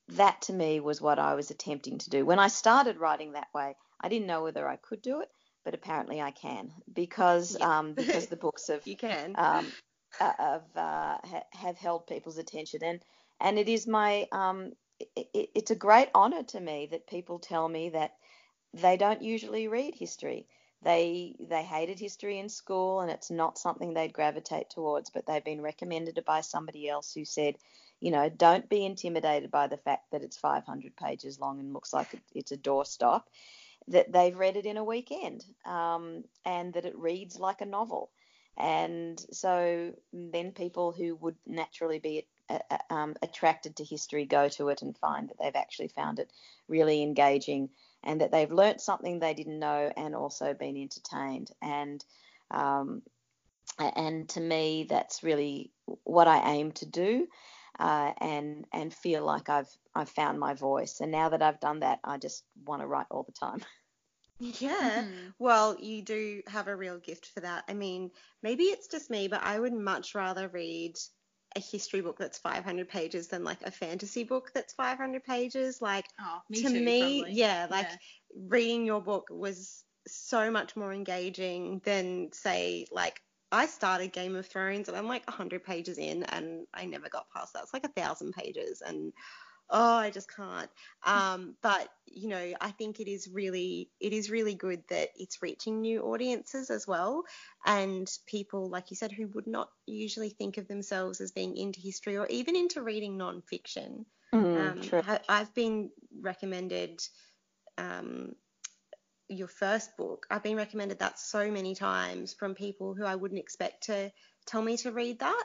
that 0.09 0.41
to 0.43 0.53
me 0.53 0.79
was 0.79 1.01
what 1.01 1.19
I 1.19 1.35
was 1.35 1.49
attempting 1.49 1.97
to 1.99 2.09
do. 2.09 2.25
When 2.25 2.39
I 2.39 2.47
started 2.47 2.97
writing 2.97 3.33
that 3.33 3.47
way, 3.53 3.75
I 3.99 4.09
didn't 4.09 4.27
know 4.27 4.43
whether 4.43 4.67
I 4.67 4.75
could 4.75 5.01
do 5.01 5.21
it, 5.21 5.29
but 5.63 5.73
apparently 5.73 6.21
I 6.21 6.31
can 6.31 6.71
because 6.91 7.57
yeah. 7.59 7.79
um, 7.79 7.93
because 7.93 8.27
the 8.27 8.35
books 8.35 8.67
have 8.69 8.85
you 8.85 8.97
can 8.97 9.35
um, 9.37 9.71
have 10.19 10.63
uh, 10.75 11.17
have 11.53 11.77
held 11.77 12.07
people's 12.07 12.37
attention 12.37 12.83
and 12.83 13.01
and 13.39 13.57
it 13.57 13.69
is 13.69 13.87
my 13.87 14.27
um, 14.31 14.73
it, 15.15 15.49
it's 15.55 15.71
a 15.71 15.75
great 15.75 16.09
honor 16.13 16.43
to 16.43 16.59
me 16.59 16.87
that 16.91 17.07
people 17.07 17.39
tell 17.39 17.67
me 17.67 17.89
that 17.89 18.15
they 18.73 18.97
don't 18.97 19.21
usually 19.21 19.67
read 19.67 19.95
history. 19.95 20.47
They 20.83 21.35
they 21.39 21.63
hated 21.63 21.99
history 21.99 22.39
in 22.39 22.49
school 22.49 23.01
and 23.01 23.11
it's 23.11 23.29
not 23.29 23.59
something 23.59 23.93
they'd 23.93 24.13
gravitate 24.13 24.69
towards, 24.69 25.09
but 25.09 25.25
they've 25.25 25.43
been 25.43 25.61
recommended 25.61 26.19
by 26.25 26.41
somebody 26.41 26.89
else 26.89 27.13
who 27.13 27.23
said, 27.23 27.55
you 27.99 28.09
know, 28.11 28.29
don't 28.29 28.67
be 28.67 28.85
intimidated 28.85 29.51
by 29.51 29.67
the 29.67 29.77
fact 29.77 30.11
that 30.11 30.23
it's 30.23 30.37
500 30.37 30.95
pages 30.95 31.39
long 31.39 31.59
and 31.59 31.73
looks 31.73 31.93
like 31.93 32.19
it's 32.33 32.51
a 32.51 32.57
doorstop. 32.57 33.23
That 33.87 34.11
they've 34.11 34.37
read 34.37 34.57
it 34.57 34.65
in 34.65 34.77
a 34.77 34.83
weekend, 34.83 35.43
um, 35.65 36.23
and 36.45 36.73
that 36.73 36.85
it 36.85 36.97
reads 36.97 37.39
like 37.39 37.61
a 37.61 37.65
novel. 37.65 38.11
And 38.57 39.19
so 39.31 39.93
then 40.13 40.51
people 40.51 40.91
who 40.91 41.15
would 41.15 41.35
naturally 41.47 41.99
be 41.99 42.27
um, 42.89 43.15
attracted 43.21 43.75
to 43.77 43.83
history 43.83 44.25
go 44.25 44.49
to 44.49 44.69
it 44.69 44.81
and 44.81 44.97
find 44.97 45.29
that 45.29 45.37
they've 45.39 45.55
actually 45.55 45.89
found 45.89 46.19
it 46.19 46.31
really 46.67 47.01
engaging 47.03 47.69
and 48.03 48.21
that 48.21 48.31
they've 48.31 48.51
learnt 48.51 48.81
something 48.81 49.19
they 49.19 49.33
didn't 49.33 49.59
know 49.59 49.91
and 49.95 50.15
also 50.15 50.53
been 50.53 50.77
entertained. 50.77 51.51
And 51.61 52.03
um, 52.49 53.03
and 53.79 54.27
to 54.29 54.41
me, 54.41 54.85
that's 54.89 55.23
really 55.23 55.71
what 56.03 56.27
I 56.27 56.51
aim 56.51 56.71
to 56.73 56.85
do, 56.85 57.27
uh, 57.79 58.13
and 58.19 58.65
and 58.73 58.93
feel 58.93 59.23
like 59.23 59.49
I've 59.49 59.69
I've 59.95 60.09
found 60.09 60.39
my 60.39 60.53
voice. 60.53 60.99
And 60.99 61.11
now 61.11 61.29
that 61.29 61.41
I've 61.41 61.59
done 61.59 61.79
that, 61.79 61.99
I 62.03 62.17
just 62.17 62.43
want 62.65 62.81
to 62.81 62.87
write 62.87 63.07
all 63.09 63.23
the 63.23 63.31
time. 63.31 63.61
Yeah. 64.39 65.03
Mm-hmm. 65.03 65.29
Well, 65.37 65.77
you 65.79 66.01
do 66.01 66.41
have 66.47 66.67
a 66.67 66.75
real 66.75 66.97
gift 66.97 67.27
for 67.27 67.41
that. 67.41 67.63
I 67.67 67.75
mean, 67.75 68.09
maybe 68.41 68.63
it's 68.63 68.87
just 68.87 69.11
me, 69.11 69.27
but 69.27 69.43
I 69.43 69.59
would 69.59 69.71
much 69.73 70.15
rather 70.15 70.47
read 70.47 70.97
a 71.55 71.59
history 71.59 72.01
book 72.01 72.17
that's 72.17 72.37
500 72.37 72.87
pages 72.87 73.27
than 73.27 73.43
like 73.43 73.61
a 73.63 73.71
fantasy 73.71 74.23
book 74.23 74.51
that's 74.53 74.73
500 74.73 75.23
pages. 75.23 75.81
Like 75.81 76.05
oh, 76.19 76.39
me 76.49 76.61
to 76.61 76.69
too, 76.69 76.83
me, 76.83 77.21
probably. 77.21 77.37
yeah, 77.37 77.67
like 77.69 77.87
yeah. 77.89 77.97
reading 78.47 78.85
your 78.85 79.01
book 79.01 79.27
was 79.29 79.83
so 80.07 80.49
much 80.49 80.75
more 80.75 80.93
engaging 80.93 81.81
than 81.83 82.29
say 82.33 82.85
like 82.91 83.21
I 83.51 83.65
started 83.65 84.13
Game 84.13 84.35
of 84.35 84.47
Thrones 84.47 84.87
and 84.87 84.97
I'm 84.97 85.07
like 85.07 85.27
100 85.27 85.63
pages 85.63 85.97
in 85.97 86.23
and 86.23 86.65
I 86.73 86.85
never 86.85 87.09
got 87.09 87.29
past 87.35 87.53
that. 87.53 87.63
It's 87.63 87.73
like 87.73 87.85
a 87.85 88.01
thousand 88.01 88.33
pages 88.33 88.81
and 88.85 89.11
oh, 89.71 89.95
I 89.95 90.09
just 90.09 90.33
can't. 90.33 90.69
Um, 91.05 91.55
but 91.61 91.87
you 92.05 92.27
know, 92.27 92.53
I 92.59 92.71
think 92.71 92.99
it 92.99 93.07
is 93.07 93.27
really 93.27 93.89
it 93.99 94.13
is 94.13 94.29
really 94.29 94.53
good 94.53 94.83
that 94.89 95.09
it's 95.15 95.41
reaching 95.41 95.81
new 95.81 96.01
audiences 96.01 96.69
as 96.69 96.85
well, 96.85 97.23
and 97.65 98.09
people 98.27 98.69
like 98.69 98.91
you 98.91 98.97
said 98.97 99.11
who 99.11 99.27
would 99.29 99.47
not 99.47 99.69
usually 99.85 100.29
think 100.29 100.57
of 100.57 100.67
themselves 100.67 101.21
as 101.21 101.31
being 101.31 101.57
into 101.57 101.79
history 101.79 102.17
or 102.17 102.27
even 102.27 102.55
into 102.55 102.81
reading 102.81 103.17
nonfiction. 103.17 104.05
Mm, 104.33 104.93
um, 104.93 105.19
I, 105.27 105.39
have 105.39 105.53
been 105.53 105.89
recommended. 106.21 107.01
Um, 107.77 108.35
your 109.29 109.47
first 109.47 109.95
book, 109.95 110.27
I've 110.29 110.43
been 110.43 110.57
recommended 110.57 110.99
that 110.99 111.17
so 111.17 111.49
many 111.49 111.73
times 111.73 112.33
from 112.33 112.53
people 112.53 112.93
who 112.93 113.05
I 113.05 113.15
wouldn't 113.15 113.39
expect 113.39 113.83
to 113.83 114.11
tell 114.45 114.61
me 114.61 114.75
to 114.77 114.91
read 114.91 115.19
that. 115.19 115.43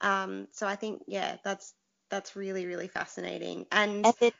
Um, 0.00 0.48
so 0.52 0.66
I 0.66 0.76
think, 0.76 1.02
yeah, 1.06 1.36
that's 1.44 1.74
that's 2.10 2.36
really 2.36 2.66
really 2.66 2.88
fascinating. 2.88 3.66
And 3.72 4.06
and 4.06 4.14
then, 4.20 4.32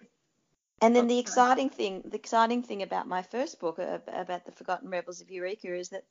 and 0.81 0.97
then 0.97 1.05
oh, 1.05 1.09
the 1.09 1.19
exciting 1.19 1.71
thing, 1.71 2.03
the 2.05 2.17
exciting 2.17 2.63
thing 2.63 2.83
about 2.83 3.09
my 3.09 3.23
first 3.23 3.61
book 3.61 3.79
about 3.79 4.45
the 4.45 4.53
Forgotten 4.53 4.91
Rebels 4.91 5.21
of 5.21 5.31
Eureka 5.31 5.75
is 5.75 5.89
that 5.91 6.05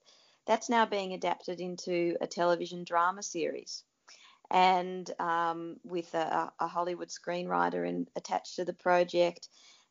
that's 0.45 0.69
now 0.69 0.85
being 0.85 1.13
adapted 1.13 1.59
into 1.59 2.15
a 2.21 2.27
television 2.27 2.84
drama 2.84 3.23
series, 3.23 3.84
and 4.49 5.09
um, 5.19 5.77
with 5.84 6.13
a, 6.13 6.51
a, 6.59 6.67
Hollywood 6.67 7.09
screenwriter 7.09 7.88
in, 7.88 8.07
attached 8.15 8.55
to 8.55 8.65
the 8.65 8.73
project 8.73 9.49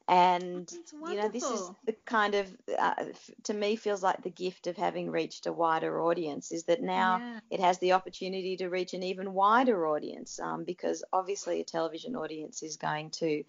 and 0.08 0.72
you 1.08 1.16
know 1.16 1.28
this 1.28 1.42
is 1.42 1.70
the 1.84 1.94
kind 2.04 2.36
of 2.36 2.46
uh, 2.78 2.94
to 3.42 3.52
me 3.52 3.74
feels 3.74 4.02
like 4.02 4.22
the 4.22 4.30
gift 4.30 4.68
of 4.68 4.76
having 4.76 5.10
reached 5.10 5.46
a 5.46 5.52
wider 5.52 6.00
audience 6.00 6.52
is 6.52 6.64
that 6.64 6.80
now 6.80 7.18
yeah. 7.18 7.40
it 7.50 7.60
has 7.60 7.78
the 7.78 7.92
opportunity 7.92 8.56
to 8.56 8.68
reach 8.68 8.94
an 8.94 9.02
even 9.02 9.32
wider 9.32 9.86
audience 9.88 10.38
um, 10.38 10.64
because 10.64 11.02
obviously 11.12 11.60
a 11.60 11.64
television 11.64 12.14
audience 12.14 12.62
is 12.62 12.76
going 12.76 13.10
to 13.10 13.42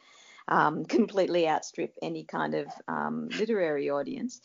um, 0.48 0.84
completely 0.98 1.48
outstrip 1.48 1.94
any 2.02 2.24
kind 2.24 2.56
of 2.56 2.68
um, 2.88 3.30
literary 3.38 3.92
audience 3.92 4.42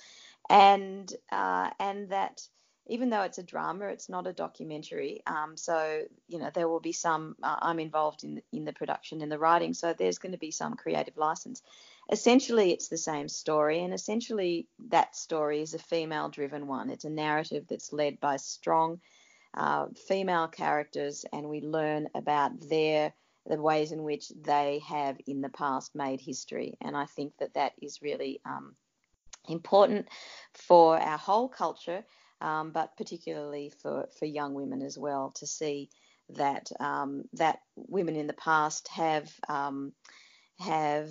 and 0.50 1.10
uh, 1.30 1.70
and 1.80 2.10
that 2.10 2.42
even 2.88 3.10
though 3.10 3.22
it's 3.22 3.38
a 3.38 3.44
drama, 3.44 3.86
it's 3.86 4.08
not 4.08 4.26
a 4.26 4.32
documentary. 4.32 5.22
Um, 5.26 5.56
so 5.56 6.02
you 6.28 6.38
know 6.38 6.50
there 6.52 6.68
will 6.68 6.80
be 6.80 6.92
some. 6.92 7.36
Uh, 7.42 7.56
I'm 7.62 7.78
involved 7.78 8.24
in 8.24 8.42
in 8.52 8.64
the 8.64 8.72
production 8.72 9.22
and 9.22 9.32
the 9.32 9.38
writing, 9.38 9.72
so 9.72 9.94
there's 9.94 10.18
going 10.18 10.32
to 10.32 10.38
be 10.38 10.50
some 10.50 10.74
creative 10.74 11.16
license 11.16 11.62
essentially 12.12 12.70
it's 12.72 12.88
the 12.88 12.98
same 12.98 13.28
story 13.28 13.82
and 13.82 13.94
essentially 13.94 14.68
that 14.90 15.16
story 15.16 15.62
is 15.62 15.72
a 15.72 15.78
female 15.78 16.28
driven 16.28 16.66
one. 16.66 16.90
It's 16.90 17.06
a 17.06 17.10
narrative 17.10 17.64
that's 17.68 17.92
led 17.92 18.20
by 18.20 18.36
strong 18.36 19.00
uh, 19.56 19.86
female 20.06 20.46
characters 20.46 21.24
and 21.32 21.48
we 21.48 21.62
learn 21.62 22.08
about 22.14 22.52
their 22.68 23.12
the 23.46 23.60
ways 23.60 23.90
in 23.90 24.04
which 24.04 24.28
they 24.28 24.80
have 24.86 25.16
in 25.26 25.40
the 25.40 25.48
past 25.48 25.96
made 25.96 26.20
history. 26.20 26.76
And 26.80 26.96
i 26.96 27.06
think 27.06 27.32
that 27.38 27.54
that 27.54 27.72
is 27.80 28.02
really 28.02 28.40
um, 28.44 28.76
important 29.48 30.06
for 30.54 30.98
our 30.98 31.18
whole 31.18 31.48
culture 31.48 32.04
um, 32.40 32.72
but 32.72 32.96
particularly 32.96 33.72
for, 33.82 34.08
for 34.18 34.26
young 34.26 34.54
women 34.54 34.82
as 34.82 34.98
well 34.98 35.32
to 35.36 35.46
see 35.46 35.88
that 36.30 36.70
um, 36.80 37.24
that 37.34 37.60
women 37.76 38.16
in 38.16 38.26
the 38.26 38.32
past 38.32 38.88
have 38.88 39.32
um, 39.48 39.92
have 40.58 41.08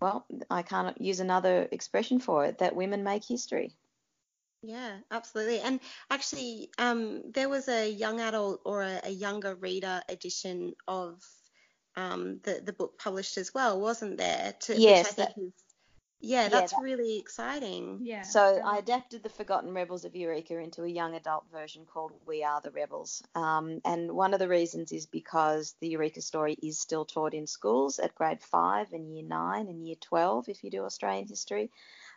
well, 0.00 0.26
I 0.50 0.62
can't 0.62 1.00
use 1.00 1.20
another 1.20 1.68
expression 1.70 2.18
for 2.20 2.44
it, 2.44 2.58
that 2.58 2.76
women 2.76 3.04
make 3.04 3.24
history. 3.24 3.74
Yeah, 4.62 4.98
absolutely. 5.10 5.60
And 5.60 5.80
actually, 6.10 6.70
um, 6.78 7.22
there 7.32 7.48
was 7.48 7.68
a 7.68 7.90
young 7.90 8.20
adult 8.20 8.60
or 8.64 8.82
a, 8.82 9.00
a 9.04 9.10
younger 9.10 9.54
reader 9.54 10.00
edition 10.08 10.74
of 10.88 11.22
um, 11.96 12.40
the 12.42 12.62
the 12.64 12.72
book 12.72 12.98
published 12.98 13.36
as 13.36 13.52
well, 13.52 13.80
wasn't 13.80 14.16
there? 14.16 14.54
To, 14.60 14.76
yes, 14.76 15.14
that, 15.14 15.34
is, 15.36 15.52
yeah, 16.24 16.48
that's 16.48 16.72
yeah, 16.72 16.78
that, 16.78 16.84
really 16.84 17.18
exciting. 17.18 18.00
Yeah. 18.02 18.22
So 18.22 18.60
I 18.64 18.78
adapted 18.78 19.22
the 19.22 19.28
Forgotten 19.28 19.72
Rebels 19.72 20.04
of 20.04 20.16
Eureka 20.16 20.58
into 20.58 20.82
a 20.84 20.88
young 20.88 21.14
adult 21.14 21.44
version 21.52 21.84
called 21.86 22.12
We 22.26 22.42
Are 22.42 22.60
the 22.60 22.70
Rebels. 22.70 23.22
Um, 23.34 23.80
and 23.84 24.12
one 24.12 24.34
of 24.34 24.40
the 24.40 24.48
reasons 24.48 24.92
is 24.92 25.06
because 25.06 25.74
the 25.80 25.88
Eureka 25.88 26.22
story 26.22 26.56
is 26.62 26.78
still 26.78 27.04
taught 27.04 27.34
in 27.34 27.46
schools 27.46 27.98
at 27.98 28.14
grade 28.14 28.42
five 28.42 28.92
and 28.92 29.14
year 29.14 29.24
nine 29.24 29.68
and 29.68 29.86
year 29.86 29.96
12 30.00 30.48
if 30.48 30.64
you 30.64 30.70
do 30.70 30.84
Australian 30.84 31.28
history. 31.28 31.70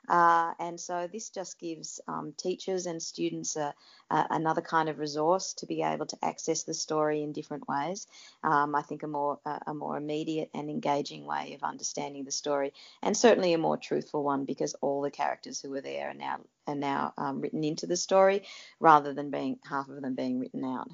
Uh, 0.08 0.54
and 0.60 0.80
so 0.80 1.08
this 1.12 1.30
just 1.30 1.60
gives 1.60 2.00
um, 2.08 2.34
teachers 2.38 2.86
and 2.86 3.02
students 3.02 3.56
a, 3.56 3.74
a, 4.10 4.26
another 4.32 4.62
kind 4.62 4.90
of 4.90 5.00
resource 5.00 5.54
to 5.54 5.66
be 5.66 5.82
able 5.82 6.06
to 6.06 6.18
access 6.24 6.64
the 6.64 6.74
story 6.74 7.24
in 7.24 7.34
different 7.34 7.68
ways. 7.68 8.08
Um, 8.44 8.76
I 8.76 8.82
think 8.82 9.04
a 9.04 9.08
more 9.08 9.40
a 9.46 9.74
more 9.74 9.98
immediate 9.98 10.50
and 10.54 10.70
engaging 10.70 11.26
way 11.26 11.54
of 11.56 11.64
understanding 11.64 12.24
the 12.24 12.32
story, 12.32 12.74
and 13.02 13.16
certainly 13.16 13.54
a 13.54 13.58
more 13.58 13.78
truthful 13.78 14.24
one 14.24 14.46
because 14.46 14.76
all 14.82 15.02
the 15.02 15.12
characters 15.12 15.62
who 15.62 15.72
were 15.72 15.82
there 15.82 16.10
are 16.10 16.14
now 16.14 16.40
are 16.68 16.76
now 16.76 17.14
um, 17.18 17.42
written 17.42 17.64
into 17.64 17.88
the 17.88 17.98
story 17.98 18.44
rather 18.80 19.14
than 19.14 19.32
being 19.32 19.60
half 19.70 19.90
of 19.90 20.02
them 20.02 20.16
being 20.16 20.40
written 20.40 20.64
out. 20.64 20.90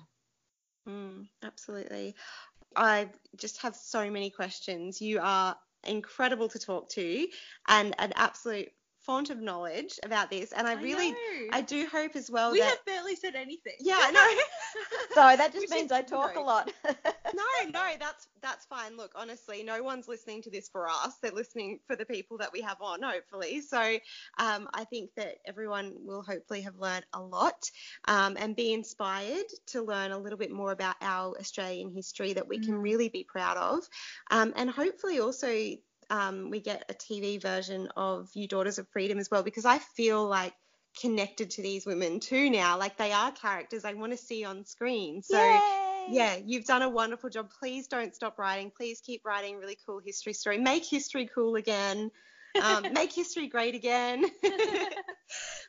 Mm, 0.87 1.27
absolutely. 1.43 2.15
I 2.75 3.09
just 3.37 3.61
have 3.61 3.75
so 3.75 4.09
many 4.09 4.29
questions. 4.29 5.01
You 5.01 5.19
are 5.21 5.55
incredible 5.85 6.49
to 6.49 6.59
talk 6.59 6.89
to 6.89 7.27
and 7.67 7.93
an 7.99 8.13
absolute 8.15 8.71
font 9.05 9.29
of 9.29 9.39
knowledge 9.41 9.99
about 10.03 10.29
this, 10.29 10.51
and 10.51 10.67
I, 10.67 10.71
I 10.71 10.81
really, 10.81 11.11
know. 11.11 11.17
I 11.51 11.61
do 11.61 11.87
hope 11.91 12.15
as 12.15 12.29
well 12.31 12.51
we 12.51 12.59
that. 12.59 12.69
have 12.69 12.85
barely 12.85 13.15
said 13.15 13.35
anything. 13.35 13.73
yeah, 13.79 13.99
I 13.99 14.11
know. 14.11 14.41
Sorry, 15.13 15.35
that 15.35 15.53
just 15.53 15.69
means 15.69 15.91
I 15.91 16.01
talk 16.01 16.35
a 16.35 16.39
lot. 16.41 16.71
no, 16.85 17.43
no, 17.71 17.87
that's 17.99 18.27
that's 18.41 18.65
fine. 18.65 18.97
Look, 18.97 19.11
honestly, 19.15 19.63
no 19.63 19.83
one's 19.83 20.07
listening 20.07 20.41
to 20.43 20.49
this 20.49 20.69
for 20.69 20.87
us. 20.89 21.17
They're 21.21 21.31
listening 21.31 21.79
for 21.87 21.95
the 21.95 22.05
people 22.05 22.37
that 22.39 22.51
we 22.51 22.61
have 22.61 22.77
on, 22.81 23.01
hopefully. 23.03 23.61
So 23.61 23.79
um, 24.39 24.67
I 24.73 24.83
think 24.85 25.11
that 25.17 25.35
everyone 25.45 25.93
will 25.99 26.23
hopefully 26.23 26.61
have 26.61 26.77
learned 26.79 27.05
a 27.13 27.21
lot 27.21 27.69
um, 28.07 28.35
and 28.39 28.55
be 28.55 28.73
inspired 28.73 29.45
to 29.67 29.81
learn 29.83 30.11
a 30.11 30.17
little 30.17 30.37
bit 30.39 30.51
more 30.51 30.71
about 30.71 30.95
our 31.01 31.37
Australian 31.39 31.91
history 31.93 32.33
that 32.33 32.47
we 32.47 32.57
can 32.59 32.73
Mm. 32.73 32.81
really 32.83 33.09
be 33.09 33.23
proud 33.23 33.57
of, 33.57 33.83
um, 34.31 34.53
and 34.55 34.69
hopefully 34.69 35.19
also. 35.19 35.47
Um, 36.13 36.51
we 36.51 36.59
get 36.59 36.85
a 36.89 36.93
TV 36.93 37.41
version 37.41 37.89
of 37.97 38.29
You 38.35 38.47
Daughters 38.47 38.77
of 38.77 38.87
Freedom 38.89 39.17
as 39.17 39.31
well 39.31 39.41
because 39.41 39.65
I 39.65 39.79
feel 39.79 40.23
like 40.23 40.53
connected 41.01 41.49
to 41.49 41.63
these 41.63 41.87
women 41.87 42.19
too 42.19 42.51
now. 42.51 42.77
Like 42.77 42.97
they 42.97 43.11
are 43.11 43.31
characters 43.31 43.83
I 43.83 43.93
want 43.93 44.11
to 44.11 44.17
see 44.17 44.45
on 44.45 44.63
screen. 44.63 45.23
So 45.23 45.43
Yay! 45.43 46.07
yeah, 46.11 46.37
you've 46.45 46.65
done 46.65 46.83
a 46.83 46.89
wonderful 46.89 47.31
job. 47.31 47.49
Please 47.59 47.87
don't 47.87 48.13
stop 48.13 48.37
writing. 48.37 48.71
Please 48.77 49.01
keep 49.01 49.25
writing 49.25 49.57
really 49.57 49.75
cool 49.87 49.99
history 50.05 50.33
story. 50.33 50.59
Make 50.59 50.85
history 50.85 51.27
cool 51.33 51.55
again. 51.55 52.11
Um, 52.61 52.85
make 52.93 53.11
history 53.11 53.47
great 53.47 53.73
again. 53.73 54.23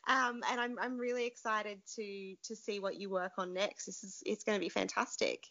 um, 0.07 0.43
and 0.51 0.61
I'm, 0.61 0.77
I'm 0.79 0.99
really 0.99 1.25
excited 1.25 1.81
to 1.97 2.35
to 2.45 2.55
see 2.55 2.81
what 2.81 3.01
you 3.01 3.09
work 3.09 3.33
on 3.39 3.55
next. 3.55 3.87
This 3.87 4.05
is 4.05 4.23
it's 4.27 4.45
going 4.45 4.57
to 4.59 4.63
be 4.63 4.69
fantastic. 4.69 5.47